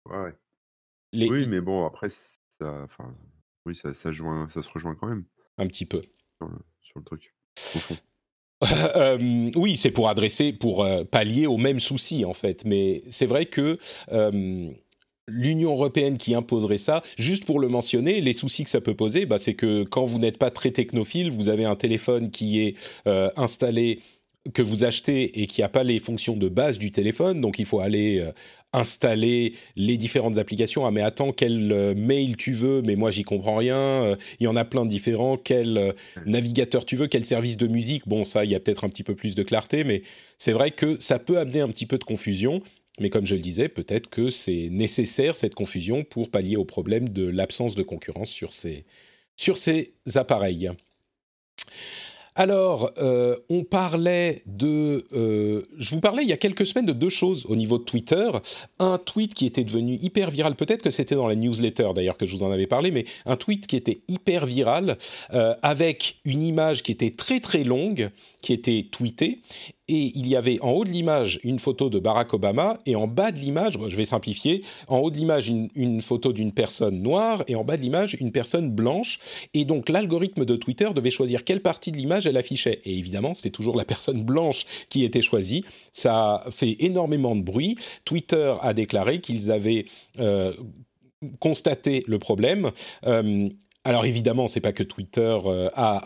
Oui, 0.10 0.12
ouais, 0.12 1.30
oui 1.30 1.46
mais 1.48 1.62
bon, 1.62 1.86
après, 1.86 2.10
ça, 2.10 2.88
oui, 3.66 3.76
ça, 3.76 3.94
ça, 3.94 4.12
joint, 4.12 4.48
ça 4.50 4.62
se 4.62 4.70
rejoint 4.70 4.96
quand 4.96 5.08
même. 5.08 5.24
Un 5.58 5.68
petit 5.68 5.86
peu. 5.86 6.02
Sur 6.82 7.00
le, 7.00 7.04
truc, 7.04 7.34
au 7.76 7.80
fond. 7.80 7.96
Euh, 8.96 9.52
oui, 9.56 9.76
c'est 9.76 9.92
pour 9.92 10.08
adresser, 10.08 10.54
pour 10.54 10.86
euh, 10.86 11.04
pallier 11.04 11.48
au 11.48 11.58
même 11.58 11.82
souci 11.82 12.24
en 12.24 12.34
fait. 12.34 12.64
Mais 12.64 13.02
c'est 13.10 13.26
vrai 13.26 13.46
que 13.46 13.78
euh, 14.14 14.72
l'Union 15.28 15.72
européenne 15.72 16.18
qui 16.18 16.36
imposerait 16.36 16.78
ça, 16.78 17.04
juste 17.18 17.46
pour 17.46 17.60
le 17.60 17.68
mentionner, 17.68 18.22
les 18.22 18.34
soucis 18.34 18.64
que 18.64 18.70
ça 18.70 18.82
peut 18.82 18.96
poser, 18.96 19.26
bah, 19.26 19.38
c'est 19.38 19.54
que 19.54 19.84
quand 19.84 20.06
vous 20.06 20.20
n'êtes 20.20 20.38
pas 20.38 20.52
très 20.52 20.72
technophile, 20.72 21.32
vous 21.32 21.50
avez 21.50 21.66
un 21.66 21.76
téléphone 21.76 22.32
qui 22.32 22.62
est 22.62 22.76
installé 23.06 24.00
que 24.54 24.62
vous 24.62 24.84
achetez 24.84 25.42
et 25.42 25.48
qui 25.48 25.62
n'a 25.62 25.70
pas 25.70 25.84
les 25.84 26.00
fonctions 26.00 26.36
de 26.36 26.50
base 26.50 26.78
du 26.78 26.92
téléphone, 26.92 27.40
donc 27.40 27.60
il 27.60 27.66
faut 27.66 27.80
aller 27.80 28.22
installer 28.74 29.54
les 29.76 29.98
différentes 29.98 30.38
applications. 30.38 30.86
Ah 30.86 30.92
mais 30.92 31.02
attends, 31.02 31.32
quel 31.32 31.72
euh, 31.72 31.94
mail 31.96 32.36
tu 32.36 32.52
veux? 32.52 32.82
Mais 32.82 32.96
moi 32.96 33.12
j'y 33.12 33.24
comprends 33.24 33.56
rien. 33.56 33.78
Euh, 33.78 34.16
il 34.40 34.46
y 34.46 34.48
en 34.48 34.56
a 34.56 34.66
plein 34.66 34.84
de 34.84 34.90
différents. 34.90 35.38
Quel 35.38 35.78
euh, 35.78 35.94
navigateur 36.26 36.84
tu 36.86 36.96
veux? 36.96 37.08
Quel 37.08 37.24
service 37.24 37.56
de 37.56 37.68
musique? 37.68 38.08
Bon 38.08 38.24
ça, 38.24 38.44
il 38.44 38.52
y 38.52 38.56
a 38.56 38.60
peut-être 38.60 38.84
un 38.84 38.90
petit 38.90 39.04
peu 39.04 39.16
plus 39.16 39.36
de 39.36 39.44
clarté, 39.44 39.84
mais 39.84 40.02
c'est 40.38 40.52
vrai 40.52 40.72
que 40.72 41.00
ça 41.00 41.20
peut 41.20 41.38
amener 41.38 41.62
un 41.62 41.70
petit 41.70 41.86
peu 41.86 41.98
de 41.98 42.04
confusion. 42.04 42.62
Mais 43.00 43.10
comme 43.10 43.26
je 43.26 43.36
le 43.36 43.42
disais, 43.42 43.70
peut-être 43.70 44.10
que 44.10 44.30
c'est 44.30 44.70
nécessaire 44.72 45.36
cette 45.36 45.56
confusion 45.56 46.04
pour 46.04 46.30
pallier 46.30 46.58
au 46.58 46.66
problème 46.66 47.10
de 47.10 47.26
l'absence 47.26 47.76
de 47.76 47.84
concurrence 47.84 48.30
sur 48.30 48.54
ces, 48.54 48.86
sur 49.36 49.58
ces 49.58 49.94
appareils. 50.16 50.70
Alors, 52.36 52.92
euh, 52.98 53.36
on 53.50 53.64
parlait 53.64 54.42
de... 54.48 55.06
Euh, 55.14 55.62
je 55.78 55.94
vous 55.94 56.02
parlais 56.02 56.24
il 56.24 56.30
y 56.30 56.34
a 56.34 56.38
quelques 56.38 56.66
semaines 56.66 56.86
de 56.86 56.94
deux 56.94 57.10
choses 57.10 57.46
au 57.48 57.56
niveau 57.56 57.78
de 57.78 57.84
Twitter. 57.84 58.32
Un 58.80 58.98
tweet 58.98 59.36
qui 59.36 59.46
était 59.46 59.64
devenu 59.64 59.98
hyper 60.02 60.32
viral, 60.32 60.56
peut-être 60.56 60.82
que 60.82 60.90
c'était 60.90 61.16
dans 61.16 61.28
la 61.28 61.36
newsletter 61.36 61.90
d'ailleurs 61.94 62.18
que 62.18 62.26
je 62.26 62.36
vous 62.36 62.44
en 62.44 62.52
avais 62.52 62.66
parlé, 62.66 62.90
mais 62.90 63.06
un 63.26 63.36
tweet 63.36 63.68
qui 63.68 63.76
était 63.76 64.02
hyper 64.08 64.48
viral 64.48 64.98
euh, 65.34 65.54
avec 65.62 66.18
une 66.26 66.42
image 66.42 66.82
qui 66.82 66.92
était 66.92 67.12
très 67.12 67.40
très 67.40 67.64
longue, 67.64 68.10
qui 68.42 68.54
était 68.54 68.88
tweetée, 68.92 69.42
et 69.88 70.12
il 70.16 70.28
y 70.28 70.36
avait 70.36 70.60
en 70.62 70.72
haut 70.72 70.86
de 70.86 70.90
l'image 70.90 71.40
une 71.44 71.60
photo 71.60 71.90
de 71.90 72.00
Barack 72.00 72.34
Obama 72.34 72.78
et 72.86 72.96
en 72.96 73.08
bas 73.08 73.32
de 73.32 73.38
l'image, 73.38 73.78
je 73.88 73.96
vais 73.96 74.06
simplifier, 74.06 74.64
en 74.88 75.00
haut 75.00 75.12
de 75.12 75.18
l'image 75.18 75.50
une, 75.50 76.02
photo 76.02 76.32
d'une 76.32 76.54
personne 76.54 77.02
noire 77.02 77.44
et 77.48 77.56
en 77.56 77.64
bas 77.64 77.78
de 77.78 77.82
l'image 77.82 78.16
une 78.20 78.32
personne 78.32 78.72
blanche. 78.72 79.20
Et 79.54 79.66
donc 79.66 79.90
l'algorithme 79.90 80.46
de 80.46 80.56
Twitter 80.56 80.90
devait 80.96 81.12
choisir 81.12 81.44
quelle 81.44 81.62
partie 81.62 81.92
de 81.92 81.98
l'image 81.98 82.28
elle 82.28 82.38
affichait. 82.38 82.82
Et 82.86 82.98
évidemment, 82.98 83.34
c'était 83.34 83.50
toujours 83.50 83.76
la 83.76 83.86
personne 83.86 84.24
blanche 84.24 84.66
qui 84.90 85.04
était 85.04 85.22
choisie. 85.22 85.66
Ça 85.92 86.36
a 86.36 86.52
fait 86.52 86.78
énormément 86.80 87.36
de 87.36 87.42
bruit. 87.42 87.76
Twitter 88.06 88.56
a 88.62 88.74
déclaré 88.74 89.20
qu'ils 89.20 89.52
avaient 89.52 89.86
euh, 90.20 90.54
constaté 91.40 92.04
le 92.08 92.20
problème. 92.20 92.72
Euh, 93.06 93.50
alors 93.86 94.06
évidemment, 94.06 94.48
c'est 94.48 94.62
pas 94.62 94.72
que 94.72 94.84
Twitter 94.84 95.38
euh, 95.46 95.70
a 95.76 96.02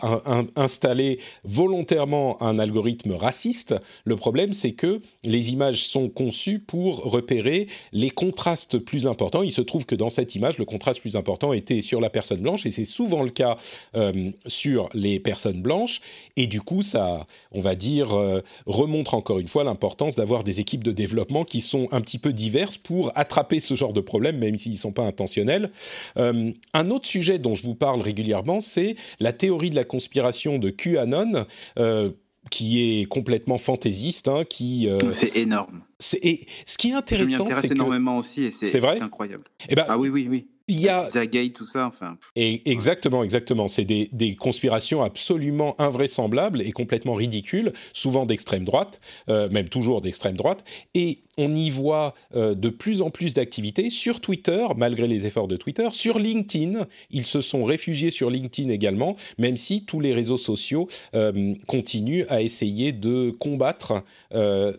installé 0.56 1.20
volontairement 1.44 2.42
un 2.42 2.58
algorithme 2.58 3.12
raciste. 3.12 3.76
Le 4.04 4.16
problème, 4.16 4.52
c'est 4.52 4.72
que 4.72 5.00
les 5.22 5.52
images 5.52 5.86
sont 5.86 6.08
conçues 6.08 6.58
pour 6.58 7.04
repérer 7.04 7.68
les 7.92 8.10
contrastes 8.10 8.78
plus 8.78 9.06
importants. 9.06 9.44
Il 9.44 9.52
se 9.52 9.60
trouve 9.60 9.86
que 9.86 9.94
dans 9.94 10.08
cette 10.08 10.34
image, 10.34 10.58
le 10.58 10.64
contraste 10.64 11.00
plus 11.00 11.14
important 11.14 11.52
était 11.52 11.80
sur 11.80 12.00
la 12.00 12.10
personne 12.10 12.40
blanche, 12.40 12.66
et 12.66 12.72
c'est 12.72 12.84
souvent 12.84 13.22
le 13.22 13.30
cas 13.30 13.56
euh, 13.94 14.32
sur 14.48 14.88
les 14.92 15.20
personnes 15.20 15.62
blanches. 15.62 16.00
Et 16.34 16.48
du 16.48 16.60
coup, 16.60 16.82
ça, 16.82 17.26
on 17.52 17.60
va 17.60 17.76
dire, 17.76 18.12
euh, 18.12 18.40
remontre 18.66 19.14
encore 19.14 19.38
une 19.38 19.46
fois 19.46 19.62
l'importance 19.62 20.16
d'avoir 20.16 20.42
des 20.42 20.58
équipes 20.58 20.82
de 20.82 20.92
développement 20.92 21.44
qui 21.44 21.60
sont 21.60 21.86
un 21.92 22.00
petit 22.00 22.18
peu 22.18 22.32
diverses 22.32 22.76
pour 22.76 23.12
attraper 23.14 23.60
ce 23.60 23.76
genre 23.76 23.92
de 23.92 24.00
problème, 24.00 24.38
même 24.38 24.58
s'ils 24.58 24.72
ne 24.72 24.78
sont 24.78 24.92
pas 24.92 25.04
intentionnels. 25.04 25.70
un 26.16 26.90
autre 26.90 27.06
sujet 27.06 27.38
dont 27.38 27.54
je 27.54 27.67
vous 27.68 27.74
parle 27.74 28.00
régulièrement, 28.00 28.60
c'est 28.60 28.96
la 29.20 29.32
théorie 29.32 29.70
de 29.70 29.76
la 29.76 29.84
conspiration 29.84 30.58
de 30.58 30.70
QAnon. 30.70 31.46
Euh, 31.78 32.10
qui 32.50 33.00
est 33.00 33.04
complètement 33.04 33.58
fantaisiste, 33.58 34.26
hein, 34.26 34.42
qui 34.48 34.88
euh, 34.88 35.12
c'est 35.12 35.36
énorme. 35.36 35.82
Et 36.22 36.46
ce 36.64 36.78
qui 36.78 36.88
est 36.88 36.94
intéressant, 36.94 37.46
c'est 37.46 37.68
que 37.68 37.74
énormément 37.74 38.16
aussi, 38.16 38.44
et 38.44 38.50
c'est 38.50 38.82
incroyable. 39.02 39.44
Et 39.60 39.66
eh 39.70 39.74
ben, 39.74 39.84
ah 39.86 39.98
oui, 39.98 40.08
oui, 40.08 40.28
oui 40.30 40.46
il 40.68 40.80
y 40.80 40.88
a 40.88 41.08
tout 41.54 41.66
ça, 41.66 41.86
enfin. 41.86 42.18
Et 42.36 42.70
exactement, 42.70 43.24
exactement. 43.24 43.68
C'est 43.68 43.84
des, 43.84 44.10
des, 44.12 44.36
conspirations 44.36 45.02
absolument 45.02 45.74
invraisemblables 45.80 46.60
et 46.62 46.72
complètement 46.72 47.14
ridicules, 47.14 47.72
souvent 47.92 48.26
d'extrême 48.26 48.64
droite, 48.64 49.00
euh, 49.28 49.48
même 49.48 49.68
toujours 49.68 50.02
d'extrême 50.02 50.36
droite. 50.36 50.64
Et 50.94 51.20
on 51.38 51.54
y 51.54 51.70
voit 51.70 52.14
euh, 52.34 52.54
de 52.54 52.68
plus 52.68 53.00
en 53.00 53.10
plus 53.10 53.32
d'activités 53.32 53.90
sur 53.90 54.20
Twitter, 54.20 54.66
malgré 54.76 55.06
les 55.06 55.26
efforts 55.26 55.48
de 55.48 55.56
Twitter, 55.56 55.88
sur 55.92 56.18
LinkedIn. 56.18 56.86
Ils 57.10 57.26
se 57.26 57.40
sont 57.40 57.64
réfugiés 57.64 58.10
sur 58.10 58.28
LinkedIn 58.28 58.68
également, 58.70 59.16
même 59.38 59.56
si 59.56 59.84
tous 59.84 60.00
les 60.00 60.12
réseaux 60.12 60.36
sociaux 60.36 60.88
euh, 61.14 61.54
continuent 61.66 62.24
à 62.28 62.42
essayer 62.42 62.92
de 62.92 63.30
combattre 63.30 64.04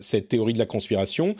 cette 0.00 0.28
théorie 0.28 0.52
de 0.52 0.58
la 0.58 0.66
conspiration 0.66 1.34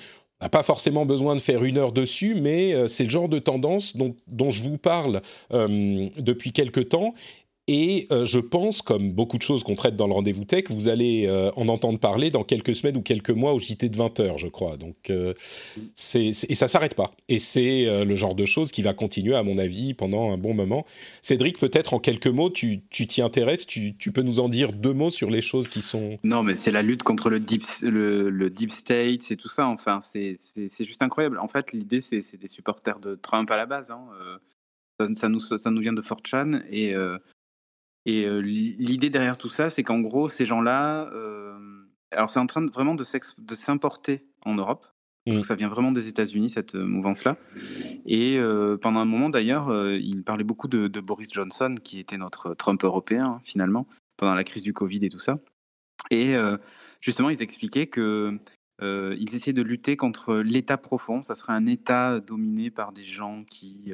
pas 0.49 0.62
forcément 0.62 1.05
besoin 1.05 1.36
de 1.36 1.41
faire 1.41 1.64
une 1.64 1.76
heure 1.76 1.93
dessus, 1.93 2.34
mais 2.34 2.72
euh, 2.72 2.88
c'est 2.88 3.05
le 3.05 3.11
genre 3.11 3.28
de 3.28 3.38
tendance 3.38 3.97
dont, 3.97 4.16
dont 4.28 4.51
je 4.51 4.62
vous 4.62 4.78
parle 4.78 5.20
euh, 5.53 6.09
depuis 6.16 6.53
quelque 6.53 6.80
temps 6.80 7.14
et 7.73 8.09
euh, 8.11 8.25
je 8.25 8.41
pense, 8.41 8.83
comme 8.83 9.12
beaucoup 9.12 9.39
de 9.39 9.45
choses 9.45 9.62
qu'on 9.62 9.77
traite 9.77 9.95
dans 9.95 10.09
le 10.09 10.12
rendez-vous 10.12 10.45
tech, 10.45 10.64
vous 10.71 10.89
allez 10.89 11.29
euh, 11.29 11.53
en 11.55 11.68
entendre 11.68 12.01
parler 12.01 12.33
dans 12.33 12.43
quelques 12.43 12.75
semaines 12.75 12.97
ou 12.97 13.01
quelques 13.01 13.31
mois 13.31 13.55
au 13.55 13.61
JT 13.61 13.89
de 13.89 13.97
20h, 13.97 14.39
je 14.39 14.49
crois. 14.49 14.77
Donc, 14.77 15.09
euh, 15.09 15.35
et 16.14 16.33
ça 16.33 16.66
s'arrête 16.66 16.97
pas. 16.97 17.12
Et 17.29 17.39
c'est 17.39 18.05
le 18.05 18.14
genre 18.16 18.35
de 18.35 18.45
choses 18.45 18.73
qui 18.73 18.83
va 18.83 18.93
continuer, 18.93 19.37
à 19.37 19.45
mon 19.45 19.57
avis, 19.57 19.95
pendant 19.95 20.33
un 20.33 20.37
bon 20.37 20.53
moment. 20.53 20.85
Cédric, 21.23 21.61
peut-être 21.61 21.95
en 21.95 22.01
quelques 22.01 22.27
mots, 22.27 22.51
tu, 22.51 22.81
t'y 22.91 23.23
intéresses, 23.23 23.68
tu, 23.68 23.95
peux 24.12 24.23
nous 24.23 24.41
en 24.41 24.49
dire 24.49 24.73
deux 24.73 24.93
mots 24.93 25.11
sur 25.11 25.31
les 25.31 25.41
choses 25.41 25.68
qui 25.68 25.81
sont... 25.81 26.18
Non, 26.25 26.43
mais 26.43 26.57
c'est 26.57 26.73
la 26.73 26.83
lutte 26.83 27.05
contre 27.05 27.31
le 27.31 27.39
deep, 27.39 27.62
le, 27.83 28.51
deep 28.51 28.73
state, 28.73 29.23
c'est 29.23 29.37
tout 29.37 29.49
ça. 29.49 29.68
Enfin, 29.68 30.01
c'est, 30.01 30.37
juste 30.81 31.03
incroyable. 31.03 31.39
En 31.39 31.47
fait, 31.47 31.73
l'idée, 31.73 32.01
c'est, 32.01 32.37
des 32.37 32.49
supporters 32.49 32.99
de 32.99 33.14
Trump 33.14 33.49
à 33.49 33.57
la 33.57 33.66
base. 33.66 33.93
Hein. 33.93 34.01
Ça, 35.14 35.29
nous, 35.29 35.81
vient 35.81 35.93
de 35.93 36.03
4chan 36.03 36.62
et 36.68 36.97
et 38.07 38.29
l'idée 38.41 39.11
derrière 39.11 39.37
tout 39.37 39.49
ça, 39.49 39.71
c'est 39.71 39.83
qu'en 39.83 40.01
gros, 40.01 40.29
ces 40.29 40.47
gens-là, 40.47 41.11
alors 42.11 42.31
c'est 42.31 42.41
en 42.41 42.47
train 42.47 42.63
de, 42.63 42.71
vraiment 42.71 42.95
de 42.95 43.55
s'importer 43.55 44.25
en 44.45 44.55
Europe, 44.55 44.87
parce 45.27 45.37
que 45.37 45.43
mmh. 45.43 45.45
ça 45.45 45.55
vient 45.55 45.69
vraiment 45.69 45.93
des 45.93 46.09
États-Unis, 46.09 46.51
cette 46.51 46.75
mouvance-là. 46.75 47.37
Et 48.07 48.39
pendant 48.81 49.01
un 49.01 49.05
moment, 49.05 49.29
d'ailleurs, 49.29 49.75
il 49.95 50.23
parlait 50.25 50.45
beaucoup 50.45 50.69
de, 50.69 51.01
Boris 51.01 51.33
Johnson, 51.33 51.75
qui 51.83 51.99
était 51.99 52.19
notre 52.19 52.55
Trump 52.55 52.83
européen, 52.85 53.27
hein, 53.27 53.41
finalement, 53.45 53.87
pendant 54.17 54.35
la 54.35 54.45
crise 54.45 54.63
du 54.63 54.73
Covid 54.73 55.05
et 55.05 55.11
tout 55.11 55.21
ça. 55.21 55.39
Et 56.11 56.35
justement, 57.01 57.29
ils 57.31 57.43
expliquaient 57.43 57.87
que 57.87 58.39
ils 58.83 59.35
essaient 59.35 59.53
de 59.53 59.63
lutter 59.63 59.99
contre 59.99 60.37
l'État 60.37 60.79
profond. 60.79 61.21
Ça 61.21 61.35
serait 61.35 61.53
un 61.53 61.67
État 61.67 62.19
dominé 62.21 62.71
par 62.71 62.93
des 62.93 63.05
gens 63.05 63.45
qui 63.45 63.93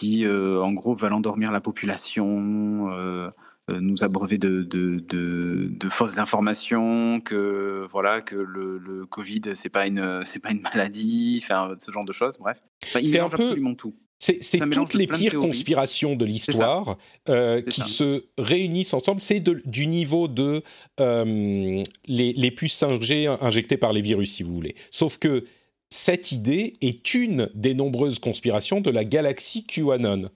qui, 0.00 0.24
euh, 0.24 0.62
en 0.62 0.72
gros, 0.72 0.94
va 0.94 1.14
endormir 1.14 1.52
la 1.52 1.60
population, 1.60 2.90
euh, 2.90 3.30
euh, 3.68 3.80
nous 3.82 4.02
abreuver 4.02 4.38
de, 4.38 4.62
de, 4.62 4.98
de, 4.98 5.88
fausses 5.90 6.16
informations, 6.16 7.20
que 7.20 7.86
voilà, 7.90 8.22
que 8.22 8.34
le, 8.34 8.78
le 8.78 9.04
Covid 9.04 9.42
c'est 9.54 9.68
pas 9.68 9.86
une 9.86 10.22
c'est 10.24 10.38
pas 10.38 10.52
une 10.52 10.62
maladie, 10.62 11.38
enfin 11.42 11.74
ce 11.78 11.92
genre 11.92 12.06
de 12.06 12.12
choses. 12.12 12.38
Bref, 12.38 12.62
c'est 12.80 13.18
un 13.18 13.28
peu 13.28 13.54
tout. 13.76 13.94
C'est 14.18 14.70
toutes 14.70 14.94
les 14.94 15.06
pires 15.06 15.32
théories. 15.32 15.46
conspirations 15.46 16.14
de 16.14 16.26
l'histoire 16.26 16.98
euh, 17.30 17.62
qui 17.62 17.80
ça. 17.80 17.86
se 17.86 18.24
réunissent 18.36 18.92
ensemble. 18.92 19.22
C'est 19.22 19.40
du 19.40 19.86
niveau 19.86 20.28
de 20.28 20.62
euh, 21.00 21.82
les, 22.06 22.32
les 22.34 22.50
puces 22.50 22.78
5G 22.82 23.38
injectées 23.40 23.78
par 23.78 23.94
les 23.94 24.02
virus, 24.02 24.34
si 24.34 24.42
vous 24.42 24.52
voulez. 24.52 24.74
Sauf 24.90 25.16
que 25.16 25.44
cette 25.90 26.32
idée 26.32 26.74
est 26.80 27.14
une 27.14 27.48
des 27.54 27.74
nombreuses 27.74 28.18
conspirations 28.18 28.80
de 28.80 28.90
la 28.90 29.04
galaxie 29.04 29.64
QAnon. 29.66 30.30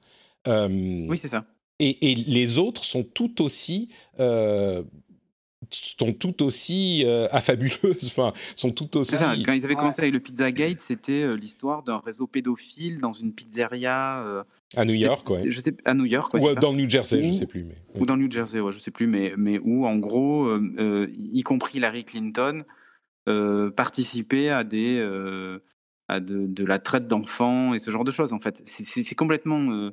Euh, 0.49 1.07
Oui, 1.09 1.17
c'est 1.17 1.29
ça. 1.29 1.47
et, 1.79 2.11
et 2.11 2.15
les 2.17 2.59
autres 2.59 2.85
sont 2.85 3.03
tout 3.05 3.41
aussi 3.43 3.89
euh, 4.21 4.83
sont 5.71 6.13
tout 6.13 6.43
aussi 6.43 7.05
euh, 7.07 7.27
affabuleuses, 7.31 8.05
enfin 8.07 8.33
sont 8.55 8.71
tout 8.71 8.97
aussi. 8.99 9.15
Ça. 9.17 9.35
Quand 9.47 9.53
ils 9.55 9.65
avaient 9.65 9.75
Ouais. 9.75 9.81
commencé 9.81 10.03
avec 10.03 10.13
le 10.13 10.21
Pizzagate, 10.21 10.81
c'était 10.81 11.23
euh, 11.23 11.37
l'histoire 11.37 11.83
d'un 11.83 11.99
réseau 11.99 12.27
pédophile 12.27 12.99
dans 13.01 13.13
une 13.13 13.33
pizzeria. 13.33 14.21
euh, 14.23 14.43
à 14.77 14.85
New 14.85 14.93
York, 14.95 15.27
c'était- 15.29 15.43
ouais. 15.45 15.53
Je 15.53 15.61
sais, 15.61 15.75
à 15.87 15.95
New 15.95 16.05
York, 16.05 16.35
ouais, 16.35 16.51
ou 16.51 16.55
dans 16.57 16.73
le 16.73 16.79
New 16.83 16.91
Jersey, 16.91 17.23
je 17.23 17.29
Ou- 17.31 17.35
sais 17.35 17.47
plus, 17.47 17.65
mais. 17.65 17.77
ou 17.95 18.05
dans 18.05 18.17
le 18.17 18.23
New 18.25 18.31
Jersey, 18.31 18.61
ouais, 18.61 18.73
je 18.73 18.79
sais 18.81 18.91
plus, 18.91 19.07
mais, 19.07 19.33
mais 19.39 19.59
où 19.61 19.87
en 19.87 19.97
gros, 19.97 20.47
euh, 20.49 20.61
euh, 20.79 21.07
y 21.17 21.43
compris 21.45 21.79
Larry 21.81 22.05
Clinton, 22.05 22.65
euh, 23.29 23.71
participait 23.71 24.49
à 24.51 24.65
des 24.65 25.01
à 25.01 25.59
à 26.07 26.21
de, 26.21 26.47
de 26.47 26.65
la 26.67 26.79
traite 26.79 27.09
d'enfants 27.09 27.73
et 27.73 27.79
ce 27.79 27.91
genre 27.91 28.05
de 28.05 28.11
choses. 28.11 28.35
En 28.35 28.39
fait, 28.39 28.63
c'est- 28.67 29.15
complètement 29.15 29.73
euh, 29.73 29.91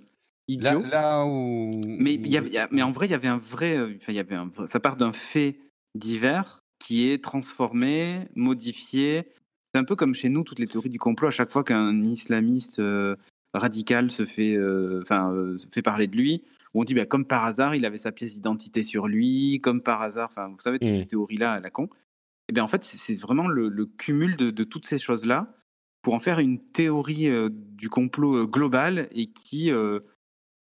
Là, 0.49 0.73
idiot. 0.73 0.83
là 0.91 1.25
où. 1.25 1.71
Mais, 1.85 2.15
il 2.15 2.27
y 2.27 2.31
y 2.31 2.57
a- 2.57 2.67
mais 2.69 2.81
en 2.81 2.91
vrai, 2.91 3.07
il 3.07 3.11
y 3.11 3.13
avait 3.13 3.29
un 3.29 3.37
vrai. 3.37 3.77
euh, 3.77 3.93
Enfin, 3.95 4.11
il 4.11 4.15
y 4.15 4.19
avait 4.19 4.35
un 4.35 4.49
ça 4.65 4.81
part 4.81 4.97
d'un 4.97 5.13
fait 5.13 5.57
divers 5.95 6.59
qui 6.85 7.09
est 7.09 7.23
transformé, 7.23 8.27
modifié. 8.35 9.23
C'est 9.73 9.79
un 9.79 9.85
peu 9.85 9.95
comme 9.95 10.13
chez 10.13 10.27
nous, 10.27 10.43
toutes 10.43 10.59
les 10.59 10.67
théories 10.67 10.89
du 10.89 10.99
complot. 10.99 11.29
À 11.29 11.31
chaque 11.31 11.51
fois 11.51 11.63
qu'un 11.63 12.03
islamiste 12.03 12.79
euh, 12.79 13.15
radical 13.53 14.11
se 14.11 14.25
fait, 14.25 14.55
euh, 14.55 14.99
enfin, 15.03 15.31
euh, 15.31 15.55
fait 15.71 15.81
parler 15.81 16.07
de 16.07 16.17
lui, 16.17 16.43
où 16.73 16.81
on 16.81 16.83
dit, 16.83 16.93
bah, 16.93 17.05
comme 17.05 17.23
par 17.25 17.45
hasard, 17.45 17.73
il 17.75 17.85
avait 17.85 17.97
sa 17.97 18.11
pièce 18.11 18.33
d'identité 18.33 18.83
sur 18.83 19.07
lui, 19.07 19.61
comme 19.63 19.81
par 19.81 20.01
hasard. 20.01 20.27
Enfin, 20.31 20.49
vous 20.49 20.59
savez, 20.59 20.77
toutes 20.79 20.89
Mm. 20.91 20.95
ces 20.95 21.05
théories-là 21.05 21.53
à 21.53 21.59
la 21.61 21.69
con. 21.69 21.87
Et 22.51 22.53
bien, 22.53 22.65
en 22.65 22.67
fait, 22.67 22.83
c'est- 22.83 23.15
vraiment 23.15 23.47
le, 23.47 23.69
le 23.69 23.85
cumul 23.85 24.35
de, 24.35 24.51
de 24.51 24.63
toutes 24.65 24.85
ces 24.85 24.99
choses-là 24.99 25.55
pour 26.01 26.13
en 26.15 26.19
faire 26.19 26.39
une 26.39 26.59
théorie 26.59 27.29
euh, 27.29 27.47
du 27.49 27.87
complot 27.87 28.39
euh, 28.39 28.45
global 28.45 29.07
et 29.11 29.31
qui, 29.31 29.71
euh, 29.71 30.01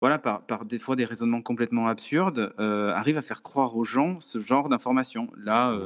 voilà, 0.01 0.19
par, 0.19 0.47
par 0.47 0.65
des 0.65 0.79
fois 0.79 0.97
des 0.97 1.05
raisonnements 1.05 1.43
complètement 1.43 1.89
absurdes, 1.89 2.55
euh, 2.59 2.91
arrive 2.95 3.19
à 3.19 3.23
faire 3.23 3.43
croire 3.43 3.77
aux 3.77 3.85
gens 3.85 4.19
ce 4.19 4.39
genre 4.39 4.71
d'informations. 4.71 5.31
Là, 5.37 5.79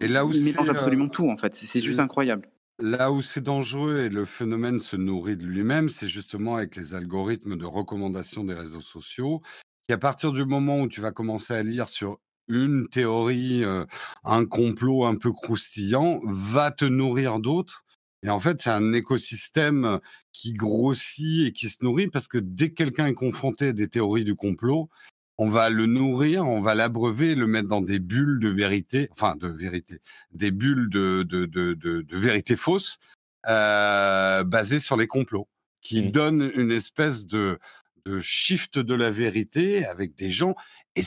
Et 0.00 0.08
là 0.08 0.26
où 0.26 0.32
il 0.32 0.42
mélange 0.42 0.70
absolument 0.70 1.08
tout, 1.08 1.30
en 1.30 1.36
fait. 1.36 1.54
C'est 1.54 1.80
juste 1.80 2.00
incroyable. 2.00 2.48
Là 2.80 3.12
où 3.12 3.22
c'est 3.22 3.40
dangereux 3.40 3.98
et 3.98 4.08
le 4.08 4.24
phénomène 4.24 4.80
se 4.80 4.96
nourrit 4.96 5.36
de 5.36 5.46
lui-même, 5.46 5.88
c'est 5.88 6.08
justement 6.08 6.56
avec 6.56 6.74
les 6.74 6.94
algorithmes 6.94 7.56
de 7.56 7.64
recommandation 7.64 8.42
des 8.42 8.54
réseaux 8.54 8.80
sociaux. 8.80 9.40
Et 9.88 9.92
à 9.92 9.98
partir 9.98 10.32
du 10.32 10.44
moment 10.44 10.80
où 10.80 10.88
tu 10.88 11.00
vas 11.00 11.12
commencer 11.12 11.54
à 11.54 11.62
lire 11.62 11.88
sur 11.88 12.18
une 12.48 12.88
théorie, 12.88 13.64
euh, 13.64 13.84
un 14.24 14.44
complot 14.46 15.04
un 15.04 15.16
peu 15.16 15.32
croustillant, 15.32 16.20
va 16.24 16.70
te 16.70 16.84
nourrir 16.84 17.38
d'autres. 17.40 17.84
Et 18.22 18.30
en 18.30 18.40
fait, 18.40 18.60
c'est 18.60 18.70
un 18.70 18.92
écosystème 18.92 20.00
qui 20.32 20.52
grossit 20.52 21.46
et 21.48 21.52
qui 21.52 21.68
se 21.68 21.84
nourrit 21.84 22.08
parce 22.08 22.26
que 22.28 22.38
dès 22.38 22.70
que 22.70 22.74
quelqu'un 22.74 23.06
est 23.06 23.14
confronté 23.14 23.68
à 23.68 23.72
des 23.72 23.88
théories 23.88 24.24
du 24.24 24.34
complot, 24.34 24.88
on 25.38 25.48
va 25.48 25.70
le 25.70 25.86
nourrir, 25.86 26.46
on 26.46 26.60
va 26.60 26.74
l'abreuver, 26.74 27.36
le 27.36 27.46
mettre 27.46 27.68
dans 27.68 27.80
des 27.80 28.00
bulles 28.00 28.40
de 28.40 28.48
vérité, 28.48 29.08
enfin 29.12 29.36
de 29.36 29.46
vérité, 29.46 30.00
des 30.32 30.50
bulles 30.50 30.90
de, 30.90 31.22
de, 31.22 31.46
de, 31.46 31.74
de, 31.74 32.02
de 32.02 32.16
vérité 32.16 32.56
fausse, 32.56 32.98
euh, 33.46 34.42
basées 34.42 34.80
sur 34.80 34.96
les 34.96 35.06
complots, 35.06 35.48
qui 35.80 36.02
Mm. 36.02 36.10
donnent 36.10 36.50
une 36.56 36.72
espèce 36.72 37.24
de, 37.24 37.60
de 38.04 38.20
shift 38.20 38.80
de 38.80 38.94
la 38.94 39.10
vérité 39.12 39.86
avec 39.86 40.16
des 40.16 40.32
gens. 40.32 40.56
Et 40.98 41.02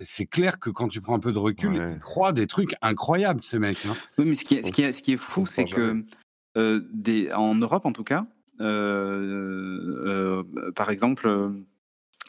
c'est- 0.00 0.26
clair 0.26 0.58
que 0.58 0.70
quand 0.70 0.88
tu 0.88 1.00
prends 1.00 1.14
un 1.14 1.20
peu 1.20 1.32
de 1.32 1.38
recul, 1.38 1.70
Ouais. 1.70 1.92
ils 1.94 1.98
croient 2.00 2.32
des 2.32 2.46
trucs 2.46 2.74
incroyables, 2.82 3.42
ces 3.44 3.58
mecs. 3.58 3.84
hein. 3.86 3.94
Oui, 4.18 4.24
mais 4.26 4.34
ce 4.34 4.44
qui 4.44 4.54
est, 4.56 4.62
ce 4.62 4.72
qui 4.72 4.82
est, 4.82 4.92
ce 4.92 5.02
qui 5.02 5.12
est 5.12 5.16
on 5.16 5.18
fou, 5.18 5.46
c'est 5.46 5.64
que 5.64 6.02
euh, 6.56 6.80
des, 6.92 7.30
en 7.32 7.54
Europe, 7.54 7.86
en 7.86 7.92
tout 7.92 8.04
cas, 8.04 8.26
euh, 8.60 10.42
euh, 10.54 10.72
par 10.74 10.90
exemple, 10.90 11.28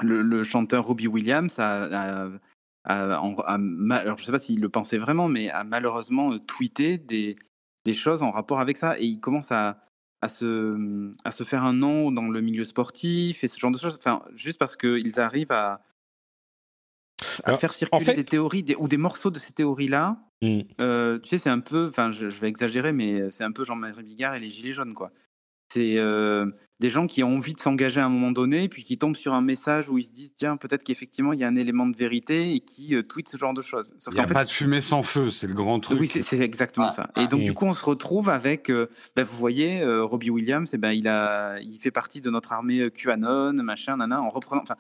le, 0.02 0.22
le 0.22 0.44
chanteur 0.44 0.86
Robbie 0.86 1.08
Williams 1.08 1.58
a, 1.60 1.84
a- 2.26 2.30
a- 2.86 3.20
en- 3.22 3.36
a 3.36 3.58
ma- 3.58 3.98
alors 3.98 4.18
je 4.18 4.26
sais 4.26 4.32
pas 4.32 4.40
s'il 4.40 4.60
le 4.60 4.70
pensait 4.70 4.98
vraiment, 4.98 5.28
mais 5.28 5.50
a 5.50 5.64
malheureusement 5.64 6.38
tweeté 6.40 6.98
des, 6.98 7.36
des 7.86 7.94
choses 7.94 8.22
en 8.24 8.32
rapport 8.32 8.60
avec 8.60 8.78
ça, 8.78 9.00
et 9.00 9.06
il 9.06 9.20
commence 9.20 9.52
à, 9.52 9.80
à 10.22 10.30
se, 10.30 11.12
à 11.24 11.32
se 11.32 11.44
faire 11.44 11.64
un 11.64 11.74
nom 11.74 12.12
dans 12.12 12.28
le 12.28 12.42
milieu 12.42 12.66
sportif 12.66 13.44
et 13.44 13.48
ce 13.48 13.60
genre 13.60 13.72
de 13.72 13.78
choses, 13.78 13.98
enfin, 13.98 14.22
juste 14.36 14.60
parce 14.60 14.76
qu'ils 14.76 15.20
arrivent 15.20 15.52
à, 15.52 15.82
à 17.44 17.50
Alors, 17.50 17.60
faire 17.60 17.74
circuler 17.74 18.04
fait- 18.06 18.16
des 18.16 18.26
théories 18.26 18.64
des- 18.64 18.76
ou 18.76 18.88
des 18.88 18.98
morceaux 18.98 19.32
de 19.32 19.40
ces 19.40 19.54
théories-là 19.54 20.18
Mm. 20.44 20.60
euh, 20.82 21.18
tu 21.20 21.30
sais, 21.30 21.38
c'est 21.40 21.50
un 21.50 21.60
peu, 21.60 21.88
enfin, 21.88 22.12
je, 22.12 22.30
je 22.30 22.40
vais 22.40 22.48
exagérer, 22.48 22.94
mais 22.94 23.32
c'est 23.32 23.44
un 23.44 23.52
peu 23.52 23.64
Jean-Marie 23.64 24.04
Bigard 24.04 24.36
et 24.36 24.40
les 24.40 24.50
Gilets 24.50 24.72
jaunes, 24.74 24.94
quoi. 24.94 25.12
C'est 25.74 25.98
euh, 25.98 26.46
des 26.80 26.88
gens 26.90 27.08
qui 27.08 27.24
ont 27.24 27.36
envie 27.36 27.54
de 27.54 27.60
s'engager 27.60 28.00
à 28.00 28.06
un 28.06 28.10
moment 28.10 28.32
donné, 28.32 28.70
puis 28.70 28.84
qui 28.84 28.98
tombent 28.98 29.16
sur 29.18 29.34
un 29.34 29.42
message 29.42 29.90
où 29.90 29.98
ils 29.98 30.04
se 30.06 30.12
disent, 30.12 30.32
tiens, 30.36 30.56
peut-être 30.56 30.84
qu'effectivement, 30.84 31.34
il 31.34 31.40
y 31.40 31.44
a 31.44 31.48
un 31.48 31.56
élément 31.58 31.88
de 31.88 31.98
vérité 31.98 32.54
et 32.54 32.60
qui 32.62 32.96
euh, 32.96 33.02
tweetent 33.04 33.28
ce 33.30 33.38
genre 33.38 33.54
de 33.54 33.62
choses. 33.62 33.94
Il 34.10 34.14
n'y 34.14 34.20
a 34.22 34.28
fait, 34.28 34.34
pas 34.34 34.46
de 34.46 34.50
fumée 34.50 34.80
sans 34.80 35.02
feu, 35.04 35.30
c'est 35.32 35.48
le 35.48 35.56
grand 35.56 35.80
truc. 35.82 36.00
oui, 36.00 36.08
c'est 36.08 36.40
exactement 36.40 36.88
Ah, 36.88 36.92
ça. 36.92 37.10
ah. 37.16 37.22
Et 37.24 37.28
donc, 37.28 37.42
Mm. 37.42 37.46
du 37.46 37.54
coup, 37.54 37.66
on 37.66 37.74
se 37.74 37.84
retrouve 37.84 38.30
avec, 38.30 38.70
euh, 38.70 38.88
ben, 39.16 39.24
vous 39.24 39.36
voyez, 39.38 39.82
euh, 39.82 40.06
Robbie 40.06 40.30
Williams, 40.30 40.70
eh 40.74 40.78
ben, 40.78 40.92
il, 40.92 41.08
a, 41.10 41.60
il 41.60 41.80
fait 41.80 41.92
partie 41.92 42.22
de 42.22 42.30
notre 42.30 42.54
armée 42.54 42.80
euh, 42.80 42.90
QAnon, 42.90 43.52
machin, 43.54 43.98
nana, 43.98 44.22
en 44.22 44.30
reprenant. 44.30 44.62
Enfin, 44.62 44.76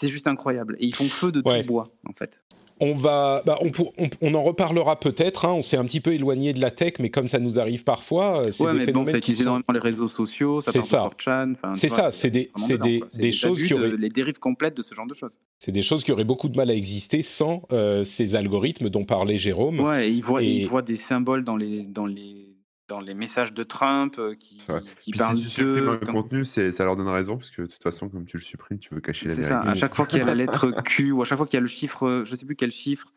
c'est 0.00 0.08
juste 0.08 0.26
incroyable. 0.26 0.76
Et 0.80 0.86
ils 0.86 0.94
font 0.94 1.08
feu 1.08 1.32
de 1.32 1.42
Ouais. 1.44 1.62
tout 1.62 1.68
bois, 1.68 1.88
en 2.08 2.12
fait. 2.12 2.40
On 2.80 2.94
va, 2.94 3.42
bah, 3.44 3.58
on, 3.60 3.70
pour- 3.70 3.92
on- 3.98 4.08
on 4.20 4.34
en 4.34 4.42
reparlera 4.44 5.00
peut-être. 5.00 5.44
hein, 5.44 5.52
on 5.52 5.62
s'est 5.62 5.76
un 5.76 5.84
petit 5.84 5.98
peu 6.00 6.12
éloigné 6.12 6.52
de 6.52 6.60
la 6.60 6.70
tech, 6.70 6.92
mais 7.00 7.10
comme 7.10 7.26
ça 7.26 7.40
nous 7.40 7.58
arrive 7.58 7.82
parfois, 7.82 8.42
euh, 8.42 8.50
c'est 8.52 8.62
Ouais, 8.62 8.70
des 8.72 8.78
mais 8.78 8.84
bon, 8.84 8.90
phénomènes 8.92 9.06
ça 9.14 9.18
qui 9.18 9.32
utilise 9.32 9.38
sont- 9.38 9.42
énormément 9.46 9.64
les 9.72 9.80
réseaux 9.80 10.08
sociaux, 10.08 10.60
ça 10.60 10.70
C'est 10.70 10.82
ça. 10.82 10.98
de 10.98 11.08
4chan, 11.08 11.54
enfin, 11.54 11.72
tu 11.72 11.80
C'est 11.80 11.88
ça, 11.88 12.12
c'est 12.12 12.30
des- 12.30 12.52
c'est 12.54 12.78
des- 12.80 13.32
choses 13.32 13.64
qui 13.64 13.70
de- 13.70 13.74
auraient- 13.74 13.96
les 13.96 14.08
dérives 14.10 14.38
complètes 14.38 14.76
de 14.76 14.82
ce 14.82 14.94
genre 14.94 15.08
de 15.08 15.14
choses. 15.14 15.36
C'est 15.58 15.72
des 15.72 15.82
choses 15.82 16.04
qui 16.04 16.12
auraient 16.12 16.22
beaucoup 16.22 16.48
de 16.48 16.56
mal 16.56 16.70
à 16.70 16.74
exister 16.74 17.20
sans 17.22 17.62
euh, 17.72 18.04
ces 18.04 18.36
algorithmes 18.36 18.90
dont 18.90 19.04
parlait 19.04 19.38
Jérôme. 19.38 19.80
Ouais, 19.80 20.08
et 20.08 20.12
ils 20.12 20.22
voient, 20.22 20.40
Et- 20.40 20.46
ils 20.46 20.66
voient 20.68 20.82
des 20.82 20.96
symboles 20.96 21.42
dans 21.42 21.56
les, 21.56 21.82
dans 21.82 22.06
les, 22.06 22.47
dans 22.88 23.00
les 23.00 23.14
messages 23.14 23.52
de 23.52 23.62
Trump 23.62 24.14
euh, 24.18 24.34
qui, 24.34 24.62
Ouais. 24.68 24.80
qui 25.00 25.10
Puis 25.12 25.18
parlent 25.18 25.36
si 25.38 25.46
tu 25.54 25.86
un 25.88 25.98
comme- 25.98 26.14
contenu, 26.14 26.44
c'est- 26.44 26.72
ça 26.72 26.84
leur 26.84 26.96
donne 26.96 27.08
raison, 27.08 27.36
parce 27.36 27.50
que 27.50 27.62
de 27.62 27.66
toute 27.66 27.82
façon, 27.82 28.08
comme 28.08 28.24
tu 28.24 28.36
le 28.38 28.42
supprimes, 28.42 28.78
tu 28.78 28.94
veux 28.94 29.00
cacher 29.00 29.28
la 29.28 29.34
C'est 29.34 29.42
ça, 29.42 29.48
vérité. 29.60 29.68
à 29.70 29.74
chaque 29.74 29.94
fois 29.94 30.06
qu'il 30.06 30.18
y 30.18 30.22
a 30.22 30.24
la 30.24 30.34
lettre 30.34 30.72
Q 30.84 31.12
ou 31.12 31.22
à 31.22 31.24
chaque 31.24 31.36
fois 31.38 31.46
qu'il 31.46 31.56
y 31.56 31.58
a 31.58 31.60
le 31.60 31.66
chiffre, 31.66 32.06
euh, 32.06 32.24
je 32.24 32.34
sais 32.34 32.46
plus 32.46 32.56
quel 32.56 32.70
chiffre, 32.72 33.12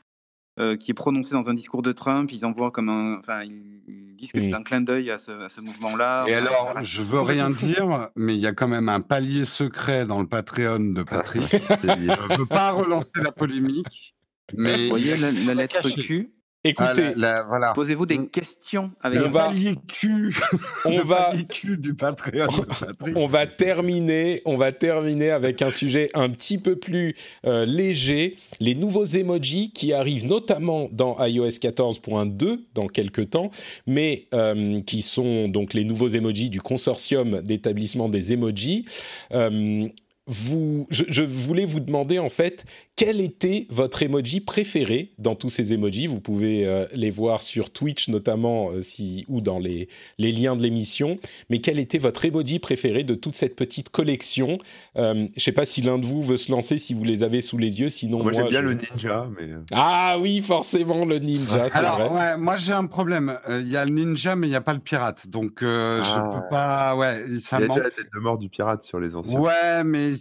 euh, 0.59 0.75
qui 0.75 0.91
est 0.91 0.93
prononcé 0.93 1.33
dans 1.33 1.49
un 1.49 1.53
discours 1.53 1.81
de 1.81 1.93
Trump, 1.93 2.29
ils 2.33 2.45
envoient 2.45 2.71
comme 2.71 2.89
un. 2.89 3.17
Enfin, 3.19 3.43
ils, 3.43 4.15
disent 4.17 4.33
que 4.33 4.39
c'est 4.41 4.53
un 4.53 4.61
clin 4.61 4.81
d'œil 4.81 5.09
à 5.09 5.17
ce, 5.17 5.31
à 5.31 5.49
ce 5.49 5.61
mouvement-là. 5.61 6.25
Et 6.27 6.35
alors, 6.35 6.65
voilà, 6.65 6.83
je 6.83 7.01
veux 7.01 7.21
rien 7.21 7.49
dire, 7.49 8.09
mais 8.15 8.35
il 8.35 8.41
y 8.41 8.45
a 8.45 8.51
quand 8.51 8.67
même 8.67 8.87
un 8.89 8.99
palier 9.01 9.45
secret 9.45 10.05
dans 10.05 10.19
le 10.21 10.27
Patreon 10.27 10.79
de 10.93 11.01
Patrick. 11.01 11.43
C'est 11.49 11.95
lié. 11.97 12.13
je 12.31 12.37
veux 12.37 12.45
pas 12.45 12.69
relancer 12.71 13.09
la 13.15 13.31
polémique, 13.31 14.13
mais 14.53 14.83
Vous 14.83 14.89
voyez 14.89 15.17
la, 15.17 15.31
la 15.31 15.53
lettre 15.55 15.81
caché. 15.81 16.29
Ah, 16.63 16.69
Écoutez, 16.69 17.01
la- 17.15 17.37
la- 17.39 17.43
voilà. 17.47 17.73
Posez-vous 17.73 18.05
des 18.05 18.27
questions 18.27 18.91
avec 19.01 19.17
Le 19.19 19.25
On 19.25 19.29
va- 19.31 19.45
palier 19.47 19.75
cul, 19.87 20.35
on 20.85 20.97
le 20.99 21.03
va, 21.03 21.33
cul 21.49 21.75
du 21.77 21.95
Patreon 21.95 22.45
de 22.45 22.65
Patrick. 22.65 23.17
on 23.17 23.25
va 23.25 23.47
terminer, 23.47 24.43
on 24.45 24.57
va 24.57 24.71
terminer 24.71 25.31
avec 25.31 25.63
un 25.63 25.71
sujet 25.71 26.11
un 26.13 26.29
petit 26.29 26.59
peu 26.59 26.75
plus 26.75 27.15
euh, 27.47 27.65
léger, 27.65 28.37
les 28.59 28.75
nouveaux 28.75 29.05
emojis 29.05 29.71
qui 29.71 29.91
arrivent 29.91 30.27
notamment 30.27 30.87
dans 30.91 31.17
iOS 31.25 31.47
14.2 31.47 32.59
dans 32.75 32.85
quelques 32.87 33.31
temps, 33.31 33.49
mais 33.87 34.27
euh, 34.35 34.81
qui 34.81 35.01
sont 35.01 35.47
donc 35.49 35.73
les 35.73 35.83
nouveaux 35.83 36.09
emojis 36.09 36.51
du 36.51 36.61
consortium 36.61 37.41
d'établissement 37.41 38.07
des 38.07 38.33
emojis. 38.33 38.85
Euh, 39.33 39.87
vous, 40.31 40.87
je, 40.89 41.03
je 41.09 41.23
voulais 41.23 41.65
vous 41.65 41.81
demander 41.81 42.17
en 42.17 42.29
fait 42.29 42.63
quel 42.95 43.19
était 43.19 43.67
votre 43.69 44.01
emoji 44.01 44.39
préféré 44.39 45.11
dans 45.17 45.35
tous 45.35 45.49
ces 45.49 45.73
emojis? 45.73 46.07
Vous 46.07 46.21
pouvez 46.21 46.65
euh, 46.65 46.85
les 46.93 47.09
voir 47.09 47.41
sur 47.41 47.69
Twitch 47.71 48.07
notamment 48.07 48.71
euh, 48.71 48.81
si, 48.81 49.25
ou 49.27 49.41
dans 49.41 49.59
les, 49.59 49.89
les 50.17 50.31
liens 50.31 50.55
de 50.55 50.63
l'émission. 50.63 51.17
Mais 51.49 51.57
quel 51.59 51.79
était 51.79 51.97
votre 51.97 52.23
emoji 52.23 52.59
préféré 52.59 53.03
de 53.03 53.13
toute 53.15 53.35
cette 53.35 53.55
petite 53.57 53.89
collection? 53.89 54.57
Euh, 54.97 55.13
Je 55.13 55.19
ne 55.21 55.27
sais 55.41 55.51
pas 55.51 55.65
si 55.65 55.81
l'un 55.81 55.97
de 55.97 56.05
vous 56.05 56.21
veut 56.21 56.37
se 56.37 56.49
lancer, 56.51 56.77
si 56.77 56.93
vous 56.93 57.03
les 57.03 57.23
avez 57.23 57.41
sous 57.41 57.57
les 57.57 57.81
yeux. 57.81 57.89
Sinon, 57.89 58.17
Moi, 58.23 58.31
moi, 58.31 58.33
j'aime 58.33 58.47
bien 58.47 58.61
je- 58.61 58.65
le 58.67 58.73
ninja, 58.75 59.27
mais. 59.37 59.49
Ah 59.73 60.17
oui, 60.21 60.41
forcément 60.41 61.03
le 61.03 61.19
ninja, 61.19 61.67
Alors, 61.73 61.99
vrai. 62.09 62.19
ouais, 62.19 62.37
moi 62.37 62.57
j'ai 62.57 62.71
un 62.73 62.85
problème. 62.85 63.37
Euh, 63.49 63.61
Il 63.61 63.69
y 63.71 63.75
a 63.77 63.83
le 63.85 63.91
ninja, 63.91 64.35
mais 64.37 64.47
il 64.47 64.51
n'y 64.51 64.55
a 64.55 64.61
pas 64.61 64.73
le 64.73 64.79
pirate. 64.79 65.27
Donc, 65.27 65.61
euh, 65.61 66.01
Ah. 66.03 66.31
je 66.33 66.39
peux 66.39 66.47
pas. 66.49 66.95
Ouais, 66.95 67.25
ça 67.43 67.57
Il 67.57 67.61
y 67.61 67.65
a 67.65 67.67
manque. 67.67 67.77
déjà 67.77 67.89
la 67.89 67.91
tête 67.91 68.13
de 68.13 68.19
mort 68.19 68.37
du 68.37 68.47
pirate 68.49 68.83
sur 68.83 68.99
les 68.99 69.15
anciens. 69.15 69.39
Ouais, 69.39 69.83
mais. 69.83 70.13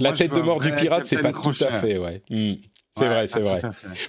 La 0.00 0.12
tête 0.12 0.34
de 0.34 0.40
mort 0.40 0.60
du 0.60 0.74
pirate, 0.74 1.06
c'est 1.06 1.18
pas 1.18 1.32
tout 1.32 1.52
à 1.60 1.80
fait, 1.80 1.98
ouais. 1.98 2.22
Hmm. 2.30 2.54
C'est 2.96 3.04
Ouais, 3.04 3.10
vrai, 3.14 3.26
c'est 3.28 3.40
vrai. 3.40 3.60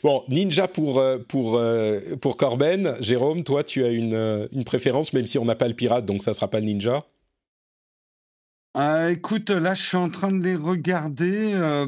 Bon, 0.02 0.24
Ninja 0.30 0.68
pour, 0.68 0.98
euh, 1.00 1.20
pour, 1.20 1.58
euh, 1.58 2.00
pour 2.20 2.38
Corben. 2.38 2.96
Jérôme, 3.02 3.44
toi, 3.44 3.64
tu 3.64 3.84
as 3.84 3.90
une, 3.90 4.16
euh, 4.16 4.48
une 4.52 4.64
préférence, 4.64 5.14
même 5.14 5.28
si 5.28 5.38
on 5.38 5.46
n'a 5.46 5.54
pas 5.54 5.68
le 5.68 5.76
pirate, 5.76 6.08
donc 6.08 6.24
ça 6.24 6.34
sera 6.34 6.48
pas 6.48 6.60
le 6.60 6.66
Ninja 6.66 7.06
Euh, 8.78 9.10
écoute, 9.10 9.52
là, 9.52 9.76
je 9.76 9.82
suis 9.84 9.98
en 9.98 10.10
train 10.10 10.32
de 10.32 10.44
les 10.44 10.56
regarder. 10.56 11.52
euh, 11.54 11.86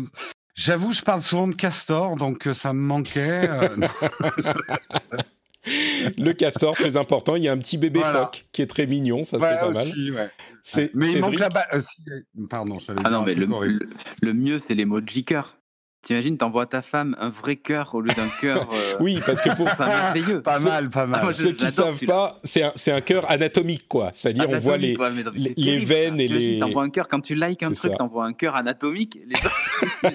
J'avoue, 0.53 0.93
je 0.93 1.01
parle 1.01 1.23
souvent 1.23 1.47
de 1.47 1.55
Castor, 1.55 2.17
donc 2.17 2.47
ça 2.53 2.71
me 2.73 2.81
manquait. 2.81 3.49
Le 6.17 6.31
castor, 6.33 6.75
très 6.75 6.97
important. 6.97 7.35
Il 7.35 7.43
y 7.43 7.47
a 7.47 7.51
un 7.51 7.57
petit 7.57 7.77
bébé 7.77 7.99
Voilà. 7.99 8.21
phoque 8.23 8.45
qui 8.51 8.61
est 8.61 8.67
très 8.67 8.87
mignon, 8.87 9.23
ça 9.23 9.37
ouais, 9.37 9.47
c'est 9.51 9.59
pas 9.59 9.71
mal. 9.71 9.83
aussi, 9.85 10.11
ouais. 10.11 10.29
C'est 10.63 10.91
Mais 10.93 11.11
il 11.11 11.19
manque 11.21 11.37
balle. 11.37 11.67
euh, 11.73 11.81
si, 11.81 12.01
euh, 12.09 12.45
Pardon, 12.49 12.77
j'allais 12.79 13.01
Ah 13.03 13.09
non, 13.09 13.23
mais 13.23 13.33
le, 13.35 13.45
le, 13.45 13.79
le 14.21 14.33
mieux, 14.33 14.59
c'est 14.59 14.73
l'emoji 14.75 15.23
cœur. 15.23 15.57
T'imagines, 16.03 16.35
t'envoies 16.35 16.63
à 16.63 16.65
ta 16.65 16.81
femme 16.81 17.15
un 17.19 17.29
vrai 17.29 17.57
cœur 17.57 17.93
au 17.93 18.01
lieu 18.01 18.09
d'un 18.15 18.27
cœur. 18.41 18.67
euh, 18.73 18.95
Oui, 18.99 19.19
parce 19.23 19.39
que 19.39 19.49
pour 19.55 19.69
C'est 19.69 19.85
merveilleux. 19.85 20.41
Pas 20.41 20.59
Ce- 20.59 20.63
mal, 20.67 20.89
pas 20.89 21.05
mal. 21.05 21.19
Ah, 21.19 21.23
moi, 21.25 21.31
ceux 21.31 21.51
qui 21.51 21.69
savent 21.69 22.03
pas, 22.05 22.39
c'est 22.43 22.63
un, 22.63 22.71
c'est 22.75 22.91
un 22.91 23.01
cœur 23.01 23.29
anatomique, 23.29 23.87
quoi. 23.87 24.09
C'est-à-dire, 24.15 24.47
on 24.49 24.57
voit 24.57 24.77
les. 24.77 24.95
Ouais, 24.97 25.09
non, 25.11 25.31
les- 25.35 25.49
c'est 25.49 25.53
les 25.57 25.63
terrible, 25.65 25.85
veines 25.85 26.17
ça. 26.17 26.23
et 26.23 26.27
les- 26.27 26.59
T'envoies 26.59 26.83
un 26.83 26.89
cœur, 26.89 27.07
quand 27.07 27.21
tu 27.21 27.35
likes 27.35 27.61
un 27.63 27.71
truc, 27.71 27.93
t'envoies 27.97 28.25
un 28.25 28.33
cœur 28.33 28.55
anatomique. 28.55 29.19
Les 29.27 29.35
gens, 29.35 29.49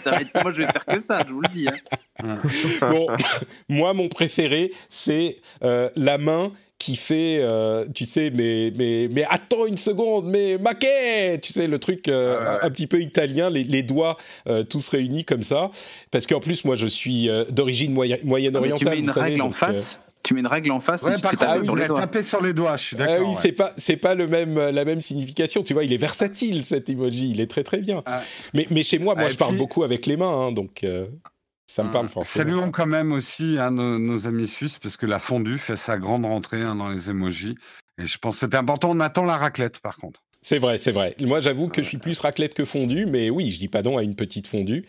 ça 0.02 0.10
va 0.10 0.20
être- 0.22 0.42
Moi, 0.42 0.52
je 0.52 0.62
vais 0.62 0.66
faire 0.66 0.84
que 0.86 0.98
ça, 1.00 1.20
je 1.26 1.32
vous 1.32 1.40
le 1.40 1.48
dis. 1.48 1.68
hein. 1.68 2.38
Bon, 2.80 3.06
moi, 3.68 3.92
mon 3.94 4.08
préféré, 4.08 4.72
c'est 4.88 5.38
euh, 5.62 5.88
la 5.94 6.18
main 6.18 6.50
qui 6.86 6.94
fait, 6.96 7.38
euh, 7.40 7.84
tu 7.94 8.04
sais, 8.04 8.30
mais, 8.32 8.72
mais, 8.76 9.08
mais 9.10 9.24
attends 9.28 9.66
une 9.66 9.76
seconde, 9.76 10.26
mais 10.26 10.56
maquet 10.56 11.38
Tu 11.42 11.52
sais, 11.52 11.66
le 11.66 11.80
truc 11.80 12.06
euh, 12.06 12.38
Ah 12.40 12.54
ouais, 12.54 12.58
un 12.62 12.70
petit 12.70 12.86
peu 12.86 13.00
italien, 13.00 13.50
les, 13.50 13.64
les 13.64 13.82
doigts 13.82 14.16
euh, 14.48 14.62
tous 14.62 14.88
réunis 14.88 15.24
comme 15.24 15.42
ça. 15.42 15.72
Parce 16.12 16.28
qu'en 16.28 16.38
plus, 16.38 16.64
moi, 16.64 16.76
je 16.76 16.86
suis 16.86 17.28
euh, 17.28 17.44
d'origine 17.46 17.92
moyen- 17.92 18.14
Mais 18.16 18.20
tu 18.22 18.26
moyenne-orientale. 18.28 18.88
mets 18.94 18.98
une 19.00 19.06
vous 19.08 19.12
savez, 19.14 19.30
règle 19.30 19.42
en 19.42 19.46
donc, 19.46 19.54
face. 19.56 19.98
Tu 20.22 20.34
mets 20.34 20.40
une 20.40 20.46
règle 20.46 20.70
en 20.70 20.78
face 20.80 21.02
Ouais, 21.02 21.12
et 21.12 21.16
tu 21.16 21.22
par 21.22 21.32
fais 21.32 21.36
contre, 21.38 21.58
oui, 21.58 21.64
sur 21.64 21.76
les 21.76 21.86
doigts. 21.88 22.00
tapé 22.00 22.22
sur 22.22 22.40
les 22.42 22.52
doigts, 22.52 22.76
je 22.76 22.84
suis 22.84 22.96
Ah 23.00 23.06
d'accord. 23.06 23.26
oui, 23.28 23.34
ouais. 23.34 23.38
c'est 23.40 23.52
pas 23.52 23.72
c'est 23.76 23.96
pas 23.96 24.14
le 24.14 24.28
même 24.28 24.56
la 24.58 24.84
même 24.84 25.00
signification. 25.02 25.62
Tu 25.64 25.72
vois, 25.72 25.84
il 25.84 25.92
est 25.92 25.96
versatile 25.98 26.64
cet 26.64 26.88
emoji. 26.88 27.30
Il 27.30 27.40
est 27.40 27.46
très 27.50 27.64
très 27.64 27.78
bien. 27.78 28.02
Ah. 28.06 28.22
Mais 28.54 28.66
mais 28.70 28.82
chez 28.84 28.98
moi, 29.00 29.14
moi, 29.16 29.24
Ah, 29.26 29.28
je 29.28 29.36
parle 29.36 29.56
beaucoup 29.56 29.82
avec 29.82 30.06
les 30.06 30.16
mains, 30.16 30.30
hein, 30.48 30.52
donc 30.52 30.82
euh, 30.84 31.06
ça 31.66 31.82
me 31.82 31.90
parle 31.90 32.08
forcément. 32.08 32.44
Saluons 32.44 32.70
quand 32.70 32.86
même 32.86 33.12
aussi 33.12 33.58
hein, 33.58 33.70
nos, 33.70 33.98
nos 33.98 34.26
amis 34.26 34.46
suisses, 34.46 34.78
parce 34.78 34.96
que 34.96 35.06
la 35.06 35.18
fondue 35.18 35.58
fait 35.58 35.76
sa 35.76 35.98
grande 35.98 36.24
rentrée 36.24 36.62
hein, 36.62 36.76
dans 36.76 36.88
les 36.88 37.10
emojis. 37.10 37.56
Et 37.98 38.06
je 38.06 38.18
pense 38.18 38.34
que 38.34 38.40
c'était 38.40 38.56
important. 38.56 38.90
On 38.90 39.00
attend 39.00 39.24
la 39.24 39.36
raclette, 39.36 39.80
par 39.80 39.96
contre. 39.96 40.22
C'est 40.48 40.60
vrai, 40.60 40.78
c'est 40.78 40.92
vrai. 40.92 41.12
Moi, 41.20 41.40
j'avoue 41.40 41.66
que 41.66 41.82
je 41.82 41.88
suis 41.88 41.98
plus 41.98 42.20
raclette 42.20 42.54
que 42.54 42.64
fondue, 42.64 43.04
mais 43.04 43.30
oui, 43.30 43.50
je 43.50 43.58
dis 43.58 43.66
pas 43.66 43.82
non 43.82 43.96
à 43.96 44.04
une 44.04 44.14
petite 44.14 44.46
fondue. 44.46 44.84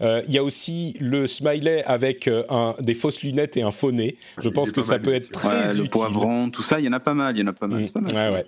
Euh, 0.00 0.22
Il 0.26 0.32
y 0.32 0.38
a 0.38 0.42
aussi 0.42 0.96
le 1.00 1.26
smiley 1.26 1.84
avec 1.84 2.28
euh, 2.28 2.44
un, 2.48 2.74
des 2.80 2.94
fausses 2.94 3.22
lunettes 3.22 3.58
et 3.58 3.62
un 3.62 3.72
faux 3.72 3.92
nez. 3.92 4.16
Je 4.38 4.48
pense 4.48 4.72
que 4.72 4.80
ça 4.80 4.92
mal, 4.92 5.02
peut 5.02 5.12
être 5.12 5.28
très 5.28 5.48
Ouais, 5.50 5.64
le 5.74 5.80
utile. 5.80 5.90
poivron, 5.90 6.48
tout 6.48 6.62
ça, 6.62 6.80
il 6.80 6.86
y 6.86 6.88
en 6.88 6.94
a 6.94 6.98
pas 7.00 7.12
mal. 7.12 7.36
Il 7.36 7.40
y 7.40 7.42
en 7.42 7.48
a 7.48 7.52
pas 7.52 7.66
mal. 7.66 7.82
Mm. 7.82 7.88
Pas 7.90 8.00
mal. 8.00 8.12
Ouais, 8.14 8.38
ouais. 8.38 8.46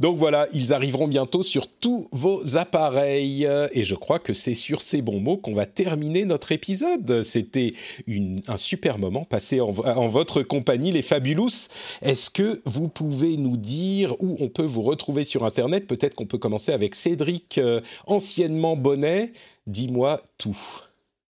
Donc 0.00 0.18
voilà, 0.18 0.48
ils 0.52 0.74
arriveront 0.74 1.08
bientôt 1.08 1.42
sur 1.42 1.66
tous 1.66 2.08
vos 2.12 2.58
appareils. 2.58 3.48
Et 3.72 3.84
je 3.84 3.94
crois 3.94 4.18
que 4.18 4.34
c'est 4.34 4.54
sur 4.54 4.82
ces 4.82 5.00
bons 5.00 5.18
mots 5.20 5.38
qu'on 5.38 5.54
va 5.54 5.64
terminer 5.64 6.26
notre 6.26 6.52
épisode. 6.52 7.22
C'était 7.22 7.72
un 8.48 8.58
super 8.58 8.98
moment 8.98 9.24
passé 9.24 9.62
en, 9.62 9.68
en 9.70 10.08
votre 10.08 10.42
compagnie, 10.42 10.92
les 10.92 11.00
Fabulous. 11.00 11.68
Est-ce 12.02 12.28
que 12.28 12.60
vous 12.66 12.88
pouvez 12.88 13.38
nous 13.38 13.56
dire 13.56 14.14
où 14.20 14.36
on 14.40 14.48
peut 14.48 14.62
vous 14.66 14.82
retrouver 14.82 15.24
sur 15.24 15.46
Internet? 15.46 15.69
Peut-être 15.78 16.16
qu'on 16.16 16.26
peut 16.26 16.38
commencer 16.38 16.72
avec 16.72 16.96
Cédric, 16.96 17.58
euh, 17.58 17.80
anciennement 18.06 18.74
Bonnet. 18.76 19.32
Dis-moi 19.68 20.20
tout. 20.38 20.58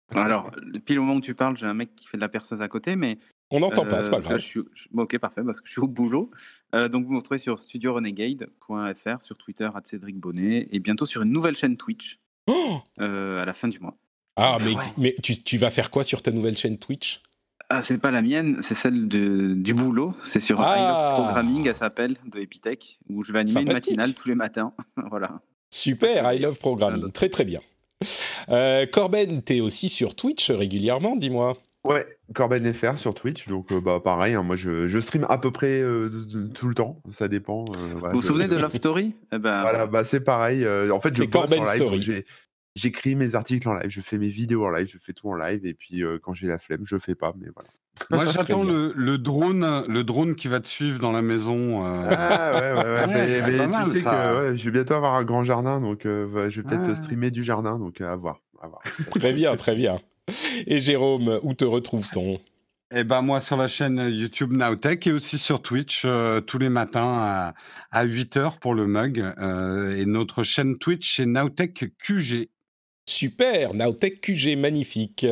Alors, 0.09 0.51
pile 0.85 0.99
au 0.99 1.03
moment 1.03 1.15
où 1.17 1.21
tu 1.21 1.33
parles, 1.33 1.57
j'ai 1.57 1.65
un 1.65 1.73
mec 1.73 1.95
qui 1.95 2.07
fait 2.07 2.17
de 2.17 2.21
la 2.21 2.29
perceuse 2.29 2.61
à 2.61 2.67
côté, 2.67 2.95
mais 2.97 3.17
On 3.51 3.59
n'entend 3.59 3.85
pas, 3.85 4.01
c'est 4.01 4.09
pas 4.11 4.17
Euh, 4.17 4.21
ça, 4.21 4.27
grave. 4.29 4.39
je 4.39 4.45
suis- 4.45 4.61
je- 4.73 4.87
bon, 4.91 5.03
ok, 5.03 5.17
parfait, 5.19 5.41
parce 5.45 5.61
que 5.61 5.67
je 5.67 5.71
suis 5.71 5.81
au 5.81 5.87
boulot. 5.87 6.29
Euh, 6.73 6.89
donc, 6.89 7.05
vous 7.05 7.11
me 7.13 7.17
retrouvez 7.17 7.37
sur 7.39 7.59
studiorenegade.fr, 7.59 9.21
sur 9.21 9.37
Twitter, 9.37 9.69
à 9.73 9.81
Cédric 9.83 10.17
Bonnet, 10.17 10.67
et 10.71 10.79
bientôt 10.79 11.05
sur 11.05 11.21
une 11.21 11.31
nouvelle 11.31 11.55
chaîne 11.55 11.77
Twitch 11.77 12.19
Oh 12.47 12.79
euh, 12.99 13.41
à 13.41 13.45
la 13.45 13.53
fin 13.53 13.67
du 13.67 13.79
mois. 13.79 13.95
ah, 14.35 14.57
Mais 14.59 14.65
mais, 14.65 14.75
ouais. 14.75 14.83
mais 14.97 15.15
tu, 15.23 15.41
tu 15.43 15.57
vas 15.57 15.71
faire 15.71 15.89
quoi 15.91 16.03
sur 16.03 16.21
ta 16.21 16.31
nouvelle 16.31 16.57
chaîne 16.57 16.77
Twitch? 16.77 17.21
Ah, 17.69 17.81
c'est 17.81 17.97
pas 17.97 18.11
la 18.11 18.21
mienne, 18.21 18.57
c'est 18.61 18.75
celle 18.75 19.07
de, 19.07 19.53
du 19.55 19.73
boulot. 19.73 20.13
C'est 20.21 20.39
sur 20.39 20.59
Ah. 20.61 20.75
I 20.77 20.81
Love 20.81 21.23
Programming, 21.23 21.67
elle 21.67 21.75
s'appelle, 21.75 22.15
de 22.25 22.39
Epitech, 22.39 22.99
où 23.09 23.23
je 23.23 23.31
vais 23.33 23.39
animer 23.39 23.61
une 23.61 23.73
matinale 23.73 24.13
tous 24.13 24.27
les 24.29 24.35
matins. 24.35 24.73
voilà. 25.09 25.39
Super, 25.71 26.31
I 26.31 26.39
love 26.39 26.59
programming. 26.59 26.99
Voilà. 26.99 27.11
Très 27.13 27.29
très 27.29 27.43
bien. 27.43 27.59
Euh, 28.49 28.85
Corben, 28.85 29.41
t'es 29.41 29.61
aussi 29.61 29.89
sur 29.89 30.15
Twitch 30.15 30.51
régulièrement, 30.51 31.15
dis-moi. 31.15 31.57
Ouais, 31.83 32.05
Corben 32.33 32.73
FR 32.73 32.97
sur 32.97 33.13
Twitch, 33.13 33.47
donc 33.47 33.71
euh, 33.71 33.79
bah 33.79 33.99
pareil, 34.03 34.33
hein, 34.33 34.41
moi 34.41 34.55
je, 34.55 34.87
je 34.87 34.97
stream 34.99 35.23
à 35.29 35.37
peu 35.37 35.51
près 35.51 35.79
euh, 35.81 36.09
tout 36.55 36.67
le 36.67 36.73
temps, 36.73 36.99
ça 37.11 37.27
dépend. 37.27 37.65
euh, 37.75 37.93
voilà, 37.99 38.13
vous 38.15 38.21
vous 38.21 38.25
souvenez 38.25 38.47
de 38.47 38.55
Love 38.57 38.73
Story? 38.75 39.13
Eh 39.31 39.37
ben, 39.37 39.61
Voilà, 39.61 39.85
bah 39.85 40.03
c'est 40.03 40.19
pareil. 40.21 40.65
euh, 40.65 40.89
en 40.91 40.99
fait, 40.99 41.15
je 41.15 41.23
Corben 41.25 41.59
en 41.59 41.63
live, 41.63 41.75
Story. 41.75 42.23
J'écris 42.75 43.15
mes 43.15 43.35
articles 43.35 43.67
en 43.69 43.73
live, 43.75 43.89
je 43.89 44.01
fais 44.01 44.17
mes 44.17 44.29
vidéos 44.29 44.65
en 44.65 44.69
live, 44.71 44.87
je 44.91 44.97
fais 44.97 45.13
tout 45.13 45.29
en 45.29 45.35
live, 45.35 45.65
et 45.65 45.73
puis 45.73 46.03
euh, 46.03 46.19
quand 46.21 46.33
j'ai 46.33 46.47
la 46.47 46.59
flemme, 46.59 46.81
je 46.85 46.97
fais 46.97 47.15
pas, 47.15 47.33
mais 47.39 47.47
voilà. 47.55 47.69
Moi, 48.11 48.25
j'attends 48.31 48.63
le, 48.63 48.91
le 48.95 49.17
drone, 49.17 49.85
le 49.87 50.03
drone 50.03 50.35
qui 50.35 50.47
va 50.49 50.59
te 50.59 50.67
suivre 50.67 50.99
dans 50.99 51.11
la 51.13 51.21
maison. 51.21 51.85
euh. 51.85 52.09
Ah 52.11 52.51
ouais, 52.53 52.59
ouais, 52.59 52.83
ouais. 52.83 53.05
Ouais, 53.05 53.41
mais 53.47 53.63
tu 53.65 53.69
mal, 53.69 53.85
sais 53.85 54.01
ça. 54.01 54.11
que 54.11 54.49
ouais, 54.51 54.57
je 54.57 54.65
vais 54.65 54.71
bientôt 54.71 54.95
avoir 54.95 55.15
un 55.15 55.23
grand 55.23 55.43
jardin, 55.45 55.79
donc 55.79 56.05
euh, 56.05 56.49
je 56.49 56.61
vais 56.61 56.67
peut-être 56.67 56.89
Ah. 56.91 56.95
streamer 56.95 57.31
du 57.31 57.43
jardin, 57.43 57.79
donc 57.79 58.01
à 58.01 58.15
voir. 58.15 58.41
À 58.61 58.67
voir. 58.67 58.81
Très 59.11 59.31
bien, 59.33 59.55
très 59.55 59.75
bien. 59.75 59.99
Et 60.65 60.79
Jérôme, 60.79 61.39
où 61.43 61.53
te 61.53 61.65
retrouve-t-on? 61.65 62.39
Eh 62.93 63.03
ben 63.03 63.21
moi 63.21 63.41
sur 63.41 63.57
la 63.57 63.67
chaîne 63.67 63.97
YouTube 64.11 64.51
Nowtech 64.53 65.07
et 65.07 65.11
aussi 65.11 65.37
sur 65.37 65.61
Twitch 65.61 66.03
euh, 66.05 66.39
tous 66.39 66.57
les 66.59 66.69
matins 66.69 67.13
à, 67.15 67.53
à 67.91 68.05
8h 68.05 68.59
pour 68.59 68.73
le 68.75 68.85
mug. 68.87 69.19
euh, 69.39 69.95
et 69.97 70.05
notre 70.05 70.43
chaîne 70.43 70.77
Twitch 70.77 71.15
c'est 71.17 71.25
Nowtech 71.25 71.85
QG. 71.99 72.47
Super, 73.07 73.73
Nowtech 73.75 74.19
QG, 74.21 74.55
magnifique. 74.57 75.25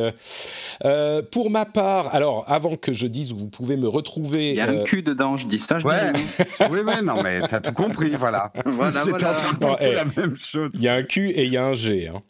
Euh, 0.84 1.22
pour 1.22 1.50
ma 1.50 1.64
part, 1.64 2.14
alors 2.14 2.44
avant 2.46 2.76
que 2.76 2.92
je 2.92 3.06
dise 3.06 3.32
où 3.32 3.36
vous 3.36 3.48
pouvez 3.48 3.76
me 3.76 3.88
retrouver, 3.88 4.50
Il 4.50 4.56
y 4.56 4.60
a 4.60 4.68
euh, 4.68 4.80
un 4.80 4.84
cul 4.84 5.02
dedans, 5.02 5.36
je 5.36 5.46
dis 5.46 5.58
ça, 5.58 5.78
je 5.78 5.84
dis 5.84 5.88
Ouais. 5.88 6.10
rien. 6.10 6.12
oui, 6.70 6.78
oui, 6.86 6.92
non, 7.04 7.22
mais 7.22 7.40
t'as 7.48 7.60
tout 7.60 7.72
compris, 7.72 8.10
voilà. 8.10 8.52
Voilà, 8.66 9.00
J'étais 9.04 9.10
voilà. 9.10 9.32
en 9.32 9.34
train 9.34 9.52
de 9.54 9.58
Bon, 9.58 9.76
eh. 9.80 9.92
la 9.92 10.04
même 10.04 10.36
chose. 10.36 10.70
il 10.74 10.82
y 10.82 10.88
a 10.88 10.94
un 10.94 11.02
Q 11.02 11.30
et 11.30 11.44
il 11.44 11.52
y 11.52 11.56
a 11.56 11.64
un 11.66 11.74
G. 11.74 12.08
hein. 12.08 12.22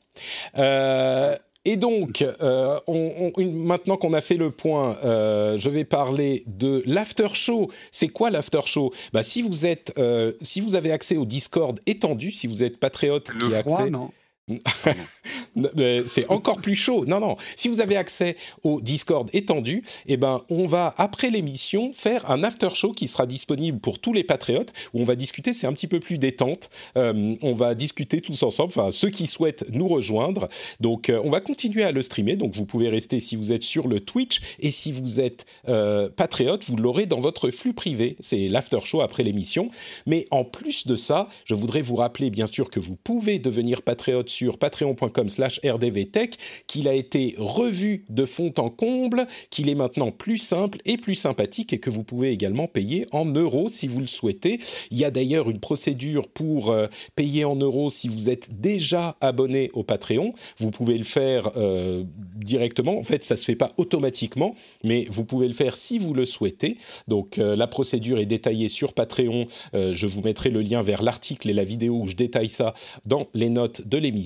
Euh, 0.58 1.36
et 1.66 1.76
donc, 1.76 2.22
euh, 2.22 2.78
on- 2.86 3.12
on- 3.36 3.40
une- 3.40 3.64
maintenant 3.64 3.96
qu'on 3.96 4.12
a 4.14 4.20
fait 4.20 4.36
le 4.36 4.50
point, 4.50 4.96
euh, 5.04 5.56
je 5.56 5.68
vais 5.70 5.84
parler 5.84 6.42
de 6.46 6.82
l'after 6.86 7.28
show. 7.34 7.70
C'est 7.90 8.08
quoi 8.08 8.30
l'after 8.30 8.60
show? 8.66 8.92
Bah, 9.12 9.22
si 9.22 9.40
vous 9.42 9.64
êtes, 9.66 9.92
euh, 9.98 10.32
si 10.42 10.60
vous 10.60 10.74
avez 10.74 10.90
accès 10.92 11.16
au 11.16 11.24
Discord 11.24 11.80
étendu, 11.86 12.30
si 12.30 12.46
vous 12.46 12.62
êtes 12.62 12.78
patriote 12.78 13.30
Le 13.30 13.48
qui 13.48 13.54
a 13.54 13.58
accès, 13.58 13.90
non? 13.90 13.90
Non, 13.90 14.10
mais 14.10 14.23
c'est 16.06 16.28
encore 16.28 16.60
plus 16.60 16.74
chaud. 16.74 17.04
Non, 17.06 17.20
non. 17.20 17.36
Si 17.56 17.68
vous 17.68 17.80
avez 17.80 17.96
accès 17.96 18.36
au 18.62 18.80
Discord 18.80 19.30
étendu, 19.32 19.84
eh 20.06 20.16
ben, 20.16 20.42
on 20.50 20.66
va, 20.66 20.94
après 20.98 21.30
l'émission, 21.30 21.92
faire 21.94 22.30
un 22.30 22.44
after 22.44 22.68
show 22.74 22.92
qui 22.92 23.08
sera 23.08 23.26
disponible 23.26 23.78
pour 23.78 23.98
tous 23.98 24.12
les 24.12 24.24
patriotes, 24.24 24.72
où 24.92 25.00
on 25.00 25.04
va 25.04 25.16
discuter, 25.16 25.54
c'est 25.54 25.66
un 25.66 25.72
petit 25.72 25.86
peu 25.86 26.00
plus 26.00 26.18
détente. 26.18 26.68
Euh, 26.96 27.36
on 27.40 27.54
va 27.54 27.74
discuter 27.74 28.20
tous 28.20 28.42
ensemble, 28.42 28.72
enfin, 28.76 28.90
ceux 28.90 29.10
qui 29.10 29.26
souhaitent 29.26 29.64
nous 29.72 29.88
rejoindre. 29.88 30.48
Donc, 30.80 31.08
euh, 31.08 31.20
on 31.24 31.30
va 31.30 31.40
continuer 31.40 31.84
à 31.84 31.92
le 31.92 32.02
streamer. 32.02 32.36
Donc, 32.36 32.54
vous 32.54 32.66
pouvez 32.66 32.88
rester 32.90 33.20
si 33.20 33.36
vous 33.36 33.52
êtes 33.52 33.62
sur 33.62 33.88
le 33.88 34.00
Twitch. 34.00 34.40
Et 34.60 34.70
si 34.70 34.92
vous 34.92 35.20
êtes 35.20 35.46
euh, 35.68 36.10
patriote, 36.10 36.64
vous 36.68 36.76
l'aurez 36.76 37.06
dans 37.06 37.20
votre 37.20 37.50
flux 37.50 37.72
privé. 37.72 38.16
C'est 38.20 38.48
l'after 38.48 38.80
show 38.84 39.00
après 39.00 39.22
l'émission. 39.22 39.70
Mais 40.06 40.26
en 40.30 40.44
plus 40.44 40.86
de 40.86 40.96
ça, 40.96 41.28
je 41.46 41.54
voudrais 41.54 41.80
vous 41.80 41.96
rappeler, 41.96 42.28
bien 42.28 42.46
sûr, 42.46 42.68
que 42.68 42.80
vous 42.80 42.96
pouvez 42.96 43.38
devenir 43.38 43.80
patriote 43.80 44.28
sur 44.34 44.58
patreon.com 44.58 45.28
slash 45.28 45.60
rdvtech, 45.64 46.36
qu'il 46.66 46.88
a 46.88 46.94
été 46.94 47.34
revu 47.38 48.04
de 48.08 48.26
fond 48.26 48.52
en 48.58 48.68
comble, 48.68 49.26
qu'il 49.50 49.68
est 49.68 49.74
maintenant 49.74 50.10
plus 50.10 50.38
simple 50.38 50.78
et 50.84 50.96
plus 50.96 51.14
sympathique 51.14 51.72
et 51.72 51.78
que 51.78 51.90
vous 51.90 52.02
pouvez 52.02 52.30
également 52.30 52.66
payer 52.66 53.06
en 53.12 53.24
euros 53.24 53.68
si 53.68 53.86
vous 53.86 54.00
le 54.00 54.06
souhaitez. 54.06 54.58
Il 54.90 54.98
y 54.98 55.04
a 55.04 55.10
d'ailleurs 55.10 55.48
une 55.48 55.60
procédure 55.60 56.28
pour 56.28 56.70
euh, 56.70 56.86
payer 57.14 57.44
en 57.44 57.56
euros 57.56 57.90
si 57.90 58.08
vous 58.08 58.30
êtes 58.30 58.60
déjà 58.60 59.16
abonné 59.20 59.70
au 59.74 59.84
Patreon. 59.84 60.34
Vous 60.58 60.70
pouvez 60.70 60.98
le 60.98 61.04
faire 61.04 61.50
euh, 61.56 62.02
directement. 62.36 62.98
En 62.98 63.04
fait, 63.04 63.22
ça 63.22 63.36
se 63.36 63.44
fait 63.44 63.56
pas 63.56 63.72
automatiquement, 63.76 64.54
mais 64.82 65.06
vous 65.10 65.24
pouvez 65.24 65.46
le 65.46 65.54
faire 65.54 65.76
si 65.76 65.98
vous 65.98 66.14
le 66.14 66.26
souhaitez. 66.26 66.76
Donc 67.08 67.38
euh, 67.38 67.54
la 67.54 67.66
procédure 67.66 68.18
est 68.18 68.26
détaillée 68.26 68.68
sur 68.68 68.92
Patreon. 68.92 69.46
Je 69.72 70.06
vous 70.06 70.22
mettrai 70.22 70.50
le 70.50 70.60
lien 70.62 70.82
vers 70.82 71.02
l'article 71.02 71.50
et 71.50 71.52
la 71.52 71.64
vidéo 71.64 72.00
où 72.02 72.06
je 72.06 72.16
détaille 72.16 72.48
ça 72.48 72.74
dans 73.06 73.26
les 73.34 73.50
notes 73.50 73.86
de 73.86 73.98
l'émission. 73.98 74.23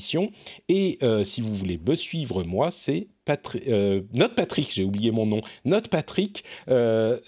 Et 0.68 0.98
euh, 1.02 1.24
si 1.24 1.40
vous 1.40 1.54
voulez 1.54 1.78
me 1.78 1.94
suivre, 1.94 2.42
moi, 2.44 2.70
c'est 2.70 3.08
Patrick, 3.24 3.66
Note 3.66 4.34
Patrick, 4.34 4.72
j'ai 4.72 4.84
oublié 4.84 5.10
mon 5.10 5.26
nom, 5.26 5.42
Note 5.66 5.88
Patrick 5.88 6.44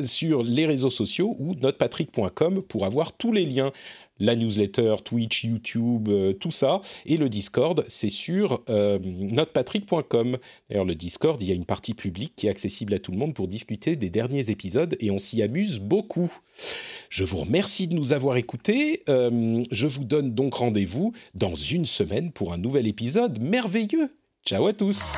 sur 0.02 0.42
les 0.42 0.64
réseaux 0.64 0.88
sociaux 0.88 1.36
ou 1.38 1.54
notepatrick.com 1.56 2.62
pour 2.62 2.86
avoir 2.86 3.12
tous 3.12 3.32
les 3.32 3.44
liens 3.44 3.70
la 4.20 4.36
newsletter, 4.36 4.96
Twitch, 5.04 5.44
YouTube, 5.44 6.08
euh, 6.08 6.32
tout 6.32 6.50
ça. 6.50 6.80
Et 7.06 7.16
le 7.16 7.28
Discord, 7.28 7.84
c'est 7.88 8.08
sur 8.08 8.62
euh, 8.68 8.98
notrepatrick.com. 9.02 10.38
D'ailleurs, 10.68 10.84
le 10.84 10.94
Discord, 10.94 11.42
il 11.42 11.48
y 11.48 11.52
a 11.52 11.54
une 11.54 11.64
partie 11.64 11.94
publique 11.94 12.34
qui 12.36 12.46
est 12.46 12.50
accessible 12.50 12.94
à 12.94 12.98
tout 12.98 13.12
le 13.12 13.18
monde 13.18 13.34
pour 13.34 13.48
discuter 13.48 13.96
des 13.96 14.10
derniers 14.10 14.50
épisodes 14.50 14.96
et 15.00 15.10
on 15.10 15.18
s'y 15.18 15.42
amuse 15.42 15.78
beaucoup. 15.78 16.30
Je 17.08 17.24
vous 17.24 17.38
remercie 17.38 17.88
de 17.88 17.94
nous 17.94 18.12
avoir 18.12 18.36
écoutés. 18.36 19.02
Euh, 19.08 19.62
je 19.70 19.86
vous 19.86 20.04
donne 20.04 20.34
donc 20.34 20.54
rendez-vous 20.54 21.12
dans 21.34 21.54
une 21.54 21.84
semaine 21.84 22.30
pour 22.30 22.52
un 22.52 22.58
nouvel 22.58 22.86
épisode 22.86 23.40
merveilleux. 23.40 24.10
Ciao 24.46 24.66
à 24.66 24.72
tous 24.72 25.12